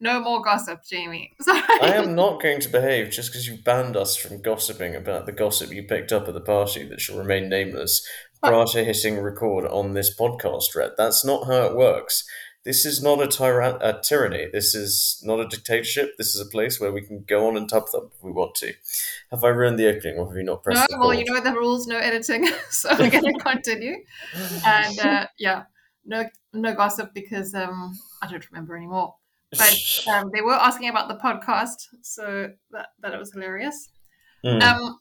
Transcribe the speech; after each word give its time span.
no 0.00 0.20
more 0.20 0.42
gossip, 0.42 0.80
Jamie. 0.88 1.32
Sorry. 1.40 1.62
I 1.82 1.94
am 1.94 2.14
not 2.14 2.40
going 2.40 2.60
to 2.60 2.68
behave 2.68 3.10
just 3.10 3.30
because 3.30 3.48
you 3.48 3.58
banned 3.64 3.96
us 3.96 4.16
from 4.16 4.42
gossiping 4.42 4.94
about 4.94 5.26
the 5.26 5.32
gossip 5.32 5.72
you 5.72 5.82
picked 5.82 6.12
up 6.12 6.28
at 6.28 6.34
the 6.34 6.40
party 6.40 6.86
that 6.88 7.00
shall 7.00 7.18
remain 7.18 7.48
nameless 7.48 8.06
prior 8.42 8.66
to 8.66 8.84
hitting 8.84 9.18
record 9.18 9.66
on 9.66 9.94
this 9.94 10.14
podcast, 10.14 10.76
Red. 10.76 10.92
That's 10.96 11.24
not 11.24 11.46
how 11.46 11.66
it 11.66 11.76
works. 11.76 12.24
This 12.64 12.84
is 12.84 13.02
not 13.02 13.22
a, 13.22 13.26
tyra- 13.26 13.78
a 13.80 14.00
tyranny. 14.00 14.46
This 14.52 14.74
is 14.74 15.22
not 15.24 15.40
a 15.40 15.48
dictatorship. 15.48 16.16
This 16.18 16.34
is 16.34 16.40
a 16.40 16.50
place 16.50 16.78
where 16.78 16.92
we 16.92 17.00
can 17.00 17.24
go 17.26 17.48
on 17.48 17.56
and 17.56 17.68
tub 17.68 17.84
them 17.90 18.10
if 18.14 18.22
we 18.22 18.30
want 18.30 18.54
to. 18.56 18.74
Have 19.30 19.42
I 19.42 19.48
ruined 19.48 19.78
the 19.78 19.88
opening, 19.88 20.18
or 20.18 20.28
have 20.28 20.36
you 20.36 20.42
not 20.42 20.62
pressed? 20.62 20.86
No, 20.90 20.98
well, 20.98 21.14
you 21.14 21.24
know 21.24 21.40
the 21.40 21.52
rules, 21.52 21.86
no 21.86 21.96
editing, 21.96 22.46
so 22.70 22.90
we're 22.98 23.10
going 23.10 23.32
to 23.32 23.40
continue. 23.40 23.96
And 24.66 24.98
uh, 24.98 25.26
yeah, 25.38 25.62
no, 26.04 26.26
no 26.52 26.74
gossip 26.74 27.14
because 27.14 27.54
um, 27.54 27.98
I 28.20 28.26
don't 28.26 28.46
remember 28.50 28.76
anymore. 28.76 29.14
But 29.52 29.76
um, 30.08 30.30
they 30.34 30.40
were 30.42 30.52
asking 30.54 30.88
about 30.88 31.08
the 31.08 31.16
podcast, 31.16 31.76
so 32.02 32.50
that 32.70 32.86
that 33.00 33.18
was 33.18 33.32
hilarious. 33.32 33.88
Mm. 34.44 34.62
Um, 34.62 34.98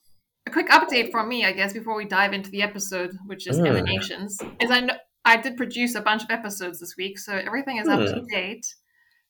a 0.47 0.51
quick 0.51 0.69
update 0.69 1.11
from 1.11 1.27
me, 1.27 1.45
I 1.45 1.51
guess, 1.51 1.73
before 1.73 1.95
we 1.95 2.05
dive 2.05 2.33
into 2.33 2.49
the 2.49 2.61
episode, 2.61 3.11
which 3.25 3.47
is 3.47 3.59
Mm. 3.59 3.67
emanations, 3.67 4.39
is 4.61 4.71
I 4.71 4.79
know, 4.79 4.93
I 5.25 5.37
did 5.37 5.57
produce 5.57 5.95
a 5.95 6.01
bunch 6.01 6.23
of 6.23 6.29
episodes 6.31 6.79
this 6.79 6.95
week, 6.97 7.19
so 7.19 7.33
everything 7.33 7.77
is 7.77 7.87
up 7.87 7.99
to 7.99 8.21
date. 8.31 8.65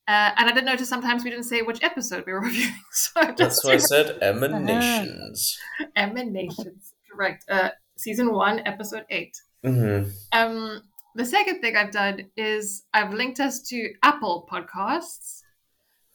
Uh, 0.07 0.31
and 0.37 0.47
I 0.49 0.53
did 0.53 0.63
notice 0.63 0.87
sometimes 0.87 1.23
we 1.25 1.31
didn't 1.31 1.45
say 1.45 1.63
which 1.63 1.83
episode 1.83 2.23
we 2.25 2.31
were 2.33 2.39
reviewing. 2.49 2.71
So 2.91 3.33
That's 3.35 3.63
why 3.65 3.73
I 3.73 3.77
said 3.77 4.17
emanations. 4.21 5.57
emanations, 5.97 6.93
correct? 7.11 7.43
Uh, 7.49 7.69
season 7.97 8.31
one, 8.31 8.59
episode 8.65 9.03
eight. 9.09 9.35
Mm-hmm. 9.65 10.09
Um, 10.31 10.81
the 11.17 11.25
second 11.25 11.61
thing 11.61 11.75
I've 11.75 11.91
done 11.91 12.29
is 12.37 12.83
I've 12.93 13.11
linked 13.11 13.39
us 13.39 13.61
to 13.69 13.91
Apple 14.03 14.47
Podcasts. 14.49 15.41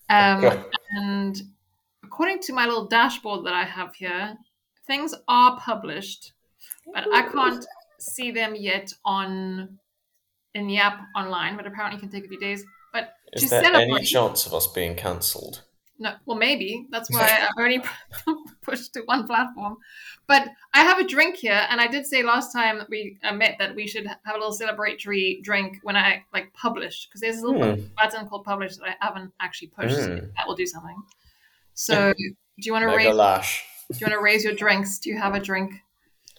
Um, 0.08 0.44
Okay. 0.44 0.62
And 0.94 1.42
according 2.04 2.40
to 2.42 2.52
my 2.52 2.66
little 2.66 2.86
dashboard 2.86 3.44
that 3.46 3.54
I 3.54 3.64
have 3.64 3.94
here, 3.94 4.36
things 4.86 5.14
are 5.26 5.58
published, 5.58 6.32
but 6.94 7.04
I 7.12 7.22
can't 7.22 7.64
see 7.98 8.30
them 8.30 8.54
yet 8.54 8.92
on 9.04 9.78
in 10.54 10.66
the 10.68 10.78
app 10.78 11.00
online. 11.16 11.56
But 11.56 11.66
apparently, 11.66 11.98
it 11.98 12.00
can 12.00 12.10
take 12.10 12.26
a 12.26 12.28
few 12.28 12.38
days. 12.38 12.64
But 12.92 13.14
Is 13.32 13.44
to 13.44 13.48
there 13.48 13.74
any 13.74 14.04
chance 14.04 14.46
of 14.46 14.54
us 14.54 14.66
being 14.66 14.94
cancelled? 14.94 15.62
No, 16.02 16.14
well, 16.26 16.36
maybe 16.36 16.86
that's 16.90 17.10
why 17.10 17.26
I've 17.42 17.48
only 17.64 17.82
pushed 18.62 18.92
to 18.94 19.00
one 19.06 19.26
platform. 19.26 19.76
But 20.26 20.48
I 20.74 20.80
have 20.82 20.98
a 20.98 21.04
drink 21.06 21.36
here, 21.36 21.66
and 21.70 21.80
I 21.80 21.86
did 21.86 22.06
say 22.06 22.22
last 22.22 22.52
time 22.52 22.78
that 22.78 22.88
we 22.90 23.18
met 23.34 23.56
that 23.58 23.74
we 23.74 23.86
should 23.86 24.06
have 24.06 24.34
a 24.36 24.38
little 24.38 24.52
celebratory 24.62 25.42
drink 25.42 25.78
when 25.82 25.96
I 25.96 26.24
like 26.32 26.52
publish 26.52 27.06
because 27.06 27.20
there's 27.20 27.38
a 27.38 27.46
little 27.46 27.74
Hmm. 27.76 27.82
button 27.96 28.28
called 28.28 28.44
publish 28.44 28.76
that 28.76 28.88
I 28.90 28.94
haven't 29.06 29.32
actually 29.40 29.68
pushed. 29.68 29.96
so 29.96 30.06
Hmm. 30.16 30.26
that 30.36 30.46
will 30.46 30.54
do 30.56 30.66
something. 30.66 30.96
So, 31.74 32.12
do 32.12 32.24
you 32.58 32.72
want 32.72 32.82
to 32.90 32.94
raise? 32.96 33.14
lash. 33.14 33.64
Do 33.90 33.98
you 33.98 34.06
want 34.06 34.18
to 34.18 34.22
raise 34.22 34.44
your 34.44 34.54
drinks? 34.54 34.98
Do 34.98 35.10
you 35.10 35.18
have 35.18 35.34
a 35.34 35.40
drink? 35.40 35.72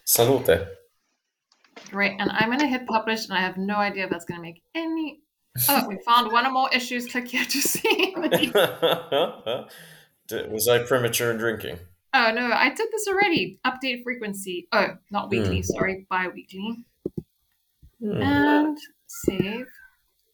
Salute. 0.04 0.68
Great. 1.90 2.16
And 2.20 2.30
I'm 2.30 2.50
gonna 2.50 2.66
hit 2.66 2.86
publish, 2.86 3.24
and 3.28 3.36
I 3.36 3.40
have 3.40 3.56
no 3.56 3.76
idea 3.76 4.04
if 4.04 4.10
that's 4.10 4.24
gonna 4.24 4.40
make 4.40 4.62
any. 4.74 5.20
Oh, 5.68 5.86
we 5.88 5.98
found 6.06 6.32
one 6.32 6.46
or 6.46 6.50
more 6.50 6.68
issues. 6.72 7.06
Click 7.06 7.28
here 7.28 7.44
to 7.44 7.60
see. 7.62 8.14
Was 10.48 10.68
I 10.68 10.78
premature 10.86 11.30
in 11.30 11.36
drinking? 11.38 11.78
Oh 12.12 12.32
no, 12.32 12.50
I 12.52 12.68
did 12.74 12.88
this 12.92 13.06
already. 13.08 13.58
Update 13.66 14.02
frequency. 14.02 14.66
Oh, 14.72 14.96
not 15.10 15.30
weekly, 15.30 15.58
Hmm. 15.58 15.62
sorry, 15.62 16.06
bi-weekly. 16.10 16.84
Hmm. 18.00 18.22
And 18.22 18.78
save. 19.06 19.66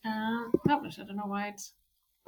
And 0.04 0.52
publish. 0.66 0.98
I 0.98 1.04
don't 1.04 1.16
know 1.16 1.26
why 1.26 1.48
it's 1.48 1.72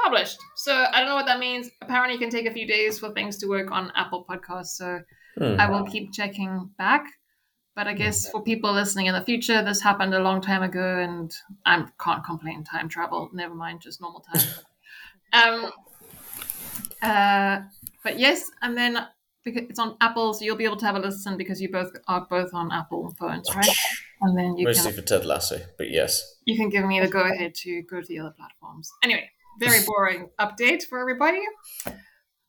published. 0.00 0.38
So 0.56 0.72
I 0.92 0.98
don't 1.00 1.08
know 1.08 1.14
what 1.14 1.26
that 1.26 1.38
means. 1.38 1.70
Apparently 1.80 2.16
it 2.16 2.20
can 2.20 2.30
take 2.30 2.46
a 2.46 2.52
few 2.52 2.66
days 2.66 2.98
for 2.98 3.12
things 3.12 3.38
to 3.38 3.46
work 3.46 3.70
on 3.70 3.92
Apple 3.94 4.24
Podcasts, 4.28 4.76
so 4.76 5.00
Hmm. 5.38 5.56
I 5.58 5.70
will 5.70 5.84
keep 5.86 6.12
checking 6.12 6.68
back. 6.76 7.06
But 7.74 7.86
I 7.86 7.94
guess 7.94 8.28
for 8.30 8.42
people 8.42 8.72
listening 8.72 9.06
in 9.06 9.14
the 9.14 9.24
future, 9.24 9.62
this 9.62 9.80
happened 9.80 10.12
a 10.14 10.20
long 10.20 10.42
time 10.42 10.62
ago 10.62 10.98
and 10.98 11.34
I 11.64 11.86
can't 11.98 12.22
complain 12.22 12.64
time 12.64 12.88
travel. 12.88 13.30
Never 13.32 13.54
mind, 13.54 13.80
just 13.80 14.00
normal 14.00 14.20
time. 14.20 14.42
um 15.32 15.72
uh 17.00 17.60
but 18.04 18.18
yes, 18.18 18.50
and 18.60 18.76
then 18.76 19.06
because 19.44 19.62
it's 19.68 19.78
on 19.78 19.96
Apple, 20.00 20.34
so 20.34 20.44
you'll 20.44 20.56
be 20.56 20.64
able 20.64 20.76
to 20.76 20.86
have 20.86 20.94
a 20.94 20.98
listen 20.98 21.36
because 21.36 21.60
you 21.60 21.70
both 21.70 21.90
are 22.08 22.26
both 22.28 22.52
on 22.54 22.70
Apple 22.70 23.14
phones, 23.18 23.48
right? 23.54 23.68
And 24.20 24.38
then 24.38 24.56
you 24.56 24.66
Mostly 24.66 24.92
can 24.92 25.00
for 25.00 25.06
Ted 25.06 25.24
Lasso, 25.24 25.58
but 25.78 25.90
yes. 25.90 26.36
you 26.44 26.56
can 26.56 26.68
give 26.68 26.84
me 26.84 27.00
the 27.00 27.08
go 27.08 27.22
ahead 27.22 27.54
to 27.56 27.82
go 27.82 28.00
to 28.00 28.06
the 28.06 28.20
other 28.20 28.34
platforms. 28.36 28.90
Anyway, 29.02 29.28
very 29.58 29.84
boring 29.86 30.30
update 30.38 30.84
for 30.84 31.00
everybody. 31.00 31.40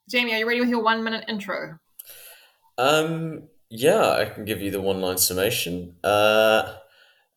Jamie, 0.09 0.33
are 0.33 0.37
you 0.37 0.47
ready 0.47 0.59
with 0.59 0.69
your 0.69 0.83
one 0.83 1.03
minute 1.03 1.25
intro? 1.27 1.79
Um, 2.77 3.47
yeah, 3.75 4.11
I 4.11 4.25
can 4.25 4.45
give 4.45 4.61
you 4.61 4.69
the 4.69 4.79
one 4.79 5.01
line 5.01 5.17
summation. 5.17 5.95
Uh, 6.03 6.75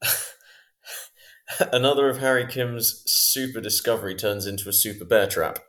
another 1.72 2.10
of 2.10 2.18
Harry 2.18 2.46
Kim's 2.46 3.02
super 3.06 3.58
discovery 3.58 4.14
turns 4.14 4.44
into 4.46 4.68
a 4.68 4.72
super 4.72 5.06
bear 5.06 5.26
trap. 5.26 5.60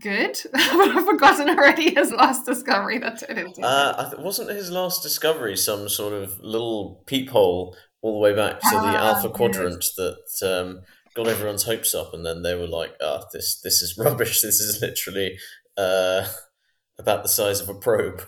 Good. 0.00 0.36
but 0.52 0.60
I've 0.62 1.04
forgotten 1.04 1.48
already 1.48 1.94
his 1.94 2.10
last 2.10 2.44
discovery 2.44 2.98
that 2.98 3.20
turned 3.20 3.38
into. 3.38 3.62
Uh, 3.62 4.10
th- 4.10 4.20
wasn't 4.20 4.50
his 4.50 4.72
last 4.72 5.04
discovery 5.04 5.56
some 5.56 5.88
sort 5.88 6.14
of 6.14 6.40
little 6.40 7.04
peephole 7.06 7.76
all 8.00 8.14
the 8.14 8.18
way 8.18 8.34
back 8.34 8.58
to 8.58 8.68
the 8.70 8.78
Ah, 8.78 9.14
Alpha. 9.14 9.28
Quadrant 9.28 9.84
that 9.96 10.16
um, 10.42 10.80
got 11.14 11.28
everyone's 11.28 11.62
hopes 11.64 11.94
up, 11.94 12.14
and 12.14 12.26
then 12.26 12.42
they 12.42 12.56
were 12.56 12.66
like, 12.66 12.94
"Ah, 13.00 13.22
this 13.32 13.60
this 13.60 13.80
is 13.80 13.96
rubbish. 13.98 14.40
This 14.40 14.58
is 14.58 14.82
literally 14.82 15.38
uh, 15.76 16.26
about 17.02 17.22
the 17.22 17.28
size 17.28 17.60
of 17.60 17.68
a 17.68 17.74
probe." 17.74 18.22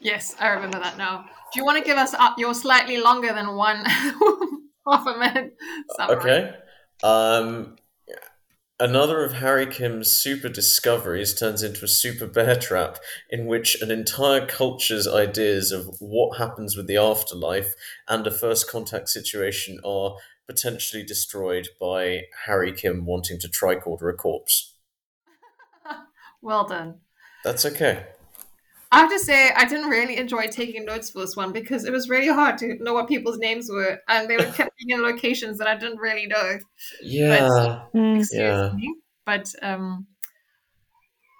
yes, 0.00 0.34
I 0.38 0.48
remember 0.48 0.78
that 0.78 0.98
now. 0.98 1.26
Do 1.52 1.60
you 1.60 1.64
want 1.64 1.78
to 1.78 1.84
give 1.84 1.98
us 1.98 2.14
uh, 2.14 2.32
your 2.36 2.54
slightly 2.54 2.98
longer 2.98 3.32
than 3.32 3.56
one 3.56 3.84
half 4.86 5.06
a 5.06 5.18
minute 5.18 5.56
summary? 5.96 6.16
Okay. 6.16 6.54
Um, 7.02 7.76
another 8.78 9.24
of 9.24 9.34
Harry 9.34 9.66
Kim's 9.66 10.10
super 10.10 10.48
discoveries 10.48 11.34
turns 11.34 11.62
into 11.62 11.84
a 11.84 11.88
super 11.88 12.26
bear 12.26 12.56
trap 12.56 12.98
in 13.30 13.46
which 13.46 13.80
an 13.80 13.90
entire 13.90 14.46
culture's 14.46 15.08
ideas 15.08 15.72
of 15.72 15.96
what 16.00 16.38
happens 16.38 16.76
with 16.76 16.86
the 16.86 16.96
afterlife 16.96 17.74
and 18.08 18.26
a 18.26 18.30
first 18.30 18.70
contact 18.70 19.08
situation 19.08 19.80
are 19.84 20.16
potentially 20.46 21.02
destroyed 21.02 21.68
by 21.80 22.22
Harry 22.46 22.72
Kim 22.72 23.04
wanting 23.04 23.38
to 23.40 23.48
tricorder 23.48 24.10
a 24.12 24.16
corpse. 24.16 24.74
Well 26.40 26.68
done. 26.68 27.00
That's 27.42 27.64
okay. 27.66 28.06
I 28.90 29.00
have 29.00 29.10
to 29.10 29.18
say, 29.18 29.50
I 29.54 29.66
didn't 29.66 29.90
really 29.90 30.16
enjoy 30.16 30.46
taking 30.46 30.86
notes 30.86 31.10
for 31.10 31.20
this 31.20 31.36
one 31.36 31.52
because 31.52 31.84
it 31.84 31.92
was 31.92 32.08
really 32.08 32.28
hard 32.28 32.56
to 32.58 32.76
know 32.82 32.94
what 32.94 33.06
people's 33.06 33.38
names 33.38 33.68
were, 33.70 34.00
and 34.08 34.28
they 34.30 34.38
were 34.38 34.46
kept 34.46 34.70
in 34.80 35.02
locations 35.02 35.58
that 35.58 35.68
I 35.68 35.76
didn't 35.76 35.98
really 35.98 36.26
know. 36.26 36.58
Yeah. 37.02 37.84
Mm. 37.94 38.16
Excuse 38.18 38.38
Yeah. 38.40 38.70
me, 38.72 38.94
but 39.26 39.46
um, 39.60 40.06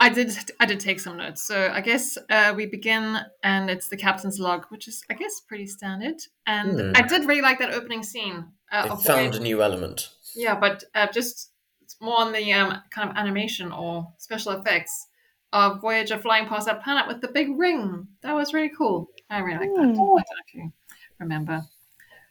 I 0.01 0.11
did 0.11 0.31
I 0.61 0.67
did 0.67 0.79
take 0.79 1.01
some 1.01 1.17
notes. 1.17 1.43
So 1.47 1.71
I 1.73 1.81
guess 1.81 2.17
uh, 2.31 2.53
we 2.55 2.67
begin, 2.67 3.19
and 3.43 3.71
it's 3.71 3.89
the 3.89 3.97
captain's 3.97 4.39
log, 4.39 4.67
which 4.69 4.87
is 4.87 5.03
I 5.11 5.15
guess 5.15 5.41
pretty 5.41 5.67
standard. 5.67 6.17
And 6.47 6.79
Hmm. 6.79 6.93
I 6.95 7.03
did 7.03 7.27
really 7.27 7.43
like 7.43 7.59
that 7.59 7.73
opening 7.73 8.03
scene. 8.03 8.53
Uh, 8.71 8.95
They 8.95 9.05
found 9.05 9.35
a 9.35 9.41
new 9.41 9.63
element. 9.63 10.11
yeah, 10.37 10.55
but 10.55 10.85
uh, 10.95 11.09
just 11.13 11.51
it's 11.81 11.97
more 12.01 12.21
on 12.21 12.33
the 12.33 12.53
um, 12.53 12.83
kind 12.91 13.11
of 13.11 13.17
animation 13.17 13.73
or 13.73 14.13
special 14.19 14.53
effects 14.53 15.08
of 15.53 15.81
Voyager 15.81 16.19
flying 16.19 16.47
past 16.47 16.67
that 16.67 16.83
planet 16.85 17.07
with 17.09 17.21
the 17.21 17.29
big 17.29 17.59
ring. 17.59 18.07
That 18.23 18.35
was 18.35 18.53
really 18.53 18.71
cool. 18.77 19.09
I 19.31 19.39
really 19.41 19.67
like 19.69 19.75
that. 19.77 19.81
I 19.83 19.85
don't 19.87 19.97
know 19.97 20.19
if 20.19 20.55
you 20.55 20.73
remember. 21.19 21.63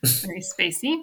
Very 0.03 0.41
spacey. 0.41 1.01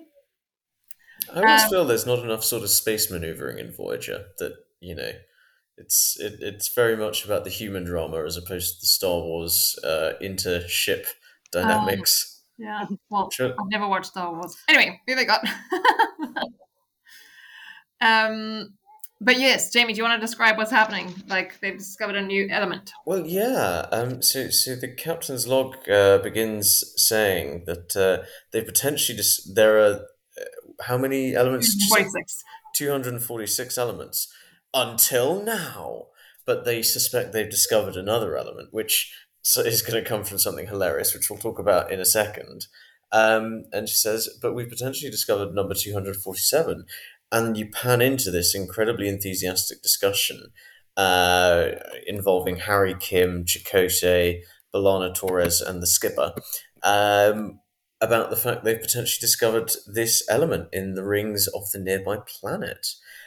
I 1.33 1.41
always 1.41 1.63
Um, 1.65 1.71
feel 1.71 1.85
there's 1.85 2.07
not 2.07 2.21
enough 2.21 2.45
sort 2.45 2.63
of 2.63 2.71
space 2.71 3.11
maneuvering 3.11 3.59
in 3.59 3.73
Voyager. 3.73 4.27
That 4.39 4.53
you 4.81 4.95
know, 4.95 5.11
it's 5.77 6.17
it, 6.21 6.35
it's 6.41 6.73
very 6.75 6.97
much 6.97 7.25
about 7.25 7.45
the 7.45 7.51
human 7.51 7.85
drama 7.85 8.25
as 8.25 8.37
opposed 8.37 8.75
to 8.77 8.81
the 8.83 8.87
Star 8.87 9.21
Wars 9.21 9.79
uh, 9.85 10.13
inter 10.21 10.67
ship 10.69 11.07
dynamics. 11.53 12.43
Yeah. 12.59 12.87
Well, 13.11 13.31
Sure. 13.31 13.51
I've 13.59 13.71
never 13.71 13.89
watched 13.89 14.07
Star 14.07 14.33
Wars. 14.33 14.57
Anyway, 14.69 15.01
here 15.07 15.17
we 15.17 15.25
go. 15.25 15.37
um, 18.01 18.75
but 19.25 19.39
yes, 19.39 19.73
Jamie, 19.73 19.93
do 19.93 19.99
you 19.99 20.05
want 20.05 20.21
to 20.21 20.27
describe 20.27 20.57
what's 20.57 20.71
happening? 20.71 21.15
Like 21.29 21.59
they've 21.61 21.77
discovered 21.77 22.17
a 22.17 22.23
new 22.23 22.49
element. 22.51 22.93
Well, 23.07 23.27
yeah. 23.27 23.87
Um. 23.91 24.23
So, 24.23 24.51
so 24.51 24.77
the 24.77 24.89
captain's 24.89 25.47
log 25.47 25.89
uh, 25.89 26.19
begins 26.19 26.93
saying 26.97 27.65
that 27.67 27.97
uh, 27.97 28.25
they 28.53 28.63
potentially 28.63 29.17
just 29.17 29.55
there 29.55 29.79
are 29.79 29.93
uh, 29.95 30.45
how 30.83 30.99
many 30.99 31.35
elements? 31.35 31.75
you 31.75 31.81
say? 31.81 32.03
Forty-six. 32.03 32.45
246 32.75 33.79
elements 33.79 34.33
until 34.73 35.43
now. 35.43 36.07
But 36.47 36.67
they 36.67 36.83
suspect 36.83 37.33
they've 37.33 37.49
discovered 37.49 37.97
another 37.97 38.37
element, 38.37 38.69
which 38.71 39.15
is 39.57 39.81
going 39.81 40.03
to 40.03 40.07
come 40.07 40.25
from 40.25 40.39
something 40.39 40.67
hilarious, 40.67 41.15
which 41.15 41.31
we'll 41.31 41.39
talk 41.39 41.59
about 41.59 41.91
in 41.91 42.01
a 42.01 42.05
second. 42.05 42.67
Um, 43.13 43.65
and 43.73 43.89
she 43.89 43.95
says, 43.95 44.29
but 44.43 44.55
we've 44.55 44.69
potentially 44.69 45.11
discovered 45.11 45.55
number 45.55 45.73
247. 45.73 46.85
And 47.33 47.57
you 47.57 47.69
pan 47.71 48.01
into 48.01 48.31
this 48.31 48.55
incredibly 48.55 49.09
enthusiastic 49.09 49.83
discussion 49.83 50.53
uh, 50.97 51.71
involving 52.07 52.57
Harry 52.57 52.95
Kim, 52.99 53.45
Chakotay, 53.45 54.41
B'Elanna 54.75 55.15
Torres, 55.15 55.61
and 55.61 55.83
the 55.83 55.87
skipper. 55.87 56.33
Um, 56.83 57.61
about 58.01 58.31
the 58.31 58.37
fact 58.37 58.65
they've 58.65 58.81
potentially 58.81 59.21
discovered 59.21 59.73
this 59.87 60.23
element 60.29 60.69
in 60.73 60.95
the 60.95 61.05
rings 61.05 61.47
of 61.49 61.63
the 61.73 61.79
nearby 61.79 62.19
planet. 62.27 62.87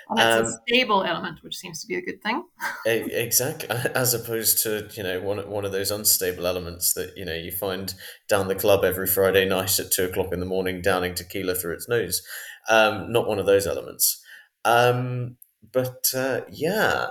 And 0.10 0.18
that's 0.18 0.48
um, 0.48 0.54
a 0.54 0.58
stable 0.68 1.04
element, 1.04 1.44
which 1.44 1.58
seems 1.58 1.82
to 1.82 1.88
be 1.88 1.96
a 1.96 2.02
good 2.02 2.22
thing. 2.22 2.44
exactly, 2.86 3.70
as 3.96 4.14
opposed 4.14 4.64
to 4.64 4.90
you 4.94 5.04
know 5.04 5.20
one 5.22 5.38
one 5.50 5.66
of 5.66 5.72
those 5.72 5.92
unstable 5.92 6.48
elements 6.48 6.94
that 6.94 7.18
you 7.18 7.26
know 7.26 7.34
you 7.34 7.52
find 7.52 7.94
down 8.30 8.48
the 8.48 8.56
club 8.56 8.86
every 8.86 9.08
Friday 9.08 9.46
night 9.46 9.80
at 9.80 9.92
two 9.92 10.06
o'clock 10.06 10.32
in 10.32 10.40
the 10.40 10.46
morning, 10.46 10.82
downing 10.82 11.16
tequila 11.16 11.56
through 11.56 11.74
its 11.74 11.90
nose. 11.90 12.22
Um, 12.70 13.12
not 13.12 13.28
one 13.28 13.40
of 13.40 13.46
those 13.46 13.68
elements. 13.68 14.24
Um, 14.66 15.38
but 15.74 16.12
uh, 16.16 16.42
yeah, 16.50 17.08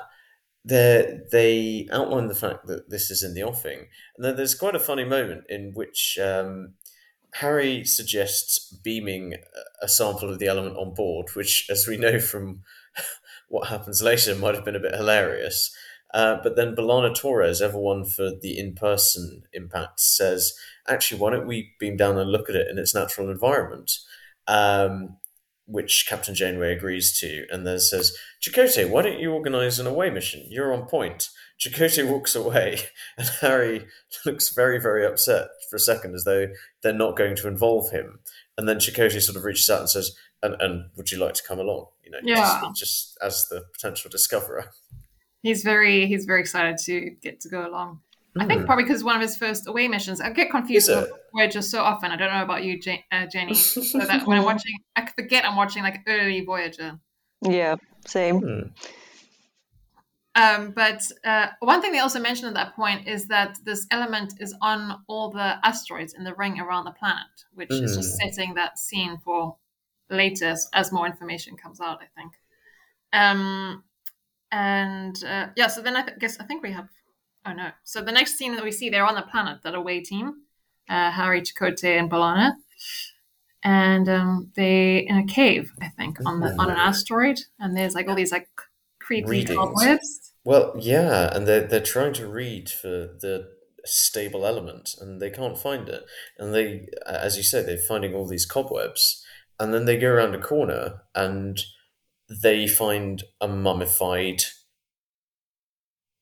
they 0.65 1.19
they 1.31 1.89
outline 1.93 2.29
the 2.29 2.35
fact 2.35 2.67
that 2.67 2.91
this 2.91 3.11
is 3.11 3.23
in 3.23 3.35
the 3.35 3.43
offing, 3.43 3.89
and 4.17 4.25
then 4.25 4.37
there's 4.37 4.55
quite 4.55 4.75
a 4.75 4.81
funny 4.81 5.05
moment 5.05 5.45
in 5.49 5.73
which 5.75 6.19
um, 6.23 6.75
Harry 7.35 7.85
suggests 7.85 8.75
beaming 8.83 9.35
a 9.83 9.89
sample 9.89 10.31
of 10.31 10.39
the 10.39 10.47
element 10.47 10.77
on 10.77 10.95
board, 10.95 11.29
which, 11.35 11.67
as 11.71 11.87
we 11.87 11.97
know 11.97 12.19
from 12.19 12.63
what 13.49 13.69
happens 13.69 14.03
later, 14.03 14.35
might 14.35 14.55
have 14.55 14.65
been 14.65 14.77
a 14.77 14.81
bit 14.81 14.95
hilarious. 14.95 15.75
Uh, 16.15 16.39
but 16.43 16.57
then 16.57 16.75
B'Elanna 16.75 17.15
Torres, 17.15 17.61
ever 17.61 17.79
one 17.79 18.05
for 18.05 18.31
the 18.31 18.59
in 18.59 18.75
person 18.75 19.43
impact, 19.53 20.01
says, 20.01 20.53
actually, 20.89 21.21
why 21.21 21.31
don't 21.31 21.47
we 21.47 21.73
beam 21.79 21.97
down 21.97 22.17
and 22.17 22.31
look 22.31 22.49
at 22.49 22.57
it 22.57 22.69
in 22.71 22.79
its 22.79 22.95
natural 22.95 23.31
environment? 23.31 23.93
Um, 24.47 25.19
which 25.67 26.07
Captain 26.09 26.35
Janeway 26.35 26.73
agrees 26.73 27.19
to, 27.19 27.45
and 27.51 27.67
then 27.67 27.81
says, 27.81 28.17
Chakotay, 28.41 28.89
why 28.89 29.03
don't 29.03 29.19
you 29.19 29.33
organise 29.33 29.81
an 29.81 29.89
away 29.89 30.11
mission? 30.11 30.47
You're 30.49 30.73
on 30.73 30.87
point. 30.87 31.29
Chakotay 31.59 32.09
walks 32.09 32.37
away, 32.37 32.79
and 33.19 33.29
Harry 33.41 33.87
looks 34.25 34.55
very, 34.55 34.81
very 34.81 35.05
upset 35.05 35.49
for 35.69 35.77
a 35.77 35.81
second, 35.81 36.15
as 36.15 36.25
though 36.25 36.47
they're 36.83 36.93
not 36.93 37.17
going 37.17 37.35
to 37.37 37.49
involve 37.49 37.91
him. 37.91 38.21
And 38.57 38.69
then 38.69 38.79
Chakotay 38.79 39.21
sort 39.21 39.37
of 39.37 39.45
reaches 39.45 39.69
out 39.69 39.81
and 39.81 39.91
says, 39.91 40.17
and, 40.47 40.61
and 40.61 40.91
would 40.97 41.11
you 41.11 41.19
like 41.19 41.35
to 41.35 41.43
come 41.43 41.59
along? 41.59 41.87
You 42.05 42.13
know, 42.13 42.19
yeah. 42.23 42.61
just, 42.69 42.77
just 42.77 43.19
as 43.23 43.49
the 43.49 43.65
potential 43.73 44.11
discoverer. 44.11 44.71
He's 45.43 45.63
very 45.63 46.07
he's 46.07 46.25
very 46.25 46.41
excited 46.41 46.79
to 46.85 47.11
get 47.23 47.41
to 47.41 47.49
go 47.49 47.69
along. 47.69 48.01
Mm. 48.37 48.43
I 48.43 48.47
think 48.47 48.61
hmm. 48.61 48.67
probably 48.67 48.85
because 48.85 49.05
one 49.05 49.17
of 49.17 49.23
his 49.23 49.37
first 49.37 49.67
away 49.67 49.89
missions. 49.89 50.21
I 50.21 50.31
get 50.31 50.51
confused 50.51 50.89
with 50.89 51.11
Voyager 51.35 51.63
so 51.63 51.83
often. 51.83 52.11
I 52.11 52.17
don't 52.17 52.33
know 52.33 52.43
about 52.43 52.65
you, 52.65 52.81
uh, 53.13 53.27
Jenny. 53.27 53.55
so 53.55 53.99
that 53.99 54.27
when 54.27 54.39
I'm 54.39 54.45
watching, 54.45 54.75
I 54.95 55.07
forget 55.07 55.45
I'm 55.45 55.57
watching 55.57 55.83
like 55.83 56.01
early 56.07 56.45
Voyager. 56.45 56.99
Yeah, 57.43 57.77
same. 58.07 58.41
Mm. 58.41 58.71
Um, 60.37 60.73
but 60.73 61.03
uh, 61.25 61.49
one 61.61 61.81
thing 61.81 61.93
they 61.93 61.99
also 61.99 62.21
mentioned 62.21 62.49
at 62.49 62.55
that 62.55 62.77
point 62.77 63.09
is 63.09 63.27
that 63.29 63.59
this 63.65 63.87
element 63.91 64.35
is 64.39 64.55
on 64.61 65.01
all 65.09 65.31
the 65.31 65.57
asteroids 65.67 66.13
in 66.13 66.25
the 66.25 66.35
ring 66.35 66.61
around 66.61 66.85
the 66.85 66.91
planet, 66.91 67.25
which 67.55 67.71
mm. 67.71 67.83
is 67.83 67.97
just 67.97 68.21
hmm. 68.21 68.29
setting 68.29 68.55
that 68.55 68.79
scene 68.79 69.19
for 69.25 69.57
later 70.11 70.47
as, 70.47 70.69
as, 70.73 70.93
more 70.93 71.07
information 71.07 71.57
comes 71.57 71.81
out. 71.81 72.01
I 72.01 72.21
think. 72.21 72.33
Um, 73.13 73.85
and 74.53 75.23
uh, 75.25 75.49
yeah, 75.57 75.67
so 75.67 75.83
then 75.83 75.97
I 75.97 76.03
th- 76.03 76.19
guess 76.19 76.39
I 76.39 76.45
think 76.45 76.63
we 76.63 76.73
have 76.73 76.89
Oh 77.47 77.53
no! 77.53 77.71
So 77.85 78.03
the 78.03 78.13
next 78.13 78.37
scene 78.37 78.57
that 78.57 78.65
we 78.65 78.73
see, 78.73 78.91
they're 78.91 79.07
on 79.07 79.15
the 79.15 79.23
planet, 79.23 79.63
that 79.63 79.75
away 79.75 80.01
team, 80.01 80.43
uh, 80.91 81.13
Harry, 81.13 81.43
Chakotay, 81.43 81.97
and 81.97 82.11
B'Elanna, 82.11 82.55
and 83.63 84.09
um, 84.09 84.51
they 84.57 84.99
in 84.99 85.17
a 85.17 85.25
cave, 85.25 85.73
I 85.81 85.89
think, 85.89 86.19
on 86.27 86.41
the 86.41 86.57
on 86.59 86.71
an 86.71 86.77
asteroid, 86.77 87.39
and 87.61 87.77
there's 87.77 87.95
like 87.95 88.09
all 88.09 88.17
these 88.17 88.33
like 88.33 88.49
creepy 89.01 89.45
cobwebs. 89.45 90.33
Well, 90.45 90.75
yeah, 90.77 91.31
and 91.33 91.47
they're 91.47 91.67
they're 91.69 91.81
trying 91.81 92.15
to 92.15 92.27
read 92.27 92.69
for 92.69 92.89
the 92.89 93.49
stable 93.85 94.45
element, 94.45 94.97
and 95.01 95.23
they 95.23 95.31
can't 95.31 95.57
find 95.57 95.89
it, 95.89 96.05
and 96.39 96.53
they, 96.53 96.89
as 97.07 97.37
you 97.37 97.45
said, 97.45 97.67
they're 97.67 97.79
finding 97.79 98.13
all 98.13 98.27
these 98.27 98.47
cobwebs, 98.47 99.25
and 99.59 99.73
then 99.73 99.85
they 99.85 99.97
go 99.97 100.09
around 100.09 100.35
a 100.35 100.41
corner 100.41 101.03
and 101.15 101.61
they 102.29 102.67
find 102.67 103.23
a 103.41 103.49
mummified 103.49 104.43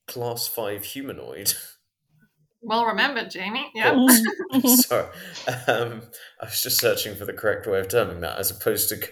class 0.06 0.46
five 0.46 0.84
humanoid. 0.84 1.54
Well 2.62 2.86
remembered, 2.86 3.30
Jamie. 3.30 3.70
Yeah. 3.74 4.06
Sorry. 4.64 5.06
Um, 5.68 6.02
I 6.40 6.46
was 6.46 6.62
just 6.62 6.80
searching 6.80 7.14
for 7.14 7.24
the 7.24 7.32
correct 7.32 7.66
way 7.66 7.78
of 7.78 7.88
terming 7.88 8.20
that 8.20 8.38
as 8.38 8.50
opposed 8.50 8.88
to. 8.88 9.06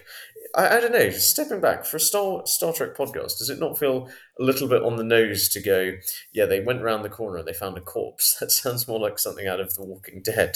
I, 0.55 0.77
I 0.77 0.79
don't 0.79 0.91
know, 0.91 1.09
stepping 1.11 1.61
back 1.61 1.85
for 1.85 1.97
a 1.97 1.99
Star, 1.99 2.43
Star 2.45 2.73
Trek 2.73 2.95
podcast, 2.95 3.37
does 3.37 3.49
it 3.49 3.59
not 3.59 3.77
feel 3.77 4.09
a 4.39 4.43
little 4.43 4.67
bit 4.67 4.83
on 4.83 4.95
the 4.95 5.03
nose 5.03 5.49
to 5.49 5.61
go, 5.61 5.93
yeah, 6.31 6.45
they 6.45 6.61
went 6.61 6.81
round 6.81 7.03
the 7.03 7.09
corner 7.09 7.37
and 7.37 7.47
they 7.47 7.53
found 7.53 7.77
a 7.77 7.81
corpse? 7.81 8.37
That 8.39 8.51
sounds 8.51 8.87
more 8.87 8.99
like 8.99 9.19
something 9.19 9.47
out 9.47 9.59
of 9.59 9.73
The 9.75 9.83
Walking 9.83 10.21
Dead. 10.23 10.55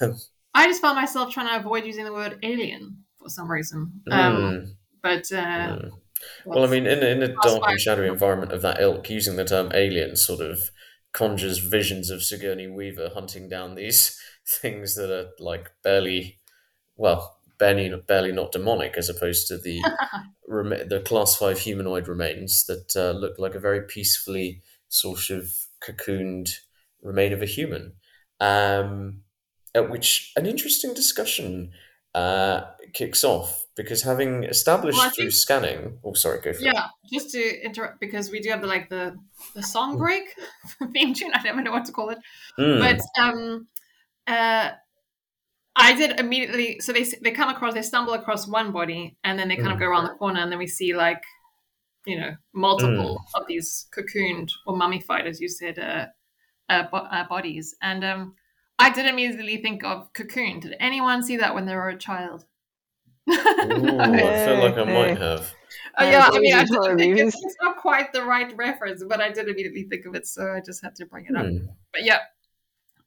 Um, 0.00 0.16
I 0.56 0.66
just 0.66 0.80
found 0.80 0.96
myself 0.96 1.32
trying 1.32 1.48
to 1.48 1.56
avoid 1.56 1.84
using 1.84 2.04
the 2.04 2.12
word 2.12 2.38
alien 2.42 3.04
for 3.18 3.28
some 3.28 3.50
reason. 3.50 4.00
Um, 4.10 4.36
mm. 4.36 4.66
But 5.02 5.30
uh, 5.30 5.76
mm. 5.76 5.90
Well, 6.46 6.64
I 6.64 6.66
mean, 6.66 6.86
in, 6.86 7.02
in 7.02 7.22
a 7.22 7.34
dark 7.42 7.62
and 7.66 7.78
shadowy 7.78 8.08
environment 8.08 8.52
of 8.52 8.62
that 8.62 8.80
ilk, 8.80 9.10
using 9.10 9.36
the 9.36 9.44
term 9.44 9.70
alien 9.74 10.16
sort 10.16 10.40
of 10.40 10.70
conjures 11.12 11.58
visions 11.58 12.08
of 12.08 12.22
Sigourney 12.22 12.68
Weaver 12.68 13.10
hunting 13.12 13.50
down 13.50 13.74
these 13.74 14.18
things 14.48 14.94
that 14.94 15.10
are 15.10 15.28
like 15.38 15.72
barely, 15.82 16.38
well, 16.96 17.36
barely, 17.58 17.92
barely 18.06 18.32
not 18.32 18.52
demonic, 18.52 18.96
as 18.96 19.10
opposed 19.10 19.48
to 19.48 19.58
the 19.58 19.82
the 20.48 21.02
class 21.04 21.36
five 21.36 21.58
humanoid 21.58 22.08
remains 22.08 22.64
that 22.64 22.96
uh, 22.96 23.10
look 23.10 23.38
like 23.38 23.54
a 23.54 23.60
very 23.60 23.82
peacefully 23.82 24.62
sort 24.88 25.28
of 25.28 25.50
cocooned 25.82 26.48
remain 27.02 27.34
of 27.34 27.42
a 27.42 27.46
human. 27.46 27.92
Um, 28.40 29.22
at 29.76 29.90
which 29.90 30.32
an 30.36 30.46
interesting 30.46 30.94
discussion 30.94 31.70
uh, 32.14 32.62
kicks 32.94 33.22
off 33.22 33.66
because 33.76 34.02
having 34.02 34.44
established 34.44 34.98
well, 34.98 35.10
through 35.10 35.24
think, 35.24 35.34
scanning 35.34 35.98
oh 36.02 36.14
sorry 36.14 36.40
go 36.40 36.52
for 36.54 36.62
yeah 36.62 36.86
it. 37.04 37.14
just 37.14 37.30
to 37.30 37.64
interrupt 37.64 38.00
because 38.00 38.30
we 38.30 38.40
do 38.40 38.48
have 38.48 38.62
the 38.62 38.66
like 38.66 38.88
the 38.88 39.14
the 39.54 39.62
song 39.62 39.92
hmm. 39.92 39.98
break 39.98 40.24
theme 40.94 41.12
tune 41.12 41.30
i 41.34 41.42
don't 41.42 41.52
even 41.52 41.64
know 41.64 41.70
what 41.70 41.84
to 41.84 41.92
call 41.92 42.08
it 42.08 42.18
mm. 42.58 42.80
but 42.80 43.22
um 43.22 43.66
uh 44.26 44.70
i 45.76 45.94
did 45.94 46.18
immediately 46.18 46.80
so 46.80 46.90
they 46.90 47.04
they 47.22 47.32
come 47.32 47.50
across 47.50 47.74
they 47.74 47.82
stumble 47.82 48.14
across 48.14 48.48
one 48.48 48.72
body 48.72 49.14
and 49.22 49.38
then 49.38 49.48
they 49.48 49.56
kind 49.56 49.68
mm. 49.68 49.74
of 49.74 49.78
go 49.78 49.84
around 49.84 50.04
the 50.04 50.14
corner 50.14 50.40
and 50.40 50.50
then 50.50 50.58
we 50.58 50.66
see 50.66 50.94
like 50.94 51.22
you 52.06 52.18
know 52.18 52.34
multiple 52.54 53.20
mm. 53.20 53.40
of 53.40 53.46
these 53.46 53.88
cocooned 53.94 54.50
or 54.66 54.74
mummified 54.74 55.26
as 55.26 55.38
you 55.38 55.50
said 55.50 55.78
uh, 55.78 56.06
uh, 56.70 56.84
bo- 56.90 57.08
uh 57.12 57.28
bodies 57.28 57.76
and 57.82 58.02
um 58.04 58.34
I 58.78 58.90
did 58.90 59.06
immediately 59.06 59.56
think 59.62 59.84
of 59.84 60.12
Cocoon. 60.12 60.60
Did 60.60 60.76
anyone 60.80 61.22
see 61.22 61.38
that 61.38 61.54
when 61.54 61.66
they 61.66 61.74
were 61.74 61.88
a 61.88 61.98
child? 61.98 62.44
Ooh, 63.28 63.32
I 63.34 64.44
feel 64.44 64.58
like 64.58 64.76
I 64.76 64.84
might 64.84 65.18
have. 65.18 65.52
Oh, 65.98 66.08
yeah, 66.08 66.28
I 66.30 66.38
mean, 66.38 66.54
I 66.54 66.64
think 66.64 67.18
it's, 67.18 67.36
it's 67.42 67.56
not 67.62 67.78
quite 67.78 68.12
the 68.12 68.22
right 68.22 68.54
reference, 68.56 69.02
but 69.08 69.20
I 69.20 69.30
did 69.32 69.48
immediately 69.48 69.84
think 69.84 70.04
of 70.04 70.14
it, 70.14 70.26
so 70.26 70.52
I 70.52 70.60
just 70.64 70.84
had 70.84 70.94
to 70.96 71.06
bring 71.06 71.26
it 71.28 71.36
up. 71.36 71.46
Hmm. 71.46 71.66
But 71.92 72.04
yeah, 72.04 72.18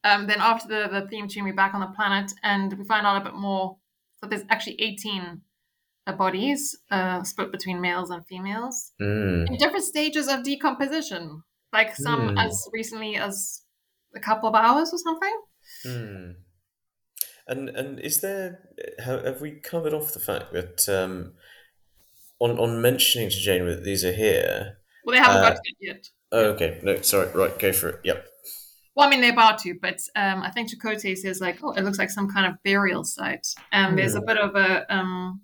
um, 0.04 0.28
then 0.28 0.40
after 0.40 0.68
the, 0.68 0.90
the 0.90 1.08
theme 1.08 1.28
tune, 1.28 1.44
we're 1.44 1.54
back 1.54 1.74
on 1.74 1.82
the 1.82 1.96
planet, 1.96 2.32
and 2.44 2.76
we 2.78 2.86
find 2.86 3.06
out 3.06 3.22
a 3.22 3.26
bit 3.26 3.36
more. 3.36 3.78
So 4.20 4.28
there's 4.28 4.44
actually 4.50 4.82
18 4.82 5.42
uh, 6.08 6.14
bodies 6.14 6.78
uh, 6.90 7.24
split 7.24 7.52
between 7.52 7.80
males 7.80 8.10
and 8.10 8.26
females 8.26 8.92
mm. 9.00 9.48
in 9.48 9.58
different 9.58 9.86
stages 9.86 10.28
of 10.28 10.44
decomposition, 10.44 11.44
like 11.72 11.96
some 11.96 12.36
mm. 12.36 12.46
as 12.46 12.68
recently 12.74 13.16
as 13.16 13.62
a 14.16 14.20
couple 14.20 14.50
of 14.50 14.56
hours 14.56 14.92
or 14.92 14.98
something. 14.98 15.42
Mm. 15.86 16.36
And 17.48 17.70
and 17.70 18.00
is 18.00 18.22
there 18.22 18.60
have 19.04 19.42
we 19.42 19.52
covered 19.52 19.94
off 19.94 20.14
the 20.14 20.20
fact 20.20 20.54
that 20.54 20.88
um, 20.88 21.34
on 22.40 22.60
on 22.60 22.82
mentioning 22.82 23.30
to 23.30 23.36
Jane 23.36 23.66
that 23.66 23.84
these 23.84 24.06
are 24.06 24.14
here? 24.14 24.78
Well, 25.06 25.16
they 25.16 25.22
haven't 25.22 25.44
uh, 25.44 25.50
got 25.50 25.56
to 25.56 25.62
it 25.66 25.76
yet. 25.80 26.10
Oh, 26.32 26.46
okay. 26.52 26.80
No, 26.84 27.02
sorry. 27.02 27.30
Right, 27.34 27.58
go 27.58 27.74
for 27.74 27.90
it. 27.90 28.02
Yep. 28.04 28.28
Well, 28.96 29.08
I 29.08 29.10
mean, 29.10 29.22
they're 29.22 29.32
about 29.32 29.60
to, 29.60 29.76
but 29.82 30.00
um, 30.16 30.42
I 30.42 30.52
think 30.52 30.70
Chakotay 30.70 31.18
says 31.18 31.40
like, 31.40 31.60
oh, 31.64 31.72
it 31.72 31.84
looks 31.84 31.98
like 31.98 32.10
some 32.10 32.30
kind 32.30 32.46
of 32.46 32.62
burial 32.64 33.04
site, 33.04 33.48
and 33.72 33.94
mm. 33.94 33.98
there's 33.98 34.16
a 34.16 34.20
hmm. 34.20 34.26
bit 34.26 34.38
of 34.38 34.56
a. 34.56 34.94
Um, 34.94 35.42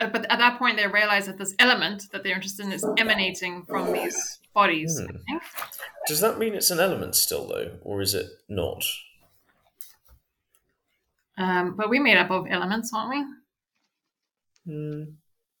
but 0.00 0.30
at 0.30 0.38
that 0.38 0.58
point, 0.58 0.76
they 0.76 0.86
realize 0.86 1.26
that 1.26 1.36
this 1.36 1.54
element 1.58 2.10
that 2.12 2.22
they're 2.22 2.34
interested 2.34 2.64
in 2.64 2.72
is 2.72 2.86
emanating 2.96 3.64
from 3.64 3.92
these 3.92 4.38
bodies. 4.54 5.00
Mm. 5.00 5.20
Does 6.06 6.20
that 6.20 6.38
mean 6.38 6.54
it's 6.54 6.70
an 6.70 6.80
element 6.80 7.14
still, 7.14 7.46
though, 7.46 7.72
or 7.82 8.00
is 8.00 8.14
it 8.14 8.26
not? 8.48 8.82
Um, 11.36 11.74
but 11.76 11.90
we're 11.90 12.02
made 12.02 12.16
up 12.16 12.30
of 12.30 12.46
elements, 12.48 12.92
aren't 12.94 13.10
we? 14.66 14.72
Mm. 14.72 15.14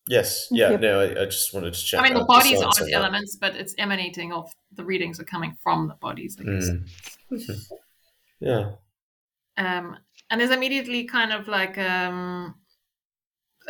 Yes. 0.08 0.48
Yeah. 0.50 0.70
Yep. 0.70 0.80
No, 0.80 1.00
I, 1.00 1.22
I, 1.22 1.24
just 1.26 1.54
wanted 1.54 1.74
to 1.74 1.80
check. 1.80 2.00
I 2.00 2.04
mean, 2.04 2.14
the 2.14 2.24
bodies 2.24 2.62
aren't 2.62 2.76
that. 2.78 2.92
elements, 2.92 3.36
but 3.36 3.54
it's 3.54 3.74
emanating 3.78 4.32
of 4.32 4.50
the 4.72 4.84
readings 4.84 5.20
are 5.20 5.24
coming 5.24 5.56
from 5.62 5.88
the 5.88 5.94
bodies. 5.94 6.36
I 6.40 6.44
guess. 6.44 6.70
Mm. 7.30 7.62
yeah. 8.40 8.70
Um, 9.56 9.96
and 10.30 10.40
there's 10.40 10.50
immediately 10.50 11.04
kind 11.04 11.32
of 11.32 11.46
like 11.48 11.76
um, 11.78 12.54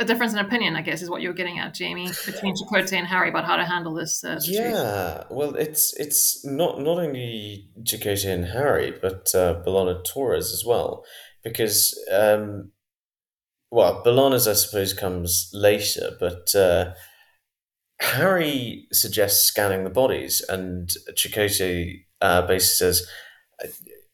a 0.00 0.04
difference 0.04 0.32
in 0.32 0.38
opinion, 0.38 0.74
I 0.76 0.82
guess, 0.82 1.02
is 1.02 1.10
what 1.10 1.20
you're 1.20 1.34
getting 1.34 1.58
at, 1.58 1.74
Jamie, 1.74 2.10
between 2.24 2.54
Chakotay 2.72 2.94
and 2.94 3.06
Harry 3.06 3.28
about 3.28 3.44
how 3.44 3.56
to 3.56 3.64
handle 3.64 3.94
this 3.94 4.24
uh, 4.24 4.40
situation. 4.40 4.72
Yeah, 4.72 5.24
well, 5.30 5.54
it's 5.54 5.94
it's 5.98 6.44
not 6.44 6.80
not 6.80 6.98
only 6.98 7.68
Chakotay 7.82 8.32
and 8.32 8.46
Harry, 8.46 8.92
but 9.00 9.30
uh, 9.34 9.62
B'Elanna 9.62 10.02
Torres 10.04 10.52
as 10.52 10.64
well, 10.64 11.04
because 11.44 11.96
um, 12.10 12.72
well, 13.70 14.02
B'Elanna's 14.02 14.48
I 14.48 14.54
suppose 14.54 14.94
comes 14.94 15.50
later, 15.52 16.16
but 16.18 16.54
uh, 16.54 16.94
Harry 18.00 18.86
suggests 18.92 19.44
scanning 19.44 19.84
the 19.84 19.90
bodies, 19.90 20.42
and 20.48 20.88
Chakotay 21.12 22.04
uh, 22.22 22.46
basically 22.46 22.92
says, 22.92 23.06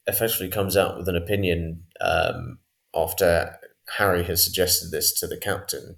effectively 0.05 0.49
comes 0.49 0.75
out 0.75 0.97
with 0.97 1.07
an 1.07 1.15
opinion 1.15 1.83
um, 2.01 2.59
after 2.93 3.57
Harry 3.97 4.23
has 4.23 4.43
suggested 4.43 4.91
this 4.91 5.17
to 5.19 5.27
the 5.27 5.37
captain. 5.37 5.95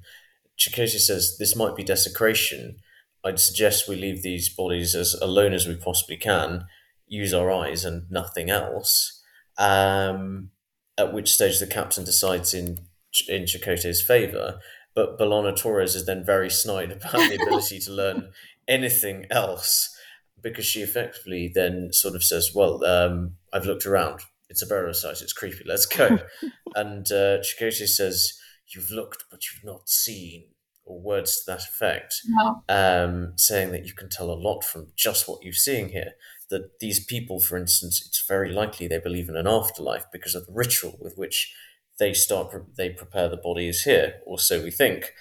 Chakotay 0.57 0.99
says 0.99 1.37
this 1.37 1.55
might 1.55 1.75
be 1.75 1.83
desecration. 1.83 2.77
I'd 3.23 3.39
suggest 3.39 3.87
we 3.87 3.95
leave 3.95 4.21
these 4.21 4.49
bodies 4.49 4.95
as 4.95 5.13
alone 5.15 5.53
as 5.53 5.67
we 5.67 5.75
possibly 5.75 6.17
can, 6.17 6.65
use 7.07 7.33
our 7.33 7.51
eyes 7.51 7.83
and 7.83 8.09
nothing 8.09 8.49
else. 8.49 9.21
Um, 9.57 10.51
at 10.97 11.13
which 11.13 11.33
stage 11.33 11.59
the 11.59 11.67
captain 11.67 12.03
decides 12.03 12.53
in 12.53 12.79
in 13.27 13.43
Chakotay's 13.43 14.01
favour, 14.01 14.59
but 14.93 15.17
B'Elanna 15.17 15.55
Torres 15.55 15.95
is 15.95 16.05
then 16.05 16.23
very 16.23 16.49
snide 16.49 16.91
about 16.91 17.29
the 17.29 17.39
ability 17.41 17.79
to 17.79 17.91
learn 17.91 18.31
anything 18.67 19.25
else 19.31 19.95
because 20.41 20.65
she 20.65 20.81
effectively 20.81 21.51
then 21.53 21.91
sort 21.91 22.15
of 22.15 22.23
says, 22.23 22.53
"Well, 22.53 22.85
um, 22.85 23.35
I've 23.51 23.65
looked 23.65 23.85
around. 23.85 24.21
It's 24.49 24.61
a 24.61 24.67
burial 24.67 24.93
site. 24.93 25.21
It's 25.21 25.33
creepy. 25.33 25.63
Let's 25.65 25.85
go." 25.85 26.19
and 26.75 27.05
uh, 27.11 27.39
Chakotay 27.39 27.87
says, 27.87 28.33
"You've 28.73 28.91
looked, 28.91 29.25
but 29.31 29.41
you've 29.45 29.63
not 29.63 29.89
seen," 29.89 30.49
or 30.83 30.99
words 31.01 31.37
to 31.43 31.51
that 31.51 31.61
effect, 31.63 32.15
No. 32.27 32.63
um, 32.67 33.33
saying 33.37 33.71
that 33.71 33.85
you 33.85 33.93
can 33.93 34.09
tell 34.09 34.31
a 34.31 34.33
lot 34.33 34.63
from 34.63 34.91
just 34.95 35.27
what 35.27 35.43
you're 35.43 35.53
seeing 35.53 35.89
here. 35.89 36.13
That 36.49 36.79
these 36.79 37.03
people, 37.05 37.39
for 37.39 37.57
instance, 37.57 38.03
it's 38.05 38.25
very 38.27 38.51
likely 38.51 38.87
they 38.87 38.97
believe 38.99 39.29
in 39.29 39.35
an 39.35 39.47
afterlife 39.47 40.05
because 40.11 40.33
of 40.33 40.47
the 40.47 40.53
ritual 40.53 40.97
with 40.99 41.13
which 41.15 41.53
they 41.99 42.13
start 42.13 42.49
pre- 42.49 42.61
they 42.75 42.89
prepare 42.89 43.29
the 43.29 43.37
bodies 43.37 43.83
here, 43.83 44.15
or 44.25 44.39
so 44.39 44.63
we 44.63 44.71
think. 44.71 45.13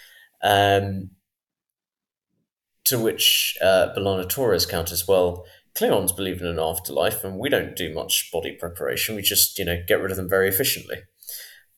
Um, 0.43 1.11
to 2.85 2.99
which 2.99 3.59
uh, 3.61 3.89
B'Elanna 3.95 4.27
Torres 4.29 4.65
counters, 4.65 5.07
well, 5.07 5.45
Klingons 5.75 6.15
believe 6.15 6.41
in 6.41 6.47
an 6.47 6.59
afterlife, 6.59 7.25
and 7.25 7.39
we 7.39 7.49
don't 7.49 7.77
do 7.77 7.93
much 7.95 8.31
body 8.33 8.53
preparation. 8.53 9.15
We 9.17 9.23
just, 9.23 9.59
you 9.59 9.65
know, 9.65 9.83
get 9.87 10.01
rid 10.01 10.11
of 10.11 10.17
them 10.17 10.29
very 10.29 10.49
efficiently. 10.49 10.97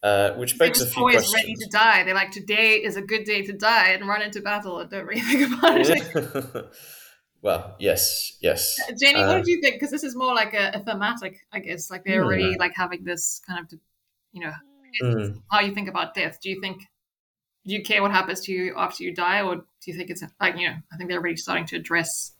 Uh, 0.02 0.32
which 0.36 0.56
begs 0.58 0.80
a 0.80 0.86
few 0.86 1.00
always 1.00 1.16
questions. 1.16 1.34
ready 1.34 1.54
to 1.54 1.68
die. 1.70 2.02
They're 2.04 2.14
like, 2.14 2.30
today 2.30 2.76
is 2.76 2.96
a 2.96 3.02
good 3.02 3.24
day 3.24 3.42
to 3.42 3.52
die 3.52 3.90
and 3.90 4.08
run 4.08 4.22
into 4.22 4.40
battle 4.40 4.78
and 4.78 4.88
don't 4.90 5.04
really 5.04 5.20
think 5.30 5.52
about 5.58 5.78
it. 5.78 5.88
Yeah. 6.14 6.62
well, 7.42 7.76
yes, 7.78 8.38
yes. 8.40 8.76
Jenny, 8.98 9.20
what 9.20 9.28
Uh, 9.28 9.36
did 9.38 9.46
you 9.46 9.60
think? 9.60 9.74
Because 9.74 9.90
this 9.90 10.02
is 10.04 10.16
more 10.16 10.34
like 10.34 10.54
a, 10.54 10.70
a 10.74 10.80
thematic, 10.80 11.40
I 11.52 11.58
guess. 11.58 11.90
Like 11.90 12.04
they're 12.04 12.20
Hmm. 12.22 12.26
already 12.28 12.56
like 12.58 12.72
having 12.74 13.04
this 13.04 13.42
kind 13.46 13.60
of, 13.60 13.78
you 14.32 14.40
know, 14.40 14.52
mm. 15.02 15.42
how 15.50 15.60
you 15.60 15.74
think 15.74 15.88
about 15.88 16.14
death. 16.14 16.38
Do 16.40 16.48
you 16.48 16.60
think, 16.62 16.80
do 17.66 17.74
you 17.74 17.82
care 17.82 18.00
what 18.00 18.10
happens 18.10 18.40
to 18.42 18.52
you 18.52 18.74
after 18.78 19.04
you 19.04 19.14
die, 19.14 19.42
or 19.42 19.56
do 19.56 19.62
you 19.84 19.94
think 19.94 20.08
it's 20.08 20.24
like 20.40 20.56
you 20.56 20.66
know? 20.68 20.76
I 20.92 20.96
think 20.96 21.10
they're 21.10 21.18
already 21.18 21.36
starting 21.36 21.66
to 21.66 21.76
address. 21.76 22.32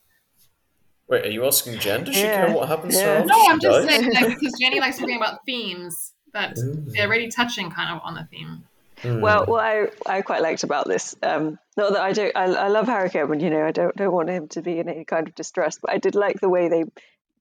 Wait, 1.11 1.27
are 1.27 1.31
you 1.31 1.45
asking 1.45 1.79
Jen? 1.81 2.05
Does 2.05 2.15
she 2.15 2.23
care 2.23 2.53
what 2.55 2.69
happens 2.69 2.95
to 2.97 3.01
yeah. 3.03 3.21
her? 3.21 3.27
No, 3.27 3.35
I'm 3.49 3.61
just 3.61 3.87
dies? 3.87 3.99
saying 3.99 4.13
like, 4.15 4.29
because 4.29 4.55
Jenny 4.61 4.79
likes 4.81 4.97
talking 4.99 5.17
about 5.17 5.41
themes 5.45 6.13
that 6.33 6.55
Mm. 6.57 6.93
they're 6.93 7.07
already 7.09 7.29
touching 7.29 7.71
kind 7.71 7.95
of 7.97 8.01
on 8.05 8.15
the 8.15 8.25
theme. 8.31 8.65
Mm. 9.03 9.21
Well, 9.21 9.47
what 9.47 9.65
I, 9.65 9.89
I 10.07 10.23
quite 10.23 10.43
liked 10.43 10.63
about 10.63 10.87
this, 10.87 11.17
um, 11.23 11.59
not 11.77 11.95
that 11.95 12.01
I 12.01 12.13
don't, 12.13 12.37
I, 12.37 12.45
I 12.45 12.69
love 12.69 12.87
Harry 12.87 13.11
Cameron, 13.11 13.41
you 13.41 13.51
know, 13.51 13.67
I 13.67 13.73
don't 13.73 13.97
don't 13.97 14.13
want 14.13 14.29
him 14.29 14.47
to 14.49 14.63
be 14.63 14.79
in 14.79 14.89
any 14.89 15.05
kind 15.05 15.27
of 15.27 15.35
distress, 15.35 15.79
but 15.83 15.91
I 15.91 15.99
did 15.99 16.15
like 16.15 16.39
the 16.39 16.49
way 16.49 16.69
they 16.69 16.85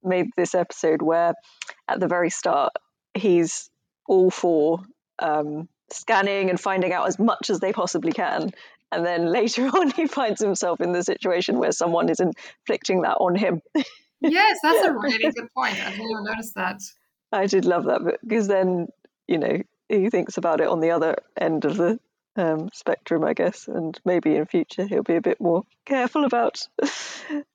made 0.04 0.28
this 0.36 0.56
episode 0.56 1.02
where, 1.02 1.34
at 1.88 2.00
the 2.00 2.08
very 2.08 2.30
start, 2.32 2.74
he's 3.14 3.70
all 4.08 4.32
for 4.32 4.80
um, 5.20 5.68
scanning 5.92 6.50
and 6.50 6.60
finding 6.60 6.94
out 6.94 7.08
as 7.08 7.20
much 7.20 7.50
as 7.50 7.60
they 7.60 7.74
possibly 7.74 8.14
can, 8.14 8.52
and 8.92 9.06
then 9.06 9.32
later 9.32 9.68
on 9.74 9.92
he 9.92 10.08
finds 10.08 10.42
himself 10.42 10.82
in 10.82 10.92
the 10.92 11.04
situation 11.04 11.60
where 11.60 11.72
someone 11.72 12.10
is 12.10 12.20
inflicting 12.20 13.02
that 13.02 13.18
on 13.18 13.36
him. 13.36 13.62
Yes, 14.22 14.60
that's 14.62 14.86
a 14.86 14.94
really 14.94 15.32
good 15.36 15.54
point. 15.54 15.76
I 15.76 15.92
didn't 15.92 16.10
even 16.10 16.24
notice 16.24 16.52
that. 16.56 16.82
I 17.32 17.46
did 17.46 17.66
love 17.66 17.86
that 17.86 18.20
because 18.26 18.48
then 18.48 18.88
you 19.28 19.38
know 19.38 19.62
he 19.88 20.10
thinks 20.10 20.38
about 20.38 20.62
it 20.62 20.68
on 20.68 20.80
the 20.80 20.92
other 20.92 21.16
end 21.40 21.66
of 21.66 21.78
the 21.78 22.00
um, 22.36 22.70
spectrum, 22.74 23.24
I 23.24 23.34
guess, 23.34 23.68
and 23.68 24.00
maybe 24.06 24.36
in 24.36 24.46
future 24.46 24.86
he'll 24.86 25.04
be 25.04 25.16
a 25.16 25.22
bit 25.22 25.42
more 25.42 25.64
careful 25.86 26.26
about. 26.26 26.68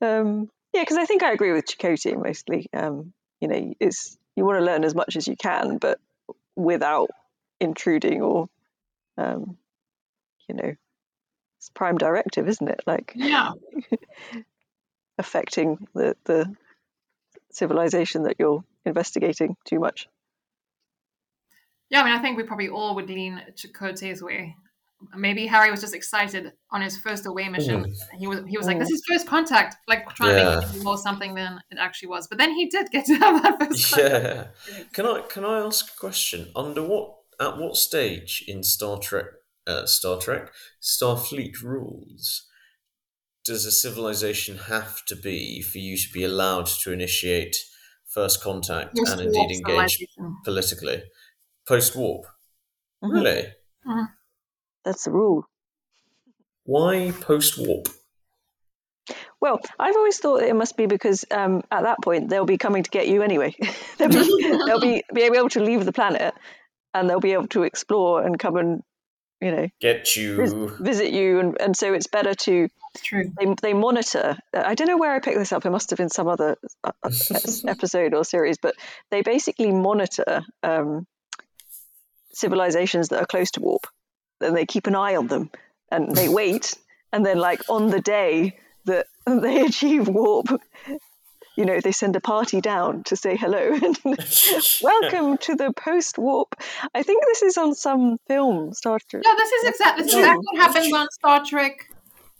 um, 0.00 0.50
yeah, 0.72 0.82
because 0.82 0.96
I 0.96 1.06
think 1.06 1.22
I 1.22 1.32
agree 1.32 1.52
with 1.52 1.66
Chakotay 1.66 2.22
mostly. 2.22 2.68
Um, 2.72 3.12
you 3.40 3.48
know, 3.48 3.74
it's 3.80 4.18
you 4.36 4.44
want 4.44 4.58
to 4.58 4.64
learn 4.64 4.84
as 4.84 4.94
much 4.94 5.16
as 5.16 5.28
you 5.28 5.36
can, 5.36 5.78
but 5.78 6.00
without 6.56 7.10
intruding 7.60 8.22
or, 8.22 8.48
um, 9.16 9.56
you 10.48 10.56
know, 10.56 10.74
it's 11.64 11.70
prime 11.70 11.96
directive, 11.96 12.46
isn't 12.46 12.68
it? 12.68 12.80
Like 12.86 13.12
Yeah. 13.14 13.52
affecting 15.18 15.86
the 15.94 16.14
the 16.24 16.54
civilization 17.50 18.24
that 18.24 18.36
you're 18.38 18.62
investigating 18.84 19.56
too 19.64 19.78
much. 19.78 20.06
Yeah, 21.88 22.02
I 22.02 22.04
mean, 22.04 22.12
I 22.12 22.18
think 22.20 22.36
we 22.36 22.42
probably 22.42 22.68
all 22.68 22.94
would 22.96 23.08
lean 23.08 23.40
Chakotay's 23.56 24.22
way. 24.22 24.56
Maybe 25.16 25.46
Harry 25.46 25.70
was 25.70 25.80
just 25.80 25.94
excited 25.94 26.52
on 26.70 26.80
his 26.82 26.96
first 26.98 27.24
away 27.26 27.48
mission. 27.48 27.84
Hmm. 27.84 28.18
He 28.18 28.26
was 28.26 28.40
he 28.46 28.58
was 28.58 28.66
like, 28.66 28.76
hmm. 28.76 28.82
"This 28.82 28.90
is 28.90 29.02
first 29.10 29.26
contact," 29.26 29.76
like 29.88 30.06
trying 30.14 30.34
to 30.34 30.40
Yeah. 30.42 30.60
make 30.60 30.76
it 30.76 30.84
more 30.84 30.98
something 30.98 31.34
than 31.34 31.60
it 31.70 31.78
actually 31.78 32.08
was. 32.08 32.26
But 32.28 32.36
then 32.38 32.52
he 32.52 32.66
did 32.68 32.90
get 32.90 33.06
to 33.06 33.14
have 33.14 33.42
that 33.42 33.58
first 33.58 33.90
contact. 33.94 34.48
Yeah. 34.70 34.84
Can 34.92 35.06
I 35.06 35.20
can 35.22 35.44
I 35.46 35.60
ask 35.60 35.94
a 35.94 35.98
question? 35.98 36.50
Under 36.54 36.82
what 36.82 37.14
at 37.40 37.56
what 37.56 37.76
stage 37.76 38.44
in 38.46 38.62
Star 38.62 38.98
Trek 38.98 39.26
uh, 39.66 39.86
Star 39.86 40.18
Trek 40.18 40.52
Starfleet 40.82 41.62
rules 41.62 42.46
does 43.44 43.66
a 43.66 43.72
civilization 43.72 44.56
have 44.56 45.04
to 45.06 45.16
be 45.16 45.60
for 45.60 45.78
you 45.78 45.96
to 45.96 46.08
be 46.12 46.24
allowed 46.24 46.66
to 46.66 46.92
initiate 46.92 47.56
first 48.08 48.42
contact 48.42 48.96
First 48.98 49.12
and 49.12 49.20
indeed 49.22 49.56
engage 49.58 50.06
politically 50.44 51.02
post 51.66 51.94
warp? 51.96 52.26
Mhm. 53.02 53.12
Really? 53.12 53.46
That's 54.84 55.04
the 55.04 55.10
rule. 55.10 55.48
Why 56.64 57.12
post 57.20 57.58
warp? 57.58 57.88
Well, 59.40 59.60
I've 59.78 59.96
always 59.96 60.18
thought 60.18 60.42
it 60.42 60.56
must 60.56 60.76
be 60.76 60.86
because 60.86 61.26
um, 61.30 61.62
at 61.70 61.82
that 61.82 61.98
point 62.02 62.30
they'll 62.30 62.46
be 62.46 62.56
coming 62.56 62.82
to 62.82 62.90
get 62.90 63.08
you 63.08 63.22
anyway. 63.22 63.54
they'll 63.98 64.08
be 64.08 64.58
they'll 64.66 64.80
be 64.80 65.02
be 65.12 65.22
able 65.22 65.50
to 65.50 65.62
leave 65.62 65.84
the 65.84 65.92
planet, 65.92 66.34
and 66.94 67.10
they'll 67.10 67.20
be 67.20 67.32
able 67.32 67.48
to 67.48 67.64
explore 67.64 68.22
and 68.22 68.38
come 68.38 68.56
and 68.56 68.82
you 69.44 69.52
know 69.52 69.68
Get 69.80 70.16
you. 70.16 70.68
visit 70.80 71.12
you, 71.12 71.38
and, 71.38 71.60
and 71.60 71.76
so 71.76 71.92
it's 71.92 72.06
better 72.06 72.34
to 72.34 72.68
true. 72.96 73.30
they 73.38 73.54
they 73.60 73.74
monitor. 73.74 74.38
I 74.54 74.74
don't 74.74 74.88
know 74.88 74.96
where 74.96 75.14
I 75.14 75.20
picked 75.20 75.38
this 75.38 75.52
up. 75.52 75.66
It 75.66 75.70
must 75.70 75.90
have 75.90 75.98
been 75.98 76.08
some 76.08 76.28
other 76.28 76.56
uh, 76.82 76.92
uh, 77.02 77.10
episode 77.68 78.14
or 78.14 78.24
series, 78.24 78.56
but 78.58 78.74
they 79.10 79.22
basically 79.22 79.70
monitor 79.70 80.42
um, 80.62 81.06
civilizations 82.32 83.10
that 83.10 83.20
are 83.20 83.26
close 83.26 83.50
to 83.52 83.60
warp, 83.60 83.86
and 84.40 84.56
they 84.56 84.66
keep 84.66 84.86
an 84.86 84.94
eye 84.94 85.16
on 85.16 85.26
them, 85.26 85.50
and 85.90 86.14
they 86.16 86.28
wait, 86.40 86.74
and 87.12 87.24
then 87.24 87.38
like 87.38 87.60
on 87.68 87.90
the 87.90 88.00
day 88.00 88.58
that 88.86 89.06
they 89.26 89.60
achieve 89.60 90.08
warp, 90.08 90.48
you 91.56 91.64
know, 91.64 91.80
they 91.80 91.92
send 91.92 92.16
a 92.16 92.20
party 92.20 92.60
down 92.60 93.04
to 93.04 93.16
say 93.16 93.36
hello 93.36 93.58
and 93.82 93.98
welcome 94.82 95.38
to 95.38 95.54
the 95.54 95.72
post 95.76 96.18
warp. 96.18 96.54
I 96.94 97.02
think 97.02 97.24
this 97.26 97.42
is 97.42 97.56
on 97.56 97.74
some 97.74 98.18
film, 98.26 98.72
Star 98.72 98.98
Trek. 99.08 99.22
Yeah, 99.24 99.34
this 99.36 99.52
is 99.52 99.68
exactly 99.68 100.04
this 100.04 100.12
is 100.12 100.18
exactly 100.18 100.44
what 100.52 100.62
happens 100.62 100.92
on 100.92 101.06
Star 101.10 101.44
Trek. 101.44 101.72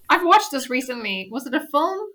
I've 0.09 0.25
watched 0.25 0.51
this 0.51 0.69
recently. 0.69 1.29
Was 1.31 1.47
it 1.47 1.55
a 1.55 1.61
film? 1.61 2.09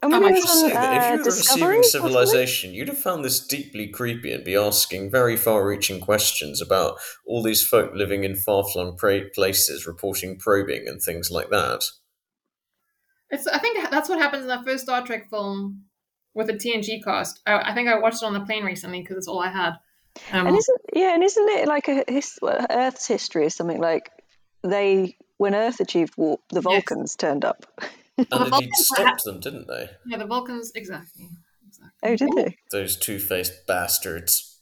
Oh, 0.00 0.06
I 0.06 0.18
maybe 0.20 0.22
might 0.22 0.30
it 0.30 0.34
was 0.34 0.44
just 0.44 0.64
on 0.64 0.68
say 0.68 0.74
that 0.74 0.94
if 0.94 1.02
uh, 1.02 1.12
you 1.12 1.18
were 1.18 1.24
Discovery 1.24 1.78
receiving 1.78 1.82
civilization, 1.82 2.72
you'd 2.72 2.88
have 2.88 2.98
found 2.98 3.24
this 3.24 3.44
deeply 3.44 3.88
creepy 3.88 4.32
and 4.32 4.44
be 4.44 4.54
asking 4.54 5.10
very 5.10 5.36
far-reaching 5.36 6.00
questions 6.00 6.60
about 6.60 6.98
all 7.26 7.42
these 7.42 7.66
folk 7.66 7.92
living 7.94 8.22
in 8.22 8.36
far-flung 8.36 8.96
pra- 8.96 9.28
places, 9.34 9.88
reporting 9.88 10.38
probing 10.38 10.86
and 10.86 11.02
things 11.02 11.32
like 11.32 11.50
that. 11.50 11.84
It's. 13.30 13.46
I 13.48 13.58
think 13.58 13.90
that's 13.90 14.08
what 14.08 14.20
happens 14.20 14.42
in 14.42 14.48
the 14.48 14.62
first 14.64 14.84
Star 14.84 15.04
Trek 15.04 15.28
film 15.30 15.87
with 16.34 16.46
the 16.46 16.54
TNG 16.54 17.02
cast. 17.02 17.40
I, 17.46 17.70
I 17.70 17.74
think 17.74 17.88
I 17.88 17.98
watched 17.98 18.22
it 18.22 18.26
on 18.26 18.34
the 18.34 18.40
plane 18.40 18.64
recently 18.64 19.00
because 19.00 19.16
it's 19.16 19.28
all 19.28 19.40
I 19.40 19.50
had. 19.50 19.74
Um, 20.32 20.46
And 20.48 20.56
isn't 20.56 20.80
yeah, 20.94 21.14
and 21.14 21.22
isn't 21.22 21.48
it 21.48 21.68
like 21.68 21.88
a 21.88 22.04
his, 22.08 22.38
Earth's 22.42 23.06
history 23.06 23.46
or 23.46 23.50
something 23.50 23.80
like 23.80 24.10
they 24.62 25.16
when 25.36 25.54
Earth 25.54 25.80
achieved 25.80 26.14
warp, 26.16 26.40
the 26.50 26.60
Vulcans 26.60 27.14
turned 27.16 27.44
up. 27.44 27.66
And 28.18 28.26
Well, 28.32 28.40
the 28.40 28.44
indeed 28.46 28.50
Vulcans 28.50 28.88
were 28.90 28.96
stopped 28.96 29.24
them, 29.24 29.40
didn't 29.40 29.68
they? 29.68 29.88
yeah, 30.06 30.18
the 30.18 30.26
Vulcans 30.26 30.72
exactly. 30.74 31.28
exactly. 31.66 31.90
Oh, 32.02 32.16
did 32.16 32.30
they? 32.36 32.56
Those 32.72 32.96
two-faced 32.96 33.66
bastards. 33.68 34.58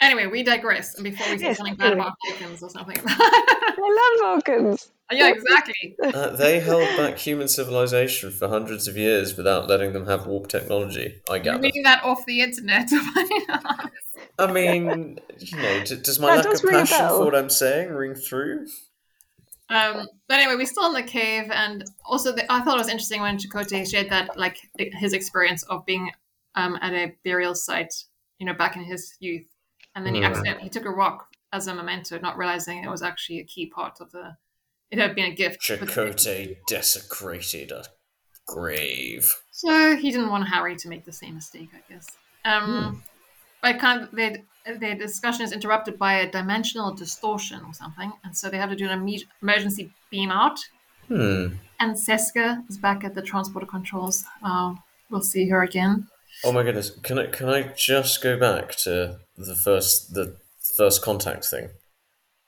Anyway, 0.00 0.26
we 0.26 0.44
digress. 0.44 0.94
And 0.94 1.02
before 1.02 1.26
we 1.32 1.38
say 1.38 1.46
Yes, 1.46 1.56
something 1.56 1.74
bad 1.74 1.94
about 1.94 2.12
Vulcans 2.28 2.62
or 2.62 2.70
something. 2.70 2.96
I 3.06 4.18
love 4.22 4.36
Vulcans. 4.36 4.90
Yeah, 5.12 5.28
exactly. 5.34 5.96
Uh, 6.02 6.30
they 6.30 6.60
held 6.60 6.96
back 6.96 7.18
human 7.18 7.48
civilization 7.48 8.30
for 8.30 8.48
hundreds 8.48 8.88
of 8.88 8.96
years 8.96 9.36
without 9.36 9.68
letting 9.68 9.92
them 9.92 10.06
have 10.06 10.26
warp 10.26 10.48
technology. 10.48 11.20
I 11.28 11.34
You're 11.34 11.44
gather. 11.44 11.62
reading 11.62 11.82
that 11.84 12.02
off 12.04 12.24
the 12.26 12.40
internet. 12.40 12.90
I 14.38 14.52
mean, 14.52 15.18
you 15.38 15.58
know, 15.58 15.84
d- 15.84 15.96
does 16.02 16.20
my 16.20 16.28
That 16.28 16.44
lack 16.44 16.52
does 16.52 16.62
of 16.62 16.70
passion 16.70 17.08
for 17.08 17.24
what 17.24 17.34
I'm 17.34 17.50
saying 17.50 17.90
ring 17.90 18.14
through? 18.14 18.66
Um, 19.70 20.08
but 20.28 20.38
anyway, 20.38 20.54
we're 20.56 20.66
still 20.66 20.86
in 20.86 20.94
the 20.94 21.02
cave, 21.02 21.50
and 21.50 21.84
also 22.04 22.32
the, 22.32 22.50
I 22.50 22.60
thought 22.62 22.76
it 22.76 22.78
was 22.80 22.88
interesting 22.88 23.20
when 23.20 23.36
Chakotay 23.36 23.90
shared 23.90 24.08
that, 24.10 24.38
like 24.38 24.58
his 24.78 25.12
experience 25.12 25.62
of 25.64 25.84
being 25.84 26.10
um, 26.54 26.78
at 26.80 26.94
a 26.94 27.14
burial 27.24 27.54
site, 27.54 27.92
you 28.38 28.46
know, 28.46 28.54
back 28.54 28.76
in 28.76 28.84
his 28.84 29.16
youth, 29.20 29.46
and 29.94 30.06
then 30.06 30.14
he 30.14 30.22
Mm. 30.22 30.24
accidentally 30.24 30.64
he 30.64 30.70
took 30.70 30.86
a 30.86 30.90
rock 30.90 31.28
as 31.52 31.66
a 31.66 31.74
memento, 31.74 32.18
not 32.18 32.38
realizing 32.38 32.82
it 32.82 32.88
was 32.90 33.02
actually 33.02 33.40
a 33.40 33.44
key 33.44 33.66
part 33.66 34.00
of 34.00 34.10
the. 34.12 34.36
It 34.90 34.98
had 34.98 35.14
been 35.14 35.26
a 35.32 35.34
gift. 35.34 35.60
Chakotay 35.60 36.56
desecrated 36.66 37.72
a 37.72 37.84
grave. 38.46 39.34
So 39.52 39.96
he 39.96 40.10
didn't 40.10 40.30
want 40.30 40.48
Harry 40.48 40.76
to 40.76 40.88
make 40.88 41.04
the 41.04 41.12
same 41.12 41.34
mistake, 41.34 41.68
I 41.74 41.92
guess. 41.92 42.06
Um, 42.44 43.02
But 43.60 43.78
kind 43.80 44.02
of 44.04 44.10
their, 44.12 44.36
their 44.78 44.94
discussion 44.94 45.42
is 45.44 45.52
interrupted 45.52 45.98
by 45.98 46.14
a 46.14 46.30
dimensional 46.30 46.94
distortion 46.94 47.60
or 47.66 47.74
something, 47.74 48.12
and 48.24 48.36
so 48.36 48.48
they 48.48 48.56
have 48.56 48.70
to 48.70 48.76
do 48.76 48.88
an 48.88 49.00
imme- 49.04 49.26
emergency 49.42 49.90
beam 50.10 50.30
out. 50.30 50.58
Hmm. 51.08 51.46
And 51.80 51.96
Seska 51.96 52.62
is 52.68 52.78
back 52.78 53.02
at 53.04 53.14
the 53.14 53.22
transporter 53.22 53.66
controls. 53.66 54.24
Uh, 54.42 54.74
we'll 55.10 55.22
see 55.22 55.48
her 55.48 55.62
again. 55.62 56.06
Oh 56.44 56.52
my 56.52 56.62
goodness! 56.62 56.90
Can 57.02 57.18
I 57.18 57.26
can 57.26 57.48
I 57.48 57.72
just 57.76 58.22
go 58.22 58.38
back 58.38 58.76
to 58.84 59.18
the 59.36 59.56
first 59.56 60.14
the 60.14 60.36
first 60.76 61.02
contact 61.02 61.44
thing? 61.46 61.70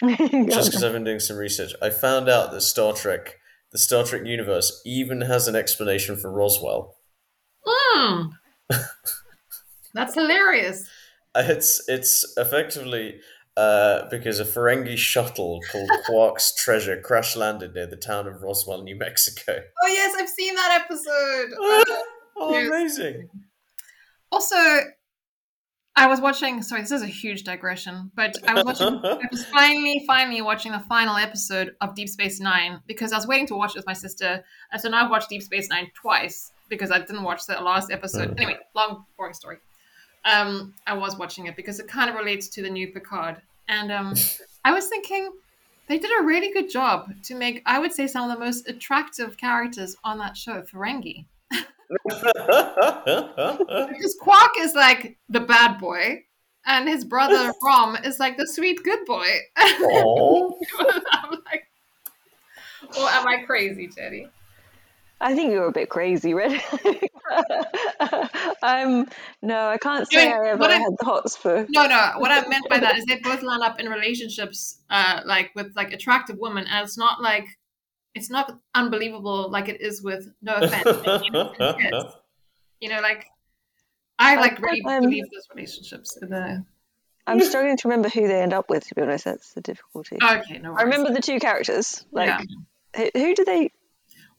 Just 0.03 0.71
because 0.71 0.85
I've 0.85 0.93
been 0.93 1.05
doing 1.05 1.21
some 1.21 1.37
research, 1.37 1.73
I 1.83 1.91
found 1.91 2.29
out 2.29 2.53
that 2.53 2.61
Star 2.63 2.93
Trek, 2.93 3.37
the 3.73 3.79
Star 3.79 4.05
Trek 4.05 4.25
universe, 4.25 4.81
even 4.87 5.21
has 5.23 5.47
an 5.49 5.57
explanation 5.57 6.17
for 6.17 6.31
Roswell. 6.33 6.97
Hmm. 7.67 8.27
That's 9.95 10.15
hilarious. 10.15 10.87
Uh, 11.35 11.45
It's 11.47 11.83
it's 11.89 12.35
effectively 12.37 13.21
uh, 13.57 14.09
because 14.11 14.41
a 14.41 14.45
Ferengi 14.45 14.97
shuttle 14.97 15.61
called 15.71 15.91
Quark's 16.07 16.55
Treasure 16.55 17.01
crash 17.01 17.37
landed 17.37 17.75
near 17.75 17.87
the 17.87 17.97
town 17.97 18.27
of 18.27 18.43
Roswell, 18.43 18.83
New 18.83 18.97
Mexico. 18.97 19.61
Oh 19.83 19.87
yes, 19.87 20.15
I've 20.19 20.29
seen 20.29 20.55
that 20.55 20.81
episode. 20.83 21.51
oh, 22.37 22.55
amazing! 22.67 23.29
Also, 24.33 24.57
I 25.97 26.07
was 26.07 26.21
watching. 26.21 26.63
Sorry, 26.63 26.81
this 26.81 26.93
is 26.93 27.03
a 27.03 27.07
huge 27.07 27.45
digression, 27.45 28.11
but 28.15 28.37
I 28.47 28.55
was 28.55 28.65
watching. 28.65 29.01
I 29.05 29.27
was 29.31 29.45
finally, 29.47 30.05
finally 30.07 30.41
watching 30.41 30.73
the 30.73 30.81
final 30.81 31.17
episode 31.17 31.75
of 31.81 31.95
Deep 31.95 32.09
Space 32.09 32.41
Nine 32.41 32.81
because 32.87 33.13
I 33.13 33.17
was 33.17 33.27
waiting 33.27 33.47
to 33.49 33.57
watch 33.57 33.71
it 33.71 33.77
with 33.77 33.87
my 33.87 33.93
sister, 33.93 34.45
and 34.73 34.81
so 34.81 34.89
now 34.89 35.05
I've 35.05 35.11
watched 35.11 35.29
Deep 35.29 35.43
Space 35.43 35.69
Nine 35.69 35.91
twice 35.95 36.53
because 36.69 36.91
I 36.91 36.99
didn't 37.01 37.25
watch 37.25 37.47
the 37.47 37.61
last 37.61 37.91
episode. 37.91 38.31
Mm. 38.31 38.41
Anyway, 38.41 38.59
long 38.75 39.05
boring 39.17 39.35
story. 39.35 39.59
Um, 40.25 40.75
I 40.87 40.95
was 40.95 41.19
watching 41.19 41.47
it 41.47 41.57
because 41.57 41.81
it 41.81 41.89
kind 41.89 42.09
of 42.09 42.17
relates 42.17 42.49
to 42.49 42.63
the 42.63 42.71
new 42.71 42.89
Picard, 42.89 43.37
and 43.69 43.91
um, 43.91 44.15
I 44.65 44.73
was 44.73 44.87
thinking 44.87 45.33
they 45.89 45.99
did 45.99 46.13
a 46.21 46.23
really 46.23 46.53
good 46.53 46.71
job 46.71 47.11
to 47.25 47.35
make, 47.35 47.63
I 47.67 47.81
would 47.81 47.93
say, 47.93 48.07
some 48.07 48.31
of 48.31 48.39
the 48.39 48.43
most 48.43 48.69
attractive 48.69 49.37
characters 49.37 49.97
on 50.05 50.19
that 50.19 50.37
show, 50.37 50.63
Ferengi. 50.63 51.27
Because 52.87 54.17
Quark 54.21 54.53
is 54.59 54.75
like 54.75 55.19
the 55.29 55.41
bad 55.41 55.79
boy, 55.79 56.23
and 56.67 56.89
his 56.89 57.05
brother 57.05 57.53
Rom 57.65 57.97
is 58.05 58.19
like 58.19 58.37
the 58.37 58.47
sweet 58.47 58.83
good 58.83 59.05
boy. 59.07 59.29
Aw. 59.59 60.51
I'm 61.13 61.31
like, 61.31 61.65
or 62.99 63.09
am 63.09 63.27
I 63.27 63.43
crazy, 63.47 63.89
Teddy? 63.89 64.29
I 65.23 65.35
think 65.35 65.53
you're 65.53 65.67
a 65.67 65.73
bit 65.73 65.91
crazy, 65.91 66.33
Red. 66.33 66.63
um, 68.63 69.07
no, 69.43 69.69
I 69.69 69.77
can't 69.77 70.11
say 70.11 70.29
mean, 70.29 70.33
I 70.33 70.49
ever 70.49 70.65
I- 70.65 70.73
had 70.79 70.93
the 70.99 71.05
hots 71.05 71.37
for. 71.37 71.67
No, 71.69 71.87
no. 71.87 72.13
What 72.17 72.31
I 72.31 72.47
meant 72.49 72.67
by 72.71 72.79
that 72.79 72.97
is 72.97 73.05
they 73.05 73.17
both 73.19 73.43
land 73.43 73.63
up 73.63 73.79
in 73.79 73.89
relationships, 73.91 74.79
uh, 74.89 75.21
like 75.27 75.51
with 75.55 75.77
like 75.77 75.93
attractive 75.93 76.37
women, 76.39 76.67
and 76.67 76.87
it's 76.87 76.97
not 76.97 77.21
like 77.21 77.45
it's 78.15 78.31
not 78.31 78.59
unbelievable 78.75 79.51
like 79.51 79.69
it 79.69 79.81
is 79.81 80.03
with 80.03 80.29
no 80.43 80.55
offense, 80.57 80.85
you 82.81 82.89
know, 82.89 83.01
like 83.01 83.27
I 84.19 84.37
like 84.37 84.59
really 84.61 84.83
Um, 84.85 85.03
believe 85.03 85.25
those 85.33 85.47
relationships. 85.55 86.19
are 86.23 86.27
The 86.29 86.65
I'm 87.27 87.41
struggling 87.41 87.77
to 87.77 87.89
remember 87.89 88.09
who 88.09 88.27
they 88.27 88.43
end 88.43 88.53
up 88.53 88.69
with. 88.69 88.87
To 88.89 88.95
be 88.95 89.03
honest, 89.03 89.25
that's 89.25 89.53
the 89.55 89.61
difficulty. 89.61 90.19
okay, 90.23 90.59
no. 90.59 90.75
I 90.77 90.83
remember 90.83 91.13
the 91.13 91.21
two 91.21 91.39
characters. 91.39 92.05
Like, 92.11 92.29
Yeah. 92.29 92.41
who, 92.97 93.11
who 93.21 93.35
do 93.35 93.45
they? 93.45 93.71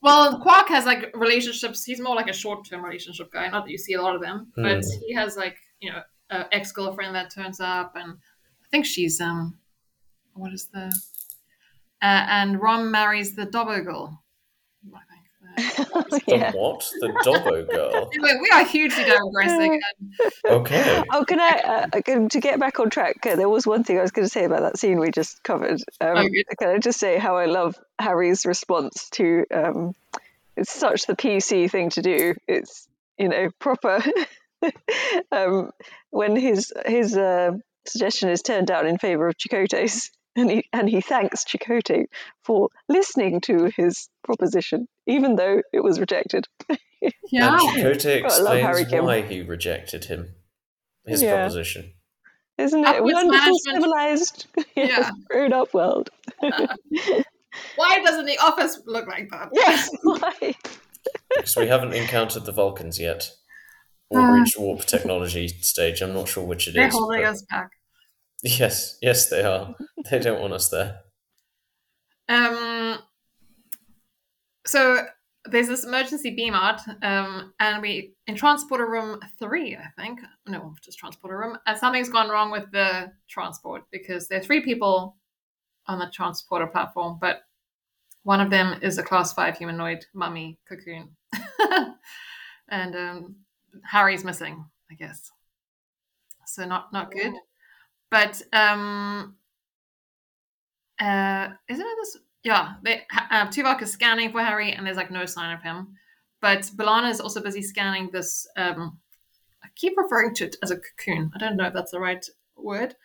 Well, 0.01 0.39
Quark 0.41 0.67
has 0.69 0.85
like 0.85 1.15
relationships. 1.15 1.83
He's 1.85 1.99
more 2.01 2.15
like 2.15 2.27
a 2.29 2.33
short-term 2.33 2.83
relationship 2.83 3.31
guy. 3.31 3.47
Not 3.49 3.65
that 3.65 3.71
you 3.71 3.77
see 3.77 3.93
a 3.93 4.01
lot 4.01 4.15
of 4.15 4.21
them, 4.21 4.51
but 4.55 4.83
Hmm. 4.83 4.99
he 5.07 5.13
has 5.13 5.37
like 5.37 5.57
you 5.79 5.91
know 5.91 6.01
an 6.31 6.45
ex-girlfriend 6.51 7.15
that 7.15 7.31
turns 7.33 7.59
up, 7.59 7.95
and 7.95 8.11
I 8.13 8.67
think 8.71 8.85
she's 8.85 9.21
um, 9.21 9.57
what 10.33 10.51
is 10.53 10.67
the? 10.73 10.91
Uh, 12.01 12.25
and 12.29 12.61
Rom 12.61 12.91
marries 12.91 13.35
the 13.35 13.45
Dabo 13.45 13.83
girl. 13.83 14.23
I 14.93 14.99
think. 14.99 15.91
Uh, 15.93 16.01
The 16.09 16.21
yeah. 16.27 16.51
what? 16.53 16.79
The 16.99 17.07
Dabo 17.25 17.69
girl. 17.69 18.09
anyway, 18.13 18.39
we 18.41 18.49
are 18.53 18.65
hugely 18.65 19.03
digressing. 19.03 19.73
and 19.73 20.31
Okay. 20.45 21.03
Oh, 21.11 21.25
can 21.25 21.39
I? 21.39 21.89
Uh, 21.93 22.27
to 22.29 22.39
get 22.39 22.59
back 22.59 22.79
on 22.79 22.89
track, 22.89 23.25
uh, 23.25 23.35
there 23.35 23.49
was 23.49 23.67
one 23.67 23.83
thing 23.83 23.97
I 23.99 24.01
was 24.01 24.11
going 24.11 24.25
to 24.25 24.29
say 24.29 24.45
about 24.45 24.61
that 24.61 24.77
scene 24.79 24.99
we 24.99 25.11
just 25.11 25.43
covered. 25.43 25.81
Um, 25.99 26.17
Oh, 26.17 26.29
can 26.59 26.69
I 26.69 26.77
just 26.79 26.99
say 26.99 27.17
how 27.17 27.37
I 27.37 27.45
love 27.45 27.75
Harry's 27.99 28.45
response 28.45 29.09
to? 29.11 29.45
Um, 29.53 29.93
it's 30.57 30.71
such 30.73 31.05
the 31.05 31.15
PC 31.15 31.69
thing 31.69 31.89
to 31.91 32.01
do. 32.01 32.33
It's 32.47 32.87
you 33.17 33.29
know 33.29 33.49
proper. 33.59 34.01
um, 35.31 35.71
when 36.09 36.35
his 36.35 36.73
his 36.85 37.15
uh, 37.17 37.51
suggestion 37.85 38.29
is 38.29 38.41
turned 38.41 38.67
down 38.67 38.87
in 38.87 38.97
favour 38.97 39.27
of 39.27 39.35
Chakotay's, 39.37 40.11
and 40.35 40.49
he 40.51 40.63
and 40.73 40.89
he 40.89 41.01
thanks 41.01 41.43
Chakotay 41.43 42.05
for 42.43 42.69
listening 42.89 43.41
to 43.41 43.71
his 43.75 44.09
proposition, 44.23 44.87
even 45.07 45.35
though 45.35 45.61
it 45.73 45.83
was 45.83 45.99
rejected. 45.99 46.45
Yeah. 47.31 47.53
And 47.53 47.59
Chakotay 47.61 48.21
God, 48.21 48.59
Harry 48.61 48.81
explains 48.81 48.89
Kim. 48.89 49.05
why 49.05 49.21
he 49.23 49.41
rejected 49.41 50.05
him. 50.05 50.35
His 51.07 51.23
Yeah. 51.23 51.35
proposition. 51.37 51.93
Isn't 52.59 52.81
it 52.81 52.85
Upwards 52.85 53.13
wonderful, 53.15 53.31
management. 53.39 53.57
civilized, 53.65 54.47
Yeah. 54.75 55.09
grown 55.27 55.51
up 55.51 55.73
world? 55.73 56.11
Why 57.75 58.01
doesn't 58.05 58.25
the 58.25 58.37
office 58.37 58.79
look 58.85 59.07
like 59.07 59.29
that? 59.31 59.49
Yes, 59.51 59.89
why? 60.03 60.55
Because 61.35 61.55
we 61.57 61.67
haven't 61.67 61.93
encountered 61.93 62.45
the 62.45 62.51
Vulcans 62.51 62.99
yet. 62.99 63.31
Or 64.09 64.19
uh. 64.19 64.33
reached 64.39 64.59
warp 64.59 64.81
technology 64.85 65.47
stage. 65.47 66.01
I'm 66.01 66.13
not 66.13 66.27
sure 66.27 66.43
which 66.45 66.67
it 66.67 66.75
They're 66.75 66.87
is, 66.87 66.93
holding 66.93 67.21
but- 67.21 67.29
us 67.29 67.41
back. 67.49 67.71
Yes, 68.43 68.97
yes, 69.01 69.29
they 69.29 69.43
are. 69.43 69.75
They 70.09 70.17
don't 70.17 70.41
want 70.41 70.53
us 70.53 70.69
there. 70.69 71.01
Um, 72.27 72.97
so 74.65 75.05
there's 75.45 75.67
this 75.67 75.83
emergency 75.85 76.31
beam 76.31 76.53
out, 76.53 76.81
um, 77.03 77.53
and 77.59 77.81
we 77.81 78.13
in 78.25 78.35
transporter 78.35 78.89
room 78.89 79.19
three, 79.37 79.75
I 79.75 79.89
think. 80.01 80.21
No, 80.47 80.73
just 80.81 80.97
transporter 80.97 81.37
room. 81.37 81.57
And 81.67 81.77
something's 81.77 82.09
gone 82.09 82.29
wrong 82.29 82.51
with 82.51 82.71
the 82.71 83.11
transport 83.27 83.83
because 83.91 84.27
there 84.27 84.39
are 84.39 84.43
three 84.43 84.61
people 84.61 85.17
on 85.87 85.99
the 85.99 86.09
transporter 86.11 86.67
platform, 86.67 87.17
but 87.21 87.43
one 88.23 88.41
of 88.41 88.49
them 88.49 88.79
is 88.81 88.97
a 88.97 89.03
class 89.03 89.33
five 89.33 89.57
humanoid 89.57 90.05
mummy 90.13 90.57
cocoon, 90.67 91.09
and 92.69 92.95
um, 92.95 93.35
Harry's 93.83 94.23
missing, 94.23 94.65
I 94.89 94.95
guess. 94.95 95.31
So 96.45 96.65
not 96.65 96.93
not 96.93 97.11
good. 97.11 97.33
But 98.11 98.41
um, 98.53 99.35
uh, 100.99 101.49
isn't 101.69 101.85
it 101.85 101.97
this? 102.01 102.17
Yeah, 102.43 102.73
they, 102.83 103.03
uh, 103.31 103.47
Tuvok 103.47 103.81
is 103.81 103.91
scanning 103.91 104.31
for 104.31 104.41
Harry, 104.41 104.73
and 104.73 104.85
there's 104.85 104.97
like 104.97 105.11
no 105.11 105.25
sign 105.25 105.55
of 105.55 105.63
him. 105.63 105.95
But 106.41 106.61
B'Elanna 106.75 107.09
is 107.09 107.21
also 107.21 107.41
busy 107.41 107.61
scanning 107.61 108.09
this. 108.11 108.47
Um, 108.57 108.99
I 109.63 109.67
keep 109.75 109.93
referring 109.95 110.33
to 110.35 110.45
it 110.45 110.57
as 110.61 110.71
a 110.71 110.77
cocoon. 110.77 111.31
I 111.33 111.37
don't 111.37 111.55
know 111.55 111.67
if 111.67 111.73
that's 111.73 111.91
the 111.91 111.99
right 111.99 112.25
word. 112.57 112.95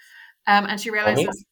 Um, 0.47 0.66
and 0.66 0.81
she 0.81 0.90
realizes 0.90 1.45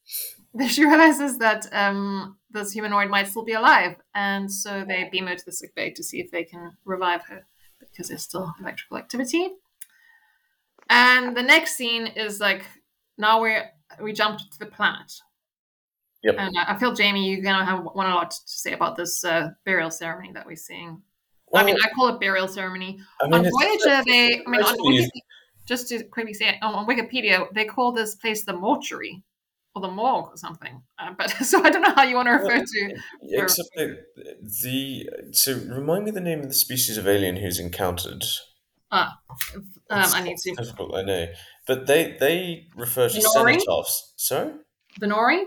she 0.69 0.85
realizes 0.85 1.37
that 1.39 1.67
um, 1.73 2.37
this 2.51 2.71
humanoid 2.71 3.09
might 3.09 3.27
still 3.27 3.43
be 3.43 3.53
alive, 3.53 3.95
and 4.13 4.51
so 4.51 4.83
they 4.85 5.07
beam 5.11 5.27
her 5.27 5.35
to 5.35 5.45
the 5.45 5.51
sick 5.51 5.75
bay 5.75 5.91
to 5.91 6.03
see 6.03 6.19
if 6.19 6.31
they 6.31 6.43
can 6.43 6.77
revive 6.85 7.23
her 7.25 7.45
because 7.79 8.09
there's 8.09 8.23
still 8.23 8.53
electrical 8.59 8.97
activity. 8.97 9.49
And 10.89 11.35
the 11.35 11.43
next 11.43 11.75
scene 11.75 12.07
is 12.07 12.39
like 12.39 12.63
now 13.17 13.41
we're 13.41 13.69
we 14.01 14.13
jumped 14.13 14.51
to 14.51 14.59
the 14.59 14.65
planet. 14.65 15.11
Yep. 16.23 16.35
And 16.37 16.57
I 16.57 16.73
I 16.73 16.77
feel 16.77 16.93
Jamie, 16.93 17.29
you're 17.29 17.43
gonna 17.43 17.65
have 17.65 17.83
one 17.83 18.07
a 18.07 18.15
lot 18.15 18.31
to 18.31 18.39
say 18.45 18.73
about 18.73 18.95
this 18.95 19.23
uh, 19.23 19.49
burial 19.65 19.91
ceremony 19.91 20.31
that 20.33 20.45
we're 20.45 20.55
seeing. 20.55 21.01
I 21.53 21.63
mean, 21.63 21.77
I 21.83 21.89
call 21.89 22.09
it 22.09 22.19
burial 22.19 22.47
ceremony. 22.47 22.99
I 23.21 23.27
mean, 23.27 23.45
on 23.45 23.51
Voyager, 23.51 24.03
they, 24.05 24.43
I 24.45 24.49
mean, 24.49 24.61
on 24.61 24.67
supposed 24.67 24.77
to 24.77 24.83
be- 24.83 24.97
Voyager, 24.97 25.09
just 25.65 25.89
to 25.89 26.03
quickly 26.03 26.33
say 26.33 26.57
on 26.61 26.85
Wikipedia, 26.87 27.47
they 27.53 27.65
call 27.65 27.91
this 27.91 28.15
place 28.15 28.45
the 28.45 28.53
mortuary 28.53 29.23
or 29.73 29.81
the 29.81 29.89
morgue 29.89 30.27
or 30.27 30.37
something. 30.37 30.81
Uh, 30.97 31.11
but 31.17 31.29
so 31.45 31.63
I 31.63 31.69
don't 31.69 31.81
know 31.81 31.93
how 31.93 32.03
you 32.03 32.15
want 32.15 32.27
to 32.27 32.33
refer 32.33 32.63
to. 32.63 32.95
Except 33.21 33.69
the, 33.75 33.97
the 34.63 35.09
so 35.31 35.53
remind 35.53 36.05
me 36.05 36.11
the 36.11 36.21
name 36.21 36.41
of 36.41 36.47
the 36.47 36.53
species 36.53 36.97
of 36.97 37.07
alien 37.07 37.37
who's 37.37 37.59
encountered. 37.59 38.23
Ah, 38.91 39.19
um, 39.89 40.05
I 40.13 40.23
need 40.23 40.37
to. 40.37 40.55
Difficult, 40.55 40.95
I 40.95 41.01
know, 41.01 41.27
but 41.65 41.87
they 41.87 42.15
they 42.19 42.67
refer 42.75 43.09
to 43.09 43.19
cenotaphs. 43.19 44.13
Sorry. 44.15 44.53
Benori? 44.99 45.43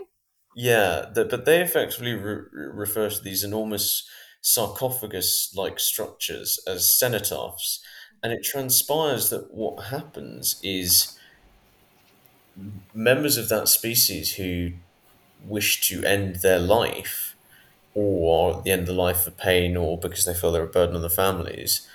Yeah, 0.55 1.05
the, 1.13 1.25
but 1.25 1.45
they 1.45 1.61
effectively 1.61 2.13
re- 2.13 2.43
refer 2.51 3.09
to 3.09 3.23
these 3.23 3.43
enormous 3.43 4.07
sarcophagus-like 4.41 5.79
structures 5.79 6.59
as 6.67 6.83
cenotaphs, 7.01 7.79
and 8.21 8.33
it 8.33 8.43
transpires 8.43 9.29
that 9.29 9.53
what 9.53 9.85
happens 9.85 10.59
is 10.63 11.17
members 12.93 13.37
of 13.37 13.49
that 13.49 13.67
species 13.67 14.35
who 14.35 14.71
wish 15.45 15.87
to 15.87 16.03
end 16.03 16.37
their 16.37 16.59
life, 16.59 17.35
or 17.93 18.57
at 18.57 18.63
the 18.63 18.71
end 18.71 18.81
of 18.81 18.87
the 18.87 18.93
life 18.93 19.21
for 19.21 19.31
pain, 19.31 19.77
or 19.77 19.97
because 19.97 20.25
they 20.25 20.33
feel 20.33 20.51
they're 20.51 20.63
a 20.63 20.67
burden 20.67 20.95
on 20.95 21.01
the 21.01 21.09
families, 21.09 21.87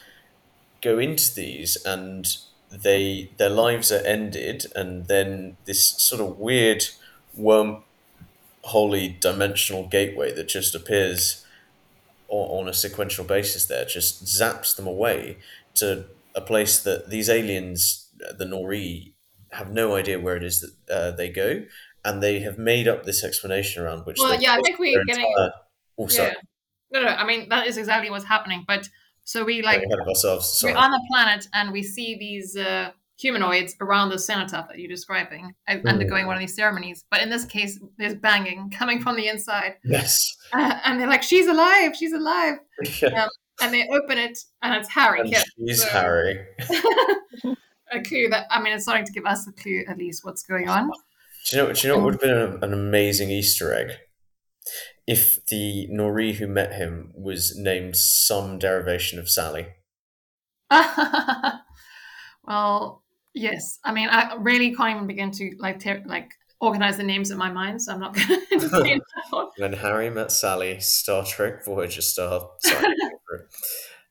go 0.81 0.99
into 0.99 1.35
these 1.35 1.77
and 1.85 2.37
they 2.83 3.31
their 3.37 3.51
lives 3.51 3.91
are 3.93 4.05
ended, 4.05 4.67
and 4.75 5.07
then 5.07 5.57
this 5.65 5.85
sort 5.87 6.21
of 6.21 6.39
weird 6.39 6.85
worm 7.37 7.83
holy 8.63 9.09
dimensional 9.21 9.87
gateway 9.87 10.33
that 10.33 10.49
just 10.49 10.75
appears 10.75 11.45
on, 12.29 12.61
on 12.63 12.69
a 12.69 12.73
sequential 12.73 13.25
basis 13.25 13.67
there 13.67 13.85
just 13.85 14.25
zaps 14.25 14.75
them 14.75 14.87
away 14.87 15.37
to 15.75 16.05
a 16.35 16.41
place 16.41 16.83
that 16.83 17.11
these 17.11 17.29
aliens 17.29 18.09
the 18.39 18.45
Nori 18.47 19.13
have 19.53 19.71
no 19.71 19.95
idea 19.95 20.19
where 20.19 20.37
it 20.37 20.43
is 20.43 20.61
that 20.61 20.95
uh, 20.95 21.11
they 21.11 21.29
go 21.29 21.65
and 22.05 22.23
they 22.23 22.41
have 22.41 22.57
made 22.59 22.89
up 22.89 23.05
this 23.05 23.23
explanation 23.23 23.83
around 23.83 24.07
which 24.07 24.17
Well, 24.19 24.41
yeah, 24.41 24.55
I 24.55 24.61
think 24.63 24.79
we're 24.79 25.05
getting- 25.05 25.27
entire- 25.27 25.53
oh 25.99 26.09
Yeah. 26.11 26.33
No, 26.91 27.03
no. 27.03 27.09
I 27.09 27.25
mean, 27.27 27.49
that 27.49 27.67
is 27.67 27.77
exactly 27.77 28.09
what's 28.11 28.25
happening. 28.25 28.65
But 28.67 28.89
so 29.25 29.45
we 29.45 29.63
like, 29.63 29.79
ahead 29.83 29.99
of 30.01 30.07
ourselves 30.09 30.59
sorry 30.59 30.75
we're 30.75 30.79
on 30.79 30.91
the 30.91 31.01
planet 31.11 31.49
and 31.55 31.73
we 31.73 31.83
see 31.83 32.17
these 32.19 32.57
uh, 32.57 32.91
humanoids 33.19 33.75
around 33.81 34.11
the 34.11 34.19
cenotaph 34.19 34.69
that 34.69 34.79
you're 34.79 34.89
describing, 34.89 35.55
Hmm. 35.69 35.87
undergoing 35.87 36.27
one 36.27 36.37
of 36.37 36.41
these 36.41 36.55
ceremonies. 36.57 37.05
But 37.11 37.23
in 37.23 37.31
this 37.31 37.45
case, 37.45 37.79
there's 37.97 38.15
banging 38.17 38.71
coming 38.71 39.01
from 39.01 39.17
the 39.17 39.29
inside, 39.29 39.77
yes 39.85 40.35
uh, 40.53 40.79
and 40.85 41.01
they're 41.01 41.09
like, 41.09 41.23
"She's 41.23 41.47
alive! 41.47 41.95
She's 41.97 42.13
alive!" 42.13 42.57
yeah. 43.01 43.29
And 43.63 43.73
they 43.73 43.87
open 43.89 44.19
it, 44.19 44.37
and 44.63 44.75
it's 44.75 44.89
Harry. 44.89 45.21
and 45.21 45.35
she's 45.69 45.83
so- 45.83 45.89
Harry 45.91 46.45
a 47.93 48.01
clue 48.03 48.29
that 48.31 48.47
I 48.51 48.61
mean, 48.61 48.73
it's 48.75 48.83
starting 48.85 49.07
to 49.07 49.13
give 49.13 49.27
us 49.27 49.47
a 49.47 49.53
clue 49.53 49.85
at 49.89 49.97
least 49.99 50.25
what's 50.25 50.43
going 50.43 50.69
on. 50.69 50.91
Do 51.51 51.57
you 51.57 51.63
know? 51.63 51.73
Do 51.73 51.81
you 51.87 51.89
know 51.95 51.99
what 52.01 52.05
would 52.05 52.15
have 52.15 52.21
been 52.61 52.65
an 52.65 52.73
amazing 52.73 53.31
Easter 53.31 53.73
egg? 53.75 53.93
If 55.07 55.45
the 55.47 55.89
Nori 55.93 56.35
who 56.35 56.47
met 56.47 56.73
him 56.75 57.13
was 57.15 57.57
named 57.59 57.97
some 57.97 58.59
derivation 58.59 59.19
of 59.19 59.29
Sally. 59.29 59.67
well, 62.45 63.03
yes. 63.35 63.79
I 63.85 63.93
mean, 63.93 64.09
I 64.09 64.35
really 64.37 64.75
can't 64.75 64.97
even 64.97 65.07
begin 65.07 65.31
to 65.33 65.55
like 65.59 65.81
ter- 65.81 66.03
like 66.07 66.31
organize 66.61 66.97
the 66.97 67.03
names 67.03 67.31
in 67.31 67.37
my 67.37 67.51
mind, 67.53 67.83
so 67.83 67.93
I'm 67.93 68.01
not 68.01 68.15
going 68.17 68.41
to. 68.61 69.01
When 69.59 69.75
Harry 69.75 70.11
met 70.11 70.33
Sally, 70.33 70.81
Star 70.81 71.25
Trek 71.25 71.65
Voyager 71.65 72.03
star. 72.03 72.51
Sorry. 72.61 72.95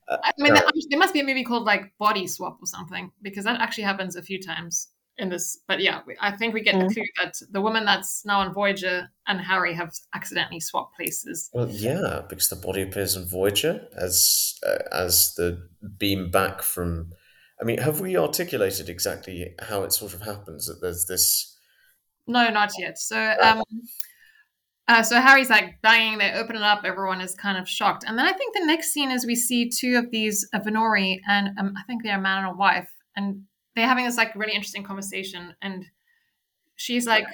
Uh, 0.06 0.18
I 0.22 0.32
mean, 0.38 0.54
there, 0.54 0.64
there 0.90 0.98
must 0.98 1.14
be 1.14 1.20
a 1.20 1.24
movie 1.24 1.44
called 1.44 1.64
like 1.64 1.92
Body 1.98 2.26
Swap 2.26 2.58
or 2.60 2.66
something 2.66 3.10
because 3.22 3.44
that 3.44 3.60
actually 3.60 3.84
happens 3.84 4.16
a 4.16 4.22
few 4.22 4.40
times 4.40 4.88
in 5.18 5.28
this. 5.28 5.60
But 5.68 5.80
yeah, 5.80 6.00
I 6.20 6.32
think 6.32 6.54
we 6.54 6.60
get 6.62 6.74
the 6.78 6.86
Mm. 6.86 6.92
clue 6.94 7.04
that 7.22 7.34
the 7.50 7.60
woman 7.60 7.84
that's 7.84 8.24
now 8.24 8.40
on 8.40 8.52
Voyager 8.52 9.08
and 9.26 9.40
Harry 9.40 9.74
have 9.74 9.92
accidentally 10.14 10.60
swapped 10.60 10.96
places. 10.96 11.50
well, 11.52 11.68
yeah, 11.68 12.22
because 12.28 12.48
the 12.48 12.56
body 12.56 12.82
appears 12.82 13.16
on 13.16 13.24
Voyager 13.26 13.86
as 13.96 14.54
uh, 14.66 14.78
as 14.92 15.34
the 15.36 15.68
beam 15.98 16.30
back 16.30 16.62
from. 16.62 17.12
I 17.60 17.64
mean, 17.64 17.78
have 17.78 18.00
we 18.00 18.16
articulated 18.16 18.88
exactly 18.88 19.54
how 19.60 19.84
it 19.84 19.92
sort 19.92 20.12
of 20.14 20.22
happens 20.22 20.66
that 20.66 20.80
there's 20.80 21.06
this? 21.06 21.56
No, 22.26 22.48
not 22.50 22.72
yet. 22.78 22.98
So, 22.98 23.34
um, 23.40 23.62
uh, 24.88 25.02
so 25.02 25.20
Harry's 25.20 25.50
like 25.50 25.80
banging. 25.80 26.18
They 26.18 26.32
open 26.32 26.56
it 26.56 26.62
up. 26.62 26.82
Everyone 26.84 27.20
is 27.20 27.34
kind 27.34 27.56
of 27.56 27.68
shocked. 27.68 28.04
And 28.06 28.18
then 28.18 28.26
I 28.26 28.32
think 28.32 28.54
the 28.54 28.66
next 28.66 28.92
scene 28.92 29.10
is 29.10 29.24
we 29.24 29.36
see 29.36 29.70
two 29.70 29.96
of 29.96 30.10
these 30.10 30.46
uh, 30.52 30.58
Vhnori, 30.60 31.20
and 31.28 31.56
um, 31.58 31.74
I 31.78 31.82
think 31.86 32.02
they're 32.02 32.18
a 32.18 32.20
man 32.20 32.44
and 32.44 32.54
a 32.54 32.56
wife, 32.56 32.90
and 33.14 33.44
they're 33.74 33.88
having 33.88 34.04
this 34.04 34.16
like 34.16 34.34
really 34.36 34.52
interesting 34.54 34.84
conversation. 34.84 35.54
And 35.62 35.86
she's 36.76 37.06
like, 37.06 37.26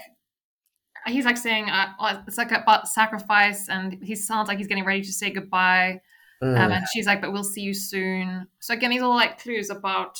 he's 1.06 1.24
like 1.24 1.36
saying, 1.36 1.68
uh, 1.70 1.92
oh, 1.98 2.22
it's 2.26 2.38
like 2.38 2.52
about 2.52 2.88
sacrifice, 2.88 3.68
and 3.68 3.98
he 4.02 4.14
sounds 4.14 4.48
like 4.48 4.58
he's 4.58 4.66
getting 4.66 4.84
ready 4.84 5.02
to 5.02 5.12
say 5.12 5.30
goodbye. 5.30 6.00
Hmm, 6.42 6.56
Um, 6.56 6.72
and 6.72 6.84
she's 6.92 7.06
like, 7.06 7.20
but 7.20 7.32
we'll 7.32 7.44
see 7.44 7.62
you 7.62 7.74
soon. 7.74 8.46
So 8.60 8.74
again, 8.74 8.90
these 8.90 9.02
are 9.02 9.06
all 9.06 9.16
like 9.16 9.38
clues 9.42 9.70
about, 9.70 10.18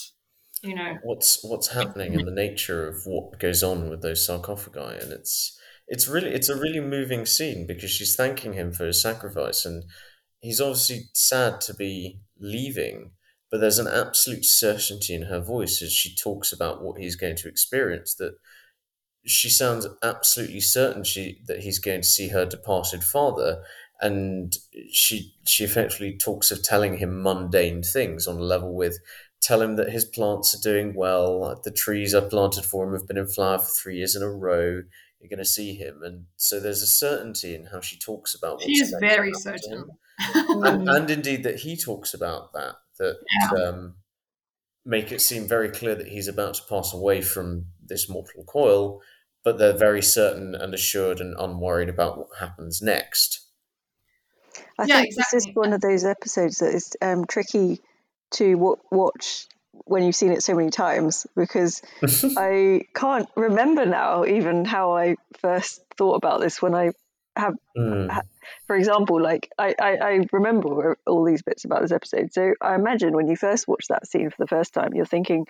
you 0.62 0.74
know, 0.74 0.98
what's 1.02 1.42
what's 1.42 1.68
happening 1.68 2.14
and 2.14 2.26
the 2.26 2.32
nature 2.32 2.86
of 2.86 3.02
what 3.06 3.38
goes 3.38 3.62
on 3.62 3.88
with 3.88 4.02
those 4.02 4.26
sarcophagi 4.26 4.98
and 5.02 5.12
it's 5.12 5.58
it's 5.88 6.06
really 6.06 6.30
it's 6.30 6.48
a 6.50 6.56
really 6.56 6.80
moving 6.80 7.24
scene 7.24 7.66
because 7.66 7.90
she's 7.90 8.14
thanking 8.14 8.52
him 8.52 8.70
for 8.72 8.84
his 8.86 9.00
sacrifice 9.02 9.64
and 9.64 9.84
he's 10.40 10.60
obviously 10.60 11.08
sad 11.14 11.60
to 11.62 11.74
be 11.74 12.20
leaving 12.38 13.12
but 13.50 13.60
there's 13.60 13.78
an 13.78 13.88
absolute 13.88 14.44
certainty 14.44 15.14
in 15.14 15.22
her 15.22 15.40
voice 15.40 15.82
as 15.82 15.92
she 15.92 16.14
talks 16.14 16.52
about 16.52 16.82
what 16.82 17.00
he's 17.00 17.16
going 17.16 17.36
to 17.36 17.48
experience 17.48 18.14
that 18.14 18.34
she 19.26 19.50
sounds 19.50 19.86
absolutely 20.02 20.60
certain 20.60 21.04
she 21.04 21.40
that 21.46 21.60
he's 21.60 21.78
going 21.78 22.00
to 22.00 22.06
see 22.06 22.28
her 22.28 22.46
departed 22.46 23.04
father. 23.04 23.62
And 24.00 24.56
she 24.90 25.34
she 25.46 25.64
effectively 25.64 26.16
talks 26.16 26.50
of 26.50 26.62
telling 26.62 26.98
him 26.98 27.22
mundane 27.22 27.82
things 27.82 28.26
on 28.26 28.36
a 28.36 28.42
level 28.42 28.74
with 28.74 28.98
tell 29.42 29.60
him 29.60 29.76
that 29.76 29.90
his 29.90 30.04
plants 30.04 30.54
are 30.54 30.62
doing 30.62 30.94
well 30.94 31.60
the 31.64 31.70
trees 31.70 32.14
I 32.14 32.20
planted 32.20 32.64
for 32.64 32.86
him 32.86 32.94
have 32.94 33.06
been 33.06 33.18
in 33.18 33.26
flower 33.26 33.58
for 33.58 33.70
three 33.70 33.96
years 33.96 34.16
in 34.16 34.22
a 34.22 34.30
row 34.30 34.82
you're 35.20 35.28
going 35.28 35.38
to 35.38 35.44
see 35.44 35.74
him. 35.74 36.00
And 36.02 36.24
so 36.36 36.58
there's 36.58 36.82
a 36.82 36.86
certainty 36.86 37.54
in 37.54 37.66
how 37.66 37.80
she 37.80 37.98
talks 37.98 38.34
about 38.34 38.62
she 38.62 38.72
is 38.72 38.94
very 39.00 39.32
certain. 39.34 39.84
and, 40.34 40.88
and 40.88 41.10
indeed 41.10 41.42
that 41.42 41.60
he 41.60 41.76
talks 41.76 42.14
about 42.14 42.52
that 42.54 42.76
that 43.00 43.66
um, 43.66 43.96
make 44.84 45.12
it 45.12 45.20
seem 45.20 45.48
very 45.48 45.70
clear 45.70 45.94
that 45.94 46.08
he's 46.08 46.28
about 46.28 46.54
to 46.54 46.62
pass 46.68 46.94
away 46.94 47.20
from 47.20 47.66
this 47.84 48.08
mortal 48.08 48.44
coil 48.44 49.02
but 49.42 49.58
they're 49.58 49.76
very 49.76 50.02
certain 50.02 50.54
and 50.54 50.74
assured 50.74 51.20
and 51.20 51.34
unworried 51.38 51.88
about 51.88 52.18
what 52.18 52.28
happens 52.38 52.82
next. 52.82 53.46
I 54.78 54.86
Yeah, 54.86 55.00
think 55.00 55.14
this 55.14 55.32
is 55.32 55.48
one 55.54 55.72
of 55.72 55.80
those 55.80 56.04
episodes 56.04 56.58
that 56.58 56.74
is 56.74 56.96
um, 57.00 57.26
tricky 57.26 57.80
to 58.32 58.52
w- 58.52 58.76
watch 58.90 59.46
when 59.84 60.02
you've 60.02 60.14
seen 60.14 60.32
it 60.32 60.42
so 60.42 60.54
many 60.54 60.70
times 60.70 61.26
because 61.36 61.82
I 62.36 62.82
can't 62.94 63.28
remember 63.36 63.86
now 63.86 64.24
even 64.24 64.64
how 64.64 64.96
I 64.96 65.16
first 65.38 65.82
thought 65.96 66.16
about 66.16 66.40
this 66.40 66.60
when 66.60 66.74
I 66.74 66.92
have, 67.40 67.54
Hmm. 67.76 68.08
for 68.66 68.76
example, 68.76 69.20
like 69.20 69.50
I, 69.58 69.74
I, 69.80 69.90
I 69.96 70.20
remember 70.32 70.96
all 71.06 71.24
these 71.24 71.42
bits 71.42 71.64
about 71.64 71.82
this 71.82 71.92
episode. 71.92 72.32
So 72.32 72.54
I 72.60 72.74
imagine 72.74 73.12
when 73.14 73.28
you 73.28 73.36
first 73.36 73.66
watch 73.68 73.86
that 73.88 74.06
scene 74.06 74.30
for 74.30 74.36
the 74.38 74.46
first 74.46 74.72
time, 74.74 74.94
you're 74.94 75.06
thinking, 75.06 75.46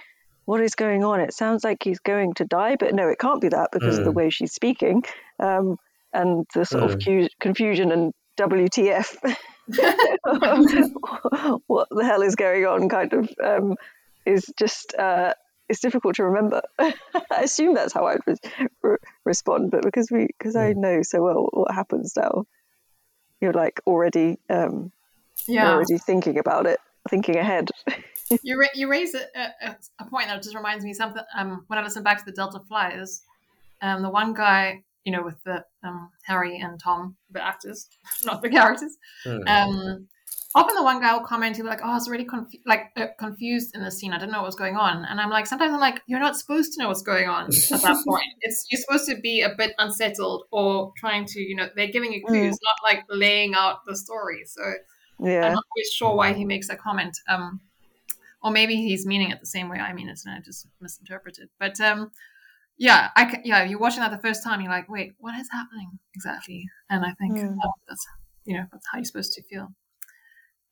what 0.46 0.60
is 0.60 0.74
going 0.74 1.04
on? 1.04 1.20
It 1.20 1.34
sounds 1.34 1.62
like 1.64 1.82
he's 1.82 2.00
going 2.00 2.34
to 2.34 2.44
die, 2.44 2.76
but 2.76 2.94
no, 2.94 3.08
it 3.08 3.18
can't 3.18 3.40
be 3.40 3.48
that 3.50 3.70
because 3.72 3.98
of 3.98 4.04
the 4.04 4.10
Mm. 4.12 4.14
way 4.20 4.30
she's 4.30 4.52
speaking 4.52 5.02
um, 5.38 5.76
and 6.12 6.46
the 6.54 6.64
sort 6.64 6.82
of 6.84 6.98
cu- 7.04 7.28
confusion 7.38 7.92
and 7.92 8.12
WTF. 8.38 9.16
what 11.66 11.88
the 11.90 12.04
hell 12.04 12.22
is 12.22 12.34
going 12.36 12.66
on? 12.66 12.88
Kind 12.88 13.12
of 13.12 13.30
um, 13.42 13.76
is 14.26 14.50
just 14.58 14.94
uh, 14.98 15.34
it's 15.70 15.80
difficult 15.80 16.16
to 16.16 16.24
remember. 16.24 16.62
I 16.78 17.42
assume 17.42 17.74
that's 17.74 17.92
how 17.92 18.06
I'd 18.06 18.20
re- 18.26 18.36
re- 18.82 18.96
respond, 19.24 19.70
but 19.70 19.82
because 19.82 20.10
we 20.10 20.26
because 20.26 20.56
I 20.56 20.72
know 20.72 21.02
so 21.02 21.22
well 21.22 21.48
what 21.52 21.72
happens 21.72 22.14
now, 22.16 22.44
you're 23.40 23.52
like 23.52 23.80
already 23.86 24.38
um, 24.50 24.90
Yeah. 25.46 25.70
already 25.70 25.96
thinking 25.98 26.38
about 26.38 26.66
it, 26.66 26.80
thinking 27.08 27.36
ahead. 27.36 27.70
you 28.42 28.58
ra- 28.58 28.74
you 28.74 28.90
raise 28.90 29.14
a, 29.14 29.22
a, 29.62 29.76
a 30.00 30.04
point 30.06 30.26
that 30.26 30.42
just 30.42 30.56
reminds 30.56 30.84
me 30.84 30.92
something. 30.92 31.22
Um, 31.36 31.64
when 31.68 31.78
I 31.78 31.82
listen 31.82 32.02
back 32.02 32.18
to 32.18 32.24
the 32.24 32.32
Delta 32.32 32.58
Flyers, 32.68 33.22
um, 33.80 34.02
the 34.02 34.10
one 34.10 34.34
guy, 34.34 34.82
you 35.04 35.12
know, 35.12 35.22
with 35.22 35.40
the 35.44 35.64
um 35.84 36.10
Harry 36.24 36.58
and 36.58 36.80
Tom, 36.80 37.16
the 37.30 37.42
actors, 37.42 37.86
not 38.24 38.42
the 38.42 38.50
characters. 38.50 38.96
Hmm. 39.24 39.46
Um, 39.46 40.08
often 40.54 40.74
the 40.74 40.82
one 40.82 41.00
guy 41.00 41.12
will 41.16 41.24
comment, 41.24 41.56
he'll 41.56 41.64
be 41.64 41.70
like, 41.70 41.80
"Oh, 41.82 41.90
I 41.90 41.94
was 41.94 42.08
really 42.08 42.24
confu- 42.24 42.58
like 42.66 42.90
uh, 42.96 43.06
confused 43.18 43.74
in 43.74 43.82
the 43.82 43.90
scene. 43.90 44.12
I 44.12 44.18
didn't 44.18 44.32
know 44.32 44.38
what 44.38 44.46
was 44.46 44.56
going 44.56 44.76
on." 44.76 45.04
And 45.04 45.20
I'm 45.20 45.30
like, 45.30 45.46
sometimes 45.46 45.72
I'm 45.72 45.80
like, 45.80 46.02
"You're 46.06 46.20
not 46.20 46.36
supposed 46.36 46.72
to 46.74 46.82
know 46.82 46.88
what's 46.88 47.02
going 47.02 47.28
on 47.28 47.44
at 47.72 47.82
that 47.82 47.96
point. 48.06 48.24
It's 48.40 48.66
you're 48.70 48.80
supposed 48.80 49.08
to 49.08 49.16
be 49.20 49.42
a 49.42 49.54
bit 49.56 49.72
unsettled 49.78 50.44
or 50.50 50.92
trying 50.96 51.24
to, 51.26 51.40
you 51.40 51.54
know, 51.56 51.68
they're 51.76 51.86
giving 51.92 52.12
you 52.12 52.22
clues, 52.26 52.58
not 52.62 52.76
like 52.82 53.04
laying 53.08 53.54
out 53.54 53.84
the 53.86 53.96
story." 53.96 54.44
So 54.46 54.62
yeah 55.22 55.46
I'm 55.46 55.52
not 55.52 55.64
always 55.76 55.92
sure 55.92 56.14
why 56.16 56.32
he 56.32 56.44
makes 56.44 56.68
that 56.68 56.80
comment. 56.80 57.16
Um, 57.28 57.60
or 58.42 58.50
maybe 58.50 58.74
he's 58.76 59.04
meaning 59.06 59.30
it 59.30 59.38
the 59.40 59.46
same 59.46 59.68
way 59.68 59.78
I 59.78 59.92
mean 59.92 60.08
it, 60.08 60.18
and 60.24 60.34
I 60.34 60.40
just 60.40 60.66
misinterpreted. 60.80 61.48
But 61.58 61.78
um, 61.80 62.10
yeah, 62.78 63.10
I 63.14 63.30
c- 63.30 63.42
yeah, 63.44 63.64
you're 63.64 63.78
watching 63.78 64.00
that 64.00 64.10
the 64.10 64.26
first 64.26 64.42
time, 64.42 64.62
you're 64.62 64.70
like, 64.72 64.88
wait, 64.88 65.12
what 65.18 65.38
is 65.38 65.48
happening 65.52 65.98
exactly? 66.14 66.64
And 66.88 67.04
I 67.04 67.12
think 67.20 67.36
Mm. 67.38 67.56
oh, 67.62 67.72
that's 67.86 68.06
you 68.46 68.56
know 68.56 68.64
that's 68.72 68.86
how 68.90 68.96
you're 68.98 69.04
supposed 69.04 69.34
to 69.34 69.42
feel. 69.42 69.68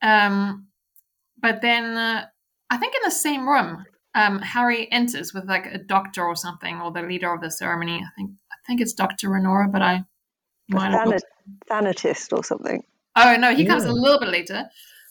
Um, 0.02 0.66
but 1.40 1.61
then 1.62 1.96
uh, 1.96 2.26
I 2.70 2.76
think 2.76 2.94
in 2.94 3.00
the 3.04 3.11
same 3.11 3.48
room, 3.48 3.84
um, 4.14 4.40
Harry 4.40 4.90
enters 4.92 5.32
with 5.34 5.44
like 5.48 5.66
a 5.66 5.78
doctor 5.78 6.24
or 6.24 6.37
something, 6.37 6.80
or 6.80 6.90
the 6.92 7.02
leader 7.02 7.32
of 7.32 7.40
the 7.40 7.50
ceremony. 7.50 7.96
I 8.04 8.08
think 8.16 8.30
I 8.52 8.56
think 8.66 8.80
it's 8.80 8.92
Doctor 8.92 9.28
Renora, 9.28 9.70
but 9.70 9.82
I 9.82 10.04
might 10.68 10.90
have. 10.92 11.08
thanat- 11.08 11.22
thanatist 11.68 12.32
or 12.32 12.42
something. 12.44 12.82
Oh 13.16 13.37
no, 13.37 13.54
he 13.54 13.64
comes 13.64 13.84
a 13.84 13.92
little 13.92 14.20
bit 14.20 14.28
later. 14.30 14.64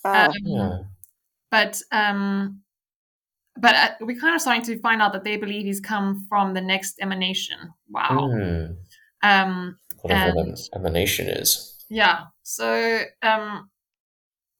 Ah, 0.05 0.25
Um, 0.27 0.31
Yeah. 0.43 0.77
but 1.51 1.81
um, 1.91 2.61
but 3.59 3.75
uh, 3.75 3.89
we're 4.01 4.19
kind 4.19 4.35
of 4.35 4.41
starting 4.41 4.63
to 4.65 4.79
find 4.81 5.01
out 5.01 5.13
that 5.13 5.23
they 5.23 5.37
believe 5.37 5.65
he's 5.65 5.79
come 5.79 6.25
from 6.29 6.53
the 6.53 6.61
next 6.61 6.99
emanation. 7.01 7.57
Wow. 7.89 8.29
Hmm. 8.31 8.65
Um, 9.23 9.79
Whatever 10.01 10.29
And- 10.39 10.55
that 10.57 10.69
emanation 10.75 11.27
is. 11.27 11.83
yeah. 11.89 12.25
So 12.43 13.01
um, 13.23 13.69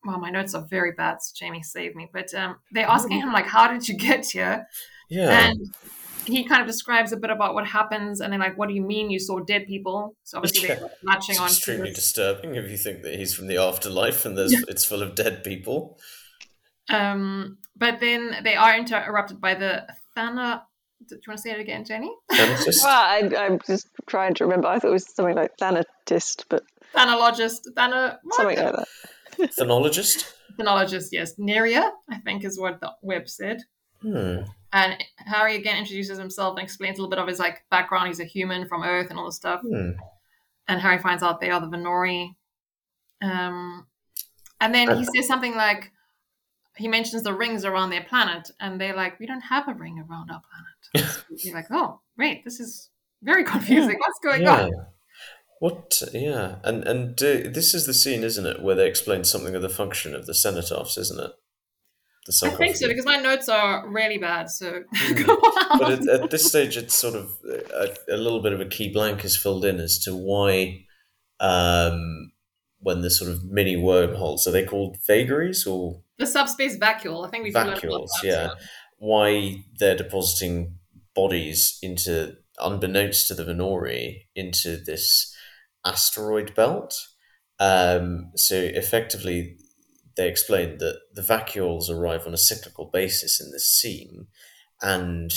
well, 0.08 0.20
my 0.20 0.30
notes 0.32 0.56
are 0.56 0.66
very 0.70 0.94
bad. 0.94 1.22
So 1.22 1.34
Jamie, 1.38 1.62
save 1.64 1.96
me. 1.96 2.10
But 2.12 2.34
um, 2.34 2.56
they're 2.72 2.88
asking 2.88 3.20
him 3.20 3.32
like, 3.32 3.46
"How 3.46 3.68
did 3.72 3.88
you 3.88 3.96
get 3.96 4.26
here?" 4.26 4.66
Yeah. 5.10 5.50
And 5.50 5.60
he 6.26 6.44
kind 6.44 6.62
of 6.62 6.68
describes 6.68 7.14
a 7.14 7.18
bit 7.18 7.30
about 7.30 7.54
what 7.54 7.68
happens, 7.68 8.20
and 8.22 8.32
they're 8.34 8.40
like, 8.40 8.58
"What 8.58 8.68
do 8.70 8.74
you 8.76 8.82
mean 8.82 9.10
you 9.12 9.20
saw 9.20 9.40
dead 9.40 9.66
people?" 9.68 10.16
So 10.24 10.38
obviously 10.38 10.70
Yeah. 10.70 10.76
they're 10.76 10.90
latching 11.04 11.34
it's 11.34 11.40
on 11.42 11.48
extremely 11.48 11.90
this. 11.90 12.00
disturbing 12.00 12.56
if 12.56 12.70
you 12.72 12.78
think 12.78 13.04
that 13.04 13.16
he's 13.16 13.34
from 13.36 13.48
the 13.48 13.58
afterlife 13.58 14.26
and 14.26 14.38
there's 14.38 14.54
Yeah. 14.54 14.60
it's 14.68 14.84
full 14.86 15.02
of 15.04 15.16
dead 15.16 15.44
people. 15.44 16.00
Um, 16.90 17.58
but 17.76 18.00
then 18.00 18.38
they 18.44 18.56
are 18.56 18.76
interrupted 18.78 19.42
by 19.42 19.54
the 19.56 19.86
Thana. 20.16 20.64
Do 21.08 21.16
you 21.16 21.22
want 21.28 21.38
to 21.38 21.42
say 21.42 21.52
it 21.52 21.60
again, 21.60 21.86
Jenny? 21.86 22.12
Thanatist? 22.32 22.84
well, 22.84 22.94
I, 22.96 23.46
I'm 23.46 23.60
just 23.68 23.88
trying 24.08 24.34
to 24.36 24.46
remember. 24.46 24.68
I 24.68 24.80
thought 24.80 24.90
it 24.90 24.94
was 24.94 25.14
something 25.14 25.36
like 25.36 25.52
thanatist, 25.60 26.46
but 26.50 26.64
Thanologist, 26.96 27.60
Thana, 27.76 28.20
something 28.32 28.58
like 28.58 28.74
that. 28.76 28.88
Phenologist? 29.40 30.32
Phenologist, 30.60 31.10
yes. 31.12 31.36
Neria, 31.38 31.92
I 32.10 32.18
think 32.20 32.44
is 32.44 32.60
what 32.60 32.80
the 32.82 32.92
web 33.02 33.28
said. 33.30 33.64
Hmm. 34.02 34.42
And 34.74 35.04
Harry 35.18 35.56
again 35.56 35.78
introduces 35.78 36.18
himself 36.18 36.58
and 36.58 36.64
explains 36.64 36.98
a 36.98 37.02
little 37.02 37.10
bit 37.10 37.20
of 37.20 37.28
his 37.28 37.40
like 37.40 37.64
background. 37.72 38.08
He's 38.08 38.20
a 38.20 38.26
human 38.26 38.68
from 38.68 38.84
Earth 38.84 39.10
and 39.10 39.18
all 39.18 39.26
this 39.26 39.36
stuff. 39.36 39.62
Hmm. 39.62 39.92
And 40.68 40.82
Harry 40.82 41.00
finds 41.00 41.24
out 41.24 41.40
they 41.40 41.50
are 41.50 41.62
the 41.62 41.68
Vhnori. 41.68 42.36
Um, 43.22 43.88
and 44.60 44.74
then 44.74 44.98
he 44.98 45.06
says 45.06 45.28
something 45.28 45.56
like, 45.56 45.92
he 46.76 46.88
mentions 46.88 47.24
the 47.24 47.34
rings 47.34 47.66
around 47.66 47.90
their 47.90 48.04
planet, 48.04 48.52
and 48.60 48.80
they're 48.80 48.96
like, 48.96 49.20
"We 49.20 49.26
don't 49.26 49.42
have 49.42 49.68
a 49.68 49.74
ring 49.74 49.98
around 50.08 50.30
our 50.30 50.42
planet." 50.94 51.10
So 51.18 51.26
you're 51.48 51.56
like, 51.56 51.72
"Oh, 51.72 52.02
wait, 52.20 52.44
this 52.44 52.60
is 52.60 52.92
very 53.24 53.44
confusing. 53.44 53.98
What's 53.98 54.20
going 54.20 54.44
Yeah. 54.44 54.66
on?" 54.66 54.72
What? 55.60 56.04
Yeah, 56.14 56.58
and 56.64 56.84
and 56.88 57.22
uh, 57.22 57.50
this 57.52 57.74
is 57.74 57.86
the 57.86 57.94
scene, 57.94 58.24
isn't 58.24 58.46
it, 58.46 58.62
where 58.62 58.76
they 58.76 58.88
explain 58.88 59.24
something 59.24 59.56
of 59.56 59.62
the 59.62 59.70
function 59.70 60.14
of 60.14 60.26
the 60.26 60.34
cenotaphs, 60.34 60.98
isn't 60.98 61.20
it? 61.20 61.32
The 62.28 62.48
I 62.48 62.50
think 62.50 62.76
so 62.76 62.90
because 62.90 63.06
my 63.06 63.16
notes 63.16 63.48
are 63.48 63.88
really 63.88 64.18
bad. 64.18 64.50
So 64.50 64.84
on. 64.94 65.80
but 65.80 65.92
at, 65.92 66.08
at 66.10 66.30
this 66.30 66.46
stage, 66.46 66.76
it's 66.76 66.94
sort 66.94 67.16
of 67.16 67.38
uh, 67.50 67.88
a, 68.10 68.16
a 68.16 68.18
little 68.18 68.42
bit 68.42 68.52
of 68.52 68.60
a 68.60 68.66
key 68.66 68.92
blank 68.92 69.24
is 69.24 69.38
filled 69.38 69.64
in 69.64 69.80
as 69.80 69.98
to 70.00 70.14
why, 70.14 70.86
um, 71.40 72.34
when 72.80 73.02
the 73.02 73.10
sort 73.10 73.32
of 73.32 73.46
mini 73.46 73.78
wormholes 73.78 74.46
are 74.46 74.52
they 74.52 74.66
called 74.66 74.98
vagaries 75.08 75.66
or 75.66 76.02
the 76.18 76.28
subspace 76.28 76.78
vacuole. 76.78 77.26
I 77.26 77.30
think 77.30 77.46
we've 77.46 77.54
learned 77.54 77.82
a 77.82 77.90
lot 77.90 78.02
vacuoles? 78.02 78.24
Yeah, 78.24 78.50
why 78.98 79.64
they're 79.80 79.96
depositing 79.96 80.76
bodies 81.16 81.80
into, 81.82 82.36
unbeknownst 82.60 83.28
to 83.30 83.36
the 83.36 83.44
Vhnori, 83.44 84.24
into 84.36 84.78
this 84.78 85.34
asteroid 85.88 86.54
belt. 86.56 86.94
Um, 87.60 88.32
so 88.36 88.56
effectively, 88.56 89.58
they 90.16 90.28
explained 90.28 90.80
that 90.80 91.00
the 91.14 91.22
vacuoles 91.22 91.90
arrive 91.90 92.28
on 92.28 92.34
a 92.34 92.38
cyclical 92.38 92.86
basis 92.86 93.40
in 93.40 93.52
this 93.52 93.68
scene, 93.68 94.28
and 94.82 95.32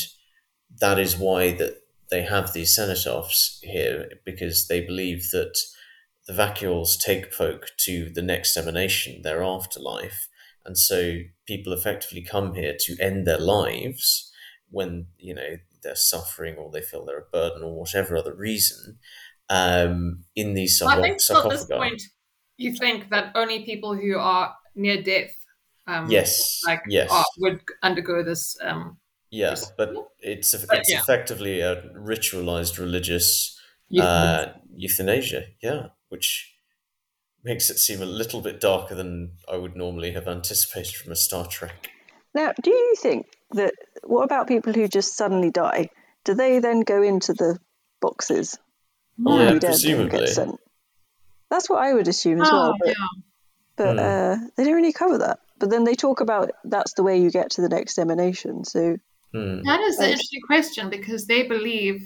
that 0.80 0.98
is 0.98 1.16
why 1.16 1.52
that 1.52 1.76
they 2.10 2.22
have 2.22 2.52
these 2.52 2.76
cenotaphs 2.76 3.58
here 3.62 4.10
because 4.24 4.66
they 4.66 4.80
believe 4.80 5.30
that 5.30 5.56
the 6.26 6.32
vacuoles 6.32 6.98
take 6.98 7.32
folk 7.32 7.68
to 7.78 8.10
the 8.10 8.22
next 8.22 8.56
emanation, 8.56 9.22
their 9.22 9.42
afterlife, 9.42 10.28
and 10.64 10.76
so 10.76 11.18
people 11.46 11.72
effectively 11.72 12.22
come 12.22 12.54
here 12.54 12.76
to 12.78 12.96
end 13.00 13.26
their 13.26 13.38
lives 13.38 14.30
when 14.70 15.06
you 15.18 15.34
know 15.34 15.56
they're 15.82 15.94
suffering 15.94 16.56
or 16.56 16.70
they 16.70 16.82
feel 16.82 17.04
they're 17.04 17.18
a 17.18 17.32
burden 17.32 17.62
or 17.62 17.80
whatever 17.80 18.16
other 18.16 18.34
reason 18.34 18.98
um, 19.50 20.24
in 20.34 20.54
these 20.54 20.78
So 20.78 20.86
I 20.86 21.00
think 21.02 21.20
still 21.20 21.42
at 21.42 21.50
this 21.50 21.66
point, 21.66 22.00
you 22.56 22.72
think 22.74 23.10
that 23.10 23.32
only 23.34 23.64
people 23.64 23.94
who 23.94 24.16
are 24.18 24.54
near 24.74 25.02
death, 25.02 25.34
um, 25.86 26.10
Yes, 26.10 26.60
like 26.66 26.82
yes. 26.88 27.10
are, 27.10 27.24
would 27.38 27.60
undergo 27.82 28.22
this. 28.22 28.56
Um, 28.62 28.98
Yeah, 29.30 29.50
Yes. 29.50 29.72
but 29.76 29.90
it's 30.20 30.54
But 30.66 30.78
it's 30.78 30.90
yeah. 30.90 31.00
effectively 31.00 31.60
a 31.60 31.82
ritualized 31.96 32.78
religious 32.78 33.58
euthanasia. 33.88 34.54
uh, 34.56 34.58
euthanasia. 34.76 35.42
Yeah, 35.62 35.86
which 36.08 36.54
makes 37.44 37.70
it 37.70 37.78
seem 37.78 38.02
a 38.02 38.06
little 38.06 38.40
bit 38.42 38.60
darker 38.60 38.94
than 38.94 39.32
I 39.50 39.56
would 39.56 39.76
normally 39.76 40.12
have 40.12 40.28
anticipated 40.28 40.94
from 40.94 41.12
a 41.12 41.16
Star 41.16 41.46
Trek. 41.46 41.88
Now, 42.34 42.52
do 42.62 42.70
you 42.70 42.94
think 42.98 43.26
that 43.52 43.74
what 44.04 44.24
about 44.24 44.46
people 44.46 44.72
who 44.72 44.86
just 44.88 45.16
suddenly 45.16 45.50
die? 45.50 45.88
Do 46.24 46.34
they 46.34 46.60
then 46.60 46.80
go 46.82 47.02
into 47.02 47.32
the 47.32 47.58
boxes? 48.00 48.58
No. 49.20 49.38
Yeah, 49.38 49.48
Or 49.48 49.52
do 49.54 49.59
they 49.61 49.66
presumably. 49.66 50.26
That's 51.50 51.68
what 51.68 51.83
I 51.83 51.92
would 51.94 52.09
assume 52.09 52.40
as 52.40 52.48
Oh, 52.50 52.56
well. 52.56 52.74
But, 52.78 52.88
yeah. 52.88 52.94
but 53.76 53.92
Hmm. 53.94 53.98
uh, 53.98 54.46
they 54.56 54.64
don't 54.64 54.74
really 54.74 54.92
cover 54.92 55.18
that. 55.18 55.40
But 55.59 55.70
then 55.70 55.85
they 55.85 55.94
talk 55.94 56.20
about 56.20 56.52
that's 56.64 56.94
the 56.94 57.02
way 57.02 57.20
you 57.20 57.30
get 57.30 57.50
to 57.52 57.61
the 57.61 57.68
next 57.68 57.98
emanation. 57.98 58.64
So 58.64 58.96
Hmm. 59.33 59.62
That 59.62 59.80
is 59.80 59.98
an 59.98 60.11
interesting 60.11 60.40
question 60.44 60.90
because 60.90 61.26
they 61.26 61.46
believe 61.46 62.02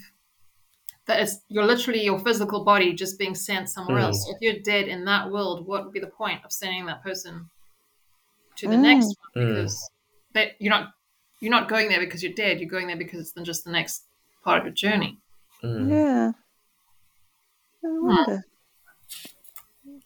that 1.07 1.21
it's 1.23 1.39
you're 1.49 1.65
literally 1.65 2.03
your 2.05 2.19
physical 2.19 2.65
body 2.65 2.93
just 2.93 3.19
being 3.19 3.35
sent 3.35 3.71
somewhere 3.71 3.97
Mm. 3.99 4.05
else. 4.05 4.29
If 4.29 4.37
you're 4.43 4.61
dead 4.63 4.89
in 4.89 5.05
that 5.07 5.31
world, 5.31 5.67
what 5.67 5.85
would 5.85 5.93
be 5.93 6.01
the 6.01 6.07
point 6.23 6.45
of 6.45 6.53
sending 6.53 6.85
that 6.87 7.03
person 7.03 7.49
to 8.57 8.69
the 8.69 8.77
Mm. 8.77 8.81
next 8.83 9.17
one? 9.35 9.45
Mm. 9.45 9.49
Because 9.55 9.91
they, 10.35 10.55
you're 10.59 10.71
not 10.77 10.91
you're 11.41 11.51
not 11.51 11.69
going 11.69 11.89
there 11.89 12.01
because 12.01 12.23
you're 12.23 12.33
dead. 12.35 12.61
You're 12.61 12.71
going 12.71 12.87
there 12.89 12.97
because 12.97 13.21
it's 13.21 13.33
then 13.33 13.45
just 13.45 13.65
the 13.65 13.71
next 13.73 14.05
part 14.43 14.59
of 14.59 14.65
your 14.67 14.75
journey. 14.75 15.19
Hmm. 15.63 15.91
yeah, 15.91 16.33
I 16.37 16.44
wonder. 17.91 18.45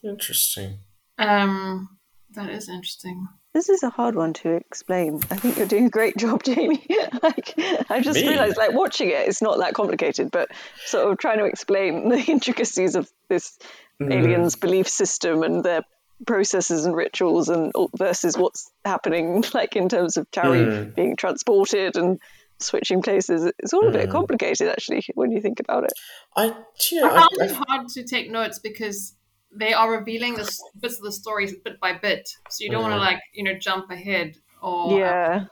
Interesting. 0.04 0.78
Um, 1.18 1.88
that 2.32 2.50
is 2.50 2.68
interesting. 2.68 3.26
This 3.54 3.68
is 3.68 3.82
a 3.82 3.90
hard 3.90 4.14
one 4.14 4.34
to 4.34 4.52
explain. 4.52 5.16
I 5.30 5.36
think 5.36 5.56
you're 5.56 5.66
doing 5.66 5.86
a 5.86 5.90
great 5.90 6.16
job, 6.16 6.42
Jamie. 6.44 6.84
like, 7.22 7.54
I 7.90 8.00
just 8.00 8.20
Me? 8.20 8.28
realised, 8.28 8.56
like 8.56 8.72
watching 8.72 9.08
it, 9.08 9.26
it's 9.26 9.42
not 9.42 9.58
that 9.58 9.74
complicated, 9.74 10.30
but 10.30 10.48
sort 10.84 11.10
of 11.10 11.18
trying 11.18 11.38
to 11.38 11.44
explain 11.46 12.08
the 12.10 12.18
intricacies 12.20 12.94
of 12.94 13.08
this 13.28 13.56
Hmm. 14.00 14.12
aliens' 14.12 14.54
belief 14.54 14.86
system 14.86 15.42
and 15.42 15.64
their 15.64 15.82
processes 16.24 16.84
and 16.86 16.94
rituals, 16.94 17.48
and 17.48 17.72
versus 17.96 18.38
what's 18.38 18.70
happening, 18.84 19.42
like 19.54 19.74
in 19.74 19.88
terms 19.88 20.16
of 20.16 20.28
Harry 20.36 20.66
Mm. 20.66 20.94
being 20.94 21.16
transported 21.16 21.96
and 21.96 22.20
switching 22.60 23.02
places. 23.02 23.50
It's 23.58 23.72
all 23.72 23.88
a 23.88 23.92
bit 23.92 24.08
Mm. 24.08 24.12
complicated, 24.12 24.68
actually, 24.68 25.02
when 25.14 25.30
you 25.32 25.40
think 25.40 25.60
about 25.60 25.84
it. 25.84 25.92
I, 26.36 26.48
do 26.80 26.94
you 26.96 27.00
know, 27.02 27.08
I 27.10 27.16
I, 27.16 27.18
found 27.20 27.28
it 27.40 27.52
hard 27.68 27.88
to 27.88 28.02
take 28.04 28.30
notes 28.30 28.58
because 28.58 29.14
they 29.50 29.72
are 29.72 29.90
revealing 29.90 30.34
the 30.34 30.50
bits 30.80 30.96
of 30.98 31.02
the 31.04 31.12
stories 31.12 31.54
bit 31.64 31.80
by 31.80 31.94
bit, 31.94 32.28
so 32.50 32.64
you 32.64 32.70
don't 32.70 32.82
want 32.82 32.92
to 32.94 32.98
Mhm. 32.98 33.06
like 33.10 33.20
you 33.32 33.44
know 33.44 33.54
jump 33.58 33.90
ahead 33.90 34.36
or 34.60 34.92
uh, 34.92 34.98
yeah. 34.98 35.44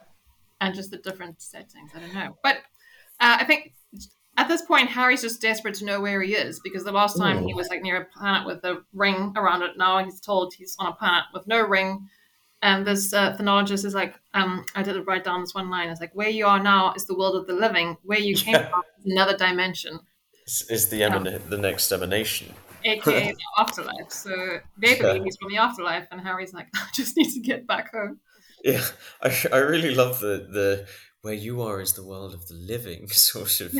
and 0.60 0.74
just 0.74 0.90
the 0.90 0.98
different 0.98 1.40
settings. 1.40 1.92
I 1.94 2.00
don't 2.00 2.14
know, 2.14 2.36
but 2.42 2.56
uh, 3.20 3.38
I 3.40 3.44
think 3.44 3.72
at 4.36 4.48
this 4.48 4.60
point 4.62 4.90
Harry's 4.90 5.22
just 5.22 5.40
desperate 5.40 5.76
to 5.76 5.86
know 5.86 6.00
where 6.00 6.20
he 6.20 6.34
is 6.34 6.60
because 6.62 6.84
the 6.84 6.92
last 6.92 7.16
time 7.16 7.42
he 7.44 7.52
Mm. 7.54 7.56
was 7.56 7.68
like 7.68 7.80
near 7.82 7.96
a 7.96 8.04
planet 8.04 8.46
with 8.46 8.62
a 8.64 8.82
ring 8.92 9.32
around 9.34 9.62
it. 9.62 9.78
Now 9.78 10.04
he's 10.04 10.20
told 10.20 10.52
he's 10.52 10.76
on 10.78 10.88
a 10.88 10.92
planet 10.92 11.24
with 11.32 11.46
no 11.46 11.62
ring. 11.62 12.08
And 12.62 12.86
this 12.86 13.12
uh, 13.12 13.36
phenologist 13.36 13.84
is 13.84 13.94
like, 13.94 14.14
um, 14.34 14.64
I 14.74 14.82
did 14.82 14.96
write 15.06 15.24
down 15.24 15.40
this 15.40 15.54
one 15.54 15.70
line. 15.70 15.88
It's 15.90 16.00
like, 16.00 16.14
where 16.14 16.30
you 16.30 16.46
are 16.46 16.62
now 16.62 16.94
is 16.94 17.06
the 17.06 17.16
world 17.16 17.36
of 17.36 17.46
the 17.46 17.52
living. 17.52 17.96
Where 18.02 18.18
you 18.18 18.34
came 18.34 18.54
Yeah. 18.54 18.68
from 18.70 18.82
is 18.98 19.12
another 19.12 19.36
dimension. 19.36 20.00
is, 20.46 20.66
is 20.70 20.88
the 20.88 21.02
emana- 21.02 21.46
the 21.48 21.58
next 21.58 21.92
emanation. 21.92 22.54
aka 22.84 23.32
the 23.40 23.62
afterlife. 23.62 24.10
So 24.10 24.60
they 24.78 24.96
believe 24.98 25.22
he's 25.24 25.36
from 25.36 25.50
the 25.52 25.58
afterlife, 25.58 26.06
and 26.10 26.20
Harry's 26.20 26.54
like, 26.54 26.68
I 26.74 26.88
just 26.94 27.16
need 27.16 27.32
to 27.34 27.40
get 27.40 27.66
back 27.66 27.92
home. 27.92 28.20
Yeah, 28.64 28.84
I, 29.22 29.28
I 29.52 29.58
really 29.58 29.94
love 29.94 30.20
the 30.20 30.46
the 30.50 30.86
where 31.22 31.34
you 31.34 31.60
are 31.62 31.80
is 31.80 31.92
the 31.92 32.04
world 32.06 32.32
of 32.34 32.46
the 32.48 32.54
living 32.54 33.08
sort 33.30 33.60
of 33.60 33.74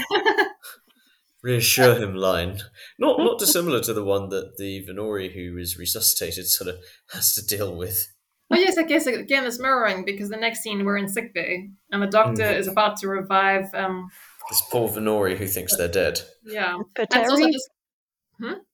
reassure 1.42 1.94
him 1.96 2.14
line. 2.14 2.60
Not 2.98 3.18
not 3.18 3.38
dissimilar 3.38 3.80
to 3.80 3.92
the 3.94 4.04
one 4.04 4.28
that 4.30 4.56
the 4.58 4.84
Vhnori 4.86 5.32
who 5.34 5.56
is 5.58 5.78
resuscitated 5.78 6.46
sort 6.48 6.68
of 6.68 6.76
has 7.12 7.34
to 7.34 7.44
deal 7.46 7.74
with. 7.76 8.08
Oh 8.50 8.56
yes, 8.56 8.78
I 8.78 8.84
guess 8.84 9.06
again 9.06 9.44
it's 9.44 9.58
mirroring 9.58 10.04
because 10.04 10.28
the 10.28 10.36
next 10.36 10.60
scene 10.62 10.84
we're 10.84 10.96
in 10.98 11.08
sick 11.08 11.34
bay 11.34 11.68
and 11.90 12.00
the 12.02 12.06
doctor 12.06 12.44
Mhm. 12.44 12.58
is 12.58 12.68
about 12.68 12.96
to 12.98 13.08
revive. 13.08 13.64
Um, 13.74 14.08
This 14.48 14.62
poor 14.70 14.88
Vhnori 14.88 15.36
who 15.36 15.46
thinks 15.48 15.76
they're 15.76 15.88
dead. 15.88 16.20
yeah, 16.44 16.74
and 16.76 16.84
Pateri? 16.94 17.52
just 17.52 17.68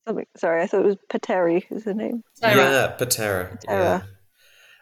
Something. 0.07 0.27
Sorry, 0.37 0.63
I 0.63 0.67
thought 0.67 0.81
it 0.85 0.87
was 0.87 0.97
Pateri. 1.09 1.65
Is 1.71 1.85
the 1.85 1.95
name? 1.95 2.23
Sarah. 2.35 2.57
Yeah, 2.57 2.87
Patera. 2.89 3.45
Patera. 3.61 3.79
Yeah. 3.79 4.03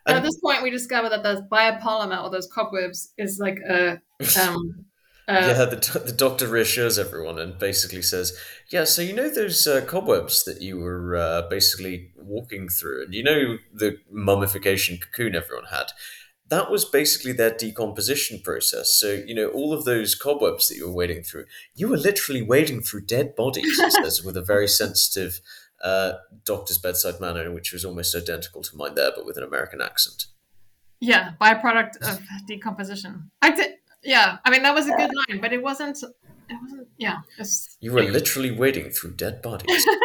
And 0.06 0.16
at 0.16 0.22
this 0.22 0.38
point, 0.40 0.62
we 0.62 0.70
discover 0.70 1.10
that 1.10 1.22
the 1.22 1.46
biopolymer 1.52 2.24
or 2.24 2.30
those 2.30 2.48
cobwebs 2.52 3.12
is 3.18 3.38
like 3.38 3.58
a 3.68 4.00
um, 4.42 4.86
uh, 5.28 5.32
yeah, 5.56 5.64
the, 5.64 5.76
do- 5.76 6.04
the 6.04 6.12
doctor 6.12 6.46
reassures 6.46 6.98
everyone 6.98 7.38
and 7.38 7.58
basically 7.58 8.02
says, 8.02 8.36
"Yeah, 8.68 8.84
so 8.84 9.02
you 9.02 9.12
know 9.12 9.28
those 9.28 9.66
uh, 9.66 9.84
cobwebs 9.86 10.44
that 10.44 10.60
you 10.60 10.78
were 10.78 11.16
uh, 11.16 11.42
basically 11.48 12.10
walking 12.16 12.68
through, 12.68 13.04
and 13.04 13.14
you 13.14 13.22
know 13.22 13.58
the 13.72 13.98
mummification 14.10 14.98
cocoon 14.98 15.34
everyone 15.34 15.66
had. 15.66 15.92
That 16.48 16.68
was 16.68 16.84
basically 16.84 17.32
their 17.32 17.54
decomposition 17.56 18.40
process. 18.42 18.92
So 18.92 19.12
you 19.12 19.34
know 19.34 19.48
all 19.48 19.72
of 19.72 19.84
those 19.84 20.14
cobwebs 20.14 20.68
that 20.68 20.76
you 20.76 20.86
were 20.88 20.94
wading 20.94 21.22
through, 21.22 21.44
you 21.74 21.88
were 21.88 21.96
literally 21.96 22.42
wading 22.42 22.82
through 22.82 23.02
dead 23.06 23.36
bodies." 23.36 23.78
He 23.78 23.90
says 23.90 24.22
with 24.24 24.36
a 24.36 24.42
very 24.42 24.66
sensitive 24.68 25.40
uh, 25.82 26.12
doctor's 26.44 26.78
bedside 26.78 27.20
manner, 27.20 27.50
which 27.52 27.72
was 27.72 27.84
almost 27.84 28.14
identical 28.14 28.62
to 28.62 28.76
mine 28.76 28.94
there, 28.94 29.12
but 29.14 29.24
with 29.24 29.36
an 29.36 29.44
American 29.44 29.80
accent. 29.80 30.26
yeah 31.00 31.32
byproduct 31.40 31.96
of 32.02 32.20
decomposition. 32.46 33.30
I 33.40 33.50
did. 33.54 33.74
Yeah, 34.02 34.38
I 34.44 34.50
mean 34.50 34.62
that 34.62 34.74
was 34.74 34.86
a 34.88 34.92
good 34.92 35.10
line, 35.28 35.40
but 35.40 35.52
it 35.52 35.62
wasn't. 35.62 36.02
It 36.02 36.58
wasn't. 36.62 36.88
Yeah. 36.98 37.18
It's, 37.38 37.76
You 37.80 37.92
were 37.92 38.02
literally 38.02 38.50
wading 38.50 38.90
through 38.90 39.12
dead 39.14 39.42
bodies. 39.42 39.84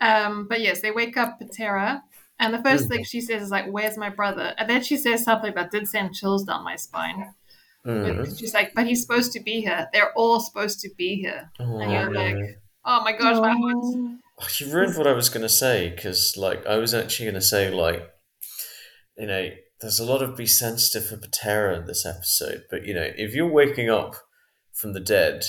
Um, 0.00 0.46
but 0.48 0.60
yes, 0.60 0.80
they 0.80 0.90
wake 0.90 1.16
up 1.16 1.38
Patera, 1.38 2.02
and 2.38 2.52
the 2.52 2.62
first 2.62 2.86
Mhm. 2.86 2.88
thing 2.88 3.04
she 3.04 3.20
says 3.20 3.42
is 3.42 3.50
like, 3.50 3.66
"Where's 3.70 3.96
my 3.96 4.10
brother?" 4.10 4.52
And 4.58 4.68
then 4.68 4.82
she 4.82 4.96
says 4.96 5.22
something 5.24 5.54
that 5.54 5.70
did 5.70 5.88
send 5.88 6.14
chills 6.14 6.44
down 6.44 6.64
my 6.64 6.76
spine. 6.76 7.32
But 7.84 8.36
She's 8.36 8.52
like, 8.54 8.74
"But 8.74 8.86
he's 8.86 9.02
supposed 9.02 9.32
to 9.32 9.40
be 9.40 9.60
here. 9.60 9.88
They're 9.92 10.12
all 10.14 10.40
supposed 10.40 10.80
to 10.80 10.90
be 10.98 11.16
here." 11.16 11.50
And 11.58 11.92
you're 11.92 12.08
Oh, 12.08 12.22
like, 12.22 12.36
"Oh 12.84 13.00
my 13.04 13.12
gosh, 13.12 13.36
my 13.40 13.50
heart." 13.50 13.74
Oh. 13.76 14.18
Oh, 14.40 14.48
You 14.58 14.72
ruined 14.74 14.96
what 14.98 15.06
I 15.06 15.12
was 15.12 15.28
going 15.28 15.42
to 15.42 15.48
say 15.48 15.90
because, 15.90 16.36
like, 16.36 16.66
I 16.66 16.76
was 16.76 16.92
actually 16.92 17.26
going 17.26 17.34
to 17.36 17.40
say, 17.40 17.70
like, 17.70 18.10
you 19.16 19.26
know, 19.26 19.50
there's 19.84 20.00
a 20.00 20.04
lot 20.04 20.22
of 20.22 20.36
be 20.36 20.46
sensitive 20.46 21.06
for 21.08 21.16
Patera 21.18 21.76
in 21.78 21.86
this 21.86 22.06
episode, 22.06 22.64
but 22.70 22.84
you 22.86 22.94
know, 22.94 23.10
if 23.16 23.34
you're 23.34 23.50
waking 23.50 23.90
up 23.90 24.14
from 24.72 24.94
the 24.94 25.00
dead, 25.00 25.44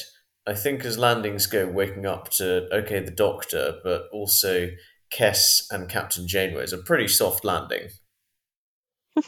I 0.46 0.54
think 0.54 0.84
as 0.86 0.98
landings 0.98 1.46
go, 1.48 1.66
waking 1.68 2.06
up 2.06 2.30
to 2.32 2.68
okay, 2.72 3.00
the 3.00 3.12
Doctor, 3.12 3.76
but 3.84 4.04
also 4.12 4.70
Kes 5.14 5.62
and 5.72 5.88
Captain 5.90 6.28
Janeway 6.28 6.64
is 6.64 6.74
a 6.74 6.78
pretty 6.78 7.08
soft 7.08 7.46
landing. 7.46 7.88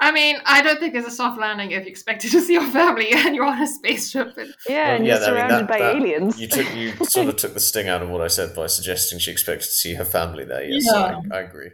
I 0.00 0.10
mean, 0.10 0.36
I 0.44 0.62
don't 0.62 0.80
think 0.80 0.96
it's 0.96 1.06
a 1.06 1.12
soft 1.12 1.38
landing 1.40 1.70
if 1.70 1.84
you 1.84 1.90
expected 1.90 2.32
to 2.32 2.40
see 2.46 2.54
your 2.54 2.68
family 2.70 3.10
and 3.12 3.34
you're 3.36 3.44
on 3.44 3.62
a 3.62 3.66
spaceship. 3.66 4.36
And, 4.36 4.52
Yeah, 4.68 4.86
Well, 4.88 4.96
and 4.96 5.06
yeah, 5.06 5.14
you're 5.14 5.24
I 5.24 5.30
mean, 5.30 5.36
surrounded 5.36 5.58
that- 5.60 5.68
by 5.68 5.78
that- 5.78 5.96
aliens. 5.96 6.40
You 6.40 6.48
took 6.48 6.74
you 6.74 6.92
sort 7.06 7.28
of 7.28 7.36
took 7.36 7.54
the 7.54 7.60
sting 7.60 7.88
out 7.88 8.02
of 8.02 8.10
what 8.10 8.20
I 8.20 8.26
said 8.26 8.54
by 8.54 8.66
suggesting 8.66 9.18
she 9.18 9.30
expected 9.30 9.64
to 9.66 9.70
see 9.70 9.94
her 9.94 10.04
family 10.04 10.44
there. 10.44 10.64
Yes, 10.64 10.84
Yeah. 10.92 11.20
I, 11.32 11.36
I 11.36 11.40
agree. 11.42 11.70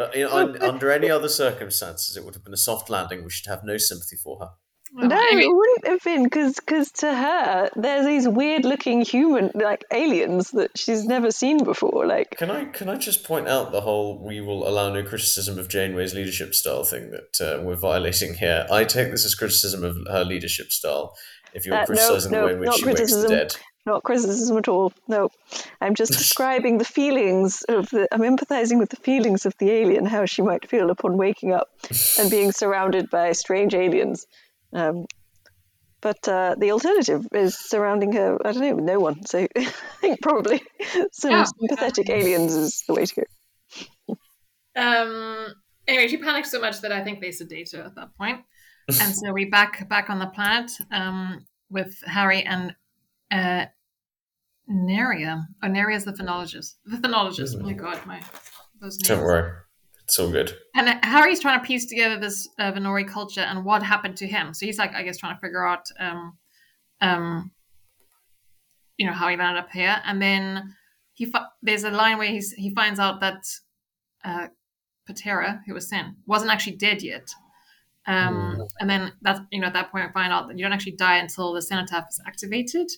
But 0.00 0.16
you 0.16 0.24
know, 0.24 0.34
un, 0.34 0.62
under 0.62 0.90
any 0.90 1.10
other 1.10 1.28
circumstances, 1.28 2.16
it 2.16 2.24
would 2.24 2.34
have 2.34 2.44
been 2.44 2.54
a 2.54 2.58
soft 2.68 2.88
landing. 2.88 3.22
We 3.22 3.30
should 3.30 3.48
have 3.50 3.64
no 3.64 3.76
sympathy 3.76 4.16
for 4.16 4.38
her. 4.40 4.48
well, 4.94 5.08
No, 5.08 5.16
anyway, 5.16 5.42
it 5.42 5.54
wouldn't 5.54 5.86
have 5.88 6.02
been 6.02 6.24
because 6.24 6.90
to 6.92 7.14
her, 7.14 7.68
there's 7.76 8.06
these 8.06 8.26
weird 8.26 8.64
looking 8.64 9.02
human 9.02 9.50
like 9.54 9.84
aliens 9.92 10.52
that 10.52 10.70
she's 10.76 11.04
never 11.04 11.30
seen 11.30 11.62
before. 11.62 12.06
Like, 12.06 12.30
Can 12.38 12.50
I 12.50 12.64
can 12.64 12.88
I 12.88 12.96
just 12.96 13.24
point 13.24 13.46
out 13.46 13.72
the 13.72 13.82
whole 13.82 14.24
"we 14.24 14.40
will 14.40 14.66
allow 14.66 14.92
no 14.92 15.02
criticism 15.02 15.58
of 15.58 15.68
Janeway's 15.68 16.14
leadership 16.14 16.54
style" 16.54 16.82
thing 16.84 17.10
that 17.10 17.40
uh, 17.40 17.62
we're 17.62 17.76
violating 17.76 18.34
here? 18.34 18.66
I 18.70 18.84
take 18.84 19.10
this 19.10 19.24
as 19.26 19.34
criticism 19.34 19.84
of 19.84 19.96
her 20.10 20.24
leadership 20.24 20.72
style. 20.72 21.14
If 21.52 21.66
you're 21.66 21.74
Uh, 21.76 21.84
criticizing 21.86 22.32
no, 22.32 22.40
the 22.40 22.46
way 22.46 22.52
in 22.54 22.60
which 22.60 22.66
not 22.68 22.78
she 22.78 22.86
wakes 22.86 23.14
the 23.14 23.28
dead, 23.28 23.56
not 23.86 24.02
criticism 24.02 24.58
at 24.58 24.68
all. 24.68 24.92
No, 25.08 25.30
I'm 25.80 25.94
just 25.94 26.12
describing 26.12 26.78
the 26.78 26.84
feelings 26.84 27.62
of 27.68 27.88
the. 27.90 28.08
I'm 28.12 28.20
empathizing 28.20 28.78
with 28.78 28.90
the 28.90 28.96
feelings 28.96 29.46
of 29.46 29.54
the 29.58 29.70
alien, 29.70 30.06
how 30.06 30.26
she 30.26 30.42
might 30.42 30.68
feel 30.68 30.90
upon 30.90 31.16
waking 31.16 31.52
up 31.52 31.68
and 32.18 32.30
being 32.30 32.52
surrounded 32.52 33.10
by 33.10 33.32
strange 33.32 33.74
aliens. 33.74 34.26
Um, 34.72 35.06
but 36.02 36.26
uh, 36.28 36.54
the 36.58 36.72
alternative 36.72 37.26
is 37.32 37.58
surrounding 37.58 38.12
her. 38.12 38.38
I 38.44 38.52
don't 38.52 38.62
know, 38.62 38.74
with 38.76 38.84
no 38.84 39.00
one. 39.00 39.26
So 39.26 39.46
I 39.56 39.72
think 40.00 40.22
probably 40.22 40.62
some 41.12 41.32
Yeah. 41.32 41.44
sympathetic 41.44 42.08
aliens 42.10 42.54
is 42.54 42.84
the 42.86 42.94
way 42.94 43.06
to 43.06 43.14
go. 44.06 44.16
um, 44.76 45.54
anyway, 45.86 46.08
she 46.08 46.16
panics 46.16 46.50
so 46.50 46.60
much 46.60 46.80
that 46.80 46.92
I 46.92 47.02
think 47.04 47.20
they 47.20 47.32
sedate 47.32 47.72
her 47.72 47.82
at 47.82 47.94
that 47.96 48.10
and 48.88 49.14
so 49.14 49.32
we 49.32 49.44
back 49.44 49.88
back 49.88 50.10
on 50.10 50.18
the 50.18 50.26
planet 50.26 50.72
um, 50.90 51.46
with 51.70 51.96
Harry 52.06 52.42
and 52.42 52.74
uh, 53.30 53.66
Neria. 54.68 55.42
Oh, 55.62 55.68
Neria 55.68 55.96
is 55.96 56.04
the 56.04 56.12
phonologist. 56.12 56.74
The 56.84 56.96
phonologist. 56.98 57.56
Mhm. 57.56 57.62
My 57.62 57.72
God, 57.72 58.06
my 58.06 58.20
those 58.80 58.98
names. 58.98 59.08
don't 59.08 59.22
worry, 59.24 59.52
it's 60.04 60.18
all 60.18 60.30
good. 60.30 60.56
And 60.74 60.88
uh, 60.88 60.98
Harry's 61.02 61.40
trying 61.40 61.60
to 61.60 61.66
piece 61.66 61.86
together 61.86 62.18
this 62.18 62.48
uh, 62.58 62.72
Vhnori 62.72 63.06
culture 63.08 63.40
and 63.42 63.64
what 63.64 63.82
happened 63.82 64.16
to 64.18 64.26
him. 64.26 64.54
So 64.54 64.66
he's 64.66 64.78
like, 64.78 64.94
I 64.94 65.02
guess, 65.02 65.18
trying 65.18 65.34
to 65.34 65.40
figure 65.40 65.66
out, 65.66 65.84
um, 65.98 66.38
um, 67.00 67.50
you 68.96 69.06
know, 69.06 69.12
how 69.12 69.28
he 69.28 69.36
landed 69.36 69.60
up 69.60 69.70
here. 69.70 70.00
And 70.04 70.20
then 70.22 70.74
he 71.14 71.26
fi- 71.26 71.46
there's 71.62 71.84
a 71.84 71.90
line 71.90 72.18
where 72.18 72.28
he's 72.28 72.52
he 72.52 72.70
finds 72.74 72.98
out 73.00 73.20
that 73.20 73.42
uh, 74.24 74.46
Patera, 75.06 75.62
who 75.66 75.74
was 75.74 75.88
sent, 75.88 76.14
wasn't 76.26 76.50
actually 76.52 76.76
dead 76.76 77.02
yet. 77.02 77.28
Um, 78.06 78.56
Mm. 78.58 78.68
And 78.80 78.90
then 78.90 79.12
that 79.22 79.40
you 79.52 79.60
know 79.60 79.66
at 79.66 79.74
that 79.74 79.90
point 79.92 80.12
find 80.14 80.32
out 80.32 80.48
that 80.48 80.56
you 80.56 80.64
don't 80.64 80.72
actually 80.72 80.96
die 80.96 81.18
until 81.18 81.52
the 81.52 81.60
cenotaph 81.62 82.06
is 82.10 82.20
activated. 82.26 82.88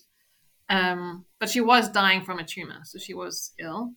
Um, 0.72 1.26
but 1.38 1.50
she 1.50 1.60
was 1.60 1.88
dying 1.90 2.24
from 2.24 2.38
a 2.38 2.44
tumor, 2.44 2.80
so 2.84 2.98
she 2.98 3.14
was 3.14 3.52
ill. 3.58 3.92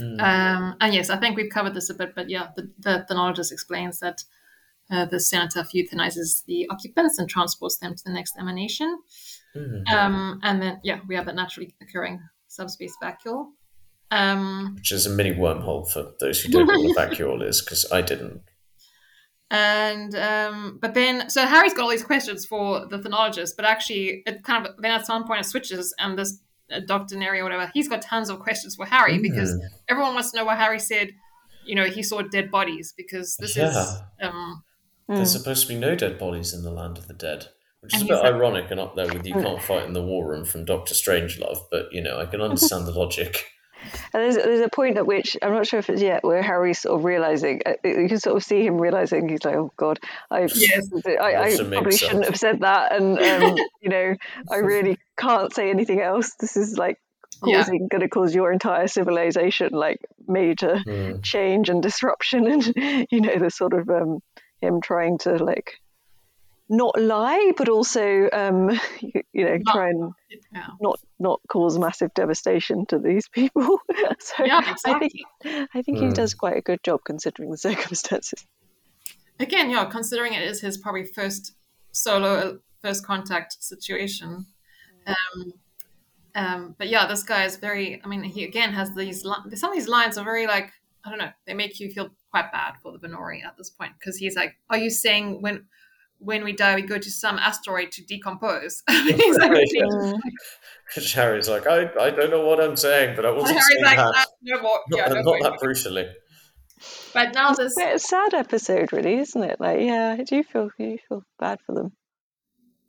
Mm. 0.00 0.20
Um, 0.20 0.76
and 0.80 0.94
yes, 0.94 1.10
I 1.10 1.16
think 1.16 1.36
we've 1.36 1.50
covered 1.50 1.74
this 1.74 1.90
a 1.90 1.94
bit, 1.94 2.14
but 2.14 2.30
yeah, 2.30 2.48
the, 2.56 2.70
the 2.78 3.06
phenologist 3.10 3.52
explains 3.52 3.98
that 3.98 4.24
uh, 4.90 5.06
the 5.06 5.18
cenotaph 5.18 5.72
euthanizes 5.72 6.44
the 6.44 6.68
occupants 6.70 7.18
and 7.18 7.28
transports 7.28 7.78
them 7.78 7.94
to 7.94 8.04
the 8.04 8.12
next 8.12 8.38
emanation. 8.38 8.98
Mm. 9.56 9.88
Um, 9.90 10.40
and 10.42 10.62
then, 10.62 10.80
yeah, 10.84 11.00
we 11.08 11.14
have 11.14 11.28
a 11.28 11.32
naturally 11.32 11.74
occurring 11.82 12.20
subspace 12.48 12.94
vacuole. 13.02 13.46
Um, 14.10 14.74
Which 14.76 14.92
is 14.92 15.06
a 15.06 15.10
mini 15.10 15.32
wormhole 15.32 15.90
for 15.90 16.12
those 16.20 16.40
who 16.40 16.52
don't 16.52 16.66
know 16.66 16.78
what 16.80 17.08
a 17.08 17.16
vacuole 17.16 17.42
is, 17.46 17.60
because 17.60 17.90
I 17.90 18.02
didn't. 18.02 18.42
And 19.52 20.14
um, 20.16 20.78
but 20.80 20.94
then, 20.94 21.28
so 21.30 21.44
Harry's 21.46 21.74
got 21.74 21.82
all 21.84 21.90
these 21.90 22.02
questions 22.02 22.46
for 22.46 22.86
the 22.86 22.98
phenologist, 22.98 23.50
but 23.56 23.64
actually, 23.66 24.22
it 24.26 24.42
kind 24.42 24.66
of 24.66 24.74
then 24.78 24.90
at 24.92 25.06
some 25.06 25.24
point 25.26 25.40
it 25.40 25.44
switches, 25.44 25.94
and 25.98 26.18
this 26.18 26.40
uh, 26.72 26.80
Dr. 26.86 27.16
Neri 27.16 27.40
or 27.40 27.44
whatever, 27.44 27.70
he's 27.74 27.86
got 27.88 28.00
tons 28.02 28.30
of 28.30 28.40
questions 28.40 28.74
for 28.76 28.86
Harry 28.86 29.18
because 29.18 29.50
Mm. 29.54 29.60
everyone 29.90 30.14
wants 30.14 30.30
to 30.30 30.38
know 30.38 30.44
what 30.46 30.56
Harry 30.58 30.78
said. 30.80 31.10
You 31.66 31.74
know, 31.76 31.84
he 31.84 32.02
saw 32.02 32.22
dead 32.22 32.50
bodies 32.50 32.92
because 32.96 33.36
this 33.36 33.56
is 33.56 33.76
um, 34.22 34.64
There's 35.06 35.34
Mm. 35.34 35.38
supposed 35.38 35.62
to 35.62 35.68
be 35.68 35.78
no 35.78 35.94
dead 35.94 36.18
bodies 36.18 36.54
in 36.54 36.62
the 36.62 36.70
land 36.70 36.96
of 36.96 37.06
the 37.06 37.14
dead, 37.14 37.48
which 37.80 37.94
is 37.94 38.00
And 38.00 38.10
a 38.10 38.14
bit 38.14 38.18
he's 38.20 38.24
like- 38.24 38.34
ironic 38.34 38.70
and 38.70 38.80
up 38.80 38.96
there 38.96 39.06
with 39.12 39.26
"You 39.26 39.34
can't 39.34 39.60
fight 39.60 39.84
in 39.84 39.92
the 39.92 40.02
war 40.02 40.26
room" 40.30 40.44
from 40.46 40.64
Doctor 40.64 40.94
Strangelove. 40.94 41.60
But 41.70 41.92
you 41.92 42.00
know, 42.00 42.18
I 42.18 42.24
can 42.26 42.40
understand 42.40 42.86
the 42.86 42.92
logic. 42.92 43.50
And 44.14 44.22
there's, 44.22 44.36
there's 44.36 44.60
a 44.60 44.68
point 44.68 44.96
at 44.98 45.06
which 45.06 45.36
I'm 45.42 45.52
not 45.52 45.66
sure 45.66 45.78
if 45.78 45.88
it's 45.90 46.02
yet 46.02 46.24
where 46.24 46.42
Harry's 46.42 46.80
sort 46.80 46.98
of 46.98 47.04
realizing 47.04 47.60
uh, 47.66 47.72
you 47.84 48.08
can 48.08 48.18
sort 48.18 48.36
of 48.36 48.44
see 48.44 48.64
him 48.64 48.78
realizing 48.78 49.28
he's 49.28 49.44
like, 49.44 49.56
oh 49.56 49.72
god, 49.76 49.98
I 50.30 50.48
Yes. 50.54 50.88
I, 51.06 51.34
I 51.36 51.56
probably 51.72 51.96
shouldn't 51.96 52.26
have 52.26 52.36
said 52.38 52.60
that, 52.60 52.94
and 52.94 53.18
um, 53.18 53.56
you 53.82 53.88
know 53.90 54.14
I 54.50 54.56
really 54.56 54.98
can't 55.18 55.52
say 55.54 55.70
anything 55.70 56.00
else. 56.00 56.34
This 56.38 56.56
is 56.56 56.76
like 56.78 56.98
Yeah. 57.44 57.58
causing 57.58 57.88
going 57.88 58.02
to 58.02 58.08
cause 58.08 58.34
your 58.34 58.52
entire 58.52 58.86
civilization 58.88 59.70
like 59.72 59.98
major 60.28 60.82
Hmm. 60.84 61.20
change 61.22 61.68
and 61.68 61.82
disruption, 61.82 62.46
and 62.52 62.66
you 63.10 63.20
know 63.20 63.38
the 63.38 63.50
sort 63.50 63.72
of 63.72 63.88
um, 63.88 64.20
him 64.60 64.80
trying 64.80 65.18
to 65.18 65.42
like 65.42 65.72
not 66.72 67.00
lie, 67.00 67.52
but 67.56 67.68
also 67.68 68.28
um, 68.32 68.70
you, 69.00 69.22
you 69.32 69.44
know 69.44 69.58
Not- 69.62 69.72
try 69.74 69.88
and 69.90 70.12
yeah. 70.52 70.66
not 70.80 70.98
not 71.20 71.40
cause 71.48 71.78
massive 71.78 72.12
devastation 72.14 72.86
to 72.86 72.98
these 72.98 73.28
people. 73.28 73.78
so 74.18 74.44
Yeah, 74.44 74.74
I 74.86 74.98
think. 74.98 75.12
I 75.74 75.82
think 75.82 75.98
he 75.98 76.06
Hmm. 76.06 76.12
does 76.14 76.34
quite 76.34 76.56
a 76.56 76.62
good 76.62 76.82
job 76.82 77.00
considering 77.04 77.50
the 77.50 77.58
circumstances. 77.68 78.44
Again, 79.38 79.70
yeah, 79.70 79.84
considering 79.84 80.32
it 80.34 80.42
is 80.42 80.60
his 80.60 80.78
probably 80.78 81.04
first 81.04 81.52
solo, 81.92 82.58
first 82.80 83.04
contact 83.06 83.62
situation. 83.62 84.46
Um, 85.06 85.52
um, 86.34 86.74
but 86.78 86.88
yeah, 86.88 87.06
this 87.06 87.22
guy 87.22 87.44
is 87.44 87.56
very. 87.56 88.00
I 88.02 88.08
mean, 88.08 88.22
he 88.22 88.44
again 88.44 88.72
has 88.72 88.94
these. 88.94 89.24
li- 89.24 89.56
Some 89.56 89.70
of 89.70 89.76
these 89.76 89.88
lines 89.88 90.16
are 90.16 90.24
very 90.24 90.46
like 90.46 90.70
I 91.04 91.10
don't 91.10 91.18
know. 91.18 91.30
They 91.46 91.54
make 91.54 91.80
you 91.80 91.90
feel 91.90 92.10
quite 92.30 92.50
bad 92.52 92.74
for 92.82 92.92
the 92.96 92.98
Vhnori 93.06 93.44
at 93.44 93.56
this 93.58 93.68
point 93.68 93.92
because 93.98 94.16
he's 94.16 94.36
like, 94.36 94.56
"Are 94.70 94.78
you 94.78 94.88
saying 94.90 95.42
when 95.42 95.66
when 96.22 96.44
we 96.44 96.52
die 96.52 96.74
we 96.74 96.82
go 96.82 96.98
to 96.98 97.10
some 97.10 97.38
asteroid 97.38 97.92
to 97.92 98.04
decompose?" 98.04 98.82
he's 98.90 99.36
like, 99.38 99.50
Yeah. 99.72 99.84
Mm. 99.84 100.18
Which 100.96 101.12
Harry's 101.14 101.48
like, 101.48 101.66
I, 101.66 101.90
I 102.00 102.10
don't 102.10 102.30
know 102.30 102.46
what 102.46 102.60
I'm 102.60 102.76
saying, 102.76 103.16
but 103.16 103.24
I 103.24 103.28
and 103.30 103.38
wasn't 103.38 103.58
Harry's 103.58 103.66
saying 103.72 103.84
like, 103.84 103.96
that. 103.96 104.12
"Ah, 104.14 104.26
no 104.42 104.62
more, 104.62 104.80
Not, 104.90 105.10
no 105.10 105.20
not 105.22 105.42
that 105.42 105.58
brutally. 105.60 106.06
but 107.14 107.34
now 107.34 107.52
this 107.52 107.74
It's 107.76 108.04
a 108.04 108.06
sad 108.08 108.34
episode, 108.34 108.92
really, 108.92 109.14
isn't 109.18 109.42
it? 109.42 109.58
Like, 109.60 109.80
yeah, 109.80 110.16
I 110.18 110.22
do 110.22 110.42
feel 110.42 110.70
you 110.78 110.98
feel 111.08 111.22
bad 111.38 111.58
for 111.66 111.74
them. 111.74 111.92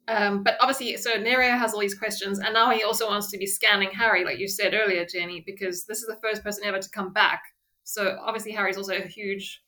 Um, 0.08 0.44
but 0.44 0.58
obviously, 0.60 0.98
so 0.98 1.12
Neria 1.12 1.58
has 1.58 1.74
all 1.74 1.80
these 1.80 1.96
questions, 1.98 2.40
and 2.40 2.54
now 2.54 2.72
he 2.72 2.84
also 2.84 3.08
wants 3.08 3.32
to 3.32 3.38
be 3.38 3.46
scanning 3.46 3.90
Harry, 3.92 4.26
like 4.26 4.38
you 4.38 4.48
said 4.50 4.74
earlier, 4.74 5.06
Jenny, 5.06 5.42
because 5.46 5.86
this 5.86 6.00
is 6.00 6.08
the 6.08 6.18
first 6.22 6.44
person 6.44 6.66
ever 6.66 6.80
to 6.80 6.90
come 6.90 7.14
back. 7.14 7.42
So 7.86 8.18
obviously, 8.22 8.52
Harry's 8.52 8.78
also 8.78 8.96
a 8.96 9.08
huge, 9.08 9.64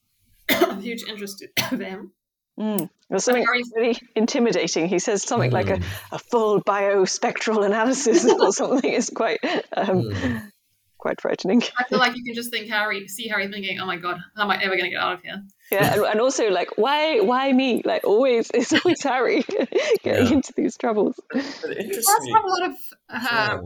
huge 0.79 1.03
interest 1.03 1.43
to 1.69 1.77
them. 1.77 2.11
Mm. 2.59 2.89
There's 3.09 3.23
something 3.25 3.45
very 3.45 3.63
really 3.75 3.99
intimidating. 4.15 4.87
He 4.87 4.99
says 4.99 5.23
something 5.23 5.51
like 5.51 5.69
a, 5.69 5.77
Mm. 5.77 5.83
a 6.13 6.19
full 6.19 6.61
biospectral 6.61 7.65
analysis 7.65 8.25
or 8.39 8.51
something. 8.51 8.91
is 8.91 9.09
quite 9.09 9.39
um, 9.75 10.03
Mm. 10.03 10.51
quite 10.97 11.21
frightening. 11.21 11.61
I 11.77 11.83
feel 11.83 11.99
like 11.99 12.15
you 12.15 12.23
can 12.23 12.33
just 12.33 12.51
think 12.51 12.67
Harry, 12.69 13.07
see 13.07 13.27
Harry 13.27 13.47
thinking, 13.51 13.79
"Oh 13.79 13.85
my 13.85 13.97
god, 13.97 14.17
how 14.35 14.43
am 14.43 14.51
I 14.51 14.55
ever 14.63 14.75
going 14.75 14.85
to 14.85 14.89
get 14.89 15.01
out 15.01 15.13
of 15.15 15.21
here?" 15.21 15.41
Yeah, 15.71 15.93
and, 15.93 16.03
and 16.03 16.21
also 16.21 16.49
like 16.49 16.77
why 16.77 17.19
why 17.19 17.51
me? 17.51 17.81
Like 17.85 18.03
always, 18.05 18.49
it's 18.53 18.71
always 18.73 19.03
Harry 19.03 19.43
getting 20.03 20.25
Yeah. 20.27 20.33
into 20.33 20.53
these 20.55 20.77
troubles. 20.77 21.19
But 21.31 21.41
He 21.77 21.89
does 21.91 22.07
have 22.07 22.43
a 22.43 22.47
lot 22.47 22.69
of 22.69 22.75
uh, 23.09 23.19
yeah. 23.21 23.57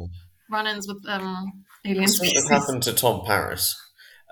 run-ins 0.52 0.88
with 0.88 1.04
um, 1.08 1.64
alien 1.86 2.08
Something 2.08 2.30
species. 2.32 2.48
that 2.50 2.60
happened 2.60 2.84
to 2.84 2.94
Tom 2.94 3.24
Paris. 3.26 3.76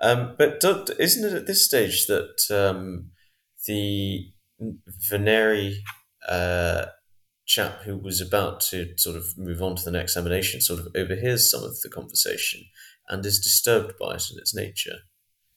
Um, 0.02 0.34
but 0.38 0.60
do, 0.60 0.84
isn't 0.98 1.24
it 1.24 1.34
at 1.36 1.46
this 1.46 1.64
stage 1.64 2.06
that 2.06 2.40
um, 2.50 3.10
the 3.66 4.30
Vhnori 5.10 5.76
uh, 6.28 6.86
chap 7.46 7.82
who 7.82 7.96
was 7.96 8.20
about 8.20 8.60
to 8.60 8.96
sort 8.96 9.16
of 9.16 9.24
move 9.36 9.62
on 9.62 9.76
to 9.76 9.84
the 9.84 9.90
next 9.90 10.12
examination 10.12 10.60
sort 10.60 10.80
of 10.80 10.88
overhears 10.94 11.50
some 11.50 11.64
of 11.64 11.80
the 11.82 11.88
conversation 11.88 12.62
and 13.08 13.24
is 13.24 13.40
disturbed 13.40 13.94
by 13.98 14.14
it 14.14 14.24
in 14.30 14.38
its 14.38 14.54
nature? 14.54 14.96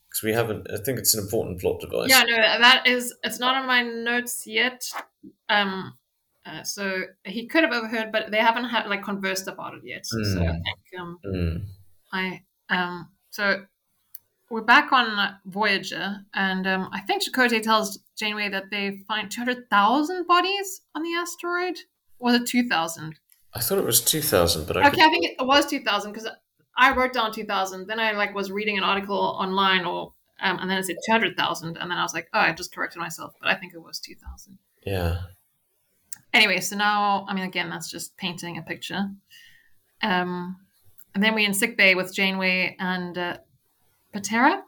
Because 0.09 0.23
we 0.23 0.33
haven't, 0.33 0.67
I 0.71 0.77
think 0.77 0.99
it's 0.99 1.13
an 1.13 1.23
important 1.23 1.61
plot 1.61 1.79
device. 1.81 2.09
Yeah, 2.09 2.23
no, 2.27 2.37
that 2.37 2.85
is. 2.85 3.15
It's 3.23 3.39
not 3.39 3.55
on 3.55 3.65
my 3.67 3.81
notes 3.81 4.45
yet. 4.45 4.89
Um, 5.49 5.97
uh, 6.45 6.63
so 6.63 7.03
he 7.23 7.47
could 7.47 7.63
have 7.63 7.71
overheard, 7.71 8.11
but 8.11 8.31
they 8.31 8.39
haven't 8.39 8.65
had 8.65 8.87
like 8.87 9.03
conversed 9.03 9.47
about 9.47 9.75
it 9.75 9.81
yet. 9.85 10.05
So 10.05 10.19
I 10.19 10.23
Mm. 10.25 10.63
think 10.63 11.01
um, 11.01 11.19
Mm. 11.25 11.65
I 12.11 12.43
um 12.69 13.09
so 13.29 13.65
we're 14.49 14.61
back 14.61 14.91
on 14.91 15.39
Voyager, 15.45 16.25
and 16.33 16.67
um, 16.67 16.89
I 16.91 16.99
think 17.01 17.23
Chakotay 17.23 17.61
tells 17.61 17.99
Janeway 18.21 18.49
that 18.49 18.69
they 18.69 19.01
find 19.07 19.29
two 19.29 19.41
hundred 19.41 19.69
thousand 19.69 20.27
bodies 20.27 20.81
on 20.95 21.01
the 21.03 21.13
asteroid. 21.13 21.77
Or 22.19 22.31
was 22.31 22.41
it 22.41 22.47
two 22.47 22.67
thousand? 22.69 23.19
I 23.53 23.59
thought 23.59 23.79
it 23.79 23.83
was 23.83 23.99
2000, 23.99 24.65
but 24.65 24.77
I 24.77 24.87
Okay, 24.87 25.01
I 25.01 25.09
think 25.09 25.25
it 25.25 25.45
was 25.45 25.65
two 25.65 25.81
thousand 25.81 26.13
because 26.13 26.29
I 26.77 26.93
wrote 26.95 27.13
down 27.13 27.33
two 27.33 27.45
thousand. 27.45 27.87
Then 27.87 27.99
I 27.99 28.11
like 28.11 28.33
was 28.33 28.51
reading 28.51 28.77
an 28.77 28.83
article 28.83 29.17
online, 29.17 29.85
or 29.85 30.13
um, 30.39 30.59
and 30.59 30.69
then 30.69 30.77
it 30.77 30.85
said 30.85 30.97
two 31.05 31.11
hundred 31.11 31.35
thousand, 31.35 31.77
and 31.77 31.89
then 31.89 31.97
I 31.97 32.03
was 32.03 32.13
like, 32.13 32.29
oh, 32.33 32.39
I 32.39 32.53
just 32.53 32.73
corrected 32.73 32.99
myself, 32.99 33.33
but 33.41 33.49
I 33.49 33.55
think 33.55 33.73
it 33.73 33.81
was 33.81 33.99
two 33.99 34.15
thousand. 34.15 34.57
yeah. 34.85 35.21
Anyway, 36.33 36.61
so 36.61 36.77
now 36.77 37.25
I 37.27 37.33
mean, 37.33 37.43
again, 37.43 37.69
that's 37.69 37.91
just 37.91 38.15
painting 38.15 38.57
a 38.57 38.61
picture. 38.61 39.09
Um, 40.01 40.57
and 41.13 41.23
then 41.23 41.35
we're 41.35 41.45
in 41.45 41.53
sick 41.53 41.75
bay 41.75 41.93
with 41.95 42.15
Janeway 42.15 42.77
and 42.79 43.17
uh, 43.17 43.37
Patera. 44.13 44.63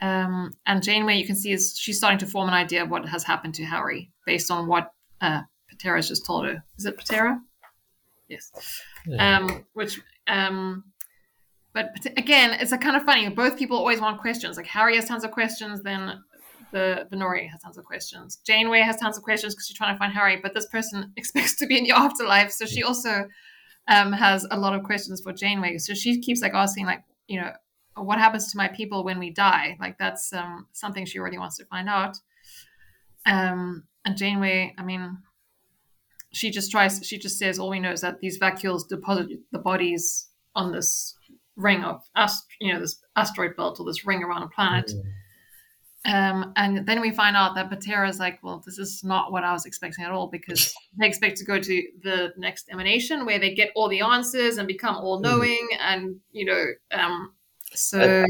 Um, 0.00 0.54
and 0.66 0.82
Janeway, 0.82 1.16
you 1.16 1.26
can 1.26 1.36
see, 1.36 1.52
is 1.52 1.76
she's 1.78 1.98
starting 1.98 2.18
to 2.18 2.26
form 2.26 2.48
an 2.48 2.54
idea 2.54 2.82
of 2.82 2.90
what 2.90 3.06
has 3.08 3.24
happened 3.24 3.54
to 3.56 3.64
Harry 3.64 4.10
based 4.26 4.50
on 4.50 4.66
what 4.66 4.92
uh, 5.20 5.42
Patera's 5.68 6.08
just 6.08 6.26
told 6.26 6.46
her. 6.46 6.64
Is 6.78 6.86
it 6.86 6.96
Patera? 6.96 7.40
Yes. 8.28 8.50
Yeah. 9.06 9.38
Um, 9.38 9.64
which, 9.74 10.00
um, 10.26 10.84
but 11.72 11.90
again, 12.16 12.52
it's 12.60 12.72
a 12.72 12.78
kind 12.78 12.96
of 12.96 13.02
funny. 13.02 13.28
Both 13.28 13.58
people 13.58 13.76
always 13.76 14.00
want 14.00 14.20
questions. 14.20 14.56
Like 14.56 14.66
Harry 14.66 14.96
has 14.96 15.06
tons 15.06 15.24
of 15.24 15.30
questions, 15.32 15.82
then 15.82 16.22
the 16.72 17.06
Vhnori 17.12 17.48
has 17.50 17.60
tons 17.60 17.76
of 17.78 17.84
questions. 17.84 18.38
Janeway 18.46 18.80
has 18.80 18.96
tons 18.96 19.16
of 19.16 19.22
questions 19.22 19.54
because 19.54 19.66
she's 19.66 19.76
trying 19.76 19.94
to 19.94 19.98
find 19.98 20.12
Harry, 20.12 20.38
but 20.42 20.54
this 20.54 20.66
person 20.66 21.12
expects 21.16 21.56
to 21.56 21.66
be 21.66 21.78
in 21.78 21.84
the 21.84 21.90
afterlife, 21.96 22.52
so 22.52 22.66
she 22.66 22.82
also 22.82 23.26
um, 23.88 24.12
has 24.12 24.46
a 24.50 24.58
lot 24.58 24.74
of 24.74 24.82
questions 24.84 25.20
for 25.20 25.32
Janeway. 25.32 25.78
So 25.78 25.94
she 25.94 26.20
keeps 26.20 26.40
like 26.40 26.54
asking, 26.54 26.86
like, 26.86 27.02
you 27.28 27.40
know, 27.40 27.52
what 28.04 28.18
happens 28.18 28.50
to 28.50 28.56
my 28.56 28.68
people 28.68 29.04
when 29.04 29.18
we 29.18 29.30
die? 29.30 29.76
Like 29.80 29.98
that's 29.98 30.32
um, 30.32 30.66
something 30.72 31.04
she 31.04 31.18
already 31.18 31.38
wants 31.38 31.56
to 31.58 31.64
find 31.66 31.88
out. 31.88 32.16
Um, 33.26 33.84
and 34.04 34.16
Janeway, 34.16 34.74
I 34.78 34.82
mean, 34.82 35.18
she 36.32 36.50
just 36.50 36.70
tries. 36.70 37.04
She 37.04 37.18
just 37.18 37.38
says 37.38 37.58
all 37.58 37.70
we 37.70 37.80
know 37.80 37.92
is 37.92 38.00
that 38.00 38.20
these 38.20 38.38
vacuoles 38.38 38.88
deposit 38.88 39.28
the 39.52 39.58
bodies 39.58 40.28
on 40.54 40.72
this 40.72 41.14
ring 41.56 41.82
of 41.84 42.02
ast- 42.16 42.46
you 42.60 42.72
know, 42.72 42.80
this 42.80 43.00
asteroid 43.16 43.56
belt 43.56 43.78
or 43.80 43.86
this 43.86 44.06
ring 44.06 44.22
around 44.22 44.42
a 44.42 44.48
planet. 44.48 44.90
Mm. 44.90 45.02
Um, 46.06 46.52
and 46.56 46.86
then 46.86 47.02
we 47.02 47.10
find 47.10 47.36
out 47.36 47.54
that 47.56 47.68
Patera 47.68 48.08
is 48.08 48.18
like, 48.18 48.42
well, 48.42 48.62
this 48.64 48.78
is 48.78 49.04
not 49.04 49.32
what 49.32 49.44
I 49.44 49.52
was 49.52 49.66
expecting 49.66 50.04
at 50.04 50.12
all 50.12 50.28
because 50.28 50.72
they 50.98 51.06
expect 51.06 51.36
to 51.38 51.44
go 51.44 51.60
to 51.60 51.82
the 52.02 52.32
next 52.38 52.70
emanation 52.72 53.26
where 53.26 53.38
they 53.38 53.54
get 53.54 53.70
all 53.74 53.88
the 53.88 54.00
answers 54.00 54.56
and 54.56 54.66
become 54.66 54.96
all 54.96 55.20
knowing. 55.20 55.68
And, 55.78 56.16
you 56.32 56.46
know, 56.46 56.64
um, 56.92 57.34
so 57.74 58.26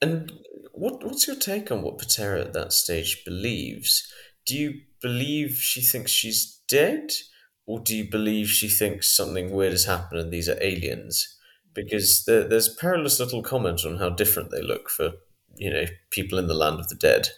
And 0.00 0.32
what 0.72 1.02
what's 1.04 1.26
your 1.26 1.36
take 1.36 1.70
on 1.70 1.82
what 1.82 1.98
Patera 1.98 2.40
at 2.42 2.52
that 2.52 2.72
stage 2.72 3.24
believes? 3.24 4.12
Do 4.46 4.56
you 4.56 4.80
believe 5.00 5.56
she 5.56 5.80
thinks 5.80 6.10
she's 6.10 6.60
dead, 6.68 7.10
or 7.66 7.80
do 7.80 7.96
you 7.96 8.08
believe 8.08 8.48
she 8.48 8.68
thinks 8.68 9.16
something 9.16 9.50
weird 9.50 9.72
has 9.72 9.84
happened 9.84 10.20
and 10.20 10.32
these 10.32 10.48
are 10.48 10.62
aliens? 10.62 11.36
Because 11.74 12.24
there, 12.26 12.44
there's 12.48 12.74
perilous 12.74 13.20
little 13.20 13.42
comment 13.42 13.84
on 13.84 13.96
how 13.96 14.08
different 14.10 14.50
they 14.50 14.62
look 14.62 14.88
for 14.88 15.12
you 15.56 15.70
know 15.70 15.84
people 16.10 16.38
in 16.38 16.46
the 16.46 16.54
land 16.54 16.80
of 16.80 16.88
the 16.88 16.94
dead. 16.94 17.28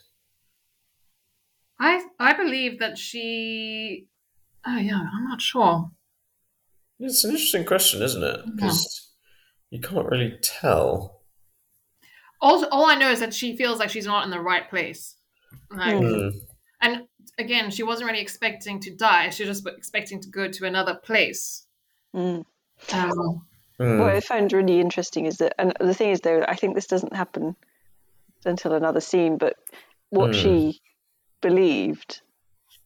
I, 1.80 2.04
I 2.18 2.32
believe 2.32 2.80
that 2.80 2.98
she, 2.98 4.08
oh, 4.66 4.78
yeah, 4.78 5.00
I'm 5.12 5.28
not 5.28 5.40
sure. 5.40 5.90
It's 6.98 7.22
an 7.22 7.30
interesting 7.30 7.64
question, 7.64 8.02
isn't 8.02 8.22
it? 8.22 8.40
Because 8.56 9.12
you 9.70 9.80
can't 9.80 10.08
really 10.08 10.36
tell. 10.42 11.17
All, 12.40 12.64
all 12.66 12.86
I 12.86 12.94
know 12.94 13.10
is 13.10 13.20
that 13.20 13.34
she 13.34 13.56
feels 13.56 13.78
like 13.78 13.90
she's 13.90 14.06
not 14.06 14.24
in 14.24 14.30
the 14.30 14.40
right 14.40 14.68
place. 14.68 15.16
Like, 15.70 15.94
Mm. 15.96 16.32
And 16.80 17.08
again, 17.38 17.70
she 17.72 17.82
wasn't 17.82 18.08
really 18.08 18.22
expecting 18.22 18.78
to 18.80 18.94
die. 18.94 19.30
She 19.30 19.44
was 19.44 19.60
just 19.60 19.66
expecting 19.76 20.20
to 20.20 20.28
go 20.28 20.48
to 20.48 20.64
another 20.64 20.94
place. 20.94 21.66
Mm. 22.14 22.44
Um, 22.92 23.44
Mm. 23.80 24.00
What 24.00 24.10
I 24.12 24.18
found 24.18 24.52
really 24.52 24.80
interesting 24.80 25.24
is 25.26 25.36
that, 25.36 25.54
and 25.56 25.72
the 25.78 25.94
thing 25.94 26.10
is, 26.10 26.20
though, 26.20 26.44
I 26.48 26.56
think 26.56 26.74
this 26.74 26.88
doesn't 26.88 27.14
happen 27.14 27.54
until 28.44 28.72
another 28.72 29.00
scene, 29.00 29.38
but 29.38 29.54
what 30.10 30.34
Hmm. 30.34 30.40
she 30.40 30.80
believed 31.40 32.20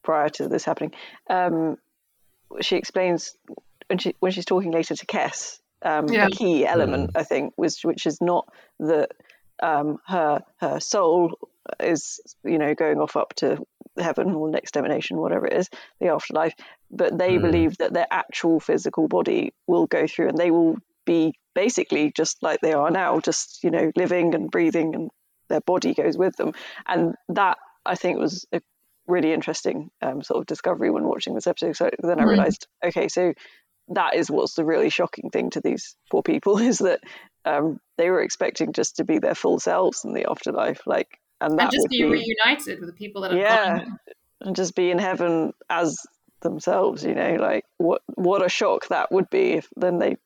prior 0.02 0.28
to 0.28 0.48
this 0.48 0.66
happening, 0.66 0.92
um, 1.30 1.78
she 2.60 2.76
explains 2.76 3.34
when, 3.86 3.98
she, 3.98 4.14
when 4.20 4.32
she's 4.32 4.44
talking 4.44 4.70
later 4.70 4.94
to 4.94 5.06
Kes, 5.06 5.60
um, 5.80 6.08
Yeah. 6.08 6.26
a 6.26 6.30
key 6.30 6.66
element, 6.66 7.12
I 7.14 7.22
think, 7.22 7.54
was 7.56 7.82
which 7.82 8.04
is 8.06 8.20
not 8.20 8.52
that 8.78 9.12
um, 9.62 9.98
her 10.06 10.42
her 10.60 10.80
soul 10.80 11.38
is, 11.80 12.20
you 12.44 12.58
know, 12.58 12.74
going 12.74 12.98
off 12.98 13.16
up 13.16 13.34
to 13.36 13.58
heaven 13.98 14.34
or 14.34 14.48
next 14.50 14.76
emanation, 14.76 15.18
whatever 15.18 15.46
it 15.46 15.52
is, 15.52 15.68
the 16.00 16.08
afterlife, 16.08 16.54
but 16.90 17.16
they 17.16 17.36
Hmm. 17.36 17.42
believe 17.42 17.76
that 17.78 17.92
their 17.92 18.06
actual 18.10 18.60
physical 18.60 19.08
body 19.08 19.52
will 19.66 19.86
go 19.86 20.06
through 20.06 20.28
and 20.28 20.38
they 20.38 20.50
will 20.50 20.76
be 21.04 21.34
basically 21.54 22.12
just 22.16 22.42
like 22.42 22.60
they 22.60 22.72
are 22.72 22.90
now, 22.90 23.20
just, 23.20 23.62
you 23.62 23.70
know, 23.70 23.92
living 23.96 24.34
and 24.34 24.50
breathing 24.50 24.94
and 24.94 25.10
their 25.48 25.60
body 25.60 25.94
goes 25.94 26.16
with 26.16 26.34
them. 26.36 26.52
And 26.86 27.14
that 27.28 27.58
I 27.84 27.94
think 27.94 28.18
was 28.18 28.46
a 28.52 28.60
really 29.06 29.32
interesting 29.32 29.90
um, 30.00 30.22
sort 30.22 30.40
of 30.40 30.46
discovery 30.46 30.90
when 30.90 31.04
watching 31.04 31.34
this 31.34 31.46
episode. 31.46 31.76
So 31.76 31.90
then 32.02 32.20
I 32.20 32.24
Mhm. 32.24 32.28
realized, 32.28 32.66
okay, 32.84 33.08
so 33.08 33.34
that 33.88 34.14
is 34.14 34.30
what's 34.30 34.54
the 34.54 34.64
really 34.64 34.90
shocking 34.90 35.30
thing 35.30 35.50
to 35.50 35.60
these 35.60 35.96
poor 36.10 36.22
people 36.22 36.58
is 36.70 36.78
that 36.78 37.00
um, 37.44 37.80
they 37.98 38.10
were 38.10 38.22
expecting 38.22 38.72
just 38.72 38.96
to 38.96 39.04
be 39.04 39.18
their 39.18 39.34
full 39.34 39.58
selves 39.58 40.04
in 40.04 40.12
the 40.12 40.30
afterlife, 40.30 40.80
like, 40.86 41.18
and 41.40 41.58
that 41.58 41.64
and 41.64 41.72
just 41.72 41.82
would 41.84 41.90
be 41.90 42.04
reunited 42.04 42.80
with 42.80 42.88
the 42.88 42.94
people 42.96 43.22
that 43.22 43.32
have 43.32 43.40
Yeah. 43.40 43.78
gone. 43.78 43.98
and 44.40 44.56
just 44.56 44.74
be 44.74 44.90
in 44.90 44.98
heaven 44.98 45.52
as 45.70 45.98
themselves 46.40 47.04
you 47.04 47.14
know 47.14 47.36
like 47.36 47.64
what 47.78 48.02
what 48.16 48.44
a 48.44 48.48
shock 48.48 48.88
that 48.88 49.12
would 49.12 49.30
be 49.30 49.52
if 49.52 49.68
then 49.76 50.00
they 50.00 50.16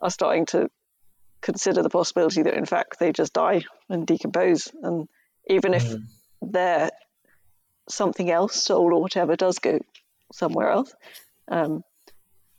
are 0.00 0.10
starting 0.10 0.44
to 0.44 0.68
consider 1.40 1.84
the 1.84 1.88
possibility 1.88 2.42
that 2.42 2.54
in 2.54 2.64
fact 2.66 2.98
they 2.98 3.12
just 3.12 3.32
die 3.32 3.62
and 3.88 4.04
decompose 4.04 4.72
and 4.82 5.08
even 5.46 5.72
if 5.74 5.84
Mm. 5.88 6.06
their 6.42 6.90
something 7.88 8.28
else 8.30 8.60
soul 8.60 8.92
or 8.92 9.00
whatever 9.00 9.36
does 9.36 9.60
go 9.60 9.78
somewhere 10.32 10.70
else 10.70 10.92
um, 11.48 11.84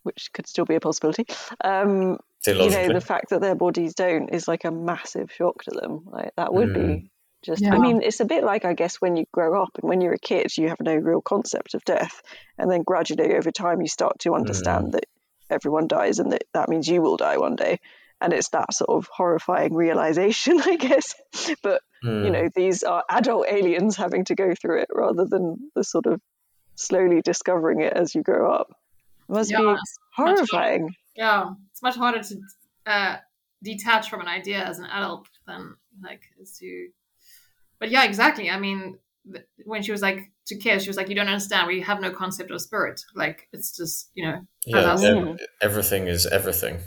which 0.04 0.30
could 0.34 0.48
still 0.48 0.64
be 0.66 0.76
a 0.76 0.80
possibility 0.80 1.26
um, 1.64 2.18
you 2.48 2.70
know 2.70 2.88
the 2.94 3.02
fact 3.02 3.30
that 3.30 3.42
their 3.42 3.56
bodies 3.56 3.94
don't 3.96 4.30
is 4.30 4.48
like 4.48 4.64
a 4.66 4.72
massive 4.72 5.32
shock 5.32 5.64
to 5.64 5.72
them 5.72 6.02
like 6.06 6.32
that 6.38 6.54
would 6.54 6.74
be 6.74 7.10
just 7.44 7.62
Yeah. 7.64 7.74
i 7.74 7.78
mean 7.80 8.02
it's 8.02 8.20
a 8.20 8.26
bit 8.26 8.44
like 8.44 8.66
i 8.66 8.74
guess 8.74 8.98
when 8.98 9.16
you 9.16 9.26
grow 9.32 9.62
up 9.62 9.72
and 9.82 9.88
when 9.90 10.02
you're 10.02 10.14
a 10.14 10.20
kid 10.20 10.56
you 10.58 10.70
have 10.70 10.80
no 10.82 10.96
real 10.96 11.22
concept 11.22 11.74
of 11.74 11.84
death 11.86 12.22
and 12.58 12.70
then 12.72 12.84
gradually 12.84 13.36
over 13.36 13.52
time 13.52 13.82
you 13.82 13.88
start 13.88 14.20
to 14.20 14.34
understand 14.34 14.94
that 14.94 15.06
everyone 15.50 15.88
dies 15.88 16.20
and 16.20 16.32
that 16.32 16.44
that 16.54 16.70
means 16.70 16.88
you 16.88 17.02
will 17.02 17.18
die 17.18 17.38
one 17.38 17.56
day 17.56 17.80
and 18.22 18.32
it's 18.34 18.50
that 18.50 18.74
sort 18.74 18.90
of 18.90 19.08
horrifying 19.12 19.74
realization 19.74 20.60
i 20.66 20.76
guess 20.76 21.16
but 21.62 21.82
Hmm. 22.06 22.26
You 22.26 22.32
know, 22.32 22.50
these 22.54 22.84
are 22.84 23.02
adult 23.10 23.48
aliens 23.48 23.96
having 23.96 24.26
to 24.26 24.36
go 24.36 24.54
through 24.62 24.82
it 24.82 24.90
rather 24.92 25.24
than 25.24 25.72
the 25.74 25.86
sort 25.86 26.06
of 26.06 26.20
slowly 26.76 27.22
discovering 27.22 27.80
it 27.80 27.94
as 27.94 28.14
you 28.14 28.24
grow 28.24 28.52
up. 28.52 28.72
It 29.30 29.32
must 29.34 29.52
Yeah, 29.52 29.60
be 29.60 29.64
it's 29.68 29.72
much 29.72 29.80
harder. 30.12 30.36
horrifying. 30.36 30.96
Yeah, 31.16 31.52
it's 31.72 31.82
much 31.82 31.96
harder 31.96 32.24
to 32.24 32.42
uh, 32.86 33.18
detach 33.62 34.10
from 34.10 34.22
an 34.22 34.28
idea 34.28 34.64
as 34.64 34.80
an 34.80 34.86
adult 34.86 35.28
than 35.48 35.76
like 36.02 36.22
as 36.42 36.58
to. 36.60 36.90
But 37.80 37.92
yeah, 37.92 38.04
exactly. 38.04 38.50
I 38.50 38.60
mean, 38.60 38.98
th- 39.32 39.46
when 39.66 39.84
she 39.84 39.92
was 39.92 40.02
like 40.02 40.32
to 40.48 40.58
kiss, 40.58 40.84
she 40.84 40.90
was 40.90 40.98
like, 40.98 41.10
"You 41.10 41.16
don't 41.16 41.28
understand. 41.28 41.68
We 41.68 41.82
have 41.82 42.02
no 42.02 42.12
concept 42.12 42.52
of 42.52 42.62
spirit. 42.62 43.02
Like 43.16 43.48
it's 43.54 43.76
just 43.76 44.10
you 44.16 44.26
know." 44.26 44.42
Yeah, 44.66 44.98
ev- 45.02 45.40
everything 45.62 46.08
is 46.08 46.26
everything. 46.26 46.80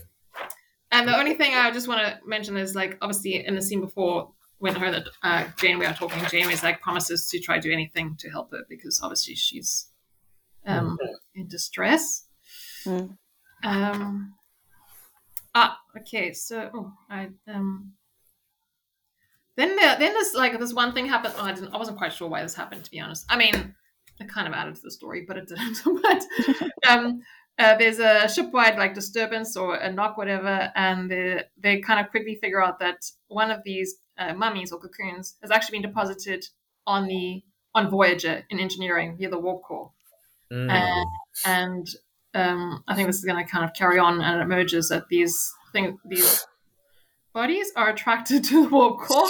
And 0.93 1.09
the 1.09 1.16
only 1.16 1.35
thing 1.35 1.53
I 1.55 1.70
just 1.70 1.89
want 1.89 2.01
to 2.01 2.18
mention 2.27 2.57
is 2.57 2.74
like 2.74 2.97
obviously 3.03 3.45
in 3.47 3.55
the 3.55 3.62
scene 3.62 3.81
before 3.81 4.31
when 4.59 4.74
her 4.74 4.87
and 4.87 5.09
uh, 5.22 5.45
Janeway 5.59 5.87
are 5.87 5.95
talking, 5.95 6.24
Janeway's 6.31 6.62
like 6.62 6.81
promises 6.81 7.29
to 7.31 7.39
try 7.39 7.57
to 7.57 7.61
do 7.61 7.72
anything 7.72 8.16
to 8.20 8.31
help 8.31 8.53
her 8.53 8.62
because 8.68 9.01
obviously 9.03 9.35
she's 9.35 9.89
um, 10.66 10.97
in 11.35 11.47
distress. 11.47 12.27
Mm. 12.85 13.16
Um, 13.63 14.35
ah, 15.55 15.79
okay. 15.99 16.33
So, 16.33 16.71
oh, 16.75 16.93
I 17.11 17.29
um. 17.49 17.93
Then 19.57 19.77
there, 19.77 19.99
then 19.99 20.13
this 20.13 20.35
like 20.35 20.59
this 20.59 20.75
one 20.75 20.93
thing 20.93 21.07
happened. 21.07 21.35
Oh, 21.39 21.45
I 21.45 21.53
didn't. 21.53 21.73
I 21.75 21.79
wasn't 21.79 21.99
quite 21.99 22.13
sure 22.13 22.29
why 22.29 22.43
this 22.43 22.55
happened. 22.55 22.85
To 22.85 22.91
be 22.91 23.01
honest, 23.01 23.25
I 23.29 23.37
mean, 23.37 23.75
it 24.21 24.29
kind 24.29 24.47
of 24.47 24.53
added 24.53 24.75
to 24.77 24.83
the 24.83 24.91
story, 24.91 25.25
but 25.27 25.37
it 25.39 25.49
didn't. 25.49 25.81
but 26.03 26.89
um, 26.89 27.21
uh, 27.59 27.77
there's 27.79 27.99
a 27.99 28.29
shipwide 28.29 28.77
like 28.77 28.95
disturbance 28.95 29.57
or 29.57 29.77
a 29.77 29.91
knock, 29.91 30.19
whatever, 30.19 30.71
and 30.75 31.11
they 31.11 31.43
they 31.57 31.81
kind 31.81 32.01
of 32.01 32.11
quickly 32.11 32.39
figure 32.41 32.63
out 32.63 32.79
that 32.81 33.11
one 33.29 33.51
of 33.51 33.61
these 33.65 33.97
uh, 34.19 34.35
mummies 34.35 34.73
or 34.73 34.79
cocoons 34.79 35.37
has 35.41 35.51
actually 35.51 35.79
been 35.79 35.89
deposited 35.89 36.45
on 36.87 37.07
the 37.07 37.43
on 37.75 37.91
Voyager 37.91 38.45
in 38.51 38.59
engineering 38.59 39.17
via 39.17 39.31
the 39.31 39.39
warp 39.39 39.63
core 39.63 39.93
Mm. 40.53 40.71
uh, 40.71 41.05
and 41.45 41.89
um, 42.37 42.84
I 42.89 42.95
think 42.95 43.07
this 43.09 43.16
is 43.16 43.24
going 43.24 43.43
to 43.45 43.51
kind 43.51 43.64
of 43.64 43.72
carry 43.74 43.99
on, 43.99 44.20
and 44.20 44.41
it 44.41 44.43
emerges 44.45 44.89
that 44.91 45.09
these 45.09 45.53
thing 45.72 45.99
these 46.05 46.47
bodies 47.32 47.72
are 47.76 47.91
attracted 47.91 48.45
to 48.49 48.64
the 48.64 48.68
warp 48.68 49.01
core. 49.01 49.28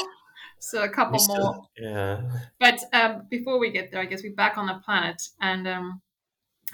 So 0.59 0.83
a 0.83 0.89
couple 0.89 1.19
still- 1.19 1.37
more, 1.55 1.69
yeah. 1.79 2.21
but 2.59 2.81
um, 2.93 3.27
before 3.31 3.59
we 3.59 3.71
get 3.71 3.91
there, 3.93 4.01
I 4.01 4.07
guess 4.07 4.23
we're 4.23 4.35
back 4.35 4.57
on 4.59 4.67
the 4.67 4.81
planet, 4.85 5.23
and 5.41 5.69
um, 5.69 6.01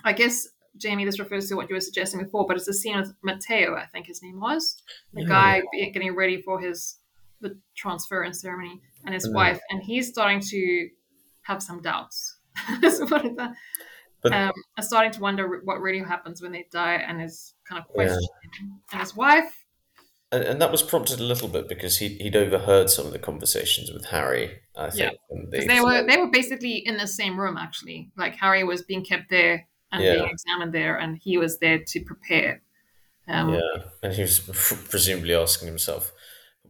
I 0.05 0.13
guess 0.13 0.49
Jamie, 0.79 1.05
this 1.05 1.19
refers 1.19 1.49
to 1.49 1.57
what 1.57 1.69
you 1.69 1.75
were 1.75 1.81
suggesting 1.81 2.23
before, 2.23 2.47
but 2.47 2.57
it's 2.57 2.69
a 2.69 2.73
scene 2.73 2.97
with 2.99 3.13
Matteo, 3.23 3.75
I 3.75 3.87
think 3.87 4.07
his 4.07 4.23
name 4.23 4.41
was, 4.41 4.77
the 5.13 5.23
Yeah. 5.23 5.29
guy 5.29 5.63
getting 5.93 6.15
ready 6.15 6.41
for 6.41 6.61
his 6.61 6.97
the 7.41 7.59
transference 7.75 8.41
ceremony, 8.41 8.81
and 9.05 9.13
his 9.15 9.29
Mm. 9.29 9.35
wife, 9.35 9.61
and 9.71 9.83
he's 9.83 10.09
starting 10.09 10.41
to 10.41 10.89
have 11.43 11.61
some 11.61 11.83
doubts. 11.83 12.37
so 14.25 14.31
what 14.31 14.33
is? 14.33 14.33
But- 14.33 14.33
um, 14.35 14.53
are 14.79 14.83
starting 14.85 15.13
to 15.13 15.21
wonder 15.21 15.61
what 15.65 15.81
really 15.81 15.99
happens 16.01 16.41
when 16.43 16.53
they 16.53 16.67
die, 16.73 16.95
and 16.95 17.23
is 17.23 17.55
kind 17.69 17.81
of 17.81 17.87
Yeah. 17.89 17.95
questioning. 17.95 18.29
And 18.93 19.01
his 19.01 19.17
wife, 19.17 19.65
And, 20.33 20.45
and 20.45 20.63
that 20.63 20.73
was 20.73 20.83
prompted 20.83 21.21
a 21.21 21.25
little 21.25 21.49
bit 21.49 21.69
because 21.69 21.99
he, 21.99 22.09
he'd 22.19 22.37
overheard 22.37 22.89
some 22.89 23.05
of 23.07 23.13
the 23.13 23.19
conversations 23.19 23.91
with 23.93 24.07
Harry, 24.07 24.61
I 24.75 24.89
think. 24.91 25.19
Yeah. 25.31 25.67
they 25.67 25.81
were 25.81 26.03
they 26.07 26.17
were 26.17 26.31
basically 26.31 26.77
in 26.79 26.97
the 26.97 27.07
same 27.07 27.39
room 27.39 27.57
actually. 27.59 28.11
Like 28.17 28.37
Harry 28.37 28.65
was 28.65 28.81
being 28.83 29.05
kept 29.05 29.29
there 29.29 29.67
and 29.93 30.03
Yeah. 30.03 30.15
being 30.15 30.31
examined 30.31 30.73
there, 30.73 30.97
and 30.97 31.19
he 31.23 31.37
was 31.37 31.59
there 31.59 31.81
to 31.87 32.01
prepare. 32.01 32.63
Um, 33.29 33.53
Yeah, 33.55 33.83
and 34.03 34.13
he 34.15 34.23
was 34.23 34.39
presumably 34.91 35.35
asking 35.35 35.69
himself, 35.69 36.13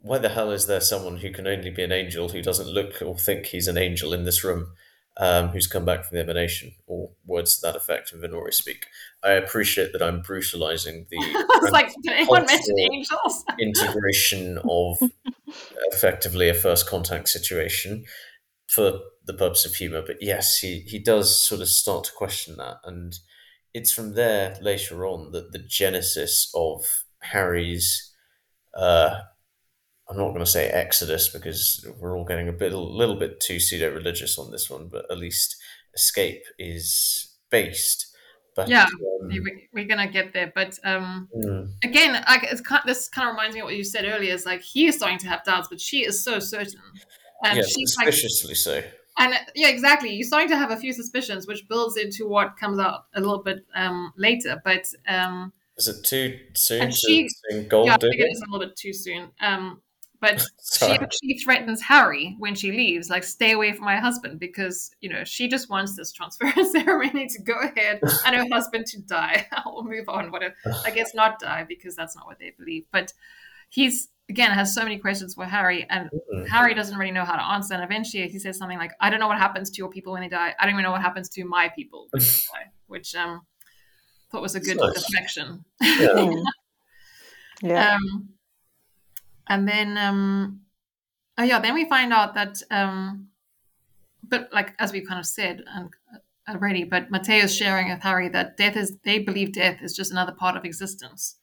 why 0.01 0.19
the 0.19 0.29
hell 0.31 0.51
is 0.51 0.67
there 0.67 0.81
someone 0.81 1.19
who 1.19 1.31
can 1.31 1.47
only 1.47 1.71
be 1.71 1.85
an 1.85 1.93
angel 1.93 2.31
who 2.31 2.43
doesn't 2.43 2.67
look 2.69 3.01
or 3.01 3.17
think 3.17 3.47
he's 3.47 3.69
an 3.69 3.79
angel 3.79 4.13
in 4.13 4.25
this 4.25 4.43
room, 4.43 4.75
um, 5.19 5.49
who's 5.49 5.67
come 5.67 5.85
back 5.85 6.05
from 6.05 6.17
the 6.17 6.23
emanation, 6.23 6.73
or 6.87 7.11
words 7.27 7.57
to 7.57 7.67
that 7.67 7.77
effect 7.77 8.13
in 8.13 8.21
Vhnori 8.21 8.55
speak? 8.55 8.87
I 9.23 9.33
appreciate 9.33 9.93
that 9.93 10.03
I'm 10.03 10.23
brutalizing 10.23 11.07
the 11.11 11.69
like, 11.73 11.93
anyone 12.09 12.47
mention 12.47 12.79
angels? 12.79 13.45
integration 13.61 14.59
of 14.69 14.99
effectively 15.93 16.49
a 16.49 16.55
first 16.55 16.87
contact 16.87 17.29
situation 17.29 18.05
for 18.69 19.01
the 19.25 19.35
purpose 19.35 19.67
of 19.67 19.75
humor. 19.75 20.03
But 20.05 20.17
yes, 20.21 20.59
he, 20.59 20.81
he 20.81 20.99
does 20.99 21.47
sort 21.47 21.61
of 21.61 21.69
start 21.69 22.05
to 22.05 22.13
question 22.13 22.57
that. 22.57 22.79
And 22.85 23.15
it's 23.75 23.93
from 23.93 24.15
there 24.15 24.57
later 24.61 25.07
on 25.07 25.33
that 25.33 25.53
the 25.53 25.59
genesis 25.59 26.51
of 26.55 26.85
Harry's, 27.21 28.13
uh, 28.75 29.21
I'm 30.13 30.19
not 30.19 30.29
going 30.29 30.45
to 30.45 30.51
say 30.51 30.69
exodus 30.69 31.29
because 31.29 31.87
we're 31.99 32.17
all 32.17 32.25
getting 32.25 32.49
a 32.49 32.53
bit, 32.53 32.73
a 32.73 32.79
little 32.79 33.17
bit 33.17 33.41
too 33.41 33.59
pseudo 33.59 33.91
religious 33.95 34.39
on 34.39 34.51
this 34.51 34.69
one, 34.69 34.89
but 34.89 35.07
at 35.11 35.17
least 35.19 35.57
escape 35.95 36.43
is 36.59 37.35
based. 37.51 38.15
But 38.55 38.69
Yeah. 38.69 38.85
um, 38.85 39.29
We- 39.29 39.69
We're 39.73 39.87
gonna 39.87 40.09
get 40.11 40.35
there, 40.35 40.53
but 40.55 40.79
um, 40.85 41.29
mm, 41.35 41.73
again, 41.83 42.13
like 42.29 42.43
it's 42.45 42.61
kind, 42.61 42.83
this 42.85 43.09
kind 43.09 43.27
of 43.29 43.33
reminds 43.35 43.55
me 43.55 43.61
of 43.61 43.65
what 43.65 43.75
you 43.77 43.85
said 43.85 44.05
earlier. 44.05 44.35
Is 44.35 44.45
like 44.45 44.61
he 44.61 44.87
is 44.89 44.97
starting 44.97 45.19
to 45.21 45.29
have 45.29 45.43
doubts, 45.45 45.69
but 45.69 45.81
she 45.81 46.05
is 46.05 46.23
so 46.23 46.39
certain, 46.39 46.81
and 47.45 47.57
yeah, 47.57 47.63
she's 47.65 47.97
like, 47.97 48.09
suspiciously 48.13 48.55
so. 48.55 48.83
and 49.19 49.35
yeah, 49.55 49.69
exactly. 49.69 50.11
You're 50.13 50.27
starting 50.27 50.51
to 50.51 50.57
have 50.59 50.71
a 50.71 50.77
few 50.77 50.93
suspicions, 50.93 51.47
which 51.47 51.67
builds 51.69 51.97
into 51.97 52.29
what 52.29 52.59
comes 52.59 52.79
out 52.79 53.07
a 53.15 53.21
little 53.21 53.43
bit 53.43 53.65
um, 53.75 54.13
later. 54.19 54.61
But 54.63 54.85
um, 55.09 55.53
Is 55.79 55.89
it 55.89 56.05
too 56.05 56.39
soon 56.55 56.83
And 56.83 56.93
to 56.93 56.99
she- 56.99 57.29
Gold 57.71 57.87
yeah, 57.87 57.95
I 57.95 57.99
think 57.99 58.17
it 58.21 58.31
is 58.31 58.43
a 58.47 58.51
little 58.51 58.67
bit 58.67 58.77
too 58.77 58.93
soon. 58.93 59.31
Um, 59.41 59.81
but 60.23 60.39
she, 60.41 60.47
Sorry. 60.87 61.07
she 61.23 61.39
threatens 61.39 61.83
Harry 61.83 62.37
when 62.39 62.55
she 62.55 62.71
leaves, 62.73 63.11
like, 63.11 63.25
stay 63.25 63.53
away 63.53 63.73
from 63.73 63.85
my 63.85 63.97
husband 63.97 64.39
because, 64.41 64.91
you 65.03 65.11
know, 65.11 65.25
she 65.25 65.49
just 65.49 65.69
wants 65.69 65.97
this 65.97 66.13
transfer 66.13 66.51
ceremony 66.73 67.27
to 67.27 67.43
go 67.43 67.59
ahead 67.61 68.01
and 68.25 68.37
her 68.37 68.47
husband 68.51 68.87
to 68.87 69.01
die. 69.03 69.47
I'll 69.53 69.83
move 69.83 70.09
on. 70.09 70.31
Whatever. 70.31 70.55
I 70.87 70.91
guess 70.93 71.13
not 71.15 71.39
die 71.41 71.65
because 71.69 71.95
that's 71.97 72.17
not 72.17 72.25
what 72.27 72.39
they 72.39 72.55
believe. 72.57 72.85
But 72.93 73.13
he's, 73.69 74.09
again, 74.31 74.53
has 74.53 74.73
so 74.75 74.83
many 74.85 74.97
questions 74.99 75.35
for 75.35 75.45
Harry 75.45 75.87
and 75.91 76.09
Mm. 76.33 76.49
Harry 76.49 76.73
doesn't 76.73 76.97
really 76.97 77.13
know 77.13 77.25
how 77.27 77.37
to 77.37 77.43
answer. 77.43 77.75
And 77.75 77.83
eventually 77.85 78.27
he 78.29 78.39
says 78.39 78.57
something 78.57 78.79
like, 78.79 78.93
I 79.01 79.11
don't 79.11 79.21
know 79.21 79.29
what 79.29 79.39
happens 79.39 79.71
to 79.71 79.77
your 79.79 79.91
people 79.91 80.13
when 80.15 80.23
they 80.23 80.29
die. 80.31 80.55
I 80.59 80.65
don't 80.65 80.75
even 80.75 80.83
know 80.85 80.93
what 80.93 81.03
happens 81.03 81.29
to 81.31 81.45
my 81.45 81.69
people 81.69 82.07
when 82.11 82.21
they 82.23 82.27
die, 82.29 82.71
which 82.87 83.15
um, 83.15 83.43
thought 84.31 84.41
was 84.41 84.55
a 84.55 84.61
good 84.61 84.79
Nice. 84.79 84.95
deflection. 84.95 85.65
Yeah. 85.83 86.33
Yeah. 87.63 87.95
Um, 87.97 88.29
and 89.53 89.69
then, 89.69 89.99
um, 89.99 90.63
oh 91.37 91.43
yeah, 91.43 91.59
then 91.59 91.75
we 91.75 91.85
find 91.85 92.11
out 92.11 92.35
that, 92.35 92.63
um, 92.71 93.29
but 94.27 94.49
like 94.51 94.73
as 94.79 94.93
we've 94.93 95.07
kind 95.07 95.21
of 95.21 95.27
said 95.27 95.63
and 95.67 95.91
uh, 96.15 96.51
already, 96.51 96.85
but 96.85 97.11
Mateo 97.11 97.45
is 97.45 97.55
sharing 97.55 97.91
with 97.91 98.01
Harry 98.01 98.31
that 98.31 98.57
death 98.57 98.79
is 98.79 98.97
they 99.05 99.19
believe 99.19 99.53
death 99.53 99.83
is 99.83 99.95
just 99.95 100.11
another 100.11 100.33
part 100.33 100.57
of 100.57 100.65
existence, 100.65 101.37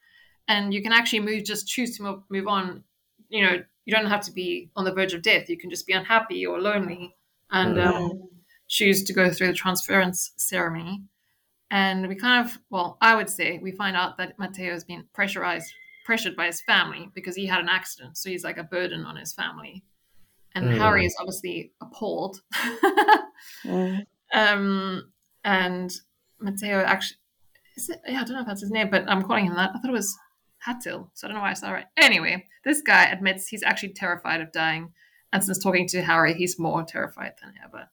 and 0.47 0.73
you 0.73 0.81
can 0.81 0.91
actually 0.91 1.19
move 1.19 1.43
just 1.43 1.67
choose 1.67 1.95
to 1.97 2.03
move, 2.03 2.23
move 2.29 2.47
on. 2.47 2.83
You 3.29 3.45
know, 3.45 3.63
you 3.85 3.93
don't 3.93 4.07
have 4.07 4.21
to 4.21 4.31
be 4.31 4.71
on 4.75 4.85
the 4.85 4.91
verge 4.91 5.13
of 5.13 5.21
death. 5.21 5.47
You 5.47 5.57
can 5.57 5.69
just 5.69 5.85
be 5.85 5.93
unhappy 5.93 6.47
or 6.47 6.59
lonely, 6.59 7.15
and 7.51 7.79
um, 7.79 8.29
choose 8.67 9.03
to 9.03 9.13
go 9.13 9.29
through 9.29 9.47
the 9.47 9.53
transference 9.53 10.31
ceremony. 10.35 11.03
And 11.69 12.07
we 12.07 12.15
kind 12.15 12.43
of, 12.43 12.57
well, 12.71 12.97
I 13.01 13.13
would 13.13 13.29
say 13.29 13.59
we 13.61 13.71
find 13.71 13.95
out 13.95 14.17
that 14.17 14.39
Mateo 14.39 14.71
has 14.73 14.83
been 14.83 15.03
pressurized, 15.13 15.71
pressured 16.09 16.35
by 16.35 16.47
his 16.47 16.59
family 16.61 17.07
because 17.13 17.35
he 17.35 17.45
had 17.45 17.59
an 17.59 17.69
accident. 17.69 18.17
So 18.17 18.31
he's 18.31 18.43
like 18.43 18.57
a 18.57 18.63
burden 18.63 19.05
on 19.05 19.15
his 19.15 19.31
family. 19.31 19.83
And 20.55 20.65
Mm. 20.65 20.77
Harry 20.79 21.05
is 21.05 21.15
obviously 21.19 21.71
appalled. 21.81 22.41
Mm. 23.63 24.07
um, 24.33 25.11
and 25.43 25.91
Mateo 26.39 26.79
actually, 26.79 27.19
is 27.77 27.89
it, 27.91 27.99
yeah, 28.07 28.21
I 28.21 28.23
don't 28.23 28.33
know 28.33 28.41
if 28.41 28.47
that's 28.47 28.61
his 28.61 28.71
name, 28.71 28.89
but 28.89 29.07
I'm 29.07 29.21
calling 29.21 29.45
him 29.45 29.53
that. 29.53 29.69
I 29.69 29.77
thought 29.77 29.89
it 29.91 29.91
was 29.91 30.17
Hatil. 30.65 31.11
So 31.13 31.27
I 31.27 31.29
don't 31.29 31.35
know 31.35 31.41
why 31.41 31.51
I 31.51 31.53
said 31.53 31.69
it 31.69 31.73
right. 31.73 31.85
Anyway, 31.95 32.47
this 32.65 32.81
guy 32.81 33.05
admits 33.05 33.45
he's 33.47 33.61
actually 33.61 33.93
terrified 33.93 34.41
of 34.41 34.51
dying. 34.51 34.91
And 35.31 35.43
since 35.43 35.59
talking 35.59 35.87
to 35.89 36.01
Harry, 36.01 36.33
he's 36.33 36.57
more 36.57 36.81
terrified 36.83 37.33
than 37.39 37.53
ever. 37.63 37.87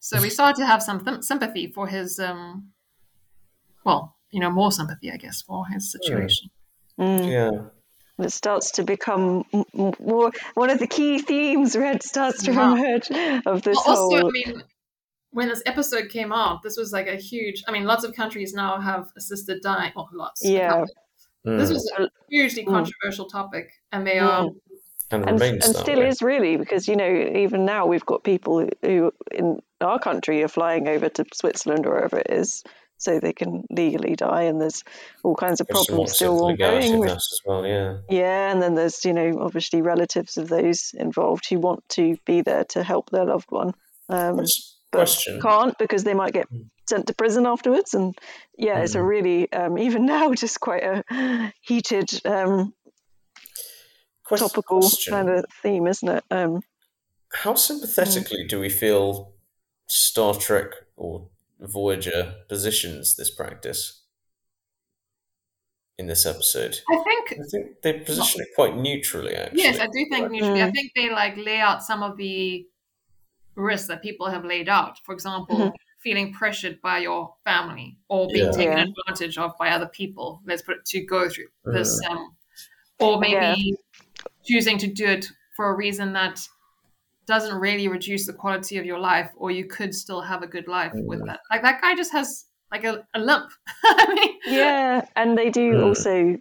So 0.00 0.22
we 0.22 0.30
start 0.30 0.56
to 0.56 0.64
have 0.64 0.82
some 0.82 1.04
th- 1.04 1.22
sympathy 1.22 1.66
for 1.66 1.86
his, 1.86 2.18
um, 2.18 2.72
well, 3.84 4.16
you 4.30 4.40
know, 4.40 4.50
more 4.50 4.72
sympathy, 4.72 5.10
I 5.12 5.18
guess, 5.18 5.42
for 5.42 5.66
his 5.66 5.92
situation. 5.92 6.48
Mm. 6.48 6.61
Yeah. 6.98 7.50
It 8.18 8.30
starts 8.32 8.72
to 8.72 8.84
become 8.84 9.44
m- 9.52 9.64
m- 9.76 9.92
more 9.98 10.30
one 10.54 10.70
of 10.70 10.78
the 10.78 10.86
key 10.86 11.18
themes. 11.18 11.74
Red 11.76 12.02
starts 12.02 12.42
to 12.44 12.52
Yeah. 12.52 12.72
emerge 12.72 13.10
of 13.46 13.62
this 13.62 13.76
Well, 13.86 13.96
also, 13.96 14.18
whole. 14.20 14.28
I 14.28 14.30
mean, 14.30 14.62
when 15.30 15.48
this 15.48 15.62
episode 15.66 16.10
came 16.10 16.32
out, 16.32 16.62
this 16.62 16.76
was 16.76 16.92
like 16.92 17.08
a 17.08 17.16
huge. 17.16 17.64
I 17.66 17.72
mean, 17.72 17.84
lots 17.84 18.04
of 18.04 18.14
countries 18.14 18.52
now 18.54 18.78
have 18.80 19.08
assisted 19.16 19.62
dying. 19.62 19.92
Oh, 19.96 20.08
lots. 20.12 20.44
Yeah. 20.44 20.84
This 21.44 21.70
Mm. 21.70 21.72
was 21.74 21.92
a 21.98 22.08
hugely 22.30 22.64
Mm. 22.64 22.68
controversial 22.68 23.24
topic, 23.26 23.70
and 23.90 24.06
they 24.06 24.18
are. 24.18 24.44
Mm. 24.44 24.54
and 25.10 25.28
and, 25.28 25.40
remains 25.40 25.66
and 25.66 25.76
still 25.76 25.98
way. 25.98 26.08
is 26.08 26.22
really 26.22 26.56
because 26.56 26.88
you 26.88 26.96
know 26.96 27.06
even 27.34 27.66
now 27.66 27.84
we've 27.84 28.06
got 28.06 28.24
people 28.24 28.66
who 28.80 29.12
in 29.30 29.60
our 29.82 29.98
country 29.98 30.42
are 30.42 30.48
flying 30.48 30.88
over 30.88 31.10
to 31.10 31.22
Switzerland 31.34 31.84
or 31.86 31.90
wherever 31.90 32.18
it 32.18 32.30
is 32.30 32.62
so 33.02 33.18
they 33.18 33.32
can 33.32 33.64
legally 33.70 34.14
die. 34.16 34.42
And 34.42 34.60
there's 34.60 34.82
all 35.24 35.34
kinds 35.34 35.60
of 35.60 35.66
There's 35.66 35.86
problems 35.86 36.14
still 36.14 36.44
ongoing. 36.44 37.00
with- 37.00 37.10
as 37.10 37.40
well, 37.44 37.66
yeah. 37.66 37.98
yeah, 38.08 38.52
and 38.52 38.62
then 38.62 38.74
there's 38.74 39.04
you 39.04 39.12
know 39.12 39.38
obviously 39.40 39.82
relatives 39.82 40.36
of 40.36 40.48
those 40.48 40.92
involved 40.94 41.44
who 41.48 41.58
want 41.58 41.82
to 41.90 42.16
be 42.24 42.40
there 42.42 42.64
to 42.74 42.82
help 42.82 43.10
their 43.10 43.24
loved 43.24 43.50
one. 43.50 43.72
Um, 44.08 44.36
but 44.90 44.98
Question. 45.06 45.40
can't 45.40 45.76
because 45.78 46.04
they 46.04 46.14
might 46.14 46.34
get 46.34 46.46
Mm. 46.50 46.68
sent 46.88 47.06
to 47.06 47.14
prison 47.14 47.46
afterwards. 47.46 47.94
And 47.94 48.14
yeah, 48.58 48.80
it's 48.82 48.94
a 48.94 48.98
Mm. 48.98 49.08
really 49.08 49.52
um, 49.52 49.78
even 49.78 50.04
now 50.16 50.32
just 50.34 50.60
quite 50.60 50.84
a 50.84 51.52
heated 51.62 52.08
um, 52.26 52.74
topical 54.36 54.82
kind 55.08 55.28
of 55.30 55.44
theme, 55.62 55.86
isn't 55.86 56.08
it? 56.08 56.24
Um, 56.30 56.62
How 57.32 57.54
sympathetically 57.54 58.46
do 58.46 58.60
we 58.60 58.68
feel 58.68 59.32
Star 59.88 60.34
Trek 60.34 60.68
or 60.96 61.28
Voyager 61.62 62.34
positions 62.48 63.16
this 63.16 63.30
practice 63.30 64.02
in 65.98 66.06
this 66.06 66.26
episode? 66.26 66.80
I 66.90 66.96
think 67.04 67.32
I 67.32 67.42
think 67.50 67.82
they 67.82 67.92
position 68.00 68.40
it 68.40 68.48
quite 68.54 68.76
neutrally, 68.76 69.34
actually. 69.34 69.62
Yes, 69.62 69.78
I 69.78 69.86
do 69.86 70.06
think 70.10 70.30
neutrally. 70.30 70.62
I 70.62 70.70
Mm. 70.70 70.72
think 70.74 70.92
they 70.96 71.08
like 71.10 71.36
lay 71.36 71.60
out 71.60 71.82
some 71.82 72.02
of 72.02 72.16
the 72.16 72.66
risks 73.54 73.88
that 73.88 74.02
people 74.02 74.26
have 74.28 74.44
laid 74.44 74.68
out. 74.68 74.98
For 75.04 75.12
example, 75.12 75.56
Mhm. 75.56 75.72
feeling 76.02 76.32
pressured 76.32 76.80
by 76.80 76.98
your 76.98 77.36
family 77.44 77.96
or 78.08 78.26
being 78.28 78.46
Yeah. 78.46 78.52
taken 78.52 78.78
Yeah. 78.78 78.86
advantage 78.88 79.38
of 79.38 79.56
by 79.58 79.70
other 79.70 79.86
people. 79.88 80.42
Let's 80.44 80.62
put 80.62 80.78
it 80.78 80.84
to 80.86 81.00
go 81.04 81.28
through 81.28 81.48
Mm. 81.66 81.74
this, 81.74 82.00
um, 82.08 82.36
or 82.98 83.20
maybe 83.20 83.76
choosing 84.44 84.78
to 84.78 84.86
do 84.88 85.06
it 85.06 85.30
for 85.54 85.68
a 85.70 85.74
reason 85.76 86.12
that 86.14 86.40
doesn't 87.26 87.54
really 87.54 87.88
reduce 87.88 88.26
the 88.26 88.32
quality 88.32 88.78
of 88.78 88.84
your 88.84 88.98
life, 88.98 89.30
or 89.36 89.50
you 89.50 89.66
could 89.66 89.94
still 89.94 90.20
have 90.20 90.42
a 90.42 90.46
good 90.46 90.68
life 90.68 90.92
with 90.92 91.20
Mm. 91.20 91.26
that. 91.26 91.40
Like 91.50 91.62
that 91.62 91.80
guy 91.80 91.94
just 91.94 92.12
has 92.12 92.46
like 92.70 92.84
a, 92.84 93.06
a 93.14 93.20
lump. 93.20 93.50
I 93.84 94.14
mean, 94.14 94.38
yeah, 94.46 95.04
and 95.14 95.36
they 95.36 95.50
do 95.50 95.76
Mm. 95.76 95.84
also 95.84 96.40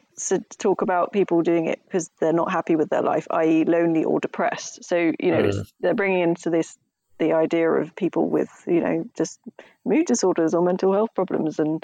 talk 0.58 0.82
about 0.82 1.12
people 1.12 1.42
doing 1.42 1.66
it 1.66 1.82
because 1.86 2.10
they're 2.20 2.34
not 2.34 2.52
happy 2.52 2.76
with 2.76 2.90
their 2.90 3.02
life, 3.02 3.28
i.e., 3.32 3.66
lonely 3.66 4.04
or 4.04 4.20
depressed. 4.20 4.84
So 4.84 5.12
you 5.20 5.32
know, 5.32 5.40
it's, 5.40 5.74
they're 5.80 5.94
bringing 5.94 6.22
into 6.22 6.50
this 6.50 6.78
the 7.20 7.34
idea 7.34 7.70
of 7.70 7.96
people 7.96 8.30
with 8.30 8.50
you 8.66 8.82
know 8.82 9.06
just 9.16 9.40
mood 9.86 10.08
disorders 10.08 10.54
or 10.54 10.64
mental 10.64 10.94
health 10.94 11.14
problems, 11.16 11.60
and 11.60 11.84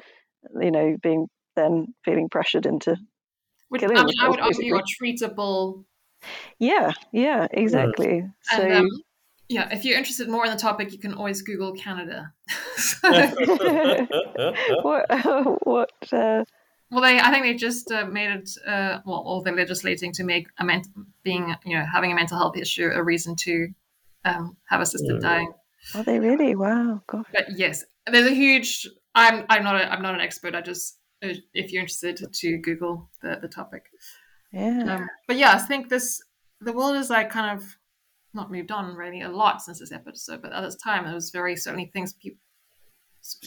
you 0.59 0.71
know 0.71 0.97
being 1.01 1.27
then 1.55 1.93
feeling 2.05 2.29
pressured 2.29 2.65
into 2.65 2.95
which 3.69 3.81
Killing 3.81 3.97
I, 3.97 4.03
mean, 4.05 4.13
I 4.21 4.29
would 4.29 4.39
themselves, 4.39 4.59
argue 4.59 4.75
are 4.75 4.83
treatable 5.01 5.83
yeah, 6.59 6.91
yeah, 7.11 7.47
exactly. 7.51 8.23
So 8.43 8.61
And 8.61 8.73
um, 8.73 8.89
yeah, 9.49 9.69
if 9.71 9.85
you're 9.85 9.97
interested 9.97 10.27
more 10.29 10.45
in 10.45 10.51
the 10.51 10.57
topic, 10.57 10.91
you 10.91 10.99
can 10.99 11.13
always 11.13 11.41
Google 11.41 11.73
Canada. 11.73 12.33
what 14.81 15.05
what 15.63 15.91
uh, 16.11 16.43
well, 16.89 17.01
they 17.01 17.19
I 17.19 17.31
think 17.31 17.43
they 17.43 17.53
just 17.53 17.91
uh, 17.91 18.05
made 18.05 18.29
it. 18.29 18.49
Uh, 18.65 18.99
well, 19.05 19.23
or 19.25 19.43
they're 19.43 19.55
legislating 19.55 20.11
to 20.13 20.23
make 20.23 20.47
a 20.57 20.63
ment- 20.65 20.87
being 21.23 21.55
you 21.65 21.77
know 21.77 21.85
having 21.91 22.11
a 22.11 22.15
mental 22.15 22.37
health 22.37 22.57
issue 22.57 22.89
a 22.93 23.03
reason 23.03 23.35
to 23.35 23.69
um, 24.25 24.57
have 24.69 24.81
assisted 24.81 25.17
Mm. 25.17 25.21
dying. 25.21 25.53
are 25.95 26.03
they 26.03 26.19
really? 26.19 26.55
Wow, 26.55 27.01
gosh. 27.07 27.25
But 27.33 27.57
yes, 27.57 27.83
there's 28.05 28.27
a 28.27 28.33
huge. 28.33 28.87
I'm 29.15 29.45
I'm 29.49 29.63
not 29.63 29.75
a, 29.75 29.91
I'm 29.91 30.01
not 30.01 30.15
an 30.15 30.21
expert. 30.21 30.55
I 30.55 30.61
just 30.61 30.97
uh, 31.23 31.33
if 31.53 31.71
you're 31.71 31.81
interested 31.81 32.25
to 32.31 32.57
Google 32.57 33.09
the 33.21 33.39
the 33.41 33.47
topic. 33.47 33.83
Yeah. 34.51 34.95
Um, 34.95 35.09
but 35.27 35.37
yeah, 35.37 35.51
I 35.53 35.57
think 35.59 35.89
this 35.89 36.21
the 36.61 36.73
world 36.73 36.95
is 36.95 37.09
like 37.09 37.29
kind 37.29 37.57
of 37.57 37.77
not 38.33 38.51
moved 38.51 38.71
on 38.71 38.95
really 38.95 39.21
a 39.21 39.29
lot 39.29 39.61
since 39.61 39.79
this 39.79 39.91
episode. 39.91 40.41
But 40.41 40.53
at 40.53 40.61
this 40.61 40.75
time, 40.75 41.05
there 41.05 41.13
was 41.13 41.29
very 41.31 41.55
certainly 41.55 41.89
things 41.93 42.13
people 42.13 42.39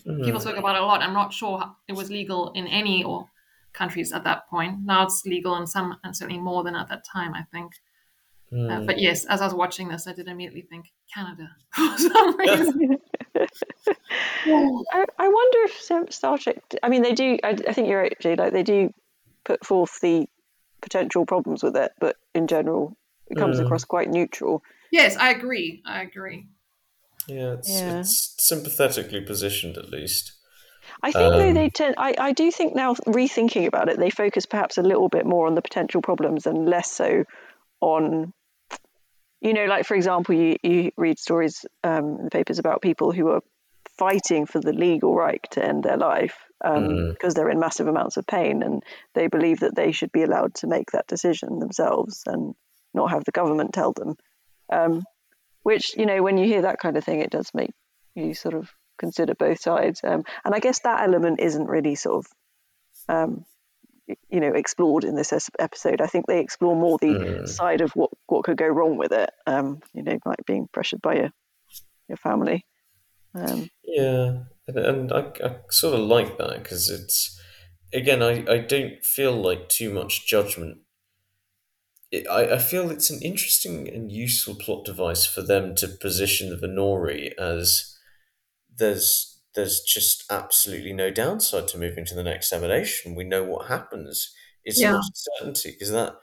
people 0.05 0.33
Mm. 0.33 0.41
spoke 0.41 0.57
about 0.59 0.77
a 0.77 0.85
lot. 0.85 1.01
I'm 1.03 1.15
not 1.15 1.33
sure 1.33 1.59
how- 1.59 1.77
it 1.89 1.95
was 1.95 2.11
legal 2.11 2.53
in 2.53 2.67
any 2.67 3.03
or 3.03 3.31
countries 3.73 4.13
at 4.13 4.25
that 4.25 4.47
point. 4.51 4.81
Now 4.85 5.05
it's 5.05 5.25
legal 5.25 5.57
in 5.57 5.67
some, 5.67 5.97
and 6.05 6.15
certainly 6.15 6.41
more 6.41 6.63
than 6.65 6.75
at 6.77 6.89
that 6.89 7.03
time. 7.11 7.33
I 7.35 7.45
think. 7.53 7.73
Uh, 8.53 8.57
Mm. 8.57 8.87
but 8.87 8.99
yes, 8.99 9.25
as 9.27 9.41
I 9.41 9.45
was 9.45 9.55
watching 9.55 9.87
this, 9.89 10.07
I 10.09 10.13
did 10.13 10.27
immediately 10.27 10.63
think 10.63 10.87
Canada 11.15 11.49
for 11.75 11.97
some 11.99 12.37
reason. 12.37 12.99
I, 13.37 15.05
I 15.19 15.29
wonder 15.29 15.59
if 15.65 15.81
Star- 15.81 16.11
Star 16.11 16.37
Trek. 16.39 16.59
I 16.83 16.89
mean, 16.89 17.03
they 17.03 17.13
do. 17.13 17.39
I, 17.45 17.51
I 17.69 17.73
think 17.73 17.89
you're 17.89 18.01
right, 18.01 18.17
Jay. 18.21 18.35
Like 18.37 18.53
they 18.53 18.63
do 18.63 18.93
put 19.45 19.65
forth 19.65 19.99
the 20.01 20.29
potential 20.81 21.27
problems 21.27 21.63
with 21.63 21.77
it, 21.77 21.93
but 22.01 22.17
in 22.35 22.47
general, 22.47 22.97
it 23.29 23.37
comes 23.37 23.59
Mm. 23.59 23.65
across 23.65 23.85
quite 23.85 24.09
neutral. 24.11 24.63
yes, 24.93 25.17
I 25.17 25.31
agree. 25.31 25.83
I 25.87 26.03
agree. 26.03 26.47
yeah, 27.29 27.53
it's, 27.53 27.69
Yeah. 27.71 28.01
it's 28.01 28.35
sympathetically 28.39 29.21
positioned 29.21 29.77
at 29.77 29.91
least. 29.91 30.33
I 31.03 31.13
think 31.13 31.33
though 31.35 31.49
Um, 31.49 31.55
they 31.55 31.69
tend. 31.71 31.95
I, 31.99 32.15
I 32.19 32.33
do 32.33 32.51
think 32.51 32.75
now 32.75 32.95
rethinking 32.95 33.67
about 33.67 33.89
it, 33.89 33.99
they 33.99 34.11
focus 34.11 34.47
perhaps 34.47 34.79
a 34.79 34.83
little 34.83 35.09
bit 35.09 35.25
more 35.27 35.47
on 35.47 35.55
the 35.55 35.63
potential 35.63 36.03
problems 36.03 36.47
and 36.47 36.69
less 36.69 36.91
so 36.91 37.25
on. 37.81 38.33
You 39.41 39.55
know, 39.55 39.67
like 39.67 39.87
for 39.87 39.95
example, 39.95 40.35
you, 40.35 40.57
you 40.63 40.91
read 40.97 41.19
stories 41.19 41.65
um, 41.85 42.17
in 42.19 42.25
the 42.25 42.31
papers 42.31 42.59
about 42.59 42.83
people 42.83 43.13
who 43.13 43.29
are 43.29 43.41
fighting 44.01 44.47
for 44.47 44.61
the 44.61 44.73
legal 44.73 45.15
right 45.15 45.45
to 45.51 45.65
end 45.71 45.83
their 45.85 45.97
life 45.99 46.37
um, 46.65 46.85
Mm. 46.85 47.13
because 47.13 47.35
they're 47.35 47.51
in 47.55 47.61
massive 47.67 47.87
amounts 47.89 48.17
of 48.17 48.27
pain 48.27 48.63
and 48.63 48.83
they 49.15 49.27
believe 49.29 49.61
that 49.61 49.75
they 49.77 49.93
should 49.93 50.13
be 50.13 50.23
allowed 50.25 50.55
to 50.61 50.67
make 50.67 50.91
that 50.93 51.07
decision 51.15 51.59
themselves 51.59 52.23
and 52.27 52.55
not 52.95 53.11
have 53.11 53.25
the 53.25 53.33
government 53.41 53.73
tell 53.75 53.93
them. 53.93 54.17
Um, 54.79 55.03
which, 55.63 55.97
you 55.99 56.07
know, 56.07 56.23
when 56.23 56.39
you 56.39 56.47
hear 56.47 56.63
that 56.63 56.81
kind 56.85 56.97
of 56.97 57.05
thing, 57.05 57.21
it 57.21 57.31
does 57.31 57.51
make 57.55 57.73
you 58.15 58.35
sort 58.35 58.55
of 58.55 58.71
consider 58.99 59.35
both 59.35 59.61
sides. 59.61 60.01
Um, 60.03 60.25
and 60.45 60.55
I 60.55 60.61
guess 60.61 60.81
that 60.81 61.03
element 61.03 61.41
isn't 61.41 61.67
really 61.77 61.95
sort 61.95 62.25
of, 62.25 62.33
um, 63.15 63.45
you 64.29 64.41
know, 64.41 64.53
explored 64.55 65.05
in 65.05 65.15
this 65.15 65.33
episode. 65.59 66.01
I 66.01 66.07
think 66.07 66.27
they 66.27 66.41
explore 66.41 66.77
more 66.77 66.99
the 66.99 67.15
Mm. 67.15 67.49
side 67.49 67.81
of 67.83 67.91
what, 67.93 68.11
what 68.27 68.45
could 68.45 68.57
go 68.57 68.67
wrong 68.69 68.97
with 68.97 69.13
it. 69.13 69.31
Um, 69.47 69.81
you 69.93 70.03
know, 70.03 70.19
like 70.25 70.45
being 70.47 70.69
pressured 70.73 71.03
by 71.03 71.15
your 71.21 71.31
your 72.09 72.17
family. 72.17 72.65
Um, 73.35 73.69
Yeah, 73.85 74.45
and, 74.69 74.79
and 74.79 75.13
I, 75.13 75.33
I 75.45 75.57
sort 75.71 75.95
of 75.95 76.01
like 76.01 76.39
that 76.39 76.63
because 76.63 76.89
it's 76.91 77.39
again, 77.93 78.23
I, 78.23 78.45
I 78.51 78.59
don't 78.59 79.05
feel 79.05 79.33
like 79.33 79.69
too 79.69 79.93
much 79.93 80.27
judgment. 80.29 80.79
It, 82.11 82.27
I, 82.29 82.55
I 82.57 82.59
feel 82.59 82.91
it's 82.91 83.11
an 83.11 83.23
interesting 83.23 83.89
and 83.89 84.11
useful 84.11 84.55
plot 84.57 84.85
device 84.85 85.27
for 85.27 85.43
them 85.43 85.75
to 85.77 85.89
position 85.89 86.51
the 86.61 86.67
Nori 86.67 87.33
as 87.39 87.97
there's 88.75 89.41
there's 89.55 89.81
just 89.81 90.25
absolutely 90.31 90.93
no 90.93 91.11
downside 91.11 91.69
to 91.69 91.79
moving 91.79 92.05
to 92.07 92.15
the 92.15 92.23
next 92.25 92.53
emanation. 92.53 93.15
We 93.17 93.25
know 93.25 93.45
what 93.45 93.69
happens. 93.69 94.33
It's 94.65 94.81
Yeah. 94.81 94.93
not 94.93 95.01
a 95.05 95.13
certainty 95.15 95.73
because 95.73 95.91
that 95.93 96.17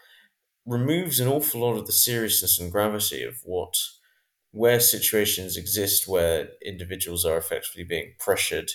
removes 0.66 1.20
an 1.20 1.28
awful 1.30 1.62
lot 1.62 1.78
of 1.78 1.88
the 1.88 1.94
seriousness 1.94 2.60
and 2.60 2.72
gravity 2.72 3.24
of 3.24 3.38
what 3.46 3.76
where 4.58 4.80
situations 4.80 5.56
exist 5.56 6.08
where 6.08 6.50
individuals 6.66 7.24
are 7.24 7.38
effectively 7.38 7.84
being 7.84 8.14
pressured 8.20 8.72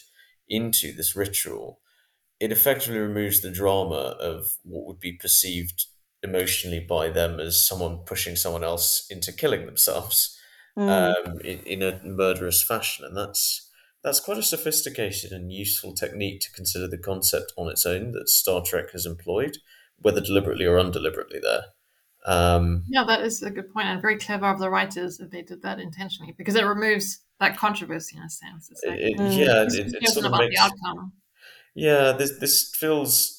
into 0.49 0.93
this 0.93 1.17
ritual, 1.17 1.81
it 2.39 2.53
effectively 2.53 3.01
removes 3.01 3.41
the 3.41 3.51
drama 3.51 4.17
of 4.21 4.57
what 4.63 4.87
would 4.87 5.01
be 5.01 5.13
perceived 5.13 5.87
emotionally 6.23 6.79
by 6.79 7.09
them 7.09 7.41
as 7.41 7.67
someone 7.67 7.99
pushing 8.07 8.37
someone 8.37 8.63
else 8.63 9.07
into 9.11 9.33
killing 9.33 9.67
themselves 9.67 10.39
mm, 10.79 10.89
um, 10.89 11.41
in, 11.41 11.59
in 11.61 11.83
a 11.83 12.01
murderous 12.05 12.63
fashion, 12.63 13.05
and 13.05 13.17
that's 13.17 13.69
that's 14.05 14.21
quite 14.21 14.39
a 14.39 14.43
sophisticated 14.43 15.33
and 15.33 15.53
useful 15.53 15.95
technique 15.95 16.41
to 16.41 16.53
consider 16.53 16.89
the 16.89 16.99
concept 16.99 17.53
on 17.57 17.69
its 17.69 17.87
own 17.87 18.13
that 18.13 18.29
Star 18.29 18.63
Trek 18.65 18.91
has 18.93 19.07
employed, 19.07 19.59
whether 19.99 20.21
deliberately 20.21 20.65
or 20.65 20.79
undeliberately. 20.79 21.41
There, 21.41 21.67
um, 22.27 22.85
Yeah, 22.87 23.05
that 23.05 23.23
is 23.23 23.43
a 23.43 23.51
good 23.51 23.73
point, 23.73 23.87
and 23.89 24.03
very 24.03 24.19
clever 24.19 24.47
of 24.47 24.59
the 24.59 24.71
writers 24.71 25.17
that 25.19 25.31
they 25.31 25.43
did 25.43 25.63
that 25.63 25.79
intentionally 25.81 26.33
because 26.37 26.55
it 26.57 26.65
removes 26.65 27.21
that 27.41 27.57
controversy 27.57 28.17
in 28.17 28.23
a 28.25 28.29
sense. 28.31 28.71
It's 28.71 28.87
like 28.87 28.99
it, 29.01 29.19
Mm. 29.19 29.39
yeah, 29.39 29.63
who's 29.65 29.79
it, 29.79 29.87
it 29.95 29.95
confused 30.01 30.15
sort 30.15 30.27
of 30.27 30.33
about 30.33 30.39
makes 30.39 30.51
the 30.51 30.63
outcome. 30.63 31.13
Yeah, 31.75 32.13
this 32.13 32.39
this 32.39 32.75
feels. 32.75 33.39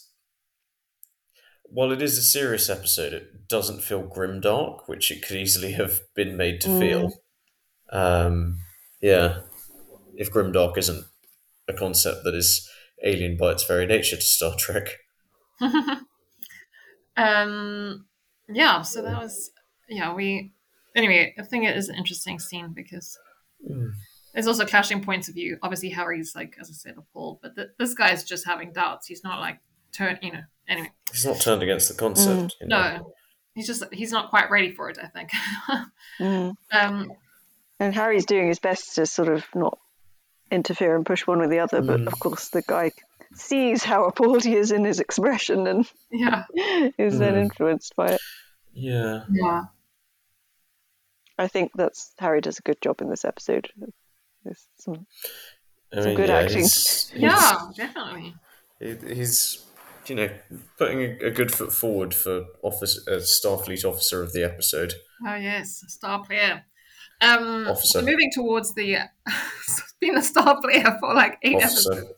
While 1.66 1.92
it 1.92 2.02
is 2.02 2.18
a 2.18 2.22
serious 2.22 2.70
episode, 2.70 3.14
it 3.14 3.48
doesn't 3.48 3.82
feel 3.82 4.04
grimdark, 4.04 4.88
which 4.88 5.12
it 5.12 5.26
could 5.26 5.38
easily 5.38 5.72
have 5.74 6.02
been 6.14 6.38
made 6.38 6.62
to 6.62 6.70
Mm. 6.70 6.80
feel. 6.80 7.22
Um, 7.92 8.60
yeah, 9.02 9.42
if 10.16 10.32
grimdark 10.32 10.78
isn't 10.78 11.06
a 11.68 11.74
concept 11.74 12.24
that 12.26 12.36
is 12.36 12.70
alien 13.04 13.38
by 13.38 13.52
its 13.54 13.66
very 13.66 13.86
nature 13.88 14.18
to 14.18 14.22
Star 14.24 14.56
Trek. 14.58 15.00
um, 17.18 18.06
yeah, 18.50 18.82
so 18.82 19.02
that 19.02 19.22
was 19.22 19.52
yeah. 19.90 20.14
We 20.14 20.52
anyway. 20.96 21.34
I 21.38 21.44
think 21.44 21.66
it 21.66 21.76
is 21.78 21.90
an 21.90 21.96
interesting 21.96 22.40
scene 22.40 22.74
because 22.74 23.18
Mm. 23.70 23.92
there's 24.34 24.48
also 24.48 24.66
clashing 24.66 25.02
points 25.04 25.30
of 25.30 25.36
view. 25.36 25.58
Obviously, 25.64 25.90
Harry's 25.90 26.34
like 26.36 26.56
as 26.60 26.70
I 26.70 26.74
said 26.74 26.96
appalled, 26.98 27.40
but 27.42 27.56
th- 27.56 27.70
this 27.80 27.94
guy's 27.94 28.24
just 28.26 28.46
having 28.46 28.74
doubts. 28.74 29.08
He's 29.08 29.24
not 29.24 29.40
like 29.40 29.60
turn. 29.94 30.20
You 30.22 30.34
know. 30.34 30.42
Anyway, 30.68 30.92
He's 31.12 31.26
not 31.26 31.40
turned 31.40 31.64
against 31.64 31.88
the 31.90 31.96
concept. 31.96 32.56
You 32.62 32.68
know? 32.68 32.98
no, 32.98 33.14
he's 33.56 33.68
just 33.68 33.84
he's 33.94 34.12
not 34.12 34.30
quite 34.30 34.50
ready 34.52 34.72
for 34.74 34.90
it. 34.90 34.98
I 35.02 35.08
think. 35.08 35.30
mm. 36.20 36.56
um, 36.72 37.12
And 37.80 37.94
Harry's 37.96 38.26
doing 38.26 38.48
his 38.48 38.60
best 38.60 38.96
to 38.96 39.06
sort 39.06 39.30
of 39.30 39.46
not 39.56 39.78
interfere 40.52 40.96
and 40.96 41.06
push 41.06 41.26
one 41.26 41.42
or 41.42 41.48
the 41.48 41.60
other. 41.60 41.82
But 41.82 42.02
Mm. 42.02 42.08
of 42.08 42.20
course, 42.20 42.50
the 42.50 42.62
guy 42.68 42.92
sees 43.36 43.84
how 43.84 44.06
appalled 44.06 44.44
he 44.44 44.56
is 44.56 44.72
in 44.72 44.84
his 44.84 45.00
expression 45.00 45.68
and 45.68 45.90
Yeah. 46.12 46.44
is 46.98 47.20
then 47.20 47.34
Mm. 47.36 47.42
influenced 47.44 47.96
by 47.96 48.14
it. 48.14 48.22
Yeah. 48.74 49.24
Yeah. 49.32 49.64
I 51.38 51.48
think 51.48 51.72
that's 51.76 52.14
Harry 52.20 52.42
does 52.42 52.60
a 52.60 52.64
good 52.64 52.82
job 52.82 53.02
in 53.02 53.10
this 53.10 53.26
episode. 53.26 53.70
There's 54.44 54.68
some 54.78 55.08
I 55.96 56.02
Some 56.02 56.16
good 56.16 56.30
acting. 56.30 56.58
He's, 56.60 57.10
he's, 57.10 57.22
Yeah, 57.22 57.58
definitely. 57.76 58.36
he's 58.80 59.66
you 60.08 60.16
know 60.16 60.30
putting 60.78 61.00
a, 61.02 61.28
a 61.28 61.32
good 61.32 61.52
foot 61.54 61.72
forward 61.72 62.14
for 62.14 62.46
office 62.62 63.08
uh, 63.08 63.20
Starfleet 63.22 63.86
officer 63.86 64.22
of 64.22 64.34
the 64.34 64.44
episode. 64.44 64.94
Oh 65.26 65.36
yes, 65.36 65.84
star 65.88 66.24
player. 66.24 66.64
Um, 67.22 67.68
Officer. 67.68 68.00
so 68.00 68.06
moving 68.06 68.32
towards 68.34 68.74
the 68.76 68.98
Been 70.02 70.18
a 70.18 70.22
star 70.24 70.60
player 70.62 70.98
for 71.00 71.14
like 71.14 71.38
eight 71.44 71.56
Officer. 71.56 71.94
episodes. 71.94 72.14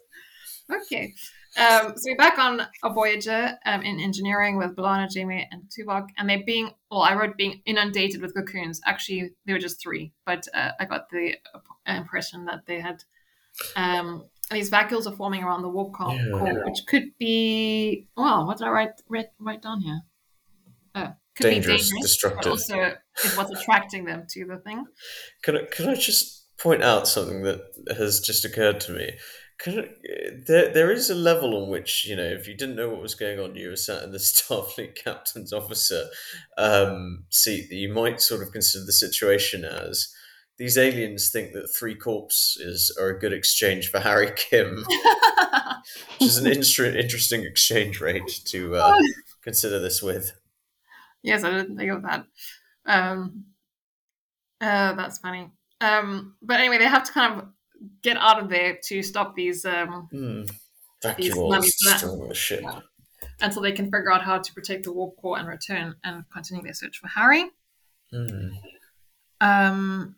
Okay. 0.71 1.13
Um, 1.57 1.93
so 1.95 2.03
we're 2.11 2.17
back 2.17 2.37
on 2.37 2.61
a 2.83 2.89
Voyager 2.93 3.57
um, 3.65 3.81
in 3.81 3.99
engineering 3.99 4.57
with 4.57 4.75
B'Elanna, 4.75 5.09
Jamie, 5.09 5.47
and 5.51 5.63
Tuvok, 5.69 6.07
and 6.17 6.29
they're 6.29 6.43
being 6.45 6.71
well. 6.91 7.01
I 7.01 7.15
wrote 7.15 7.37
being 7.37 7.61
inundated 7.65 8.21
with 8.21 8.33
cocoons. 8.33 8.81
Actually, 8.85 9.31
they 9.45 9.53
were 9.53 9.59
just 9.59 9.81
three, 9.81 10.11
but 10.25 10.47
uh, 10.53 10.71
I 10.79 10.85
got 10.85 11.09
the 11.09 11.35
impression 11.87 12.45
that 12.45 12.65
they 12.65 12.79
had 12.81 13.03
um, 13.77 14.25
these 14.51 14.69
vacuoles 14.69 15.07
are 15.07 15.15
forming 15.15 15.43
around 15.43 15.61
the 15.61 15.69
warp 15.69 15.93
core, 15.93 16.13
Yeah. 16.13 16.29
core, 16.37 16.65
which 16.65 16.79
could 16.87 17.17
be 17.17 18.07
well. 18.17 18.45
What 18.45 18.57
did 18.57 18.67
I 18.67 18.71
write 18.71 19.01
write, 19.09 19.27
write 19.39 19.61
down 19.61 19.81
here? 19.81 20.01
Oh, 20.93 21.13
could 21.35 21.43
Dangerous, 21.43 21.83
be 21.89 21.95
dangerous, 21.95 22.01
destructive. 22.11 22.41
but 22.43 22.49
also 22.49 22.79
it 22.81 23.37
was 23.37 23.49
attracting 23.51 24.05
them 24.05 24.25
to 24.31 24.45
the 24.45 24.57
thing. 24.57 24.85
Can 25.43 25.57
I, 25.57 25.61
can 25.71 25.89
I 25.89 25.95
just 25.95 26.47
point 26.57 26.83
out 26.83 27.07
something 27.07 27.43
that 27.43 27.61
has 27.97 28.19
just 28.19 28.45
occurred 28.45 28.79
to 28.81 28.91
me? 28.91 29.13
I, 29.67 29.89
there, 30.47 30.73
there 30.73 30.91
is 30.91 31.09
a 31.09 31.15
level 31.15 31.61
on 31.61 31.69
which, 31.69 32.05
you 32.05 32.15
know, 32.15 32.23
if 32.23 32.47
you 32.47 32.55
didn't 32.55 32.75
know 32.75 32.89
what 32.89 33.01
was 33.01 33.15
going 33.15 33.39
on, 33.39 33.55
you 33.55 33.69
were 33.69 33.75
sat 33.75 34.03
in 34.03 34.11
the 34.11 34.17
Starfleet 34.19 34.95
captain's 34.95 35.53
officer 35.53 36.05
um, 36.57 37.23
seat, 37.29 37.69
that 37.69 37.75
you 37.75 37.93
might 37.93 38.21
sort 38.21 38.41
of 38.41 38.51
consider 38.51 38.85
the 38.85 38.91
situation 38.91 39.63
as 39.63 40.13
these 40.57 40.77
aliens 40.77 41.29
think 41.29 41.53
that 41.53 41.67
three 41.67 41.95
corpses 41.95 42.95
are 42.99 43.09
a 43.09 43.19
good 43.19 43.33
exchange 43.33 43.89
for 43.89 43.99
Harry 43.99 44.31
Kim, 44.35 44.85
which 46.19 46.29
is 46.29 46.37
an 46.37 46.47
inter- 46.47 46.97
interesting 46.97 47.43
exchange 47.43 47.99
rate 47.99 48.41
to 48.45 48.75
uh, 48.75 48.97
consider 49.41 49.79
this 49.79 50.01
with. 50.01 50.31
Yes, 51.23 51.43
I 51.43 51.51
didn't 51.51 51.77
think 51.77 51.91
of 51.91 52.03
that. 52.03 52.25
Um, 52.85 53.45
uh, 54.61 54.93
that's 54.93 55.17
funny. 55.17 55.49
Um, 55.81 56.35
but 56.41 56.59
anyway, 56.59 56.77
they 56.77 56.85
have 56.85 57.03
to 57.03 57.11
kind 57.11 57.41
of 57.41 57.47
get 58.01 58.17
out 58.17 58.41
of 58.41 58.49
there 58.49 58.77
to 58.85 59.01
stop 59.03 59.35
these 59.35 59.65
um, 59.65 60.07
Hmm. 60.11 60.41
These 61.17 61.33
Vacuoles 61.35 61.49
mummies 61.49 61.77
that- 61.85 61.91
destroying 62.01 62.27
the 62.29 62.33
ship. 62.35 62.61
Yeah. 62.63 62.79
until 63.41 63.61
they 63.61 63.71
can 63.71 63.85
figure 63.85 64.11
out 64.11 64.23
how 64.23 64.37
to 64.39 64.53
protect 64.53 64.83
the 64.83 64.91
warp 64.93 65.15
core 65.17 65.37
and 65.37 65.47
return 65.47 65.95
and 66.03 66.23
continue 66.31 66.63
their 66.63 66.73
search 66.73 66.97
for 66.99 67.07
Harry. 67.07 67.45
Hmm. 68.11 68.49
Um, 69.41 70.15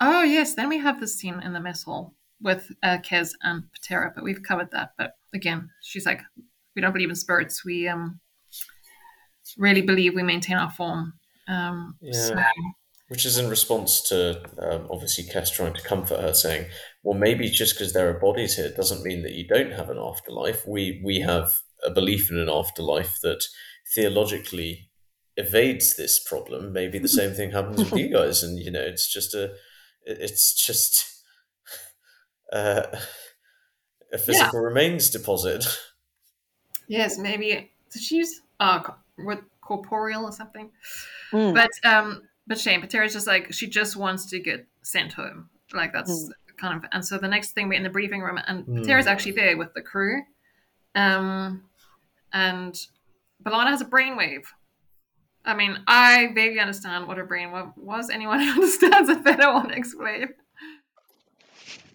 oh 0.00 0.22
yes, 0.22 0.54
then 0.54 0.68
we 0.68 0.78
have 0.78 1.00
this 1.00 1.16
scene 1.18 1.40
in 1.42 1.52
the 1.52 1.60
mess 1.60 1.84
hall 1.84 2.14
with 2.40 2.70
uh, 2.82 2.98
Kes 2.98 3.32
and 3.42 3.64
Patera, 3.72 4.12
but 4.14 4.24
we've 4.24 4.42
covered 4.42 4.70
that. 4.72 4.92
But 4.98 5.12
again, 5.34 5.70
she's 5.82 6.06
like, 6.06 6.20
we 6.74 6.82
don't 6.82 6.92
believe 6.92 7.10
in 7.10 7.16
spirits. 7.16 7.64
We 7.64 7.88
um, 7.88 8.20
really 9.56 9.82
believe 9.82 10.14
we 10.14 10.22
maintain 10.22 10.56
our 10.56 10.70
form. 10.70 11.14
Um, 11.46 11.96
so- 12.12 12.34
Yeah. 12.34 12.50
Which 13.08 13.24
is 13.24 13.38
in 13.38 13.48
response 13.48 14.02
to 14.10 14.42
um, 14.58 14.86
obviously 14.90 15.24
Kes 15.24 15.50
trying 15.50 15.72
to 15.74 15.82
comfort 15.82 16.20
her, 16.20 16.34
saying, 16.34 16.66
"Well, 17.02 17.18
maybe 17.18 17.48
just 17.48 17.74
because 17.74 17.94
there 17.94 18.10
are 18.10 18.20
bodies 18.20 18.56
here 18.56 18.70
doesn't 18.70 19.02
mean 19.02 19.22
that 19.22 19.32
you 19.32 19.46
don't 19.46 19.72
have 19.72 19.88
an 19.88 19.98
afterlife. 19.98 20.66
We 20.66 21.00
we 21.02 21.20
have 21.20 21.50
a 21.82 21.90
belief 21.90 22.30
in 22.30 22.38
an 22.38 22.50
afterlife 22.50 23.18
that 23.22 23.42
theologically 23.94 24.90
evades 25.38 25.96
this 25.96 26.18
problem. 26.18 26.72
Maybe 26.72 26.98
the 26.98 27.08
same 27.08 27.32
thing 27.32 27.52
happens 27.52 27.82
with 27.82 27.98
you 27.98 28.12
guys, 28.12 28.42
and 28.42 28.58
you 28.58 28.70
know, 28.70 28.82
it's 28.82 29.10
just 29.10 29.34
a, 29.34 29.54
it's 30.04 30.54
just 30.54 31.22
uh, 32.52 32.82
a 34.12 34.18
physical 34.18 34.60
remains 34.60 35.08
deposit. 35.10 35.64
Yes, 36.88 37.18
maybe 37.18 37.70
did 37.90 38.02
she 38.02 38.16
use 38.16 38.40
uh 38.60 38.82
co- 38.82 38.96
with 39.18 39.40
corporeal 39.60 40.24
or 40.24 40.32
something? 40.32 40.70
Mm. 41.32 41.54
But 41.54 41.70
um, 41.84 42.22
but 42.48 42.58
Shane 42.58 42.80
Patera's 42.80 43.12
just 43.12 43.26
like 43.26 43.52
she 43.52 43.68
just 43.68 43.94
wants 43.96 44.26
to 44.30 44.40
get 44.40 44.66
sent 44.82 45.12
home. 45.12 45.50
Like 45.72 45.92
that's 45.92 46.30
kind 46.56 46.76
of 46.76 46.88
and 46.92 47.04
so 47.04 47.18
the 47.18 47.28
next 47.28 47.52
thing 47.52 47.68
we're 47.68 47.74
in 47.74 47.82
the 47.84 47.90
briefing 47.90 48.20
room 48.22 48.40
and 48.46 48.64
Mm. 48.66 48.78
Patera's 48.78 49.06
actually 49.06 49.32
there 49.32 49.56
with 49.56 49.72
the 49.74 49.82
crew, 49.82 50.22
um, 50.94 51.62
and 52.32 52.74
B'Elanna 53.44 53.68
has 53.68 53.82
a 53.82 53.84
brainwave. 53.84 54.44
I 55.44 55.54
mean, 55.54 55.78
I 55.86 56.32
vaguely 56.34 56.58
understand 56.60 57.06
what 57.06 57.18
a 57.18 57.24
brainwave 57.24 57.76
was. 57.76 58.10
Anyone 58.10 58.40
who 58.44 58.50
understands 58.50 59.08
it 59.08 59.22
better 59.24 59.52
want 59.52 59.68
to 59.70 59.76
explain. 59.76 60.28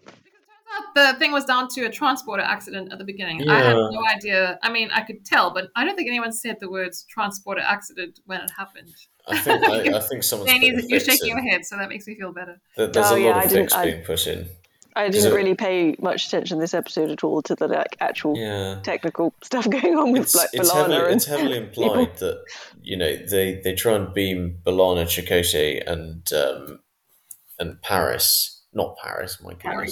Because 0.06 0.16
it 0.16 0.24
turns 0.24 0.68
out 0.76 1.14
the 1.14 1.20
thing 1.20 1.32
was 1.32 1.45
down 1.45 1.68
to 1.70 1.86
a 1.86 1.89
transporter 1.89 2.41
accident 2.43 2.91
at 2.91 2.97
the 2.97 3.04
beginning. 3.04 3.47
I 3.49 3.60
had 3.60 3.76
no 3.76 4.01
idea. 4.16 4.60
I 4.64 4.72
mean, 4.72 4.89
I 4.91 5.01
could 5.01 5.26
tell, 5.26 5.54
but 5.54 5.70
I 5.76 5.84
don't 5.86 5.95
think 5.95 6.08
anyone 6.08 6.32
said 6.32 6.58
the 6.60 6.70
words 6.70 7.06
transporter 7.10 7.62
accident 7.62 8.22
when 8.26 8.41
it 8.41 8.51
happened. 8.58 8.95
I 9.28 9.38
think 9.39 9.63
I, 9.69 9.97
I 9.97 9.99
think 10.01 10.24
someone's 10.24 10.51
Danny, 10.51 10.67
you're 10.88 10.99
shaking 10.99 11.32
in. 11.32 11.38
your 11.38 11.41
head, 11.49 11.65
so 11.65 11.78
that 11.78 11.89
makes 11.89 12.07
me 12.07 12.15
feel 12.15 12.34
better. 12.34 12.59
There- 12.78 12.88
There's 12.88 13.07
Oh, 13.11 13.15
a 13.15 13.19
yeah, 13.19 13.28
lot 13.30 13.38
I 13.38 13.43
of 13.43 13.49
didn't- 13.49 13.63
fix 13.65 13.74
I- 13.74 13.86
being 13.86 14.03
put 14.03 14.28
in. 14.28 14.49
I 14.95 15.09
didn't 15.09 15.24
So- 15.24 15.36
really 15.36 15.55
pay 15.55 15.95
much 15.99 16.28
attention 16.28 16.59
this 16.59 16.76
episode 16.76 17.09
at 17.09 17.24
all 17.24 17.41
to 17.43 17.55
the 17.55 17.67
like 17.67 17.97
actual 17.99 18.38
Yeah. 18.38 18.80
technical 18.84 19.34
stuff 19.43 19.67
going 19.69 19.95
on 19.97 20.11
with 20.11 20.21
it's, 20.24 20.36
like 20.36 20.49
it's, 20.53 20.69
B'Elanna 20.71 20.76
heavily, 20.89 20.97
and 21.05 21.15
it's 21.15 21.26
heavily 21.34 21.57
implied 21.57 22.17
that 22.17 22.43
you 22.82 22.95
know 22.97 23.15
they, 23.15 23.59
they 23.63 23.74
try 23.74 23.93
and 23.93 24.13
beam 24.13 24.59
B'Elanna, 24.63 25.05
Chakotay, 25.05 25.82
and 25.88 26.32
um, 26.34 26.80
and 27.59 27.82
Paris, 27.82 28.63
not 28.74 28.95
Paris, 29.03 29.41
my 29.41 29.53
Harry. 29.63 29.89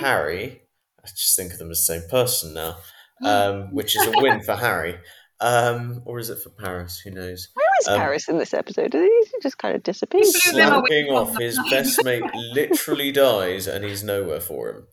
Harry. 0.00 0.62
I 1.04 1.08
just 1.08 1.34
think 1.34 1.52
of 1.52 1.58
them 1.58 1.70
as 1.70 1.78
the 1.84 1.94
same 1.98 2.08
person 2.08 2.54
now, 2.54 2.76
um, 3.24 3.74
which 3.74 3.96
is 3.96 4.06
a 4.06 4.12
win 4.16 4.42
for 4.42 4.54
Harry, 4.54 4.98
um, 5.40 6.02
or 6.04 6.18
is 6.18 6.30
it 6.30 6.38
for 6.42 6.50
Paris? 6.50 7.00
Who 7.04 7.10
knows? 7.10 7.48
Where 7.54 7.66
is 7.80 7.88
Um, 7.88 7.98
Paris 7.98 8.28
in 8.28 8.38
this 8.38 8.52
episode? 8.54 8.92
He 8.92 9.24
just 9.42 9.58
kind 9.58 9.74
of 9.74 9.82
disappears. 9.82 10.34
He 10.42 10.50
blew 10.52 10.60
them 10.60 10.72
away 10.74 10.88
Slapping 11.04 11.12
off 11.14 11.38
his 11.38 11.58
best 11.70 12.04
mate 12.04 12.22
literally 12.34 13.12
dies, 13.12 13.66
and 13.66 13.84
he's 13.84 14.02
nowhere 14.04 14.40
for 14.40 14.70
him. 14.70 14.86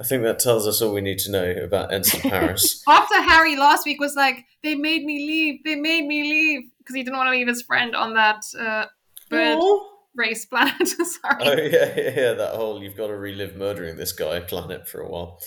I 0.00 0.04
think 0.04 0.24
that 0.24 0.40
tells 0.40 0.66
us 0.66 0.82
all 0.82 0.92
we 0.92 1.00
need 1.00 1.18
to 1.20 1.30
know 1.30 1.50
about 1.62 1.92
Ensign 1.92 2.22
Paris. 2.22 2.82
After 2.88 3.22
Harry 3.22 3.56
last 3.56 3.86
week 3.86 4.00
was 4.00 4.14
like, 4.16 4.44
they 4.62 4.74
made 4.74 5.04
me 5.04 5.24
leave, 5.26 5.60
they 5.64 5.76
made 5.76 6.04
me 6.06 6.22
leave, 6.24 6.62
because 6.78 6.96
he 6.96 7.02
didn't 7.04 7.16
want 7.16 7.28
to 7.28 7.30
leave 7.30 7.46
his 7.48 7.62
friend 7.62 7.94
on 7.94 8.14
that 8.14 8.42
uh, 8.58 8.86
bird 9.30 9.56
Aw. 9.56 9.88
race 10.16 10.46
planet. 10.46 10.88
Sorry. 10.88 11.36
Oh 11.40 11.52
yeah, 11.54 11.94
yeah, 11.96 12.10
yeah, 12.16 12.32
that 12.34 12.54
whole 12.56 12.82
you've 12.82 12.96
got 12.96 13.06
to 13.06 13.16
relive 13.16 13.54
murdering 13.56 13.96
this 13.96 14.10
guy 14.12 14.40
planet 14.40 14.88
for 14.88 15.00
a 15.00 15.08
while. 15.08 15.38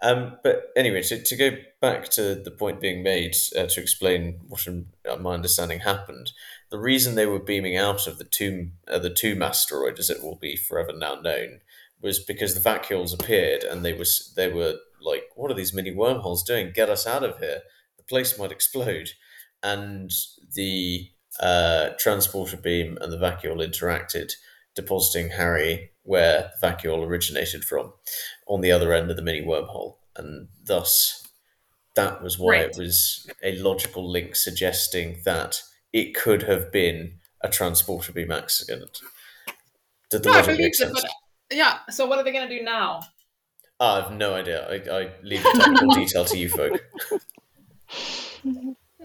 Um, 0.00 0.38
but 0.44 0.70
anyway, 0.76 1.02
to, 1.02 1.22
to 1.22 1.36
go 1.36 1.50
back 1.80 2.08
to 2.10 2.36
the 2.36 2.52
point 2.52 2.80
being 2.80 3.02
made 3.02 3.34
uh, 3.56 3.66
to 3.66 3.80
explain 3.80 4.40
what 4.46 4.66
in, 4.66 4.86
uh, 5.08 5.16
my 5.16 5.34
understanding 5.34 5.80
happened, 5.80 6.32
the 6.70 6.78
reason 6.78 7.14
they 7.14 7.26
were 7.26 7.40
beaming 7.40 7.76
out 7.76 8.06
of 8.06 8.18
the 8.18 8.24
tomb, 8.24 8.74
uh, 8.86 8.98
the 8.98 9.10
tomb 9.10 9.42
asteroid, 9.42 9.98
as 9.98 10.08
it 10.08 10.22
will 10.22 10.36
be 10.36 10.54
forever 10.54 10.92
now 10.92 11.16
known, 11.16 11.60
was 12.00 12.20
because 12.20 12.54
the 12.54 12.68
vacuoles 12.68 13.12
appeared 13.12 13.64
and 13.64 13.84
they 13.84 13.92
was 13.92 14.32
they 14.36 14.48
were 14.48 14.74
like, 15.02 15.24
what 15.34 15.50
are 15.50 15.54
these 15.54 15.74
mini 15.74 15.92
wormholes 15.92 16.44
doing? 16.44 16.72
Get 16.72 16.88
us 16.88 17.06
out 17.06 17.24
of 17.24 17.38
here! 17.38 17.62
The 17.96 18.04
place 18.04 18.38
might 18.38 18.52
explode, 18.52 19.10
and 19.64 20.12
the 20.54 21.08
uh, 21.40 21.90
transporter 21.98 22.56
beam 22.56 22.98
and 23.00 23.12
the 23.12 23.18
vacuole 23.18 23.66
interacted 23.66 24.32
depositing 24.74 25.30
Harry 25.30 25.90
where 26.08 26.50
the 26.60 26.66
vacuole 26.66 27.06
originated 27.06 27.64
from, 27.64 27.92
on 28.46 28.60
the 28.62 28.72
other 28.72 28.92
end 28.94 29.10
of 29.10 29.16
the 29.16 29.22
mini 29.22 29.42
wormhole, 29.44 29.96
and 30.16 30.48
thus 30.64 31.26
that 31.94 32.22
was 32.22 32.38
why 32.38 32.52
Right. 32.52 32.70
it 32.70 32.76
was 32.78 33.28
a 33.42 33.56
logical 33.58 34.10
link 34.10 34.34
suggesting 34.36 35.20
that 35.24 35.60
it 35.92 36.14
could 36.14 36.42
have 36.44 36.72
been 36.72 37.18
a 37.42 37.48
transporter 37.48 38.12
beam 38.12 38.30
accident. 38.32 38.98
Did 40.10 40.22
the 40.22 40.28
No, 40.30 40.32
I 40.32 40.36
logic 40.36 40.46
believe 40.46 40.60
make 40.64 40.72
it, 40.72 40.76
sense? 40.76 41.02
but 41.02 41.56
yeah. 41.56 41.78
So 41.90 42.06
what 42.06 42.18
are 42.18 42.24
they 42.24 42.32
going 42.32 42.48
to 42.48 42.58
do 42.58 42.64
now? 42.64 43.00
I 43.80 44.00
have 44.00 44.12
no 44.12 44.34
idea. 44.34 44.66
I, 44.68 44.74
I 45.00 45.10
leave 45.22 45.42
the 45.42 45.52
technical 45.58 45.88
detail 45.94 46.24
to 46.24 46.36
you 46.38 46.48
folk. 46.48 46.80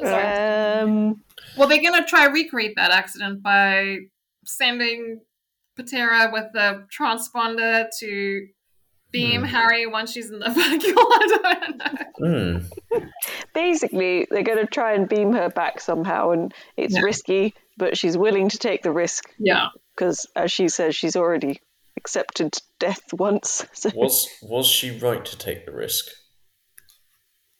Um, 0.04 1.24
Well, 1.58 1.68
they're 1.68 1.82
going 1.82 2.02
to 2.02 2.06
try 2.10 2.26
recreate 2.26 2.74
that 2.78 2.92
accident 2.92 3.44
by 3.44 4.00
sending 4.46 5.22
Patera 5.76 6.30
with 6.32 6.46
the 6.54 6.86
transponder 6.96 7.88
to 8.00 8.48
beam 9.12 9.42
Hmm. 9.42 9.46
Harry 9.48 9.86
once 9.88 10.12
she's 10.12 10.30
in 10.32 10.40
the 10.40 10.46
vacuole. 10.50 10.96
I 11.46 11.56
don't 11.60 11.78
know. 12.22 12.60
Hmm. 13.00 13.06
basically, 13.54 14.28
they're 14.30 14.44
going 14.44 14.60
to 14.60 14.66
try 14.66 14.94
and 14.94 15.08
beam 15.08 15.34
her 15.34 15.50
back 15.50 15.80
somehow, 15.80 16.32
and 16.32 16.54
it's 16.78 16.96
Yeah. 16.96 17.02
risky, 17.02 17.54
but 17.78 17.98
she's 17.98 18.18
willing 18.18 18.50
to 18.50 18.58
take 18.58 18.82
the 18.84 18.92
risk 18.92 19.24
Yeah. 19.40 19.68
because, 19.96 20.26
as 20.36 20.52
she 20.52 20.68
says, 20.68 20.96
she's 20.96 21.16
already 21.16 21.60
accepted 21.98 22.54
death 22.80 23.02
once. 23.14 23.66
So. 23.74 23.90
Was 23.96 24.28
was 24.42 24.68
she 24.68 24.98
right 24.98 25.24
to 25.26 25.38
take 25.38 25.66
the 25.66 25.72
risk? 25.72 26.06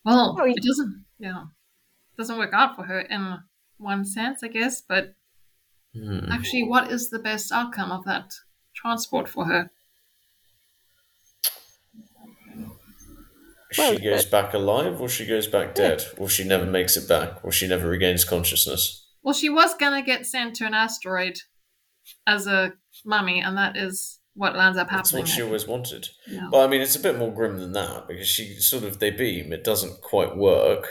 Well, 0.04 0.36
Oh, 0.38 0.44
it 0.44 0.62
doesn't. 0.62 1.04
Yeah, 1.18 1.44
doesn't 2.18 2.36
work 2.38 2.52
out 2.52 2.76
for 2.76 2.82
her 2.84 3.00
in 3.00 3.38
one 3.78 4.04
sense, 4.04 4.42
I 4.42 4.48
guess. 4.48 4.82
But 4.82 5.14
Hmm. 5.94 6.30
actually, 6.30 6.64
what 6.64 6.90
is 6.90 7.10
the 7.10 7.20
best 7.20 7.52
outcome 7.52 7.92
of 7.92 8.04
that 8.04 8.32
transport 8.74 9.28
for 9.28 9.44
her? 9.44 9.70
Well, 13.76 13.96
she 13.96 14.04
goes 14.04 14.24
back 14.24 14.54
alive, 14.54 15.00
or 15.00 15.08
she 15.08 15.26
goes 15.26 15.46
back 15.46 15.74
dead, 15.74 16.04
or 16.16 16.28
she 16.28 16.44
never 16.44 16.66
makes 16.66 16.96
it 16.96 17.08
back, 17.08 17.44
or 17.44 17.50
she 17.50 17.66
never 17.66 17.88
regains 17.88 18.24
consciousness. 18.24 19.06
Well, 19.22 19.34
she 19.34 19.48
was 19.48 19.74
gonna 19.74 20.02
get 20.02 20.26
sent 20.26 20.54
to 20.56 20.66
an 20.66 20.74
asteroid 20.74 21.38
as 22.26 22.46
a 22.46 22.74
mummy, 23.04 23.40
and 23.40 23.56
that 23.56 23.76
is 23.76 24.20
what 24.34 24.56
lands 24.56 24.78
up 24.78 24.90
happening. 24.90 25.22
That's 25.22 25.30
what 25.32 25.36
she 25.36 25.42
always 25.42 25.66
wanted. 25.66 26.08
Yeah. 26.26 26.48
But 26.50 26.64
I 26.64 26.66
mean, 26.68 26.82
it's 26.82 26.96
a 26.96 27.00
bit 27.00 27.18
more 27.18 27.32
grim 27.32 27.58
than 27.58 27.72
that 27.72 28.06
because 28.06 28.28
she 28.28 28.54
sort 28.56 28.84
of 28.84 28.98
they 28.98 29.10
beam, 29.10 29.52
it 29.52 29.64
doesn't 29.64 30.02
quite 30.02 30.36
work, 30.36 30.88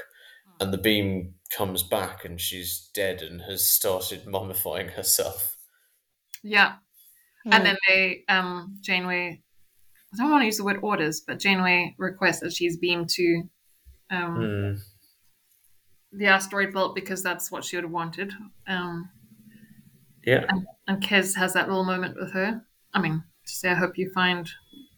and 0.63 0.73
the 0.73 0.77
beam 0.77 1.35
comes 1.55 1.83
back, 1.83 2.25
and 2.25 2.39
she's 2.41 2.89
dead 2.95 3.21
and 3.21 3.41
has 3.41 3.67
started 3.67 4.25
mummifying 4.25 4.91
herself. 4.93 5.57
Yeah. 6.41 6.75
Mm. 7.45 7.53
And 7.53 7.65
then 7.65 7.77
they, 7.87 8.23
um, 8.29 8.77
Janeway, 8.81 9.41
I 10.13 10.17
don't 10.17 10.31
want 10.31 10.41
to 10.41 10.45
use 10.45 10.57
the 10.57 10.63
word 10.63 10.79
orders, 10.81 11.21
but 11.21 11.39
Janeway 11.39 11.95
requests 11.97 12.39
that 12.39 12.53
she's 12.53 12.77
beamed 12.77 13.09
to 13.09 13.43
um, 14.09 14.35
Hmm. 14.35 16.17
the 16.17 16.27
asteroid 16.27 16.73
belt 16.73 16.93
because 16.95 17.23
that's 17.23 17.51
what 17.51 17.63
she 17.63 17.75
would 17.77 17.83
have 17.83 17.91
wanted. 17.91 18.31
Um, 18.67 19.09
Yeah. 20.25 20.45
and 20.87 21.01
Kes 21.03 21.35
has 21.35 21.53
that 21.53 21.67
little 21.67 21.83
moment 21.85 22.15
with 22.15 22.31
her. 22.33 22.63
I 22.93 23.01
mean, 23.01 23.23
to 23.45 23.51
say, 23.53 23.71
I 23.71 23.75
hope 23.75 23.97
you 23.97 24.11
find 24.11 24.49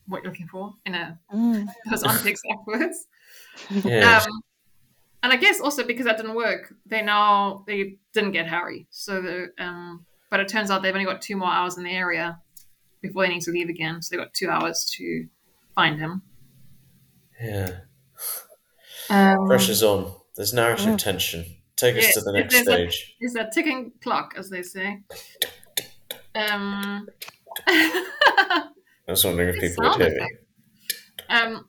what 0.07 0.21
you're 0.21 0.31
looking 0.31 0.47
for 0.47 0.73
in 0.85 0.93
a 0.95 1.19
Mm. 1.33 1.67
those 1.89 2.03
aren't 2.03 2.21
the 2.23 2.29
exact 2.29 2.67
words. 2.67 3.07
Yeah. 3.85 4.21
Um, 4.21 4.41
and 5.25 5.33
I 5.33 5.37
guess 5.37 5.59
also 5.59 5.83
because 5.83 6.05
that 6.05 6.17
didn't 6.17 6.35
work, 6.35 6.73
they 6.85 7.01
now 7.01 7.63
they 7.67 7.97
didn't 8.13 8.31
get 8.31 8.47
Harry. 8.47 8.87
So 8.91 9.21
the 9.21 9.47
um, 9.57 10.05
but 10.29 10.39
it 10.39 10.47
turns 10.47 10.69
out 10.71 10.81
they've 10.83 10.93
only 10.93 11.05
got 11.05 11.21
two 11.21 11.35
more 11.35 11.49
hours 11.51 11.77
in 11.77 11.83
the 11.83 11.91
area 11.91 12.39
before 13.01 13.23
they 13.25 13.33
need 13.33 13.41
to 13.41 13.51
leave 13.51 13.69
again. 13.69 14.01
So 14.01 14.15
they've 14.15 14.23
got 14.25 14.33
two 14.33 14.49
hours 14.49 14.85
to 14.97 15.27
find 15.73 15.99
him. 15.99 16.21
yeah. 17.41 17.79
Um, 19.09 19.45
Pressure's 19.47 19.83
on. 19.83 20.13
There's 20.35 20.53
narrative 20.53 20.87
Mm. 20.95 20.97
tension. 20.97 21.45
Take 21.75 21.95
us 21.97 22.03
Yes, 22.03 22.13
to 22.15 22.21
the 22.21 22.31
next 22.31 22.53
there's 22.53 22.67
a- 22.67 22.71
stage. 22.91 23.15
It's 23.19 23.35
a 23.35 23.49
ticking 23.53 23.91
clock, 24.01 24.33
as 24.37 24.49
they 24.49 24.61
say. 24.63 25.01
Um, 26.33 27.07
I 27.67 28.63
was 29.07 29.23
wondering 29.23 29.49
if 29.49 29.55
people 29.61 29.83
would 29.83 29.93
sound 29.93 30.03
hear 30.03 30.21
me. 30.21 30.27
um, 31.29 31.67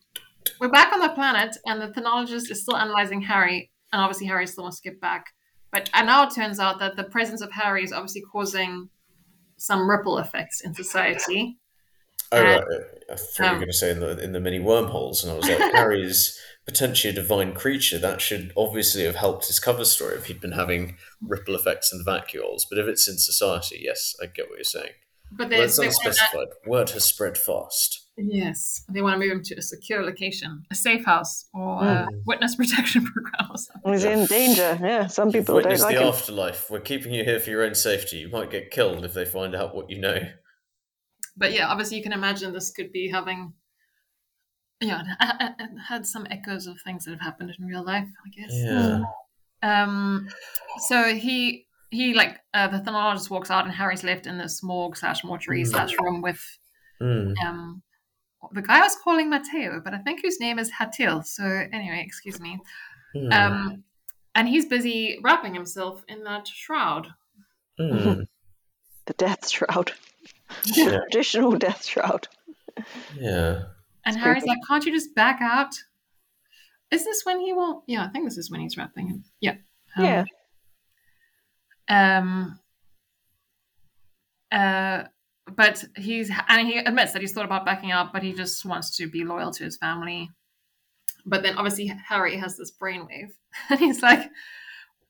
we're 0.60 0.68
back 0.68 0.92
on 0.92 1.00
the 1.00 1.10
planet, 1.10 1.56
and 1.66 1.80
the 1.80 1.88
thenologist 1.88 2.50
is 2.50 2.62
still 2.62 2.76
analyzing 2.76 3.22
Harry, 3.22 3.70
and 3.92 4.02
obviously 4.02 4.26
Harry 4.26 4.46
still 4.46 4.64
wants 4.64 4.80
to 4.80 4.90
get 4.90 5.00
back. 5.00 5.26
But 5.72 5.90
and 5.94 6.06
now 6.06 6.26
it 6.26 6.34
turns 6.34 6.60
out 6.60 6.78
that 6.78 6.96
the 6.96 7.04
presence 7.04 7.42
of 7.42 7.52
Harry 7.52 7.84
is 7.84 7.92
obviously 7.92 8.22
causing 8.32 8.88
some 9.56 9.88
ripple 9.88 10.18
effects 10.18 10.60
in 10.60 10.74
society. 10.74 11.58
Oh, 12.32 12.38
Uh, 12.38 12.42
right. 12.42 12.64
I 13.10 13.14
thought 13.14 13.38
you 13.38 13.44
were 13.44 13.50
um, 13.50 13.56
going 13.56 13.68
to 13.68 13.72
say 13.72 13.90
in 13.90 14.00
the 14.00 14.18
in 14.22 14.32
the 14.32 14.40
mini 14.40 14.58
wormholes, 14.58 15.22
and 15.22 15.32
I 15.32 15.36
was 15.36 15.48
like, 15.48 15.58
Harry's 15.74 16.38
potentially 16.66 17.12
a 17.12 17.14
divine 17.14 17.54
creature. 17.54 17.98
That 17.98 18.20
should 18.20 18.52
obviously 18.56 19.04
have 19.04 19.16
helped 19.16 19.46
his 19.46 19.60
cover 19.60 19.84
story 19.84 20.16
if 20.16 20.26
he'd 20.26 20.40
been 20.40 20.52
having 20.52 20.96
ripple 21.22 21.54
effects 21.54 21.92
and 21.92 22.04
vacuoles. 22.04 22.62
But 22.68 22.78
if 22.78 22.86
it's 22.86 23.08
in 23.08 23.18
society, 23.18 23.80
yes, 23.82 24.14
I 24.20 24.26
get 24.26 24.48
what 24.48 24.58
you're 24.58 24.64
saying. 24.64 24.92
But 25.32 25.48
Well, 25.50 25.58
there's 25.58 25.78
it's 25.78 25.98
they 25.98 26.08
want 26.08 26.16
that- 26.32 26.68
Word 26.70 26.90
has 26.90 27.04
spread 27.04 27.36
fast. 27.36 28.06
yes, 28.16 28.84
they 28.88 29.02
want 29.02 29.14
to 29.14 29.18
move 29.18 29.30
him 29.32 29.42
to 29.44 29.54
a 29.56 29.62
secure 29.62 30.02
location, 30.02 30.64
a 30.70 30.74
safe 30.74 31.04
house, 31.04 31.46
or 31.52 31.82
a 31.82 31.86
Mm. 32.10 32.22
witness 32.26 32.54
protection 32.60 33.04
program 33.04 33.50
or 33.50 33.58
something. 33.58 33.92
He's 33.92 34.04
Yeah. 34.04 34.16
in 34.16 34.26
danger. 34.26 34.78
Yeah, 34.80 35.06
some 35.08 35.28
You've 35.28 35.34
people 35.44 35.54
don't 35.56 35.64
witnessed 35.64 35.82
like 35.84 35.96
the 35.96 36.02
him. 36.02 36.08
afterlife. 36.08 36.70
We're 36.70 36.80
keeping 36.80 37.12
you 37.12 37.24
here 37.24 37.40
for 37.40 37.50
your 37.50 37.62
own 37.64 37.74
safety. 37.74 38.18
You 38.18 38.28
might 38.28 38.50
get 38.50 38.70
killed 38.70 39.04
if 39.04 39.12
they 39.14 39.24
find 39.24 39.54
out 39.54 39.74
what 39.74 39.90
you 39.90 39.98
know. 39.98 40.20
But 41.36 41.52
yeah, 41.52 41.68
obviously 41.68 41.96
you 41.98 42.02
can 42.02 42.12
imagine 42.14 42.52
this 42.54 42.70
could 42.70 42.92
be 42.92 43.10
having, 43.10 43.52
yeah, 44.80 45.02
it 45.20 45.68
had 45.88 46.06
some 46.06 46.26
echoes 46.30 46.66
of 46.66 46.80
things 46.82 47.04
that 47.04 47.10
have 47.10 47.20
happened 47.20 47.52
in 47.58 47.66
real 47.66 47.84
life, 47.84 48.08
I 48.24 48.28
guess. 48.30 48.52
Yeah. 48.54 49.02
Um, 49.62 50.28
so 50.88 51.14
he 51.14 51.65
he 51.96 52.14
like 52.14 52.32
uh, 52.54 52.68
the 52.68 52.78
thenologist 52.84 53.30
walks 53.30 53.50
out 53.50 53.64
and 53.66 53.74
Harry's 53.74 54.04
left 54.04 54.26
in 54.26 54.36
this 54.38 54.62
morgue 54.62 54.96
slash 54.96 55.24
mortuary 55.24 55.62
Mm. 55.64 55.70
slash 55.72 55.92
room 56.02 56.18
with 56.22 56.42
Mm. 57.02 57.34
um 57.44 57.82
the 58.52 58.62
guy 58.62 58.78
I 58.78 58.82
was 58.82 58.96
calling 59.02 59.28
Matteo, 59.30 59.80
but 59.84 59.92
I 59.92 59.98
think 59.98 60.20
whose 60.22 60.38
name 60.40 60.58
is 60.58 60.70
Hatil. 60.70 61.24
So 61.24 61.44
anyway, 61.78 62.00
excuse 62.06 62.38
me. 62.40 62.52
Mm. 63.16 63.32
Um, 63.32 63.84
and 64.36 64.46
he's 64.48 64.66
busy 64.66 65.18
wrapping 65.24 65.54
himself 65.54 66.04
in 66.08 66.22
that 66.24 66.46
shroud. 66.46 67.08
Mm. 67.80 68.26
The 69.06 69.14
death 69.14 69.48
shroud. 69.48 69.92
Yeah. 70.64 70.98
Traditional 71.10 71.52
death 71.66 71.84
shroud. 71.86 72.28
yeah. 73.16 73.62
And 74.04 74.14
It's 74.14 74.16
Harry's 74.24 74.42
creepy. 74.42 74.48
like, 74.58 74.68
"Can't 74.68 74.84
you 74.86 74.92
just 74.92 75.14
back 75.14 75.38
out?" 75.40 75.74
Is 76.90 77.04
this 77.04 77.24
when 77.24 77.40
he 77.40 77.52
will? 77.52 77.82
Yeah, 77.86 78.04
I 78.04 78.08
think 78.10 78.24
this 78.28 78.38
is 78.38 78.48
when 78.50 78.60
he's 78.60 78.76
wrapping 78.76 79.08
him. 79.08 79.24
Yeah. 79.40 79.56
Um, 79.96 80.04
Yeah. 80.04 80.24
Um. 81.88 82.58
Uh, 84.52 85.04
but 85.54 85.84
he's 85.96 86.30
and 86.48 86.66
he 86.66 86.78
admits 86.78 87.12
that 87.12 87.20
he's 87.22 87.32
thought 87.32 87.44
about 87.44 87.64
backing 87.64 87.92
out, 87.92 88.12
but 88.12 88.22
he 88.22 88.32
just 88.32 88.64
wants 88.64 88.96
to 88.96 89.08
be 89.08 89.24
loyal 89.24 89.50
to 89.52 89.64
his 89.64 89.76
family. 89.76 90.30
But 91.24 91.42
then 91.42 91.56
obviously 91.56 91.86
Harry 92.08 92.36
has 92.36 92.56
this 92.56 92.72
brainwave, 92.72 93.30
and 93.70 93.78
he's 93.80 94.02
like, 94.02 94.28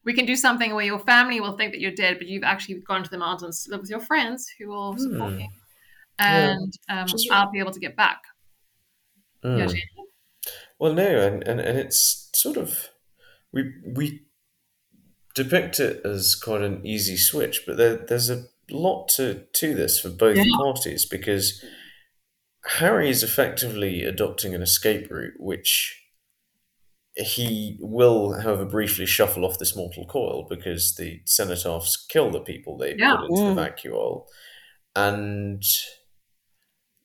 "We 0.05 0.12
can 0.14 0.24
do 0.27 0.37
something 0.37 0.74
where 0.74 0.85
your 0.85 0.99
family 0.99 1.41
will 1.41 1.57
think 1.57 1.72
that 1.72 1.81
you're 1.81 1.91
dead, 1.93 2.18
but 2.18 2.27
you've 2.27 2.43
actually 2.45 2.81
gone 2.81 3.03
to 3.05 3.11
the 3.11 3.18
mountains 3.18 3.64
to 3.64 3.70
live 3.70 3.81
with 3.81 3.91
your 3.91 4.01
friends 4.01 4.47
who 4.59 4.68
will 4.68 4.97
support 4.99 5.33
Hmm. 5.33 5.39
you, 5.41 5.49
Yeah. 6.18 6.51
and 6.55 6.72
um, 6.89 7.07
Just- 7.07 7.31
I'll 7.31 7.51
be 7.51 7.59
able 7.59 7.72
to 7.72 7.81
get 7.81 7.97
back." 7.97 8.22
Mm. 9.45 9.74
Well, 10.79 10.93
no, 10.95 11.07
and, 11.27 11.43
and, 11.47 11.61
and 11.61 11.79
it's 11.79 12.31
sort 12.35 12.57
of 12.57 12.89
we 13.53 13.72
we 13.87 14.26
depict 15.37 15.78
it 15.78 16.05
as 16.05 16.34
quite 16.34 16.62
an 16.62 16.84
easy 16.84 17.16
switch, 17.16 17.62
but 17.66 17.76
there, 17.76 17.97
there's 17.97 18.30
a 18.30 18.47
lot 18.70 19.07
to 19.09 19.45
to 19.53 19.74
this 19.74 20.01
for 20.01 20.09
both 20.11 20.37
Yeah. 20.37 20.45
parties 20.57 21.05
because 21.05 21.62
Harry 22.78 23.09
is 23.09 23.22
effectively 23.22 24.03
adopting 24.03 24.53
an 24.55 24.62
escape 24.62 25.09
route, 25.11 25.34
which 25.39 26.03
he 27.14 27.78
will, 27.80 28.41
however, 28.41 28.64
briefly 28.64 29.07
shuffle 29.07 29.45
off 29.45 29.59
this 29.59 29.76
mortal 29.76 30.05
coil 30.07 30.47
because 30.51 30.97
the 30.97 31.20
cenotaphs 31.26 31.97
kill 32.09 32.30
the 32.30 32.41
people 32.41 32.76
they 32.76 32.97
Yeah. 32.97 33.16
put 33.16 33.30
into 33.30 33.43
Mm. 33.43 33.55
the 33.55 33.61
vacuole, 33.62 34.26
and 34.97 35.62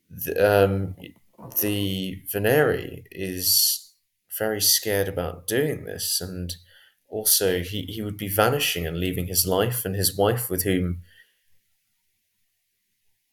the, 0.10 0.64
um, 0.64 0.96
the 1.62 2.22
Vhnori 2.34 3.04
is 3.12 3.94
very 4.38 4.62
scared 4.62 5.08
about 5.08 5.48
doing 5.48 5.84
this, 5.86 6.20
and 6.22 6.56
also 7.12 7.60
he, 7.62 7.84
he 7.84 8.02
would 8.02 8.18
be 8.18 8.28
vanishing 8.28 8.88
and 8.88 8.98
leaving 8.98 9.28
his 9.28 9.46
life 9.46 9.86
and 9.86 9.96
his 9.96 10.18
wife, 10.18 10.50
with 10.50 10.64
whom, 10.64 11.02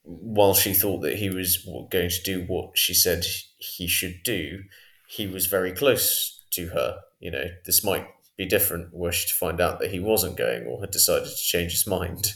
while 0.02 0.54
she 0.54 0.74
thought 0.74 1.00
that 1.00 1.18
he 1.18 1.30
was 1.30 1.58
going 1.90 2.10
to 2.10 2.22
do 2.22 2.44
what 2.46 2.76
she 2.76 2.94
said 2.94 3.24
he 3.58 3.86
should 3.86 4.22
do, 4.24 4.62
he 5.08 5.26
was 5.26 5.46
very 5.46 5.72
close 5.72 6.44
to 6.52 6.68
her. 6.68 6.98
You 7.20 7.30
know, 7.30 7.44
this 7.66 7.84
might 7.84 8.06
be 8.36 8.46
different 8.46 8.94
were 8.94 9.12
she 9.12 9.28
to 9.28 9.34
find 9.34 9.60
out 9.60 9.80
that 9.80 9.90
he 9.90 10.00
wasn't 10.00 10.36
going 10.36 10.64
or 10.66 10.80
had 10.80 10.90
decided 10.90 11.28
to 11.28 11.36
change 11.36 11.72
his 11.72 11.86
mind. 11.86 12.34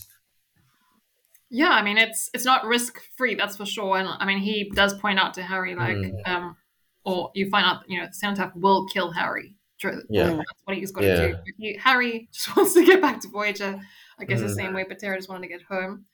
Yeah, 1.51 1.71
I 1.71 1.83
mean 1.83 1.99
it's 1.99 2.31
it's 2.35 2.45
not 2.45 2.65
risk 2.65 2.99
free, 3.17 3.35
that's 3.35 3.57
for 3.57 3.67
sure. 3.67 3.99
And 3.99 4.09
I 4.09 4.25
mean 4.27 4.39
he 4.39 4.71
does 4.75 4.95
point 4.95 5.19
out 5.19 5.35
to 5.35 5.43
Harry 5.43 5.75
like, 5.75 5.97
Mm. 5.97 6.27
um, 6.27 6.57
or 7.05 7.31
you 7.35 7.49
find 7.51 7.67
out 7.67 7.83
you 7.89 8.01
know 8.01 8.07
the 8.07 8.15
Cenotaph 8.15 8.55
will 8.57 8.87
kill 8.89 9.13
Harry. 9.13 9.55
True, 9.83 10.01
Yeah. 10.09 10.37
that's 10.37 10.63
what 10.65 10.77
he's 10.77 10.93
got 10.93 11.03
Yeah. 11.03 11.17
to 11.17 11.33
do. 11.33 11.39
He, 11.59 11.75
Harry 11.75 12.29
just 12.33 12.57
wants 12.57 12.73
to 12.75 12.85
get 12.87 13.01
back 13.01 13.21
to 13.23 13.29
Voyager, 13.29 13.81
I 14.17 14.25
guess 14.25 14.39
the 14.41 14.47
Mm. 14.47 14.55
same 14.55 14.75
way 14.75 14.85
Patera 14.85 15.17
just 15.17 15.29
wanted 15.29 15.43
to 15.43 15.49
get 15.49 15.63
home. 15.63 16.05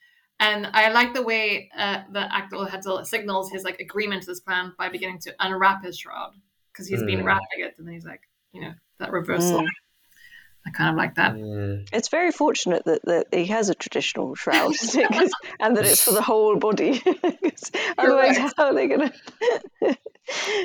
And 0.40 0.68
I 0.72 0.90
like 0.90 1.12
the 1.12 1.20
way 1.22 1.68
uh, 1.76 2.04
the 2.10 2.34
actor 2.34 2.64
Hazel 2.64 3.04
signals 3.04 3.50
his 3.50 3.64
like 3.64 3.78
agreement 3.78 4.22
to 4.22 4.30
this 4.30 4.40
plan 4.40 4.72
by 4.78 4.88
beginning 4.88 5.18
to 5.20 5.34
unwrap 5.40 5.84
his 5.84 5.98
shroud 5.98 6.32
because 6.72 6.86
he's 6.88 7.02
been 7.02 7.20
Mm. 7.20 7.24
wrapping 7.26 7.58
it, 7.58 7.74
and 7.76 7.86
then 7.86 7.92
he's 7.92 8.06
like, 8.06 8.22
you 8.52 8.62
know, 8.62 8.72
that 9.00 9.12
reversal. 9.12 9.60
Mm. 9.60 9.68
I 10.68 10.70
kind 10.70 10.90
of 10.90 10.96
like 10.96 11.14
that. 11.14 11.34
Mm. 11.34 11.88
It's 11.92 12.08
very 12.08 12.30
fortunate 12.30 12.84
that, 12.84 13.02
that 13.06 13.26
he 13.32 13.46
has 13.46 13.70
a 13.70 13.74
traditional 13.74 14.34
shroud, 14.34 14.74
and 15.60 15.76
that 15.76 15.86
it's 15.86 16.04
for 16.04 16.12
the 16.12 16.22
whole 16.22 16.56
body. 16.56 17.02
Otherwise, 17.98 18.38
right. 18.38 18.52
how 18.56 18.66
are 18.66 18.74
they 18.74 18.86
going 18.86 19.10
to. 19.10 19.96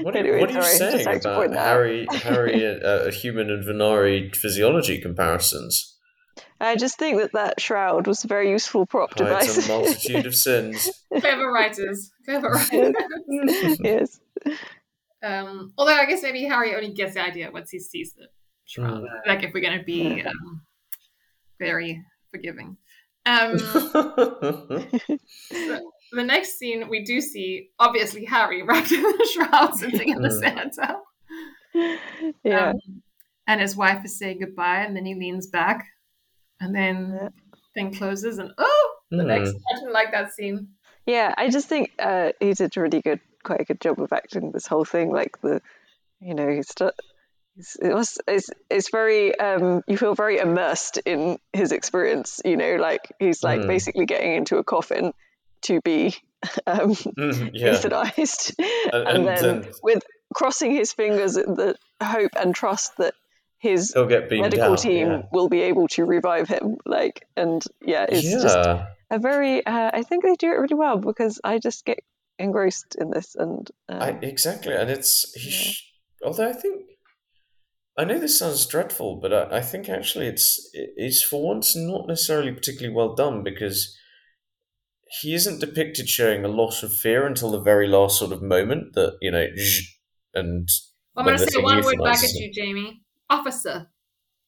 What 0.01 0.17
are, 0.17 0.39
what 0.39 0.51
are 0.51 0.57
you 0.57 0.63
saying 0.63 1.07
about 1.07 1.53
Harry, 1.53 2.05
Harry, 2.11 2.65
uh, 2.65 2.85
uh, 2.85 3.11
human 3.11 3.49
and 3.49 3.63
Vhnori 3.63 4.35
physiology 4.35 4.99
comparisons? 4.99 5.97
I 6.59 6.75
just 6.75 6.99
think 6.99 7.19
that 7.19 7.31
that 7.31 7.61
shroud 7.61 8.05
was 8.05 8.25
a 8.25 8.27
very 8.27 8.49
useful 8.49 8.85
prop 8.85 9.17
Hides 9.17 9.55
device. 9.55 9.69
a 9.69 9.71
multitude 9.71 10.25
of 10.25 10.35
sins. 10.35 10.89
Clever 11.17 11.49
writers. 11.49 12.11
Clever 12.25 12.49
writers. 12.49 13.79
yes. 13.79 14.19
Um, 15.23 15.71
although 15.77 15.95
I 15.95 16.05
guess 16.05 16.23
maybe 16.23 16.43
Harry 16.43 16.75
only 16.75 16.91
gets 16.91 17.13
the 17.13 17.23
idea 17.23 17.49
once 17.51 17.69
he 17.69 17.79
sees 17.79 18.13
the 18.13 18.27
shroud. 18.65 19.01
Mm. 19.03 19.07
Like 19.27 19.43
if 19.43 19.53
we're 19.53 19.61
going 19.61 19.77
to 19.79 19.83
be 19.85 20.21
um, 20.23 20.61
very 21.59 22.03
forgiving. 22.31 22.77
Um, 23.25 23.53
the 26.11 26.23
next 26.23 26.57
scene 26.59 26.89
we 26.89 27.03
do 27.05 27.21
see 27.21 27.69
obviously 27.79 28.25
Harry 28.25 28.63
wrapped 28.67 28.91
in 28.91 29.01
the 29.01 29.29
shroud 29.33 29.75
sitting 29.75 30.09
in 30.09 30.21
the 30.21 30.29
Mm. 30.29 30.39
Santa. 30.73 30.97
Yeah. 32.43 32.69
Um, 32.69 33.01
and 33.47 33.59
his 33.59 33.75
wife 33.75 34.05
is 34.05 34.17
saying 34.19 34.39
goodbye, 34.39 34.83
and 34.83 34.95
then 34.95 35.05
he 35.05 35.15
leans 35.15 35.47
back, 35.47 35.83
and 36.61 36.73
then 36.75 37.17
Yeah. 37.19 37.29
thing 37.73 37.93
closes, 37.95 38.37
and 38.37 38.51
oh, 38.59 38.95
the 39.09 39.23
Hmm. 39.23 39.27
next. 39.27 39.49
I 39.49 39.75
didn't 39.75 39.91
like 39.91 40.11
that 40.11 40.33
scene. 40.33 40.67
Yeah, 41.07 41.33
I 41.35 41.49
just 41.49 41.67
think 41.67 41.91
uh, 41.99 42.31
he 42.39 42.53
did 42.53 42.77
a 42.77 42.81
really 42.81 43.01
good, 43.01 43.19
quite 43.43 43.59
a 43.59 43.65
good 43.65 43.81
job 43.81 43.99
of 43.99 44.13
acting 44.13 44.51
this 44.51 44.67
whole 44.67 44.85
thing. 44.85 45.11
Like 45.11 45.41
the, 45.41 45.61
you 46.21 46.35
know, 46.35 46.47
he's, 46.47 46.69
st- 46.69 46.93
he's 47.55 47.77
it 47.81 47.93
was 47.93 48.17
it's 48.27 48.49
it's 48.69 48.89
very 48.89 49.37
um 49.39 49.81
you 49.87 49.97
feel 49.97 50.15
very 50.15 50.37
immersed 50.39 50.97
in 51.05 51.37
his 51.53 51.71
experience. 51.71 52.41
You 52.45 52.57
know, 52.57 52.75
like 52.75 53.11
he's 53.19 53.43
like 53.43 53.61
Mm. 53.61 53.67
basically 53.67 54.05
getting 54.05 54.33
into 54.33 54.57
a 54.57 54.63
coffin 54.63 55.13
to 55.63 55.81
be 55.81 56.15
um 56.67 56.93
Mm, 56.93 57.51
yeah. 57.53 57.69
euthanized, 57.73 58.53
and, 58.91 59.07
and 59.07 59.27
then, 59.27 59.61
then- 59.61 59.71
with 59.81 60.03
crossing 60.33 60.71
his 60.71 60.93
fingers 60.93 61.37
in 61.37 61.53
the 61.53 61.75
hope 62.01 62.31
and 62.39 62.55
trust 62.55 62.97
that 62.97 63.13
his 63.59 63.93
medical 63.95 64.73
out. 64.73 64.79
team 64.79 65.07
yeah. 65.07 65.21
will 65.31 65.47
be 65.47 65.61
able 65.61 65.87
to 65.87 66.03
revive 66.03 66.49
him. 66.49 66.75
Like, 66.85 67.25
and 67.37 67.63
yeah, 67.81 68.05
it's 68.09 68.23
yeah. 68.25 68.41
just 68.41 68.57
a 68.57 69.19
very 69.19 69.63
uh, 69.65 69.91
i 69.93 70.01
think 70.01 70.23
they 70.23 70.33
do 70.35 70.47
it 70.47 70.55
really 70.59 70.73
well 70.75 70.97
because 70.97 71.39
i 71.43 71.59
just 71.59 71.85
get 71.85 71.99
engrossed 72.39 72.95
in 72.99 73.11
this 73.11 73.35
and 73.35 73.69
um, 73.87 74.01
I, 74.01 74.09
exactly, 74.23 74.73
and 74.73 74.89
it's 74.89 75.31
he. 75.33 75.75
Although 76.25 76.49
I 76.49 76.53
think 76.53 76.81
I 77.97 78.05
know 78.05 78.19
this 78.19 78.39
sounds 78.39 78.65
dreadful, 78.65 79.19
but 79.21 79.33
I, 79.33 79.57
I 79.57 79.61
think 79.61 79.87
actually 79.87 80.27
it's 80.27 80.69
it's 80.73 81.21
for 81.21 81.43
once 81.43 81.75
not 81.75 82.07
necessarily 82.07 82.51
particularly 82.51 82.95
well 82.95 83.13
done 83.13 83.43
because 83.43 83.95
he 85.21 85.35
isn't 85.35 85.59
depicted 85.59 86.09
showing 86.09 86.43
a 86.43 86.47
lot 86.47 86.81
of 86.81 86.91
fear 86.91 87.27
until 87.27 87.51
the 87.51 87.61
very 87.61 87.87
last 87.87 88.17
sort 88.17 88.31
of 88.31 88.41
moment 88.41 88.93
that 88.93 89.17
you 89.21 89.29
know, 89.29 89.45
zh, 89.55 89.81
and 90.33 90.67
I'm 91.15 91.25
going 91.25 91.37
to 91.37 91.47
say 91.47 91.61
one 91.61 91.83
word 91.83 91.99
back 92.03 92.23
at 92.23 92.31
you, 92.33 92.51
Jamie. 92.51 93.01
Officer. 93.29 93.87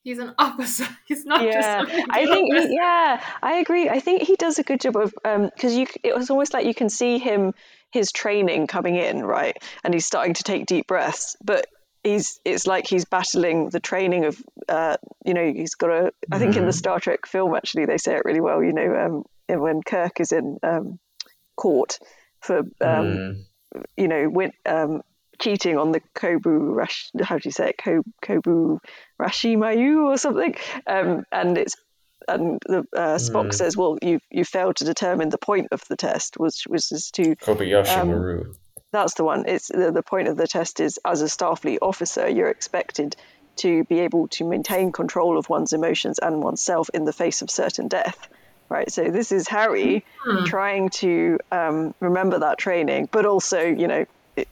He's 0.03 0.17
an 0.19 0.33
officer. 0.39 0.87
He's 1.07 1.25
not 1.25 1.43
yeah 1.43 1.83
just. 1.83 1.93
a 1.93 2.05
i 2.11 2.25
think 2.25 2.53
officer. 2.53 2.67
he, 2.67 2.75
yeah 2.75 3.23
i 3.43 3.55
agree 3.55 3.89
i 3.89 3.99
think 3.99 4.21
he 4.21 4.35
does 4.35 4.59
a 4.59 4.63
good 4.63 4.79
job 4.79 4.95
of 4.97 5.13
um, 5.23 5.49
because 5.53 5.75
you 5.75 5.87
it 6.03 6.15
was 6.15 6.29
almost 6.29 6.53
like 6.53 6.65
you 6.65 6.73
can 6.73 6.89
see 6.89 7.17
him 7.17 7.53
his 7.91 8.11
training 8.11 8.67
coming 8.67 8.95
in 8.95 9.23
right 9.23 9.57
and 9.83 9.93
he's 9.93 10.05
starting 10.05 10.33
to 10.35 10.43
take 10.43 10.65
deep 10.65 10.87
breaths 10.87 11.35
but 11.43 11.67
he's 12.05 12.39
it's 12.45 12.65
like 12.67 12.87
he's 12.87 13.05
battling 13.05 13.69
the 13.69 13.79
training 13.81 14.23
of 14.25 14.37
uh 14.69 14.95
you 15.25 15.33
know 15.33 15.51
he's 15.51 15.75
got 15.75 15.89
a 15.89 16.11
i 16.31 16.39
think 16.39 16.55
in 16.55 16.65
the 16.65 16.71
Mhm. 16.71 16.75
star 16.83 16.99
trek 16.99 17.25
film 17.27 17.53
actually 17.55 17.85
they 17.85 17.97
say 17.97 18.15
it 18.15 18.23
really 18.25 18.41
well 18.41 18.63
you 18.63 18.73
know 18.73 18.89
um 19.49 19.59
when 19.61 19.81
kirk 19.81 20.19
is 20.21 20.31
in 20.31 20.57
um 20.63 20.99
court 21.57 21.99
for 22.41 22.59
um 22.59 23.07
Mm. 23.17 23.45
you 23.97 24.07
know, 24.07 24.29
went 24.29 24.53
um, 24.65 25.01
cheating 25.37 25.77
on 25.77 25.91
the 25.91 25.99
Kobu 26.15 26.73
Rash, 26.73 27.09
how 27.21 27.35
do 27.37 27.41
you 27.43 27.51
say 27.51 27.71
it, 27.71 27.77
Ko, 27.77 28.03
Kobu 28.23 28.79
Rashimayu 29.21 30.05
or 30.05 30.17
something, 30.17 30.55
um, 30.87 31.25
and 31.31 31.57
it's 31.57 31.75
and 32.27 32.61
the 32.65 32.85
uh, 32.95 33.17
Spock 33.17 33.47
Hmm. 33.47 33.51
says, 33.51 33.75
well, 33.75 33.97
you 34.01 34.19
you 34.31 34.45
failed 34.45 34.77
to 34.77 34.85
determine 34.85 35.27
the 35.29 35.37
point 35.37 35.67
of 35.73 35.81
the 35.89 35.97
test, 35.97 36.35
which 36.37 36.63
was 36.69 36.89
is 36.91 37.11
to 37.15 37.35
Kobayashi 37.35 37.97
Um, 37.97 38.09
Maru. 38.09 38.53
That's 38.95 39.13
the 39.15 39.23
one. 39.23 39.45
It's 39.47 39.67
the, 39.67 39.91
the 39.91 40.03
point 40.03 40.27
of 40.27 40.37
the 40.37 40.47
test 40.47 40.79
is 40.79 40.99
as 41.05 41.21
a 41.21 41.25
Starfleet 41.25 41.79
officer, 41.81 42.27
you're 42.27 42.49
expected 42.49 43.15
to 43.57 43.83
be 43.85 43.99
able 44.01 44.27
to 44.29 44.45
maintain 44.45 44.91
control 44.91 45.37
of 45.37 45.47
one's 45.49 45.73
emotions 45.73 46.19
and 46.19 46.43
oneself 46.43 46.89
in 46.93 47.05
the 47.05 47.13
face 47.13 47.41
of 47.41 47.49
certain 47.49 47.87
death. 47.87 48.17
Right. 48.69 48.91
So 48.91 49.11
this 49.11 49.31
is 49.31 49.47
Harry 49.47 50.03
Hmm. 50.23 50.43
trying 50.43 50.89
to 50.89 51.37
um, 51.51 51.93
remember 52.01 52.39
that 52.39 52.57
training, 52.57 53.07
but 53.11 53.25
also, 53.25 53.61
you 53.61 53.87
know, 53.87 54.05
it, 54.35 54.47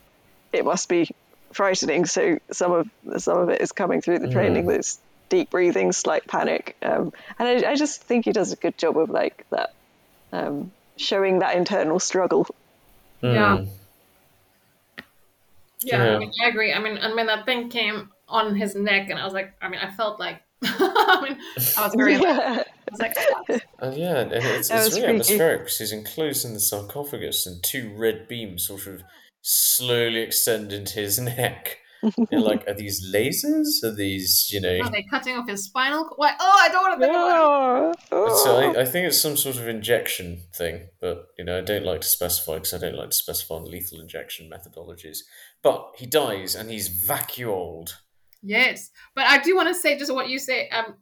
it 0.51 0.65
must 0.65 0.87
be 0.87 1.09
frightening. 1.51 2.05
So 2.05 2.37
some 2.51 2.71
of 2.73 2.87
some 3.17 3.39
of 3.39 3.49
it 3.49 3.61
is 3.61 3.71
coming 3.71 4.01
through 4.01 4.19
the 4.19 4.27
training. 4.29 4.67
There's 4.67 4.99
deep 5.29 5.49
breathing, 5.49 5.91
slight 5.91 6.27
panic, 6.27 6.75
um, 6.83 7.11
and 7.39 7.65
I, 7.65 7.71
I 7.71 7.75
just 7.75 8.03
think 8.03 8.25
he 8.25 8.31
does 8.33 8.51
a 8.53 8.55
good 8.55 8.77
job 8.77 8.97
of 8.97 9.09
like 9.09 9.45
that, 9.49 9.69
um, 10.31 10.73
showing 10.97 11.39
that 11.39 11.55
internal 11.55 11.99
struggle. 11.99 12.45
Yeah. 13.21 13.57
Mm. 13.57 13.65
Yeah, 13.65 13.65
Yeah. 15.83 16.15
I 16.15 16.19
mean, 16.19 16.31
I 16.43 16.49
agree. 16.49 16.73
I 16.73 16.79
mean, 16.79 16.97
and 16.97 17.15
when 17.15 17.27
that 17.27 17.45
thing 17.45 17.69
came 17.69 18.09
on 18.27 18.55
his 18.55 18.75
neck, 18.75 19.09
and 19.09 19.19
I 19.19 19.25
was 19.25 19.33
like, 19.33 19.53
I 19.61 19.67
mean, 19.69 19.79
I 19.79 19.91
felt 19.91 20.19
like, 20.19 20.41
I 20.63 21.19
mean, 21.23 21.37
I 21.77 21.85
was 21.85 21.93
very, 21.95 22.15
I 22.15 22.63
was 22.91 22.99
like, 22.99 23.15
Uh, 23.81 23.91
yeah, 23.95 24.19
and 24.19 24.31
it's, 24.31 24.69
it's 24.69 24.71
really 24.71 24.89
freaky. 24.91 25.05
atmospheric 25.07 25.59
because 25.61 25.77
he's 25.79 25.91
enclosed 25.91 26.45
in 26.45 26.53
the 26.53 26.59
sarcophagus 26.59 27.45
and 27.45 27.61
two 27.63 27.93
red 27.97 28.27
beams 28.27 28.67
sort 28.67 28.87
of 28.87 29.03
slowly 29.41 30.21
extend 30.21 30.71
into 30.71 30.99
his 30.99 31.19
neck. 31.37 31.79
You're 32.31 32.41
like, 32.51 32.67
are 32.67 32.73
these 32.73 33.13
lasers? 33.13 33.83
Are 33.83 33.93
these, 33.95 34.49
you 34.51 34.59
know? 34.61 34.79
are 34.83 34.91
they 34.91 35.03
cutting 35.09 35.35
off 35.37 35.47
his 35.47 35.63
spinal? 35.65 36.03
cord? 36.05 36.13
Why? 36.17 36.33
Oh, 36.39 36.59
I 36.61 36.69
don't 36.69 36.81
want 36.81 36.99
to 37.01 37.05
think 37.05 37.15
about 37.15 37.91
it. 37.93 38.07
Oh, 38.11 38.43
So 38.43 38.55
oh. 38.57 38.73
I, 38.73 38.81
I 38.81 38.85
think 38.85 39.07
it's 39.07 39.21
some 39.21 39.37
sort 39.37 39.55
of 39.57 39.67
injection 39.67 40.43
thing, 40.55 40.87
but 41.01 41.27
you 41.37 41.45
know 41.45 41.57
I 41.57 41.61
don't 41.61 41.85
like 41.85 42.01
to 42.01 42.07
specify 42.07 42.55
because 42.55 42.73
I 42.73 42.77
don't 42.79 42.95
like 42.97 43.09
to 43.11 43.15
specify 43.15 43.55
on 43.55 43.65
lethal 43.69 43.99
injection 44.01 44.49
methodologies. 44.49 45.19
But 45.61 45.91
he 45.97 46.05
dies 46.05 46.55
and 46.55 46.69
he's 46.69 46.87
vacuoled. 46.89 47.97
Yes, 48.41 48.89
but 49.15 49.25
I 49.25 49.41
do 49.41 49.55
want 49.55 49.69
to 49.69 49.73
say 49.75 49.97
just 49.97 50.13
what 50.13 50.27
you 50.29 50.39
say. 50.39 50.67
Um, 50.69 50.95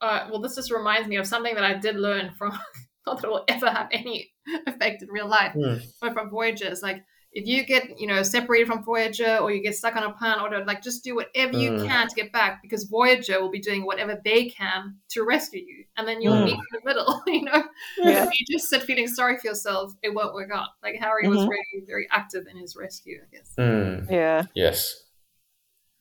uh, 0.00 0.28
well, 0.30 0.40
this 0.40 0.54
just 0.56 0.70
reminds 0.72 1.06
me 1.08 1.16
of 1.16 1.26
something 1.26 1.54
that 1.54 1.64
I 1.64 1.74
did 1.74 1.96
learn 1.96 2.30
from. 2.38 2.58
Not 3.06 3.20
that 3.20 3.28
it 3.28 3.30
will 3.30 3.44
ever 3.48 3.70
have 3.70 3.88
any 3.92 4.30
effect 4.66 5.02
in 5.02 5.08
real 5.10 5.28
life, 5.28 5.52
Hmm. 5.52 5.76
but 6.00 6.12
from 6.12 6.30
Voyager, 6.30 6.66
it's 6.66 6.82
like 6.82 7.02
if 7.32 7.46
you 7.46 7.64
get 7.64 7.98
you 8.00 8.06
know 8.08 8.22
separated 8.24 8.66
from 8.66 8.82
Voyager 8.82 9.36
or 9.38 9.52
you 9.52 9.62
get 9.62 9.76
stuck 9.76 9.94
on 9.96 10.02
a 10.02 10.12
planet 10.12 10.40
or 10.40 10.44
whatever, 10.48 10.64
like 10.64 10.82
just 10.82 11.04
do 11.04 11.14
whatever 11.14 11.52
you 11.56 11.70
Mm. 11.70 11.86
can 11.86 12.08
to 12.08 12.14
get 12.14 12.32
back 12.32 12.60
because 12.62 12.84
Voyager 12.84 13.40
will 13.40 13.50
be 13.50 13.60
doing 13.60 13.84
whatever 13.86 14.20
they 14.24 14.46
can 14.48 14.96
to 15.10 15.22
rescue 15.24 15.60
you, 15.60 15.84
and 15.96 16.08
then 16.08 16.20
you'll 16.20 16.34
Mm. 16.34 16.44
meet 16.46 16.54
in 16.54 16.66
the 16.72 16.80
middle. 16.84 17.22
You 17.26 17.42
know, 17.42 17.62
Yeah. 17.98 18.24
if 18.26 18.30
you 18.38 18.46
just 18.50 18.68
sit 18.68 18.82
feeling 18.82 19.06
sorry 19.06 19.38
for 19.38 19.46
yourself, 19.46 19.92
it 20.02 20.12
won't 20.14 20.34
work 20.34 20.50
out. 20.52 20.70
Like 20.82 20.96
Harry 20.96 21.28
was 21.28 21.38
Mhm. 21.38 21.48
very 21.48 21.84
very 21.86 22.08
active 22.10 22.46
in 22.50 22.56
his 22.56 22.74
rescue, 22.76 23.20
I 23.22 23.36
guess. 23.36 23.52
Hmm. 23.56 24.12
Yeah, 24.12 24.44
Yes. 24.54 25.04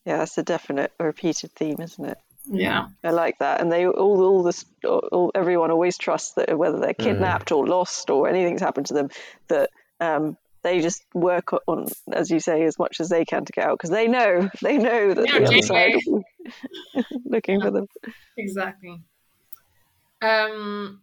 yeah, 0.05 0.17
that's 0.17 0.37
a 0.37 0.43
definite 0.43 0.91
repeated 0.99 1.51
theme, 1.53 1.77
isn't 1.79 2.03
it? 2.05 2.17
Yeah. 2.51 2.87
I 3.03 3.11
like 3.11 3.37
that, 3.39 3.61
and 3.61 3.71
they 3.71 3.85
all, 3.85 4.23
all 4.23 4.41
this, 4.43 4.65
all, 4.83 5.31
everyone 5.35 5.69
always 5.69 5.97
trusts 5.99 6.33
that 6.33 6.57
whether 6.57 6.79
they're 6.79 6.95
kidnapped 6.95 7.51
or 7.51 7.67
lost 7.67 8.09
or 8.09 8.27
anything's 8.27 8.61
happened 8.61 8.87
to 8.87 8.93
them, 8.95 9.09
that 9.49 9.69
um, 9.99 10.35
they 10.63 10.81
just 10.81 11.03
work 11.13 11.53
on, 11.67 11.85
as 12.11 12.29
you 12.29 12.39
say, 12.39 12.63
as 12.63 12.77
much 12.77 12.99
as 12.99 13.09
they 13.09 13.25
can 13.25 13.45
to 13.45 13.51
get 13.53 13.65
out 13.65 13.77
because 13.77 13.89
they 13.89 14.07
know, 14.07 14.49
they 14.61 14.77
know 14.77 15.13
that 15.13 15.25
Yeah, 15.27 15.39
the 15.39 15.47
other 15.47 15.61
side 15.61 15.91
is 15.95 16.09
looking 17.25 17.61
for 17.61 17.71
them. 17.71 17.85
Exactly. 18.37 19.01
Um, 20.21 21.01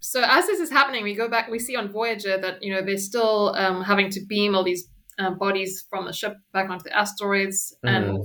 so 0.00 0.22
as 0.24 0.46
this 0.46 0.60
is 0.60 0.70
happening, 0.70 1.04
we 1.04 1.14
go 1.14 1.28
back. 1.28 1.48
We 1.50 1.58
see 1.58 1.76
on 1.76 1.90
Voyager 1.90 2.38
that 2.38 2.62
you 2.62 2.72
know 2.72 2.82
they're 2.82 2.96
still 2.96 3.54
um, 3.56 3.82
having 3.82 4.10
to 4.10 4.20
beam 4.28 4.54
all 4.54 4.64
these 4.64 4.88
uh, 5.18 5.30
bodies 5.30 5.84
from 5.90 6.06
the 6.06 6.12
ship 6.12 6.36
back 6.52 6.70
onto 6.70 6.84
the 6.84 6.96
asteroids, 6.96 7.76
and 7.82 8.18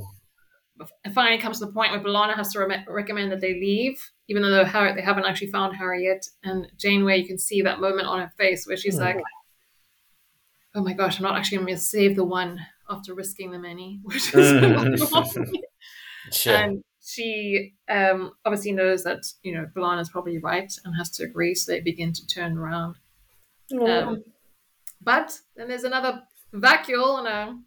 Mm. 0.80 0.88
it 1.06 1.14
finally 1.14 1.40
comes 1.40 1.60
to 1.60 1.66
the 1.66 1.72
point 1.72 1.92
where 1.92 2.00
B'Elanna 2.00 2.36
has 2.36 2.52
to 2.54 2.60
re- 2.60 2.86
recommend 2.88 3.32
that 3.32 3.42
they 3.42 3.54
leave, 3.54 4.00
even 4.28 4.44
though 4.44 4.64
Harry, 4.64 4.94
they 4.94 5.02
haven't 5.02 5.26
actually 5.26 5.50
found 5.52 5.76
Harry 5.76 6.04
yet. 6.06 6.24
And 6.44 6.68
Janeway, 6.78 7.18
you 7.18 7.26
can 7.28 7.40
see 7.40 7.64
that 7.64 7.80
moment 7.80 8.08
on 8.08 8.20
her 8.20 8.32
face 8.38 8.66
where 8.68 8.78
she's 8.78 8.98
Mm. 9.00 9.02
like, 9.02 9.18
"Oh 10.76 10.84
my 10.84 10.94
gosh, 10.94 11.18
I'm 11.18 11.24
not 11.24 11.38
actually 11.38 11.58
going 11.60 11.76
to 11.76 11.78
save 11.78 12.16
the 12.16 12.26
one 12.26 12.60
after 12.90 13.14
risking 13.14 13.52
the 13.52 13.60
many," 13.60 14.00
which 14.04 14.34
is 14.34 14.52
Mm. 14.52 15.52
Yeah. 16.46 16.60
and 16.64 16.84
she 17.02 17.74
um, 17.90 18.34
obviously 18.46 18.74
knows 18.74 19.04
that 19.04 19.24
you 19.44 19.54
know 19.54 19.66
B'Elanna 19.76 20.02
is 20.02 20.10
probably 20.10 20.40
right 20.40 20.72
and 20.84 20.96
has 20.98 21.10
to 21.12 21.24
agree, 21.24 21.56
so 21.56 21.72
they 21.72 21.80
begin 21.80 22.14
to 22.14 22.28
turn 22.28 22.58
around. 22.58 22.96
Um, 23.82 24.24
but 25.02 25.38
then 25.56 25.68
there's 25.68 25.84
another 25.84 26.24
vacuole 26.54 27.20
and 27.20 27.28
a 27.28 27.58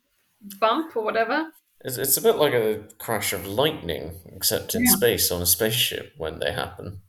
bump 0.59 0.97
or 0.97 1.05
whatever. 1.05 1.47
It's, 1.83 1.97
it's 1.97 2.17
a 2.17 2.23
bit 2.23 2.37
like 2.37 2.53
a 2.53 2.85
crash 2.99 3.33
of 3.33 3.47
lightning, 3.47 4.21
except 4.35 4.75
in 4.75 4.85
Yeah. 4.85 4.93
space 4.93 5.31
on 5.31 5.41
a 5.41 5.47
spaceship 5.47 6.13
when 6.17 6.39
they 6.39 6.53
happen. 6.53 7.01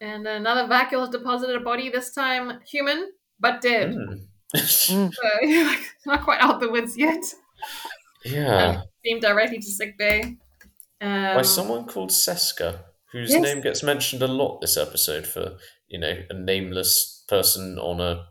And 0.00 0.26
another 0.26 0.68
vacuole 0.68 1.00
has 1.00 1.08
deposited 1.10 1.56
a 1.56 1.60
body, 1.60 1.90
this 1.90 2.12
time 2.12 2.60
human, 2.66 3.12
but 3.40 3.60
dead. 3.60 3.94
Mm. 3.94 4.26
So 4.56 5.10
you're 5.42 5.64
like, 5.66 5.80
not 6.06 6.22
quite 6.24 6.40
out 6.40 6.60
the 6.60 6.70
woods 6.70 6.96
yet. 6.96 7.24
yeah. 8.24 8.82
Beamed 9.02 9.22
directly 9.22 9.58
to 9.58 9.66
sick 9.66 9.98
bay. 9.98 10.36
Um, 11.00 11.34
By 11.36 11.42
someone 11.42 11.86
called 11.86 12.10
Seska. 12.10 12.80
whose 13.12 13.30
Yes. 13.32 13.42
name 13.42 13.60
gets 13.60 13.82
mentioned 13.82 14.22
a 14.22 14.26
lot 14.28 14.60
this 14.60 14.76
episode 14.76 15.26
for, 15.26 15.56
you 15.88 15.98
know, 15.98 16.22
a 16.30 16.34
nameless 16.34 17.24
person 17.28 17.78
on 17.78 18.00
a 18.00 18.26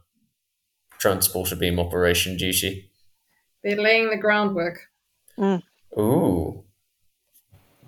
transporter 1.00 1.56
beam 1.56 1.80
operation 1.80 2.38
duty. 2.38 2.90
They're 3.64 3.82
laying 3.82 4.10
the 4.10 4.18
groundwork. 4.18 4.80
Ooh. 5.98 6.64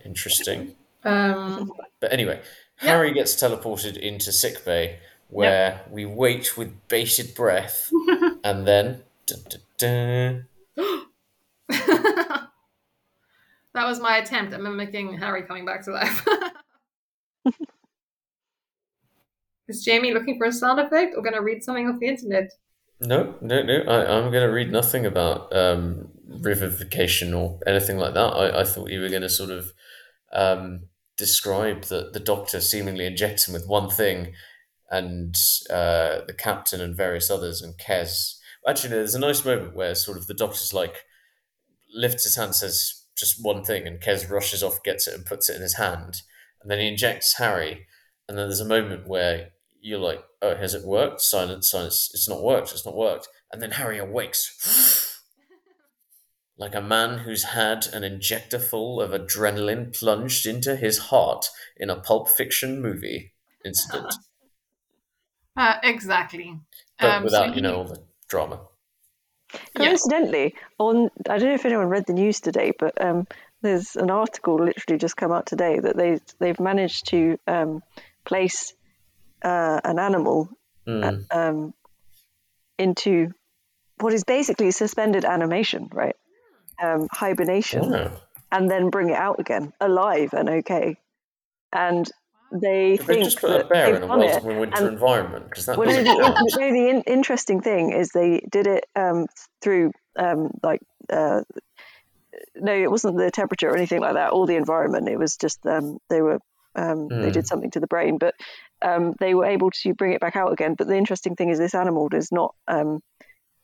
Interesting. 0.06 0.76
Um, 1.04 1.72
But 2.00 2.12
anyway, 2.14 2.42
Yeah. 2.82 2.90
Harry 2.92 3.14
gets 3.14 3.36
teleported 3.36 3.98
into 3.98 4.32
sickbay 4.32 5.00
where 5.30 5.82
we 5.90 6.06
wait 6.06 6.58
with 6.58 6.74
bated 6.88 7.36
breath 7.36 7.92
and 8.44 8.68
then 8.68 9.04
dun, 9.26 9.40
dun, 9.50 9.62
dun, 9.78 10.48
that 11.70 12.50
was 13.76 14.00
my 14.00 14.18
attempt 14.18 14.54
at 14.54 14.62
mimicking 14.62 15.18
Harry 15.18 15.44
coming 15.44 15.66
back 15.66 15.84
to 15.84 15.92
life. 15.92 16.26
Is 19.68 19.84
Jamie 19.84 20.14
looking 20.14 20.38
for 20.38 20.48
a 20.48 20.52
sound 20.52 20.80
effect 20.80 21.14
or 21.16 21.22
going 21.22 21.34
to 21.34 21.42
read 21.42 21.62
something 21.62 21.90
off 21.90 22.00
the 22.00 22.08
internet? 22.08 22.52
No, 23.02 23.36
no, 23.42 23.62
no. 23.62 23.80
I, 23.82 24.18
I'm 24.18 24.32
going 24.32 24.48
to 24.48 24.54
read 24.54 24.72
nothing 24.72 25.06
about 25.06 25.54
um, 25.54 26.08
revivification 26.30 27.38
or 27.38 27.60
anything 27.68 27.98
like 27.98 28.14
that. 28.14 28.20
I, 28.20 28.62
I 28.62 28.64
thought 28.64 28.90
you 28.90 29.02
were 29.02 29.10
going 29.10 29.24
to 29.24 29.30
sort 29.30 29.50
of 29.50 29.74
um, 30.32 30.84
describe 31.18 31.84
that 31.86 32.14
the 32.14 32.20
doctor 32.20 32.62
seemingly 32.62 33.06
injects 33.06 33.48
him 33.48 33.54
with 33.54 33.68
one 33.68 33.90
thing 33.90 34.34
and 34.90 35.36
uh, 35.70 36.22
the 36.26 36.36
captain 36.38 36.82
and 36.82 36.96
various 36.96 37.30
others 37.30 37.62
and 37.62 37.78
Kes. 37.78 38.36
Actually, 38.68 38.90
there's 38.90 39.16
a 39.16 39.20
nice 39.20 39.46
moment 39.46 39.76
where 39.76 39.96
sort 39.96 40.18
of 40.18 40.28
the 40.28 40.34
doctor's 40.34 40.74
like, 40.74 41.04
lifts 41.94 42.24
his 42.24 42.36
hand, 42.36 42.56
says 42.56 43.04
just 43.18 43.44
one 43.44 43.64
thing, 43.64 43.88
and 43.88 44.02
Kes 44.02 44.30
rushes 44.30 44.64
off, 44.64 44.84
gets 44.84 45.08
it, 45.08 45.14
and 45.14 45.26
puts 45.26 45.50
it 45.50 45.56
in 45.56 45.62
his 45.62 45.76
hand. 45.76 46.22
And 46.62 46.70
then 46.70 46.80
he 46.80 46.88
injects 46.88 47.38
Harry. 47.38 47.88
And 48.28 48.38
then 48.38 48.48
there's 48.48 48.60
a 48.60 48.66
moment 48.66 49.08
where 49.08 49.50
you're 49.82 50.00
like, 50.00 50.24
oh, 50.42 50.56
has 50.56 50.74
it 50.74 50.86
worked? 50.86 51.22
Silence, 51.22 51.70
silence. 51.70 52.12
It's 52.14 52.28
not 52.28 52.44
worked. 52.44 52.72
It's 52.72 52.86
not 52.86 52.96
worked. 52.96 53.28
And 53.52 53.62
then 53.62 53.72
Harry 53.72 53.98
awakes. 53.98 55.24
like 56.58 56.76
a 56.76 56.82
man 56.82 57.20
who's 57.20 57.44
had 57.44 57.88
an 57.88 58.04
injector 58.04 58.60
full 58.60 59.00
of 59.00 59.12
adrenaline 59.12 59.98
plunged 59.98 60.46
into 60.46 60.76
his 60.76 60.98
heart 60.98 61.48
in 61.78 61.90
a 61.90 62.00
pulp 62.00 62.30
fiction 62.30 62.82
movie 62.82 63.34
incident. 63.66 64.14
Uh, 65.58 65.76
exactly. 65.84 66.60
But 67.00 67.10
Um, 67.18 67.24
without, 67.24 67.50
he- 67.50 67.56
you 67.56 67.62
know, 67.62 67.76
all 67.78 67.84
the 67.86 68.02
drama. 68.30 68.62
Yeah. 69.54 69.60
Coincidentally, 69.86 70.56
on 70.78 71.10
I 71.30 71.38
don't 71.38 71.48
know 71.50 71.54
if 71.56 71.66
anyone 71.66 71.88
read 71.88 72.06
the 72.06 72.14
news 72.14 72.42
today, 72.42 72.74
but 72.78 73.00
um, 73.02 73.28
there's 73.62 73.96
an 73.96 74.12
article 74.12 74.56
literally 74.64 74.98
just 75.00 75.16
come 75.16 75.32
out 75.32 75.46
today 75.46 75.80
that 75.80 75.96
they 75.96 76.20
they've 76.40 76.60
managed 76.60 77.08
to 77.08 77.40
um, 77.48 77.82
place 78.26 78.74
uh, 79.44 79.80
an 79.84 80.00
animal 80.00 80.50
Mm. 80.86 81.26
um, 81.32 81.74
into 82.78 83.34
what 84.00 84.14
is 84.14 84.24
basically 84.24 84.72
suspended 84.72 85.26
animation, 85.26 85.90
right? 85.92 86.16
Um, 86.82 87.08
hibernation, 87.12 87.90
Wow. 87.92 88.22
and 88.52 88.70
then 88.72 88.90
bring 88.90 89.10
it 89.10 89.16
out 89.18 89.40
again, 89.40 89.74
alive 89.82 90.34
and 90.34 90.50
okay. 90.50 90.98
And 91.74 92.10
they 92.52 92.98
They 92.98 93.04
think 93.04 93.24
just 93.26 93.42
put 93.42 93.50
that 93.52 93.66
a 93.66 93.68
bear 93.68 93.86
they've 93.88 93.96
in 93.98 94.04
a 94.04 94.08
done 94.08 94.22
it, 94.22 94.44
welcome 94.44 94.60
winter 94.60 94.78
and- 94.78 94.88
environment 94.90 95.50
because 95.50 95.66
that 95.66 95.78
well, 95.78 95.88
no, 95.88 95.94
doesn't 95.94 96.06
the, 96.06 96.60
no, 96.60 96.72
the 96.72 96.90
in, 96.90 97.02
interesting 97.04 97.62
thing 97.62 97.92
is 97.92 98.10
they 98.10 98.42
did 98.50 98.68
it 98.68 98.86
um, 98.96 99.28
through 99.62 99.92
um, 100.18 100.52
like 100.64 100.82
uh, 101.12 101.42
no, 102.56 102.74
it 102.74 102.90
wasn't 102.92 103.18
the 103.18 103.32
temperature 103.32 103.70
or 103.70 103.76
anything 103.76 104.02
like 104.02 104.14
that, 104.14 104.34
or 104.34 104.48
the 104.48 104.56
environment. 104.56 105.08
It 105.10 105.18
was 105.18 105.36
just 105.38 105.60
um, 105.66 105.98
they 106.10 106.22
were 106.22 106.40
um, 106.76 107.10
they 107.20 107.28
Hmm. 107.28 107.32
did 107.32 107.48
something 107.48 107.72
to 107.72 107.80
the 107.80 107.88
brain, 107.88 108.18
but 108.18 108.34
um, 108.82 109.14
they 109.20 109.34
were 109.34 109.46
able 109.46 109.72
to 109.72 109.94
bring 109.94 110.14
it 110.14 110.22
back 110.22 110.36
out 110.36 110.52
again. 110.52 110.76
But 110.78 110.88
the 110.88 110.96
interesting 110.98 111.36
thing 111.36 111.50
is 111.50 111.58
this 111.58 111.76
animal 111.76 112.10
is 112.14 112.32
not 112.32 112.54
um, 112.68 113.00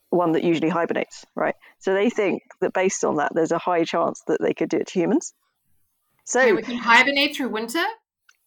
one 0.10 0.34
that 0.34 0.44
usually 0.44 0.70
hibernates, 0.70 1.26
right? 1.36 1.56
So 1.80 1.94
they 1.94 2.10
think 2.10 2.42
that 2.62 2.74
based 2.74 3.04
on 3.04 3.18
that, 3.18 3.32
there's 3.34 3.52
a 3.52 3.58
high 3.60 3.84
chance 3.84 4.22
that 4.28 4.42
they 4.42 4.54
could 4.54 4.70
do 4.70 4.78
it 4.78 4.88
to 4.88 5.00
humans. 5.00 5.34
So 6.26 6.40
Okay, 6.42 6.54
we 6.54 6.62
can 6.64 6.78
hibernate 6.78 7.36
through 7.36 7.50
winter. 7.50 7.84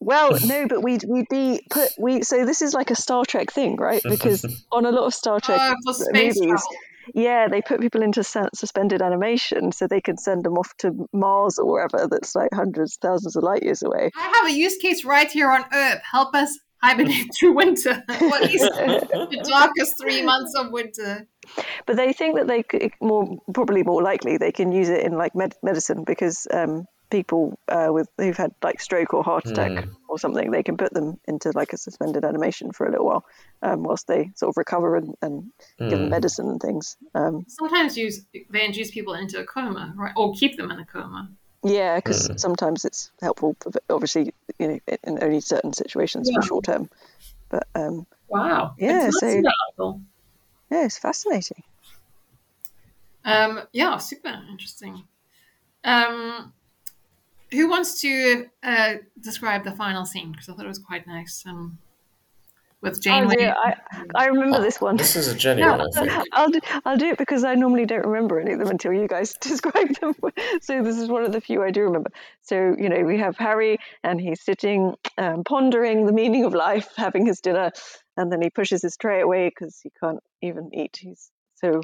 Well, 0.00 0.38
no, 0.46 0.66
but 0.68 0.82
we'd 0.82 1.04
we'd 1.08 1.28
be 1.28 1.60
put 1.70 1.90
we 1.98 2.22
so 2.22 2.44
this 2.44 2.62
is 2.62 2.74
like 2.74 2.90
a 2.90 2.96
Star 2.96 3.24
Trek 3.24 3.52
thing, 3.52 3.76
right? 3.76 4.02
Because 4.08 4.44
on 4.72 4.86
a 4.86 4.90
lot 4.90 5.06
of 5.06 5.14
Star 5.14 5.40
Trek 5.40 5.60
Uh, 5.60 5.74
movies, 6.12 6.36
travel. 6.40 6.62
yeah, 7.14 7.48
they 7.48 7.62
put 7.62 7.80
people 7.80 8.02
into 8.02 8.22
suspended 8.22 9.02
animation 9.02 9.72
so 9.72 9.86
they 9.86 10.00
can 10.00 10.16
send 10.16 10.44
them 10.44 10.54
off 10.54 10.72
to 10.78 11.08
Mars 11.12 11.58
or 11.58 11.70
wherever 11.70 12.06
that's 12.10 12.34
like 12.34 12.50
hundreds, 12.54 12.96
thousands 13.00 13.36
of 13.36 13.42
light 13.42 13.62
years 13.62 13.82
away. 13.82 14.10
I 14.16 14.32
have 14.36 14.46
a 14.46 14.52
use 14.52 14.76
case 14.76 15.04
right 15.04 15.30
here 15.30 15.50
on 15.50 15.64
Earth. 15.72 16.00
Help 16.10 16.34
us 16.34 16.58
hibernate 16.82 17.30
through 17.38 17.54
winter, 17.54 18.02
or 18.08 18.34
at 18.36 18.42
least 18.42 18.64
the 18.64 19.44
darkest 19.48 19.94
three 20.00 20.22
months 20.22 20.52
of 20.56 20.70
winter. 20.70 21.26
But 21.86 21.96
they 21.96 22.12
think 22.12 22.36
that 22.36 22.48
they 22.48 22.62
could 22.62 22.90
more 23.00 23.38
probably 23.54 23.82
more 23.82 24.02
likely 24.02 24.36
they 24.36 24.52
can 24.52 24.72
use 24.72 24.88
it 24.88 25.04
in 25.04 25.12
like 25.16 25.34
med- 25.34 25.54
medicine 25.62 26.04
because 26.04 26.46
um, 26.52 26.84
people 27.10 27.58
uh, 27.68 27.88
with 27.90 28.08
who've 28.18 28.36
had 28.36 28.52
like 28.62 28.80
stroke 28.80 29.14
or 29.14 29.22
heart 29.22 29.46
attack 29.46 29.86
or 30.08 30.18
something 30.18 30.50
they 30.50 30.62
can 30.62 30.76
put 30.76 30.92
them 30.92 31.18
into 31.28 31.50
like 31.54 31.72
a 31.72 31.76
suspended 31.76 32.24
animation 32.24 32.72
for 32.72 32.86
a 32.86 32.90
little 32.90 33.06
while 33.06 33.24
um, 33.62 33.82
whilst 33.84 34.06
they 34.08 34.30
sort 34.34 34.50
of 34.50 34.56
recover 34.56 34.96
and, 34.96 35.14
and 35.22 35.50
give 35.88 35.98
them 35.98 36.08
Mm. 36.08 36.10
medicine 36.10 36.48
and 36.48 36.60
things. 36.60 36.96
Um, 37.14 37.44
Sometimes 37.48 37.96
use 37.96 38.24
they 38.50 38.64
induce 38.64 38.90
people 38.90 39.14
into 39.14 39.38
a 39.40 39.44
coma, 39.44 39.94
right, 39.96 40.12
or 40.16 40.34
keep 40.34 40.56
them 40.56 40.70
in 40.70 40.78
a 40.80 40.84
coma. 40.84 41.30
yeah, 41.62 41.96
because 41.96 42.28
sometimes 42.36 42.84
it's 42.84 43.10
helpful. 43.20 43.56
For, 43.60 43.72
obviously, 43.90 44.32
you 44.58 44.68
know, 44.68 44.78
in 45.04 45.22
only 45.22 45.40
certain 45.40 45.72
situations 45.72 46.28
Yeah. 46.30 46.40
for 46.40 46.46
short 46.46 46.64
term. 46.64 46.88
But 47.48 47.66
um, 47.74 48.06
Wow. 48.28 48.74
Yeah, 48.78 49.06
It's 49.08 49.20
so- 49.20 49.40
not 49.40 50.00
yeah, 50.70 50.84
it's 50.84 50.98
fascinating. 50.98 51.62
Um, 53.24 53.62
yeah, 53.72 53.96
super 53.98 54.28
interesting. 54.50 55.02
Um, 55.84 56.52
who 57.50 57.68
wants 57.68 58.00
to 58.02 58.46
uh, 58.62 58.94
describe 59.20 59.64
the 59.64 59.72
final 59.72 60.04
scene? 60.04 60.32
Because 60.32 60.48
I 60.48 60.54
thought 60.54 60.64
it 60.64 60.68
was 60.68 60.78
quite 60.78 61.06
nice. 61.06 61.44
Um, 61.46 61.78
with 62.82 62.98
Oh, 62.98 63.00
Janeway. 63.00 63.46
I, 63.46 63.74
I 64.14 64.26
remember 64.26 64.60
this 64.60 64.80
one. 64.80 64.96
This 64.96 65.16
is 65.16 65.28
a 65.28 65.34
genuine, 65.34 65.80
I 65.80 65.86
think. 65.92 66.28
I'll 66.32 66.50
do, 66.50 66.60
I'll 66.84 66.96
do 66.96 67.06
it 67.06 67.18
because 67.18 67.44
I 67.44 67.54
normally 67.54 67.86
don't 67.86 68.04
remember 68.06 68.38
any 68.38 68.52
of 68.52 68.58
them 68.58 68.68
until 68.68 68.92
you 68.92 69.08
guys 69.08 69.34
describe 69.40 69.94
them. 70.00 70.14
So 70.60 70.82
this 70.82 70.98
is 70.98 71.08
one 71.08 71.24
of 71.24 71.32
the 71.32 71.40
few 71.40 71.62
I 71.62 71.70
do 71.70 71.82
remember. 71.82 72.10
So 72.42 72.74
you 72.78 72.88
know 72.88 73.02
we 73.02 73.18
have 73.18 73.36
Harry 73.38 73.78
and 74.04 74.20
he's 74.20 74.42
sitting 74.42 74.94
um, 75.18 75.44
pondering 75.44 76.06
the 76.06 76.12
meaning 76.12 76.44
of 76.44 76.54
life, 76.54 76.88
having 76.96 77.26
his 77.26 77.40
dinner, 77.40 77.72
and 78.16 78.30
then 78.30 78.42
he 78.42 78.50
pushes 78.50 78.82
his 78.82 78.96
tray 78.96 79.20
away 79.20 79.48
because 79.48 79.80
he 79.82 79.90
can't 80.00 80.20
even 80.42 80.70
eat. 80.74 80.98
He's 81.00 81.30
so 81.54 81.80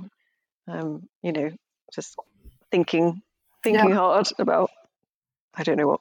um, 0.69 1.09
you 1.23 1.33
know 1.33 1.51
just 1.93 2.17
thinking 2.71 3.23
thinking 3.63 3.93
hard 3.93 4.29
about 4.39 4.71
I 5.55 5.63
don't 5.63 5.77
know 5.77 5.89
what. 5.89 6.01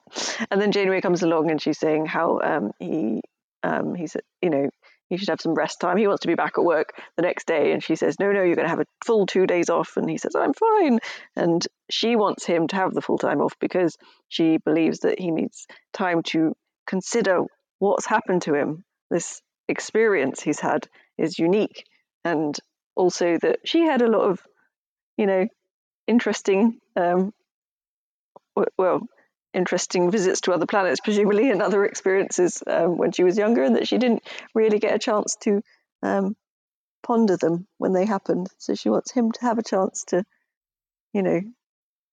And 0.50 0.62
then 0.62 0.72
Janeway 0.72 1.02
comes 1.02 1.24
along 1.24 1.52
and 1.52 1.62
she's 1.62 1.80
saying 1.80 2.06
how 2.06 2.40
um, 2.42 2.72
he 2.80 3.22
um, 3.64 3.96
he's 3.96 4.16
you 4.42 4.50
know 4.50 4.70
he 5.10 5.18
should 5.18 5.30
have 5.30 5.42
some 5.42 5.54
rest 5.54 5.82
time. 5.82 5.98
He 5.98 6.08
wants 6.08 6.22
to 6.22 6.30
be 6.30 6.36
back 6.36 6.54
at 6.58 6.64
work 6.64 6.94
the 7.18 7.22
next 7.22 7.46
day, 7.46 7.74
and 7.74 7.84
she 7.84 7.96
says, 7.96 8.18
"No, 8.18 8.32
no, 8.32 8.44
you're 8.44 8.56
going 8.56 8.66
to 8.66 8.70
have 8.70 8.80
a 8.80 8.86
full 9.06 9.26
two 9.26 9.46
days 9.46 9.70
off." 9.70 9.98
And 9.98 10.10
he 10.10 10.18
says, 10.18 10.36
"I'm 10.36 10.54
fine." 10.54 11.00
And 11.36 11.66
she 11.90 12.16
wants 12.16 12.46
him 12.46 12.68
to 12.70 12.76
have 12.78 12.94
the 12.94 13.02
full 13.02 13.18
time 13.18 13.42
off 13.42 13.54
because 13.60 13.98
she 14.30 14.58
believes 14.58 15.00
that 15.00 15.20
he 15.20 15.32
needs 15.32 15.68
time 15.92 16.24
to 16.28 16.56
consider 16.88 17.42
what's 17.80 18.06
happened 18.06 18.44
to 18.44 18.54
him. 18.54 18.86
This 19.10 19.42
experience 19.68 20.42
he's 20.42 20.62
had 20.62 20.88
is 21.18 21.38
unique, 21.38 21.84
and 22.24 22.58
also 22.96 23.38
that 23.38 23.60
she 23.66 23.82
had 23.82 24.02
a 24.02 24.10
lot 24.10 24.30
of, 24.30 24.42
you 25.18 25.26
know, 25.26 25.46
interesting, 26.08 26.80
um, 26.96 27.34
well, 28.78 29.02
interesting 29.54 30.12
visits 30.12 30.42
to 30.42 30.54
other 30.54 30.66
planets, 30.66 31.00
presumably, 31.00 31.50
and 31.52 31.62
other 31.62 31.86
experiences 31.86 32.64
um, 32.68 32.98
when 32.98 33.12
she 33.12 33.24
was 33.24 33.38
younger, 33.38 33.64
and 33.64 33.76
that 33.76 33.88
she 33.88 33.98
didn't 33.98 34.24
really 34.54 34.80
get 34.80 34.96
a 34.96 35.00
chance 35.00 35.36
to 35.42 35.62
um, 36.04 36.36
ponder 37.04 37.38
them 37.38 37.68
when 37.78 37.94
they 37.94 38.06
happened. 38.06 38.48
So 38.58 38.76
she 38.76 38.90
wants 38.90 39.12
him 39.12 39.32
to 39.32 39.42
have 39.42 39.58
a 39.58 39.64
chance 39.64 40.04
to, 40.08 40.24
you 41.14 41.24
know, 41.24 41.42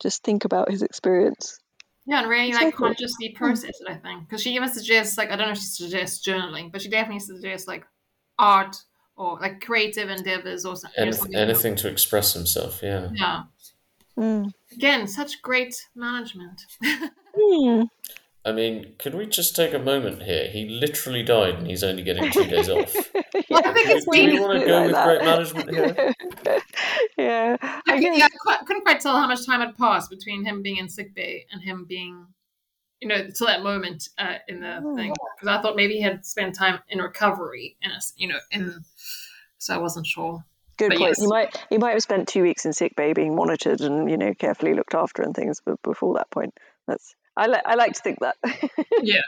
just 0.01 0.23
think 0.23 0.44
about 0.44 0.70
his 0.70 0.82
experience. 0.82 1.59
Yeah, 2.06 2.20
and 2.20 2.31
really 2.31 2.48
It's 2.48 2.55
like 2.55 2.77
very 2.77 2.90
consciously 2.90 3.31
process 3.31 3.81
it, 3.81 3.89
I 3.89 3.94
think. 3.94 4.28
Because 4.28 4.43
she 4.43 4.55
even 4.55 4.69
suggests, 4.69 5.19
like, 5.19 5.31
I 5.31 5.36
don't 5.36 5.47
know 5.48 5.52
if 5.52 5.59
she 5.59 5.66
suggests 5.66 6.27
journaling, 6.27 6.73
but 6.73 6.81
she 6.81 6.89
definitely 6.89 7.20
suggests, 7.20 7.69
like, 7.69 7.85
art 8.39 8.77
or, 9.15 9.39
like, 9.40 9.60
creative 9.60 10.09
endeavors 10.09 10.65
or 10.65 10.74
something. 10.77 11.06
Anyth- 11.06 11.16
something. 11.16 11.36
anything 11.36 11.77
to 11.77 11.89
express 11.89 12.32
himself, 12.32 12.81
yeah. 12.82 13.10
Yeah. 13.12 13.43
Mm. 14.19 14.52
Again, 14.73 15.06
such 15.06 15.43
great 15.43 15.86
management. 15.94 16.62
Hmm. 17.40 17.82
I 18.44 18.52
mean, 18.52 18.94
could 18.98 19.15
we 19.15 19.27
just 19.27 19.55
take 19.55 19.74
a 19.74 19.78
moment 19.78 20.23
here? 20.23 20.48
He 20.48 20.69
literally 20.69 21.23
died 21.23 21.55
and 21.56 21.66
he's 21.66 21.85
only 21.85 22.02
getting 22.02 22.31
two 22.31 22.47
days 22.47 22.69
off. 22.69 22.94
Well, 23.51 23.62
I 23.65 23.73
think 23.73 23.89
Do, 23.89 23.97
it's 23.97 24.05
do 24.05 24.10
we 24.10 24.40
want 24.40 24.52
to 24.52 24.59
Like 24.59 24.66
go 24.66 24.82
with 24.82 24.93
that. 24.93 25.05
great 25.05 25.24
management 25.24 25.70
here? 25.70 26.15
yeah. 27.19 27.56
I, 27.62 27.81
I 27.89 28.01
guess- 28.01 28.19
yeah, 28.19 28.28
I 28.47 28.65
couldn't 28.65 28.82
quite 28.82 29.01
tell 29.01 29.16
how 29.16 29.27
much 29.27 29.47
time 29.47 29.60
had 29.60 29.77
passed 29.77 30.10
between 30.10 30.44
him 30.44 30.62
being 30.62 30.77
in 30.77 30.89
sick 30.89 31.15
bay 31.15 31.47
and 31.52 31.62
him 31.62 31.85
being 31.89 32.27
you 33.01 33.06
know, 33.09 33.28
to 33.28 33.44
that 33.44 33.62
moment 33.62 34.09
uh, 34.19 34.35
in 34.48 34.60
the 34.60 34.81
Oh. 34.85 34.97
thing 34.97 35.15
because 35.36 35.48
I 35.48 35.62
thought 35.62 35.77
maybe 35.77 35.94
he 35.94 36.01
had 36.02 36.27
spent 36.27 36.55
time 36.56 36.81
in 36.89 36.98
recovery, 36.98 37.77
and 37.82 37.93
you 38.16 38.27
know, 38.28 38.39
in 38.51 38.85
so 39.59 39.74
I 39.74 39.78
wasn't 39.78 40.06
sure. 40.06 40.44
Good 40.78 40.89
But 40.90 40.98
point. 40.98 41.10
yes. 41.10 41.20
You 41.20 41.28
might 41.28 41.66
you 41.70 41.78
might 41.78 41.93
have 41.93 42.02
spent 42.02 42.27
two 42.28 42.43
weeks 42.43 42.66
in 42.66 42.73
sick 42.73 42.97
bay 42.97 43.12
being 43.12 43.36
monitored 43.36 43.81
and 43.82 44.10
you 44.10 44.16
know 44.16 44.35
carefully 44.35 44.74
looked 44.74 44.94
after 44.94 45.23
and 45.23 45.32
things, 45.35 45.62
but 45.65 45.81
before 45.82 46.15
that 46.15 46.28
point, 46.31 46.55
that's 46.89 47.15
I 47.39 47.47
like 47.47 47.62
I 47.65 47.74
like 47.77 47.93
to 47.94 48.02
think 48.02 48.19
that. 48.20 48.36
Yeah. 49.02 49.20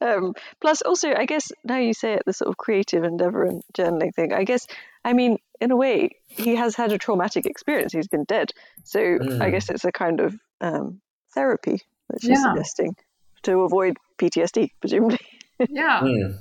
um, 0.00 0.34
plus, 0.60 0.82
also, 0.82 1.14
I 1.14 1.24
guess 1.24 1.52
now 1.64 1.78
you 1.78 1.94
say 1.94 2.14
it, 2.14 2.22
the 2.26 2.32
sort 2.32 2.48
of 2.48 2.56
creative 2.56 3.04
endeavor 3.04 3.44
and 3.44 3.62
journaling 3.78 4.12
thing. 4.14 4.32
I 4.32 4.42
guess, 4.44 4.66
I 5.04 5.12
mean, 5.12 5.38
in 5.60 5.70
a 5.70 5.76
way, 5.76 6.10
he 6.26 6.56
has 6.56 6.74
had 6.74 6.90
a 6.92 6.98
traumatic 6.98 7.46
experience. 7.46 7.92
He's 7.92 8.08
been 8.08 8.24
dead, 8.24 8.50
so 8.84 8.98
I 9.00 9.04
Mm. 9.04 9.50
guess 9.52 9.70
it's 9.70 9.84
a 9.84 9.92
kind 9.92 10.18
of 10.20 10.34
um, 10.60 11.00
therapy 11.34 11.78
that 12.10 12.20
she's 12.22 12.30
Yeah. 12.30 12.42
suggesting 12.52 12.96
to 13.44 13.60
avoid 13.60 13.96
PTSD, 14.18 14.70
presumably. 14.80 15.18
Yeah. 15.68 16.00
Hmm. 16.00 16.32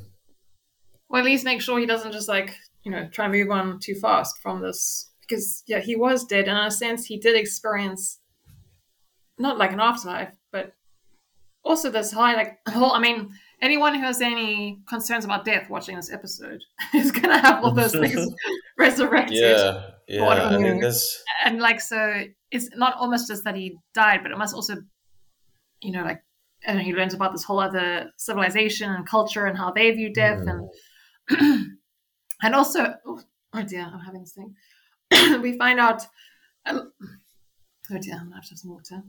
Or 1.10 1.20
at 1.20 1.26
least 1.26 1.46
make 1.46 1.62
sure 1.62 1.78
he 1.80 1.86
doesn't 1.86 2.12
just 2.14 2.28
like, 2.28 2.56
you 2.84 2.92
know, 2.92 3.08
try 3.12 3.26
and 3.26 3.34
move 3.34 3.52
on 3.52 3.80
too 3.80 3.94
fast 3.96 4.40
from 4.42 4.62
this. 4.62 5.12
Because, 5.22 5.64
yeah, 5.68 5.80
he 5.80 5.96
was 5.96 6.26
dead. 6.26 6.48
And 6.48 6.58
in 6.58 6.66
a 6.66 6.72
sense, 6.72 7.06
he 7.06 7.18
did 7.20 7.36
experience 7.36 8.20
not 9.38 9.58
like 9.60 9.74
an 9.74 9.80
afterlife, 9.80 10.30
but 10.30 10.38
also 11.64 11.90
this 11.90 12.12
high, 12.12 12.36
like, 12.36 12.60
whole. 12.68 12.92
I 12.92 13.00
mean, 13.00 13.32
anyone 13.62 13.96
who 13.96 14.02
has 14.02 14.22
any 14.22 14.80
concerns 14.88 15.26
about 15.26 15.46
death 15.46 15.70
watching 15.70 15.96
this 15.96 16.12
episode 16.12 16.62
is 16.94 17.12
going 17.12 17.30
to 17.30 17.38
have 17.38 17.64
all 17.64 17.72
those 17.72 17.94
things 17.94 18.30
resurrected. 18.78 19.38
Yeah, 19.38 19.90
yeah. 20.08 20.26
I 20.26 20.52
mean, 20.52 20.62
meaning. 20.62 20.80
there's 20.80 21.24
And, 21.46 21.60
like, 21.60 21.82
so 21.82 22.24
it's 22.52 22.70
not 22.76 22.96
almost 22.98 23.28
just 23.28 23.44
that 23.44 23.56
he 23.56 23.78
died, 23.94 24.22
but 24.24 24.32
it 24.32 24.38
must 24.38 24.56
also, 24.56 24.78
you 25.82 25.92
know, 25.92 26.04
like, 26.04 26.22
and 26.64 26.80
he 26.80 26.94
learns 26.94 27.14
about 27.14 27.32
this 27.32 27.44
whole 27.44 27.60
other 27.60 28.12
civilization 28.18 28.90
and 28.90 29.08
culture 29.08 29.46
and 29.46 29.58
how 29.58 29.72
they 29.72 29.92
view 29.92 30.14
death 30.14 30.42
and 30.46 30.70
and 32.42 32.56
also 32.56 32.94
oh, 33.06 33.22
oh 33.54 33.64
dear 33.64 33.82
i'm 33.82 34.00
having 34.00 34.22
this 34.22 34.34
thing 34.34 35.42
we 35.42 35.58
find 35.58 35.80
out 35.80 36.04
um, 36.66 36.92
oh 37.92 37.98
dear 38.00 38.16
i'm 38.16 38.26
gonna 38.26 38.36
have 38.36 38.44
to 38.44 38.52
have 38.52 38.60
some 38.60 38.72
water 38.72 39.02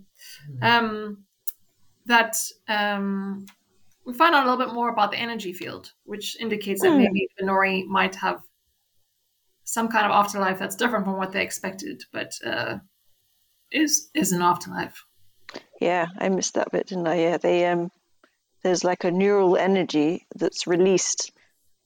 um, 0.63 1.25
that 2.07 2.37
um, 2.69 3.47
we 4.05 4.13
find 4.13 4.35
out 4.35 4.47
a 4.47 4.51
little 4.51 4.65
bit 4.67 4.75
more 4.75 4.91
about 4.91 5.11
the 5.11 5.19
energy 5.19 5.53
field 5.53 5.93
which 6.05 6.37
indicates 6.41 6.83
that 6.83 6.91
Hmm. 6.91 6.99
maybe 6.99 7.29
the 7.39 7.45
Vhnori 7.45 7.87
might 7.87 8.15
have 8.17 8.43
some 9.65 9.89
kind 9.89 10.05
of 10.05 10.13
afterlife 10.13 10.59
that's 10.59 10.77
different 10.77 11.05
from 11.05 11.17
what 11.17 11.33
they 11.33 11.43
expected 11.43 12.03
but 12.13 12.33
uh, 12.45 12.79
is 13.71 14.11
is 14.15 14.33
an 14.33 14.43
afterlife 14.43 15.05
Yeah, 15.81 16.07
I 16.19 16.29
missed 16.29 16.55
that 16.55 16.71
bit, 16.73 16.87
didn't 16.89 17.07
I? 17.07 17.15
Yeah, 17.21 17.37
they 17.39 17.67
um, 17.67 17.91
there's 18.63 18.85
like 18.85 19.05
a 19.05 19.11
neural 19.11 19.57
energy 19.57 20.27
that's 20.37 20.67
released 20.67 21.33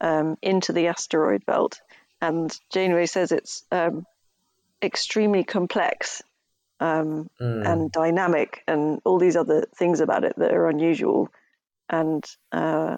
um, 0.00 0.36
into 0.42 0.72
the 0.72 0.88
asteroid 0.88 1.46
belt, 1.46 1.80
and 2.20 2.54
Janeway 2.70 3.06
says 3.06 3.32
it's 3.32 3.64
um, 3.72 4.06
extremely 4.82 5.44
complex 5.44 6.22
um, 6.80 7.28
Hmm. 7.38 7.62
and 7.64 7.92
dynamic, 7.92 8.62
and 8.66 9.00
all 9.04 9.18
these 9.18 9.36
other 9.36 9.64
things 9.76 10.00
about 10.00 10.24
it 10.24 10.34
that 10.36 10.52
are 10.52 10.68
unusual, 10.68 11.28
and 11.88 12.24
uh, 12.52 12.96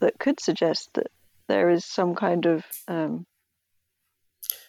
that 0.00 0.18
could 0.18 0.40
suggest 0.40 0.90
that 0.94 1.08
there 1.48 1.70
is 1.70 1.84
some 1.84 2.14
kind 2.14 2.46
of 2.46 2.64
um, 2.88 3.26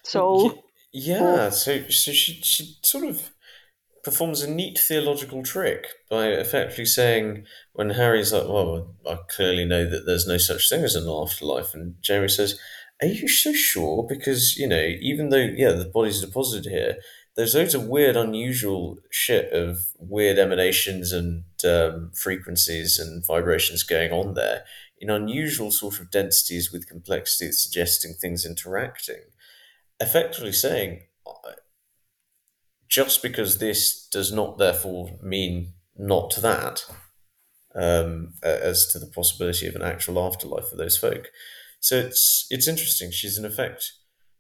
soul. 0.04 0.64
Yeah, 0.92 1.50
so 1.50 1.82
so 1.90 2.12
she 2.12 2.34
she 2.42 2.78
sort 2.82 3.06
of 3.06 3.32
performs 4.04 4.42
a 4.44 4.50
neat 4.50 4.78
theological 4.78 5.42
trick 5.44 5.88
by 6.10 6.28
effectively 6.28 6.86
saying 6.86 7.46
when 7.74 7.90
Harry's 7.90 8.32
like, 8.32 8.48
"Well, 8.48 8.96
I 9.10 9.18
clearly 9.28 9.66
know 9.66 9.90
that 9.90 10.06
there's 10.06 10.28
no 10.28 10.38
such 10.38 10.70
thing 10.70 10.84
as 10.84 10.96
an 10.96 11.10
afterlife," 11.10 11.74
and 11.74 11.96
Jamie 12.02 12.30
says, 12.30 12.60
"Are 13.02 13.08
you 13.08 13.28
so 13.28 13.52
sure? 13.52 14.06
Because 14.08 14.56
you 14.58 14.68
know, 14.68 14.86
even 15.02 15.30
though 15.30 15.38
yeah, 15.38 15.72
the 15.72 15.92
body's 15.94 16.22
deposited 16.22 16.72
here." 16.72 16.98
There's 17.36 17.56
loads 17.56 17.76
of 17.76 17.88
weird, 17.88 18.16
unusual 18.16 18.98
shit 19.10 19.52
of 19.52 19.88
weird 19.98 20.38
emanations 20.40 21.12
and 21.12 21.44
um, 21.66 22.12
frequencies 22.14 22.98
and 22.98 23.26
vibrations 23.26 23.84
going 23.84 24.12
on 24.12 24.36
there 24.36 24.64
in 25.00 25.10
unusual 25.10 25.72
sort 25.72 26.00
of 26.00 26.10
densities 26.10 26.72
with 26.72 26.88
complexity 26.88 27.52
suggesting 27.52 28.14
things 28.14 28.46
interacting. 28.46 29.22
Effectively 30.00 30.54
saying 30.54 31.02
just 32.88 33.22
because 33.22 33.58
this 33.58 34.08
does 34.08 34.32
not 34.32 34.58
therefore 34.58 35.18
mean 35.22 35.74
not 35.98 36.36
that 36.42 36.86
um, 37.76 38.34
as 38.42 38.88
to 38.88 39.00
the 39.00 39.08
possibility 39.08 39.68
of 39.68 39.76
an 39.76 39.82
actual 39.82 40.20
afterlife 40.26 40.70
for 40.70 40.78
those 40.78 40.98
folk. 40.98 41.28
So 41.80 41.98
it's 41.98 42.48
it's 42.50 42.68
interesting. 42.68 43.12
She's 43.12 43.38
in 43.38 43.46
effect 43.46 43.92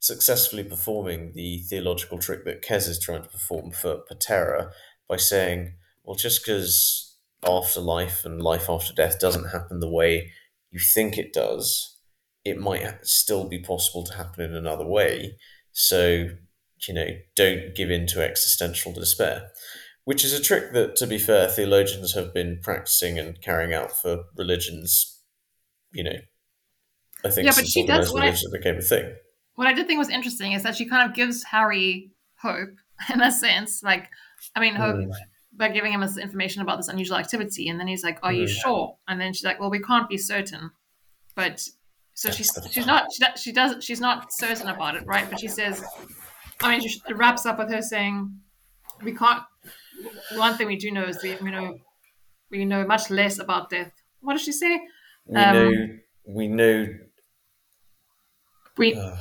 successfully 0.05 0.63
performing 0.63 1.31
the 1.33 1.59
theological 1.69 2.19
trick 2.19 2.45
that 2.45 2.61
Kes 2.61 2.87
is 2.87 2.99
trying 2.99 3.23
to 3.23 3.29
perform 3.29 3.71
for 3.71 4.01
Ptera 4.11 4.71
by 5.07 5.17
saying 5.17 5.73
well 6.03 6.15
just 6.15 6.43
because 6.45 7.17
afterlife 7.47 8.25
and 8.25 8.41
life 8.41 8.69
after 8.69 8.93
death 8.93 9.19
doesn't 9.19 9.49
happen 9.49 9.79
the 9.79 9.89
way 9.89 10.31
you 10.71 10.79
think 10.79 11.17
it 11.17 11.33
does 11.33 11.97
it 12.43 12.59
might 12.59 12.83
still 13.05 13.47
be 13.47 13.59
possible 13.59 14.03
to 14.03 14.13
happen 14.15 14.43
in 14.43 14.55
another 14.55 14.85
way 14.85 15.37
so, 15.77 16.29
you 16.87 16.93
know, 16.93 17.07
don't 17.35 17.75
give 17.75 17.91
in 17.91 18.07
to 18.07 18.23
existential 18.23 18.93
despair, 18.93 19.49
which 20.05 20.23
is 20.23 20.31
a 20.31 20.41
trick 20.41 20.71
that, 20.71 20.95
to 20.95 21.05
be 21.05 21.17
fair, 21.17 21.49
theologians 21.49 22.13
have 22.15 22.33
been 22.33 22.59
practicing 22.63 23.19
and 23.19 23.41
carrying 23.41 23.73
out 23.73 23.91
for 23.91 24.23
religions, 24.37 25.21
you 25.91 26.03
know, 26.05 26.15
I 27.25 27.29
think 27.29 27.45
Yeah, 27.45 27.51
but 27.51 27.65
does 27.65 28.13
organized 28.13 28.13
what 28.13 28.55
I- 28.55 28.57
became 28.57 28.77
a 28.77 28.81
thing. 28.81 29.15
What 29.55 29.67
I 29.67 29.73
did 29.73 29.87
think 29.87 29.97
was 29.99 30.09
interesting 30.09 30.51
is 30.53 30.63
that 30.63 30.75
she 30.75 30.85
kind 30.85 31.09
of 31.09 31.15
gives 31.15 31.43
Harry 31.43 32.11
hope 32.41 32.69
in 33.13 33.21
a 33.21 33.31
sense. 33.31 33.81
Like, 33.83 34.09
I 34.55 34.59
mean, 34.59 34.75
hope 34.75 34.95
Mm. 34.97 35.11
by 35.53 35.69
giving 35.69 35.93
him 35.93 36.01
this 36.01 36.17
information 36.17 36.61
about 36.61 36.77
this 36.77 36.89
unusual 36.89 37.17
activity, 37.17 37.69
and 37.69 37.79
then 37.79 37.87
he's 37.87 38.03
like, 38.03 38.19
"Are 38.23 38.33
you 38.33 38.45
Mm. 38.45 38.49
sure?" 38.61 38.97
And 39.07 39.19
then 39.21 39.33
she's 39.33 39.45
like, 39.45 39.59
"Well, 39.59 39.69
we 39.69 39.79
can't 39.79 40.09
be 40.09 40.17
certain." 40.17 40.71
But 41.35 41.61
so 42.13 42.29
she's 42.31 42.49
she's 42.71 42.85
not 42.85 43.07
she, 43.13 43.23
she 43.37 43.51
does 43.51 43.83
she's 43.83 44.01
not 44.01 44.27
certain 44.33 44.67
about 44.67 44.95
it, 44.95 45.05
right? 45.05 45.29
But 45.29 45.39
she 45.39 45.47
says, 45.47 45.83
I 46.61 46.69
mean, 46.71 46.81
she, 46.87 47.01
it 47.07 47.15
wraps 47.17 47.45
up 47.45 47.57
with 47.57 47.69
her 47.71 47.81
saying, 47.81 48.37
"We 49.03 49.13
can't." 49.13 49.43
One 50.35 50.55
thing 50.57 50.67
we 50.67 50.75
do 50.77 50.91
know 50.91 51.05
is 51.05 51.21
we, 51.23 51.35
we 51.41 51.51
know 51.51 51.77
we 52.51 52.65
know 52.65 52.85
much 52.85 53.09
less 53.09 53.39
about 53.39 53.69
death. 53.69 53.91
What 54.19 54.33
does 54.33 54.43
she 54.43 54.51
say? 54.51 54.79
We 55.25 55.37
Um, 55.41 55.53
know, 55.53 55.71
we 56.27 56.47
know, 56.47 56.87
We 58.77 58.93
uh, 58.95 59.15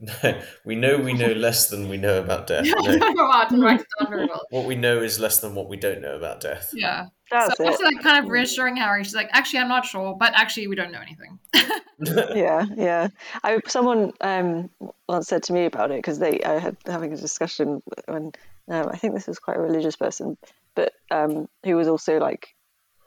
no, 0.00 0.40
we 0.64 0.74
know 0.74 0.98
we 0.98 1.12
know 1.12 1.32
less 1.32 1.68
than 1.68 1.88
we 1.88 1.96
know 1.96 2.18
about 2.20 2.46
death. 2.46 2.66
I 2.78 2.82
No. 2.82 2.98
don't 2.98 3.16
know 3.16 3.30
how 3.30 3.44
to 3.44 3.56
write 3.58 3.80
it 3.80 3.86
down 3.98 4.10
very 4.10 4.26
well. 4.26 4.42
What 4.50 4.66
we 4.66 4.74
know 4.74 5.02
is 5.02 5.20
less 5.20 5.40
than 5.40 5.54
what 5.54 5.68
we 5.68 5.76
don't 5.76 6.00
know 6.00 6.16
about 6.16 6.40
death. 6.40 6.70
Yeah. 6.74 7.06
That's 7.30 7.56
so 7.56 7.64
it. 7.64 7.68
after 7.68 7.84
like 7.84 8.02
kind 8.02 8.24
of 8.24 8.30
reassuring 8.30 8.76
Harry, 8.76 9.04
she's 9.04 9.14
like, 9.14 9.28
actually, 9.32 9.60
I'm 9.60 9.68
not 9.68 9.84
sure, 9.86 10.16
but 10.18 10.32
actually, 10.34 10.66
we 10.66 10.74
don't 10.74 10.90
know 10.90 11.00
anything. 11.00 11.38
yeah 12.34 12.64
yeah 12.76 13.08
i 13.44 13.60
someone 13.66 14.12
um 14.22 14.70
once 15.06 15.28
said 15.28 15.42
to 15.42 15.52
me 15.52 15.66
about 15.66 15.90
it 15.90 15.98
because 15.98 16.18
they 16.18 16.40
i 16.42 16.58
had 16.58 16.74
having 16.86 17.12
a 17.12 17.16
discussion 17.16 17.82
when 18.06 18.32
um, 18.70 18.88
i 18.88 18.96
think 18.96 19.12
this 19.12 19.26
was 19.26 19.38
quite 19.38 19.58
a 19.58 19.60
religious 19.60 19.96
person 19.96 20.38
but 20.74 20.94
um 21.10 21.46
who 21.62 21.76
was 21.76 21.88
also 21.88 22.18
like 22.18 22.54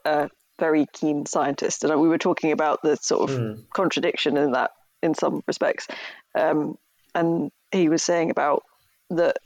a 0.04 0.30
very 0.60 0.86
keen 0.92 1.26
scientist 1.26 1.82
and 1.82 2.00
we 2.00 2.06
were 2.06 2.18
talking 2.18 2.52
about 2.52 2.82
the 2.82 2.96
sort 2.96 3.28
of 3.28 3.36
Hmm. 3.36 3.60
contradiction 3.74 4.36
in 4.36 4.52
that 4.52 4.70
in 5.02 5.14
some 5.14 5.42
respects 5.48 5.88
um 6.36 6.78
and 7.14 7.50
he 7.72 7.88
was 7.88 8.02
saying 8.02 8.30
about 8.30 8.62
that 9.10 9.36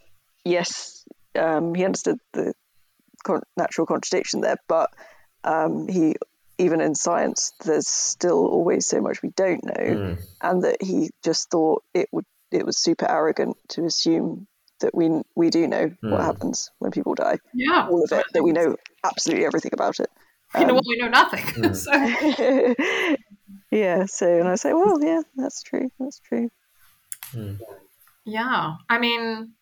yes 0.45 1.05
um 1.39 1.75
he 1.75 1.85
understood 1.85 2.19
the 2.33 2.53
con- 3.25 3.43
natural 3.57 3.87
contradiction 3.87 4.41
there 4.41 4.57
but 4.69 4.91
um 5.45 5.89
he 5.89 6.15
even 6.61 6.81
in 6.81 6.93
science, 6.97 7.53
there's 7.65 7.87
still 7.87 8.45
always 8.45 8.85
so 8.85 9.01
much 9.01 9.23
we 9.23 9.31
don't 9.37 9.63
know, 9.65 9.73
Mm. 9.75 10.19
and 10.43 10.65
that 10.65 10.83
he 10.83 11.11
just 11.23 11.51
thought 11.53 11.85
it 11.95 12.09
would 12.11 12.25
it 12.51 12.67
was 12.67 12.77
super 12.77 13.09
arrogant 13.09 13.57
to 13.69 13.85
assume 13.85 14.49
that 14.81 14.93
we 14.93 15.23
we 15.37 15.51
do 15.51 15.69
know 15.69 15.93
what 16.01 16.21
Mm. 16.21 16.25
happens 16.25 16.73
when 16.81 16.91
people 16.91 17.15
die, 17.15 17.39
Yeah. 17.55 17.87
all 17.89 18.03
of 18.03 18.11
it, 18.11 18.25
that 18.33 18.43
we 18.43 18.51
know 18.51 18.75
absolutely 19.05 19.47
everything 19.47 19.71
about 19.73 20.01
it. 20.01 20.11
You 20.59 20.67
know 20.67 20.71
Um, 20.71 20.77
what? 20.79 20.85
We 20.89 20.97
know 20.97 21.09
nothing. 21.09 21.45
Hmm. 21.47 21.73
so, 21.85 23.15
yeah. 23.71 24.07
So, 24.07 24.27
and 24.41 24.49
I 24.49 24.57
say, 24.57 24.73
well, 24.73 24.99
yeah, 25.01 25.21
that's 25.37 25.63
true. 25.63 25.89
That's 26.01 26.19
true. 26.21 26.51
Yeah. 28.25 28.75
I 28.89 28.99
mean, 28.99 29.53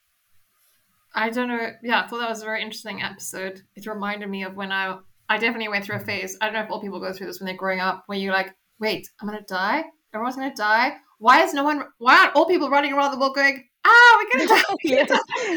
I 1.14 1.30
don't 1.30 1.48
know. 1.48 1.70
Yeah, 1.82 2.02
I 2.02 2.06
thought 2.06 2.18
that 2.18 2.28
was 2.28 2.42
a 2.42 2.44
very 2.44 2.62
interesting 2.62 3.02
episode. 3.02 3.62
It 3.74 3.86
reminded 3.86 4.28
me 4.28 4.44
of 4.44 4.54
when 4.54 4.70
I, 4.70 4.98
I 5.28 5.38
definitely 5.38 5.68
went 5.68 5.84
through 5.84 5.96
a 5.96 6.00
phase. 6.00 6.36
I 6.40 6.46
don't 6.46 6.54
know 6.54 6.62
if 6.62 6.70
all 6.70 6.80
people 6.80 7.00
go 7.00 7.12
through 7.12 7.28
this 7.28 7.40
when 7.40 7.46
they're 7.46 7.56
growing 7.56 7.80
up, 7.80 8.04
where 8.06 8.18
you're 8.18 8.34
like, 8.34 8.54
wait, 8.78 9.08
I'm 9.20 9.28
going 9.28 9.38
to 9.38 9.44
die? 9.46 9.84
Everyone's 10.12 10.36
going 10.36 10.50
to 10.50 10.56
die? 10.56 10.96
Why 11.18 11.42
is 11.42 11.54
no 11.54 11.64
one, 11.64 11.84
why 11.98 12.18
aren't 12.18 12.36
all 12.36 12.46
people 12.46 12.68
running 12.68 12.92
around 12.92 13.12
the 13.12 13.18
world 13.18 13.34
going, 13.34 13.66
ah, 13.86 14.24
we're 14.34 14.40
to 14.40 14.46
die? 14.48 14.62
yeah, 14.84 15.06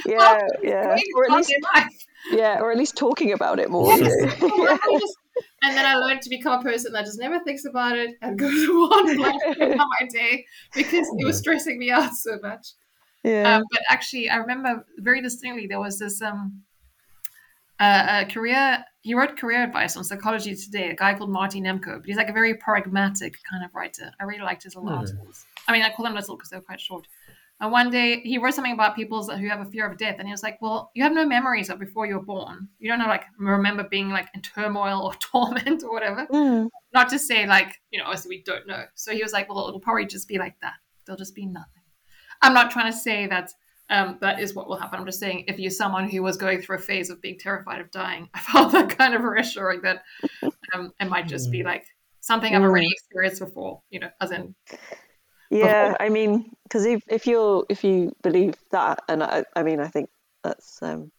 yeah, 0.06 0.48
yeah. 0.64 0.98
Or 1.16 1.26
at 1.26 1.32
least, 1.32 1.54
yeah, 2.32 2.60
or 2.62 2.72
at 2.72 2.78
least 2.78 2.96
talking 2.96 3.34
about 3.34 3.60
it 3.60 3.70
more. 3.70 3.98
Yes. 3.98 4.42
you 4.42 4.48
know? 4.48 4.54
Why 4.56 4.78
don't 4.78 4.94
we 4.94 5.00
just 5.00 5.18
and 5.64 5.76
then 5.78 5.86
I 5.86 5.96
learned 5.96 6.22
to 6.24 6.30
become 6.30 6.60
a 6.60 6.64
person 6.64 6.94
that 6.94 7.06
just 7.06 7.20
never 7.20 7.40
thinks 7.40 7.66
about 7.66 7.98
it 7.98 8.16
and 8.22 8.38
goes 8.46 8.52
on 8.70 9.18
like 9.18 9.58
my 9.60 10.08
day 10.10 10.46
because 10.76 11.08
it 11.18 11.26
was 11.26 11.38
stressing 11.38 11.78
me 11.80 11.92
out 11.92 12.14
so 12.14 12.38
much. 12.42 12.70
Yeah. 13.24 13.58
Um, 13.58 13.64
but 13.72 13.82
actually, 13.90 14.30
I 14.30 14.38
remember 14.38 14.86
very 14.98 15.22
distinctly 15.22 15.68
there 15.68 15.80
was 15.80 16.00
this 16.00 16.22
um, 16.22 16.64
uh, 17.80 18.24
a 18.24 18.32
career. 18.32 18.84
He 19.02 19.14
wrote 19.14 19.38
career 19.38 19.64
advice 19.64 19.96
on 19.96 20.04
Psychology 20.04 20.56
Today. 20.56 20.90
A 20.90 20.96
guy 20.96 21.14
called 21.14 21.30
Marty 21.30 21.62
Nemko, 21.62 22.00
but 22.00 22.06
he's 22.06 22.18
like 22.18 22.30
a 22.30 22.34
very 22.34 22.54
pragmatic 22.56 23.38
kind 23.50 23.64
of 23.64 23.74
writer. 23.74 24.12
I 24.20 24.24
really 24.26 24.42
liked 24.42 24.64
his 24.64 24.76
little 24.76 24.90
Hmm. 24.90 25.00
articles. 25.00 25.46
I 25.68 25.72
mean, 25.72 25.84
I 25.84 25.90
call 25.92 26.06
them 26.06 26.16
little 26.16 26.36
because 26.36 26.50
they're 26.50 26.62
quite 26.62 26.82
short. 26.82 27.08
And 27.62 27.72
one 27.72 27.90
day 27.90 28.22
he 28.22 28.38
wrote 28.38 28.54
something 28.54 28.74
about 28.74 28.96
people 28.96 29.22
who 29.24 29.50
have 29.50 29.60
a 29.60 29.66
fear 29.66 29.90
of 29.90 29.98
death, 29.98 30.16
and 30.18 30.28
he 30.28 30.32
was 30.32 30.44
like, 30.44 30.62
"Well, 30.62 30.92
you 30.96 31.04
have 31.04 31.12
no 31.12 31.26
memories 31.26 31.70
of 31.70 31.80
before 31.80 32.06
you 32.06 32.16
were 32.16 32.26
born. 32.26 32.70
You 32.80 32.90
don't 32.90 33.00
know, 33.00 33.08
like, 33.08 33.26
remember 33.38 33.84
being 33.84 34.10
like 34.10 34.30
in 34.34 34.42
turmoil 34.42 35.02
or 35.02 35.14
torment 35.20 35.84
or 35.84 35.92
whatever. 35.92 36.26
Mm. 36.28 36.70
Not 36.94 37.10
to 37.10 37.20
say 37.20 37.46
like, 37.46 37.76
you 37.92 38.00
know, 38.00 38.06
obviously 38.06 38.38
we 38.38 38.44
don't 38.44 38.68
know. 38.68 38.86
So 38.96 39.12
he 39.12 39.22
was 39.22 39.34
like, 39.34 39.50
well, 39.50 39.68
it'll 39.68 39.80
probably 39.80 40.06
just 40.06 40.28
be 40.28 40.38
like 40.38 40.56
that. 40.62 40.76
There'll 41.06 41.18
just 41.18 41.36
be 41.36 41.46
nothing. 41.46 41.84
I'm 42.42 42.54
not 42.54 42.72
trying 42.72 42.92
to 42.92 42.98
say 42.98 43.28
that 43.28 43.52
um, 43.90 44.18
that 44.22 44.40
is 44.40 44.54
what 44.54 44.68
will 44.68 44.78
happen. 44.78 45.00
I'm 45.00 45.06
just 45.06 45.20
saying 45.20 45.46
if 45.48 45.60
you're 45.60 45.72
someone 45.72 46.08
who 46.10 46.22
was 46.22 46.38
going 46.38 46.62
through 46.62 46.78
a 46.78 46.80
phase 46.80 47.10
of 47.10 47.22
being 47.22 47.38
terrified 47.40 47.82
of 47.82 47.92
dying, 47.92 48.30
I 48.34 48.40
found 48.40 48.72
that 48.72 48.98
kind 48.98 49.14
of 49.14 49.24
reassuring 49.24 49.82
that 49.82 50.04
um, 50.74 50.94
it 51.00 51.10
might 51.10 51.28
just 51.28 51.52
be 51.52 51.64
like 51.64 51.86
something 52.22 52.56
I've 52.56 52.62
already 52.62 52.88
experienced 52.88 53.40
before, 53.40 53.82
you 53.90 54.00
know, 54.00 54.10
as 54.22 54.32
in 54.32 54.56
Yeah, 55.50 55.96
I 56.00 56.10
mean, 56.10 56.52
because 56.64 56.86
if 56.86 57.04
if 57.08 57.26
you 57.28 57.66
if 57.70 57.84
you 57.84 58.12
believe 58.22 58.56
that, 58.72 59.02
and 59.08 59.24
I, 59.24 59.46
I 59.56 59.64
mean, 59.64 59.80
I 59.80 59.88
think 59.88 60.10
that's 60.44 60.82
um, 60.82 61.12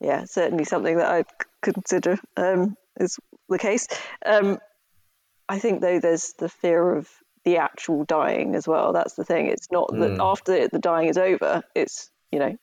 yeah, 0.00 0.24
certainly 0.24 0.64
something 0.64 0.96
that 0.96 1.10
I'd 1.10 1.26
consider 1.62 2.18
um, 2.36 2.76
is 2.98 3.18
the 3.48 3.58
case. 3.58 3.86
Um, 4.24 4.58
I 5.48 5.58
think 5.58 5.80
though 5.80 6.00
there's 6.00 6.32
the 6.38 6.48
fear 6.48 6.96
of 6.96 7.08
the 7.44 7.58
actual 7.58 8.04
dying 8.04 8.54
as 8.54 8.66
well. 8.66 8.92
That's 8.92 9.14
the 9.14 9.24
thing. 9.24 9.46
It's 9.46 9.70
not 9.70 9.88
that 9.92 10.12
Mm. 10.12 10.32
after 10.32 10.68
the 10.68 10.78
dying 10.78 11.08
is 11.08 11.18
over, 11.18 11.62
it's 11.74 12.10
you 12.32 12.38
know 12.38 12.56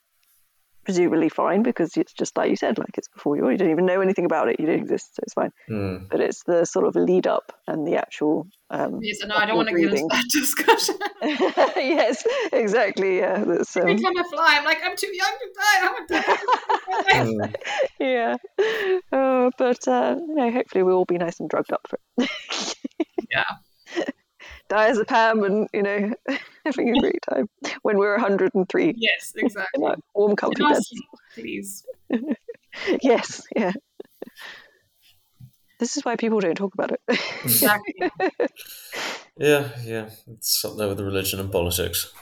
presumably 0.85 1.29
fine 1.29 1.63
because 1.63 1.97
it's 1.97 2.13
just 2.13 2.37
like 2.37 2.49
you 2.49 2.55
said, 2.55 2.77
like 2.77 2.97
it's 2.97 3.07
before 3.09 3.35
you. 3.35 3.49
You 3.49 3.57
don't 3.57 3.71
even 3.71 3.85
know 3.85 4.01
anything 4.01 4.25
about 4.25 4.47
it. 4.47 4.59
You 4.59 4.67
don't 4.67 4.79
exist, 4.79 5.15
so 5.15 5.21
it's 5.23 5.33
fine. 5.33 5.51
Hmm. 5.67 6.05
But 6.09 6.21
it's 6.21 6.43
the 6.43 6.65
sort 6.65 6.85
of 6.85 6.95
lead 6.95 7.27
up 7.27 7.51
and 7.67 7.87
the 7.87 7.95
actual. 7.95 8.47
Um, 8.69 8.99
yes, 9.01 9.19
no, 9.25 9.35
I 9.35 9.45
don't 9.45 9.57
want 9.57 9.69
to 9.69 9.75
get 9.75 9.93
into 9.93 10.07
that 10.09 10.25
discussion. 10.31 10.95
yes, 11.75 12.25
exactly. 12.53 13.17
Yeah, 13.17 13.43
that's 13.43 13.75
Every 13.75 13.93
um, 13.93 13.97
time 13.97 14.17
I 14.17 14.23
fly, 14.23 14.55
I'm 14.57 14.65
like, 14.65 14.79
I'm 14.83 14.95
too 14.95 15.11
young 15.13 15.33
to 15.41 15.47
die. 15.57 15.75
I 15.75 15.85
haven't 15.87 17.27
done. 17.27 17.37
Hmm. 17.37 17.55
yeah. 17.99 18.35
Uh, 19.11 19.51
but 19.57 19.87
uh, 19.87 20.15
you 20.19 20.35
know, 20.35 20.51
hopefully 20.51 20.83
we'll 20.83 20.97
all 20.97 21.05
be 21.05 21.17
nice 21.17 21.39
and 21.39 21.49
drugged 21.49 21.73
up 21.73 21.87
for 21.87 21.99
it. 22.17 22.29
Yeah. 23.31 23.43
Die 24.69 24.87
as 24.87 24.97
a 24.97 25.05
Pam, 25.05 25.43
and 25.43 25.67
you 25.73 25.83
know, 25.83 26.13
having 26.65 26.95
a 26.95 26.99
great 26.99 27.21
time 27.29 27.47
when 27.83 27.97
we're 27.97 28.15
103 28.15 28.93
yes, 28.97 29.33
exactly. 29.35 29.83
our 29.83 29.95
warm, 30.13 30.35
comfy 30.35 30.63
beds. 30.63 30.93
please. 31.33 31.85
Yes, 33.01 33.41
yeah. 33.55 33.71
This 35.79 35.95
is 35.95 36.03
why 36.03 36.17
people 36.17 36.41
don't 36.41 36.55
talk 36.55 36.73
about 36.73 36.91
it. 36.91 37.01
Exactly. 37.43 38.11
Yeah, 39.37 39.69
yeah. 39.83 40.09
It's 40.27 40.63
up 40.63 40.77
there 40.77 40.87
with 40.87 40.99
religion 41.01 41.41
and 41.41 41.51
politics. 41.51 42.13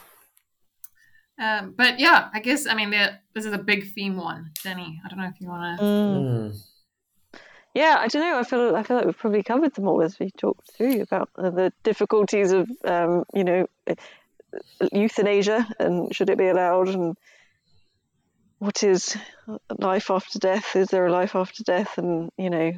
Um, 1.39 1.75
but 1.77 1.99
yeah, 1.99 2.29
I 2.33 2.39
guess 2.39 2.65
I 2.65 2.73
mean 2.73 2.89
this 2.89 3.45
is 3.45 3.53
a 3.53 3.57
big 3.57 3.93
theme 3.93 4.17
one, 4.17 4.51
Jenny. 4.63 4.99
I 5.05 5.09
don't 5.09 5.19
know 5.19 5.27
if 5.27 5.39
you 5.39 5.47
want 5.47 5.79
to. 5.79 5.85
Mm. 5.85 6.63
Yeah, 7.73 7.97
I 7.99 8.07
don't 8.07 8.21
know. 8.21 8.37
I 8.37 8.43
feel 8.43 8.75
I 8.75 8.83
feel 8.83 8.97
like 8.97 9.05
we've 9.05 9.17
probably 9.17 9.43
covered 9.43 9.73
them 9.73 9.87
all 9.87 10.01
as 10.01 10.19
we 10.19 10.29
talked 10.31 10.71
through 10.73 11.01
about 11.01 11.29
the 11.35 11.73
difficulties 11.83 12.51
of, 12.51 12.69
um, 12.85 13.23
you 13.33 13.43
know, 13.43 13.67
euthanasia 14.91 15.67
and 15.79 16.13
should 16.15 16.29
it 16.29 16.37
be 16.37 16.47
allowed, 16.47 16.89
and 16.89 17.17
what 18.59 18.83
is 18.83 19.17
life 19.79 20.11
after 20.11 20.37
death? 20.37 20.75
Is 20.75 20.89
there 20.89 21.07
a 21.07 21.11
life 21.11 21.35
after 21.35 21.63
death? 21.63 21.97
And 21.97 22.29
you 22.37 22.51
know, 22.51 22.73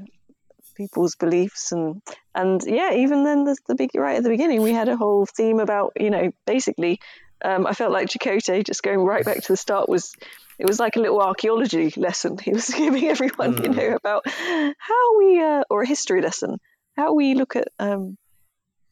people's 0.75 1.15
beliefs 1.15 1.73
and 1.73 2.01
and 2.33 2.61
yeah, 2.65 2.93
even 2.93 3.25
then, 3.25 3.43
the, 3.43 3.57
the 3.67 3.75
big 3.75 3.91
right 3.95 4.15
at 4.17 4.23
the 4.23 4.29
beginning, 4.29 4.61
we 4.61 4.71
had 4.71 4.87
a 4.87 4.95
whole 4.97 5.25
theme 5.25 5.59
about 5.59 5.91
you 5.99 6.09
know, 6.09 6.31
basically, 6.45 7.01
um, 7.43 7.67
I 7.67 7.73
felt 7.73 7.91
like 7.91 8.07
Chakotay 8.09 8.63
just 8.65 8.83
going 8.83 8.99
right 8.99 9.25
back 9.25 9.41
to 9.41 9.51
the 9.53 9.57
start 9.57 9.89
was 9.89 10.13
it 10.57 10.65
was 10.67 10.79
like 10.79 10.95
a 10.95 10.99
little 11.01 11.21
archaeology 11.21 11.91
lesson 11.97 12.37
he 12.37 12.51
was 12.51 12.69
giving 12.77 13.05
everyone, 13.05 13.61
you 13.61 13.69
Mm. 13.69 13.75
know, 13.75 13.95
about 13.95 14.25
how 14.27 15.17
we, 15.17 15.41
uh, 15.41 15.63
or 15.69 15.81
a 15.81 15.87
history 15.87 16.21
lesson, 16.21 16.57
how 16.95 17.13
we 17.13 17.33
look 17.35 17.55
at 17.55 17.67
um, 17.77 18.17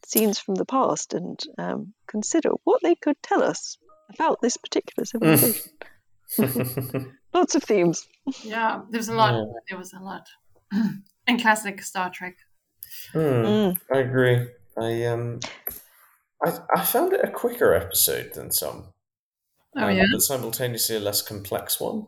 scenes 0.06 0.40
from 0.40 0.56
the 0.56 0.66
past 0.66 1.14
and 1.14 1.40
um, 1.58 1.94
consider 2.08 2.50
what 2.66 2.82
they 2.84 2.96
could 2.96 3.16
tell 3.24 3.42
us 3.42 3.78
about 4.14 4.42
this 4.42 4.58
particular 4.58 5.06
civilization. 5.06 5.72
Lots 7.34 7.56
of 7.56 7.64
themes. 7.64 8.08
Yeah, 8.44 8.82
there's 8.90 9.08
a 9.08 9.14
lot. 9.14 9.34
Yeah. 9.34 9.46
There 9.70 9.78
was 9.78 9.94
a 9.94 10.00
lot. 10.00 10.28
in 11.28 11.40
classic 11.40 11.82
Star 11.82 12.10
Trek. 12.10 12.36
Hmm. 13.14 13.20
Mm. 13.20 13.78
I 13.94 13.98
agree. 14.00 14.48
I 14.78 15.06
um, 15.06 15.40
I 16.46 16.58
I 16.76 16.84
found 16.86 17.14
it 17.14 17.22
a 17.24 17.30
quicker 17.32 17.74
episode 17.74 18.34
than 18.34 18.52
some, 18.52 18.94
Oh 19.78 19.84
um, 19.88 19.96
yeah. 19.96 20.06
but 20.12 20.22
simultaneously 20.22 20.96
a 20.96 21.00
less 21.00 21.22
complex 21.22 21.80
one. 21.80 22.06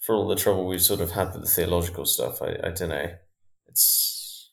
For 0.00 0.14
all 0.16 0.26
the 0.26 0.34
trouble 0.36 0.66
we've 0.66 0.82
sort 0.82 1.00
of 1.00 1.12
had 1.12 1.32
with 1.32 1.42
the 1.42 1.48
theological 1.48 2.04
stuff, 2.06 2.42
I, 2.42 2.56
I 2.64 2.70
don't 2.70 2.88
know. 2.88 3.06
It's 3.68 4.50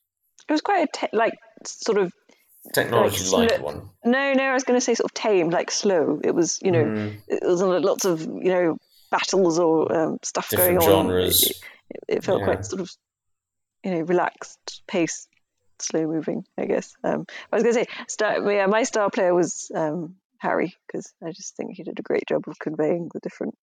It 0.48 0.52
was 0.52 0.62
quite 0.62 0.88
a 0.88 0.91
te- 1.08 1.18
like 1.18 1.34
sort 1.66 1.98
of 1.98 2.12
technology 2.74 3.24
Like 3.32 3.52
light 3.52 3.62
one. 3.64 3.90
no, 4.06 4.34
no. 4.34 4.44
I 4.44 4.54
was 4.54 4.64
going 4.64 4.78
to 4.80 4.84
say 4.86 4.94
sort 4.94 5.10
of 5.10 5.14
tame, 5.16 5.50
like 5.50 5.72
slow. 5.72 6.20
It 6.24 6.36
was, 6.36 6.60
you 6.62 6.72
know, 6.72 6.84
Hmm. 6.86 7.08
it 7.28 7.40
was 7.44 7.62
lots 7.64 8.06
of 8.06 8.22
you 8.22 8.52
know 8.52 8.78
battles 9.12 9.58
or 9.58 9.91
um, 9.96 10.18
stuff 10.24 10.50
different 10.50 10.82
going 10.82 10.91
on. 10.94 11.06
genres. 11.08 11.50
It, 11.90 12.18
it 12.18 12.24
felt 12.24 12.40
Yeah. 12.41 12.46
quite 12.46 12.66
sort 12.66 12.82
of 12.82 12.91
you 13.84 13.91
know 13.91 14.02
relaxed 14.02 14.84
pace, 14.88 15.28
slow 15.81 16.06
moving. 16.07 16.45
I 16.57 16.65
guess. 16.65 16.93
Um, 17.03 17.26
I 17.51 17.56
was 17.56 17.64
going 17.64 17.76
to 17.76 17.81
say, 17.81 18.06
star, 18.07 18.51
yeah, 18.51 18.65
my 18.68 18.84
star 18.84 19.10
player 19.10 19.34
was 19.34 19.72
um, 19.73 20.15
Harry 20.38 20.76
because 20.88 21.14
I 21.23 21.31
just 21.31 21.56
think 21.56 21.76
he 21.76 21.84
did 21.84 21.99
a 21.99 22.03
great 22.03 22.27
job 22.27 22.43
of 22.47 22.60
conveying 22.60 23.10
the 23.14 23.19
different 23.19 23.56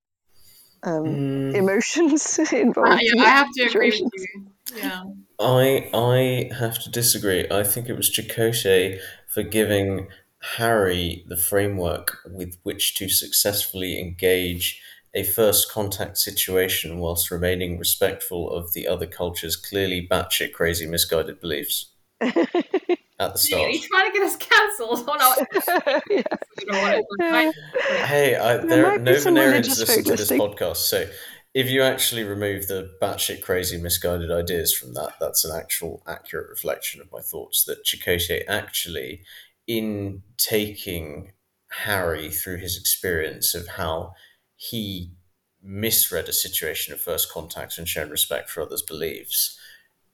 um, 0.83 1.05
Hmm. 1.07 1.55
emotions 1.55 2.39
involved. 2.53 2.91
I, 2.91 3.01
in 3.01 3.21
I 3.21 3.29
have 3.29 3.49
to 3.57 3.63
agree 3.65 3.91
with 3.91 4.13
you. 4.15 4.47
Yeah. 4.77 5.05
I 5.39 5.91
I 5.93 6.55
have 6.55 6.83
to 6.85 6.91
disagree. 6.91 7.47
I 7.51 7.63
think 7.63 7.89
it 7.89 7.97
was 7.97 8.11
Chakotay 8.11 9.01
for 9.29 9.43
giving 9.43 10.09
Harry 10.57 11.25
the 11.27 11.37
framework 11.37 12.19
with 12.27 12.59
which 12.63 12.95
to 12.97 13.09
successfully 13.09 13.99
engage 13.99 14.81
a 15.15 15.25
first 15.25 15.71
contact 15.71 16.19
situation 16.19 16.99
whilst 16.99 17.31
remaining 17.31 17.79
respectful 17.79 18.51
of 18.51 18.75
the 18.75 18.87
other 18.87 19.07
culture's 19.07 19.57
clearly 19.57 20.07
batshit 20.09 20.53
crazy 20.53 20.87
misguided 20.87 21.41
beliefs 21.41 21.87
at 22.21 22.35
the 22.35 22.99
Are 23.21 23.37
start. 23.37 23.71
you 23.73 23.81
trying 23.81 24.13
to 24.13 24.19
get 24.19 24.27
us 24.27 24.37
cancelled? 24.37 25.05
Oh 25.09 25.17
no. 25.19 26.01
yeah. 26.11 26.23
You 26.61 26.73
know 26.73 26.83
what? 26.83 27.05
We're 27.19 27.29
trying- 27.29 27.53
Hey, 28.07 28.37
I, 28.37 28.57
there 28.59 28.83
might 28.87 28.99
be 28.99 29.05
no 29.05 29.19
some 29.19 29.35
Venerians 29.35 29.79
listen 29.79 30.05
to 30.05 30.17
this 30.17 30.31
podcast, 30.31 30.77
so 30.77 31.07
if 31.55 31.71
you 31.71 31.83
actually 31.83 32.25
remove 32.25 32.69
the 32.69 32.91
batshit 33.01 33.41
crazy 33.43 33.79
misguided 33.79 34.31
ideas 34.31 34.75
from 34.77 34.93
that, 34.95 35.15
that's 35.21 35.45
an 35.45 35.57
actual 35.57 36.03
accurate 36.07 36.51
reflection 36.51 37.01
of 37.01 37.11
my 37.11 37.21
thoughts. 37.21 37.65
That 37.65 37.85
Chakotay 37.85 38.43
actually, 38.47 39.23
in 39.67 40.23
taking 40.37 41.33
Harry 41.71 42.31
through 42.31 42.59
his 42.59 42.77
experience 42.79 43.55
of 43.55 43.67
how 43.69 44.13
he 44.57 45.13
misread 45.63 46.29
a 46.29 46.33
situation 46.33 46.93
of 46.95 47.01
first 47.01 47.31
contact 47.33 47.77
and 47.79 47.89
shown 47.89 48.11
respect 48.11 48.51
for 48.51 48.63
others' 48.63 48.83
beliefs, 48.83 49.59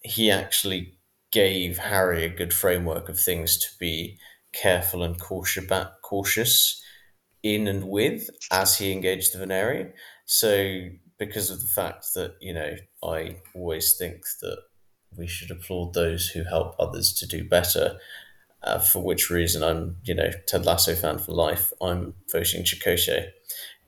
he 0.03 0.31
actually 0.31 0.95
gave 1.33 1.79
Harry 1.79 2.25
a 2.25 2.29
good 2.29 2.55
framework 2.55 3.09
of 3.09 3.19
things 3.19 3.59
to 3.59 3.69
be 3.81 4.19
careful 4.53 5.03
and 5.03 5.19
cautious 5.21 5.65
about, 5.65 6.03
cautious 6.03 6.83
in 7.43 7.67
and 7.69 7.89
with 7.89 8.31
as 8.51 8.79
he 8.79 8.93
engaged 8.93 9.35
the 9.35 9.45
Vhnori. 9.45 9.93
So, 10.27 10.89
because 11.19 11.51
of 11.51 11.61
the 11.61 11.69
fact 11.69 12.07
that, 12.15 12.37
you 12.41 12.55
know, 12.55 12.75
I 13.05 13.37
always 13.55 13.97
think 13.97 14.25
that 14.43 14.59
we 15.17 15.27
should 15.27 15.51
applaud 15.51 15.95
those 15.95 16.29
who 16.29 16.45
help 16.45 16.75
others 16.79 17.13
to 17.15 17.27
do 17.27 17.49
better, 17.49 17.99
uh, 18.63 18.79
for 18.79 19.03
which 19.03 19.31
reason 19.31 19.63
I'm, 19.63 19.97
you 20.05 20.15
know, 20.15 20.31
Ted 20.47 20.67
Lasso 20.67 20.95
fan 20.95 21.19
for 21.19 21.33
life. 21.33 21.73
I'm 21.83 22.15
voting 22.31 22.65
Chakotay. 22.65 23.29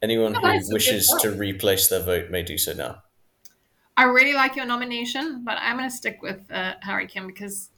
Anyone 0.03 0.37
Oh, 0.37 0.41
who 0.41 0.43
that's 0.49 0.69
a 0.69 0.73
good 0.73 0.75
wishes 0.75 1.09
to 1.23 1.31
replace 1.33 1.89
their 1.89 2.03
vote 2.03 2.31
may 2.31 2.43
do 2.43 2.59
so 2.59 2.73
now. 2.75 3.03
I 3.97 4.05
really 4.05 4.35
like 4.35 4.57
your 4.57 4.67
nomination, 4.67 5.45
but 5.45 5.57
I'm 5.61 5.77
going 5.77 5.89
to 5.89 5.95
stick 5.95 6.21
with 6.21 6.51
uh, 6.51 6.75
Harry 6.83 7.07
Kim 7.07 7.27
because, 7.27 7.71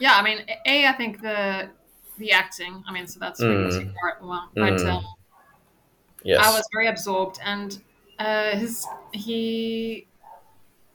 yeah, 0.00 0.14
I 0.14 0.22
mean, 0.22 0.38
a 0.66 0.86
I 0.86 0.92
think 0.92 1.20
the 1.20 1.70
the 2.18 2.32
acting. 2.32 2.82
I 2.86 2.92
mean, 2.92 3.06
so 3.06 3.20
that's 3.20 3.40
Mm. 3.40 3.64
really 3.64 3.90
part 4.00 4.22
one, 4.22 4.48
but 4.54 4.74
Mm. 4.74 4.86
um, 4.88 5.04
Yes. 6.24 6.40
I 6.46 6.50
was 6.52 6.66
very 6.72 6.86
absorbed, 6.86 7.40
and 7.44 7.82
uh, 8.18 8.56
his 8.56 8.86
he 9.12 10.06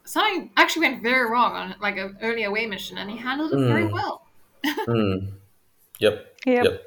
something 0.05 0.51
actually 0.55 0.88
went 0.88 1.03
very 1.03 1.29
wrong 1.29 1.51
on 1.53 1.75
like 1.81 1.97
an 1.97 2.17
early 2.21 2.43
away 2.43 2.65
mission, 2.65 2.97
and 2.97 3.09
he 3.11 3.17
handled 3.17 3.51
it 3.53 3.59
very 3.59 3.84
Mm. 3.84 3.91
well. 3.93 4.21
Mm. 4.88 5.34
Yep. 5.99 6.35
Yep. 6.45 6.63
Yep. 6.63 6.81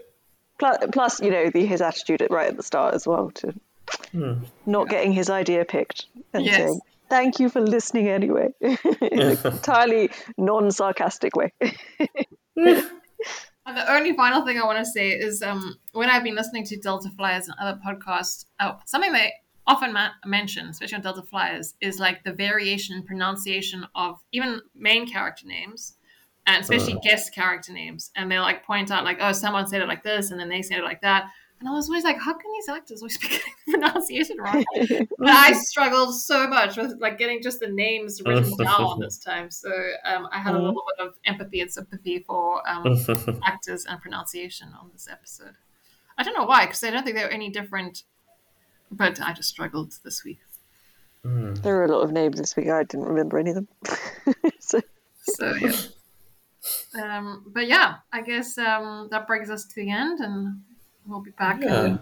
Plus, 0.59 0.77
plus, 0.93 1.21
you 1.21 1.31
know, 1.31 1.51
the, 1.51 1.65
his 1.67 1.81
attitude 1.81 2.27
right 2.31 2.49
at 2.49 2.57
the 2.57 2.63
start 2.63 2.95
as 2.95 3.07
well 3.07 3.31
to 3.33 3.55
Hmm. 4.13 4.45
not 4.67 4.89
getting 4.89 5.13
his 5.13 5.31
idea 5.31 5.65
picked 5.65 6.07
and 6.33 6.47
Yes. 6.47 6.57
saying, 6.57 6.81
"Thank 7.11 7.39
you 7.39 7.49
for 7.49 7.61
listening 7.61 8.09
anyway," 8.09 8.49
in 8.61 9.21
an 9.21 9.39
entirely 9.45 10.11
non-sarcastic 10.39 11.37
way. 11.37 11.53
And 13.67 13.77
the 13.77 13.93
only 13.93 14.17
final 14.17 14.45
thing 14.45 14.59
I 14.59 14.65
want 14.65 14.79
to 14.79 14.85
say 14.85 15.11
is 15.11 15.43
um, 15.43 15.77
when 15.93 16.09
I've 16.09 16.25
been 16.25 16.35
listening 16.35 16.65
to 16.65 16.77
Delta 16.79 17.11
Flyers 17.11 17.47
and 17.47 17.55
other 17.61 17.79
podcasts, 17.87 18.47
oh, 18.59 18.79
something 18.87 19.13
they 19.13 19.33
often 19.67 19.93
ma- 19.93 20.11
mention, 20.25 20.67
especially 20.69 20.97
on 20.97 21.03
Delta 21.03 21.23
Flyers, 21.23 21.75
is 21.81 22.01
like 22.01 22.25
the 22.25 22.33
variation 22.33 22.97
in 22.97 23.05
pronunciation 23.05 23.87
of 23.95 24.19
even 24.33 24.61
main 24.75 25.07
character 25.07 25.47
names 25.47 25.97
and 26.47 26.63
especially 26.63 26.99
guest 27.03 27.35
character 27.35 27.73
names. 27.73 28.11
And 28.17 28.31
they'll 28.31 28.43
like 28.43 28.65
point 28.65 28.91
out, 28.91 29.05
like, 29.05 29.19
oh, 29.21 29.33
someone 29.33 29.67
said 29.67 29.83
it 29.83 29.89
like 29.89 30.03
this, 30.03 30.31
and 30.31 30.41
then 30.41 30.49
they 30.49 30.63
said 30.63 30.79
it 30.79 30.85
like 30.85 31.03
that. 31.03 31.31
And 31.61 31.69
I 31.69 31.73
was 31.73 31.89
always 31.89 32.05
like, 32.05 32.19
how 32.19 32.33
can 32.33 32.51
these 32.53 32.69
actors 32.69 33.03
always 33.03 33.15
speak 33.21 33.43
the 33.67 33.73
pronunciation 33.73 34.39
wrong? 34.39 34.65
but 35.19 35.29
I 35.29 35.53
struggled 35.53 36.19
so 36.19 36.49
much 36.49 36.77
with 36.77 36.99
like 37.01 37.19
getting 37.19 37.43
just 37.43 37.61
the 37.61 37.69
names 37.69 38.21
written 38.25 38.57
down 38.57 38.99
this 38.99 39.19
time. 39.19 39.51
So 39.51 39.71
um, 40.05 40.27
I 40.33 40.39
had 40.39 40.55
a 40.55 40.59
little 40.59 40.83
bit 40.97 41.07
of 41.07 41.15
empathy 41.27 41.61
and 41.61 41.71
sympathy 41.71 42.21
for 42.21 42.67
um, 42.69 42.97
actors 43.45 43.85
and 43.85 44.01
pronunciation 44.01 44.69
on 44.81 44.91
this 44.93 45.07
episode. 45.11 45.55
I 46.17 46.23
don't 46.23 46.35
know 46.35 46.45
why, 46.45 46.67
because 46.67 46.83
I 46.83 46.91
don't 46.91 47.05
think 47.05 47.17
they 47.17 47.25
were 47.25 47.31
any 47.31 47.51
different. 47.51 48.05
But 48.91 49.21
I 49.21 49.33
just 49.33 49.49
struggled 49.49 49.95
this 50.03 50.25
week. 50.25 50.41
there 51.23 51.77
were 51.77 51.85
a 51.85 51.93
lot 51.93 52.01
of 52.01 52.11
names 52.11 52.39
this 52.39 52.57
week. 52.57 52.69
I 52.69 52.83
didn't 52.83 53.07
remember 53.07 53.39
any 53.39 53.51
of 53.51 53.57
them. 53.57 53.69
so, 54.59 54.81
So 55.23 55.55
yeah. 55.55 55.77
Um, 57.01 57.45
but 57.47 57.69
yeah, 57.69 57.97
I 58.13 58.23
guess 58.23 58.59
um, 58.59 59.09
that 59.11 59.27
brings 59.27 59.51
us 59.51 59.65
to 59.67 59.75
the 59.77 59.91
end, 59.91 60.21
and 60.21 60.63
we'll 61.11 61.21
be 61.21 61.33
back 61.33 61.61
Yeah. 61.63 61.85
in 61.85 61.99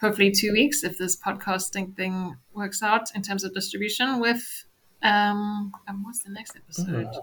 hopefully 0.00 0.30
two 0.30 0.52
weeks 0.52 0.84
if 0.84 0.98
this 0.98 1.16
podcasting 1.16 1.96
thing 1.96 2.36
works 2.52 2.82
out 2.82 3.14
in 3.14 3.22
terms 3.22 3.44
of 3.44 3.54
distribution. 3.54 4.20
With 4.20 4.64
um, 5.02 5.72
and 5.86 6.04
what's 6.04 6.22
the 6.22 6.30
next 6.30 6.56
episode? 6.56 7.06
Mm. 7.06 7.20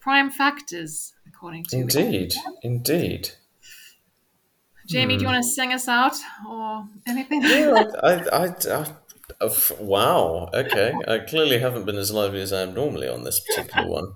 Prime 0.00 0.30
factors, 0.30 1.14
according 1.26 1.64
to 1.64 1.76
Indeed. 1.76 2.34
Indeed. 2.62 3.30
Jamie. 4.86 5.16
Do 5.16 5.24
you 5.24 5.28
hmm. 5.28 5.34
want 5.34 5.44
to 5.44 5.50
sing 5.50 5.72
us 5.72 5.88
out 5.88 6.16
or 6.48 6.86
anything? 7.08 7.42
Yeah, 7.42 7.84
I, 8.02 8.12
I, 8.12 8.12
I, 8.12 8.46
uh, 8.46 8.84
I- 8.84 9.34
oh, 9.40 9.76
wow. 9.80 10.48
Okay, 10.54 10.94
I 11.08 11.18
clearly 11.18 11.58
haven't 11.58 11.86
been 11.86 11.96
as 11.96 12.12
lively 12.12 12.40
as 12.40 12.52
I 12.52 12.62
am 12.62 12.72
normally 12.72 13.08
on 13.08 13.24
this 13.24 13.40
particular 13.40 13.88
one. 13.88 14.12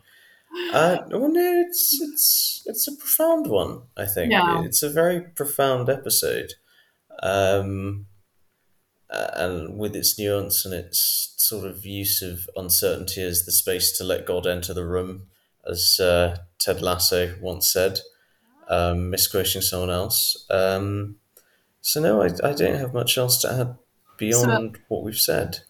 Uh, 0.73 0.99
well, 1.11 1.29
no, 1.33 1.65
it's 1.67 2.01
it's 2.01 2.63
it's 2.67 2.89
a 2.89 2.97
profound 2.97 3.47
one. 3.47 3.83
I 3.97 4.07
think 4.07 4.33
Yeah. 4.33 4.65
it's 4.65 4.83
a 4.83 4.91
very 4.91 5.21
profound 5.21 5.89
episode, 5.89 6.55
um, 7.23 8.07
uh, 9.09 9.31
and 9.35 9.79
with 9.79 9.95
its 9.95 10.19
nuance 10.19 10.65
and 10.65 10.75
its 10.75 11.35
sort 11.37 11.67
of 11.67 11.85
use 11.87 12.21
of 12.23 12.49
uncertainty 12.57 13.23
as 13.23 13.45
the 13.45 13.53
space 13.53 13.97
to 13.99 14.05
let 14.05 14.27
God 14.27 14.47
enter 14.47 14.75
the 14.75 14.85
room, 14.87 15.29
as 15.69 15.99
uh, 16.01 16.39
Ted 16.59 16.83
Lasso 16.83 17.37
once 17.41 17.73
said, 17.73 18.01
um, 18.69 19.11
misquoting 19.11 19.63
someone 19.63 19.91
else. 19.91 20.47
Um, 20.51 21.17
so 21.81 22.01
no, 22.01 22.23
I, 22.23 22.27
I 22.45 22.53
don't 22.53 22.77
have 22.77 22.93
much 22.95 23.17
else 23.19 23.41
to 23.43 23.53
add 23.53 23.77
beyond 24.17 24.79
what 24.89 25.03
we've 25.03 25.17
said. 25.19 25.61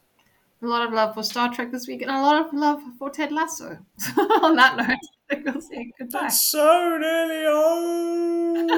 A 0.63 0.67
lot 0.67 0.87
of 0.87 0.93
love 0.93 1.15
for 1.15 1.23
Star 1.23 1.53
Trek 1.53 1.73
this 1.73 1.87
week, 1.87 2.03
and 2.03 2.11
a 2.11 2.21
lot 2.21 2.47
of 2.47 2.53
love 2.53 2.81
for 2.99 3.11
Ted 3.11 3.33
Lasso. 3.33 3.79
On 4.43 4.55
that 4.57 4.77
note, 4.77 4.99
I 5.31 5.35
think 5.35 5.47
we'll 5.47 5.61
say 5.61 5.91
goodbye. 5.99 6.29
So 6.29 6.99
nearly 7.01 7.45
home. 7.47 8.71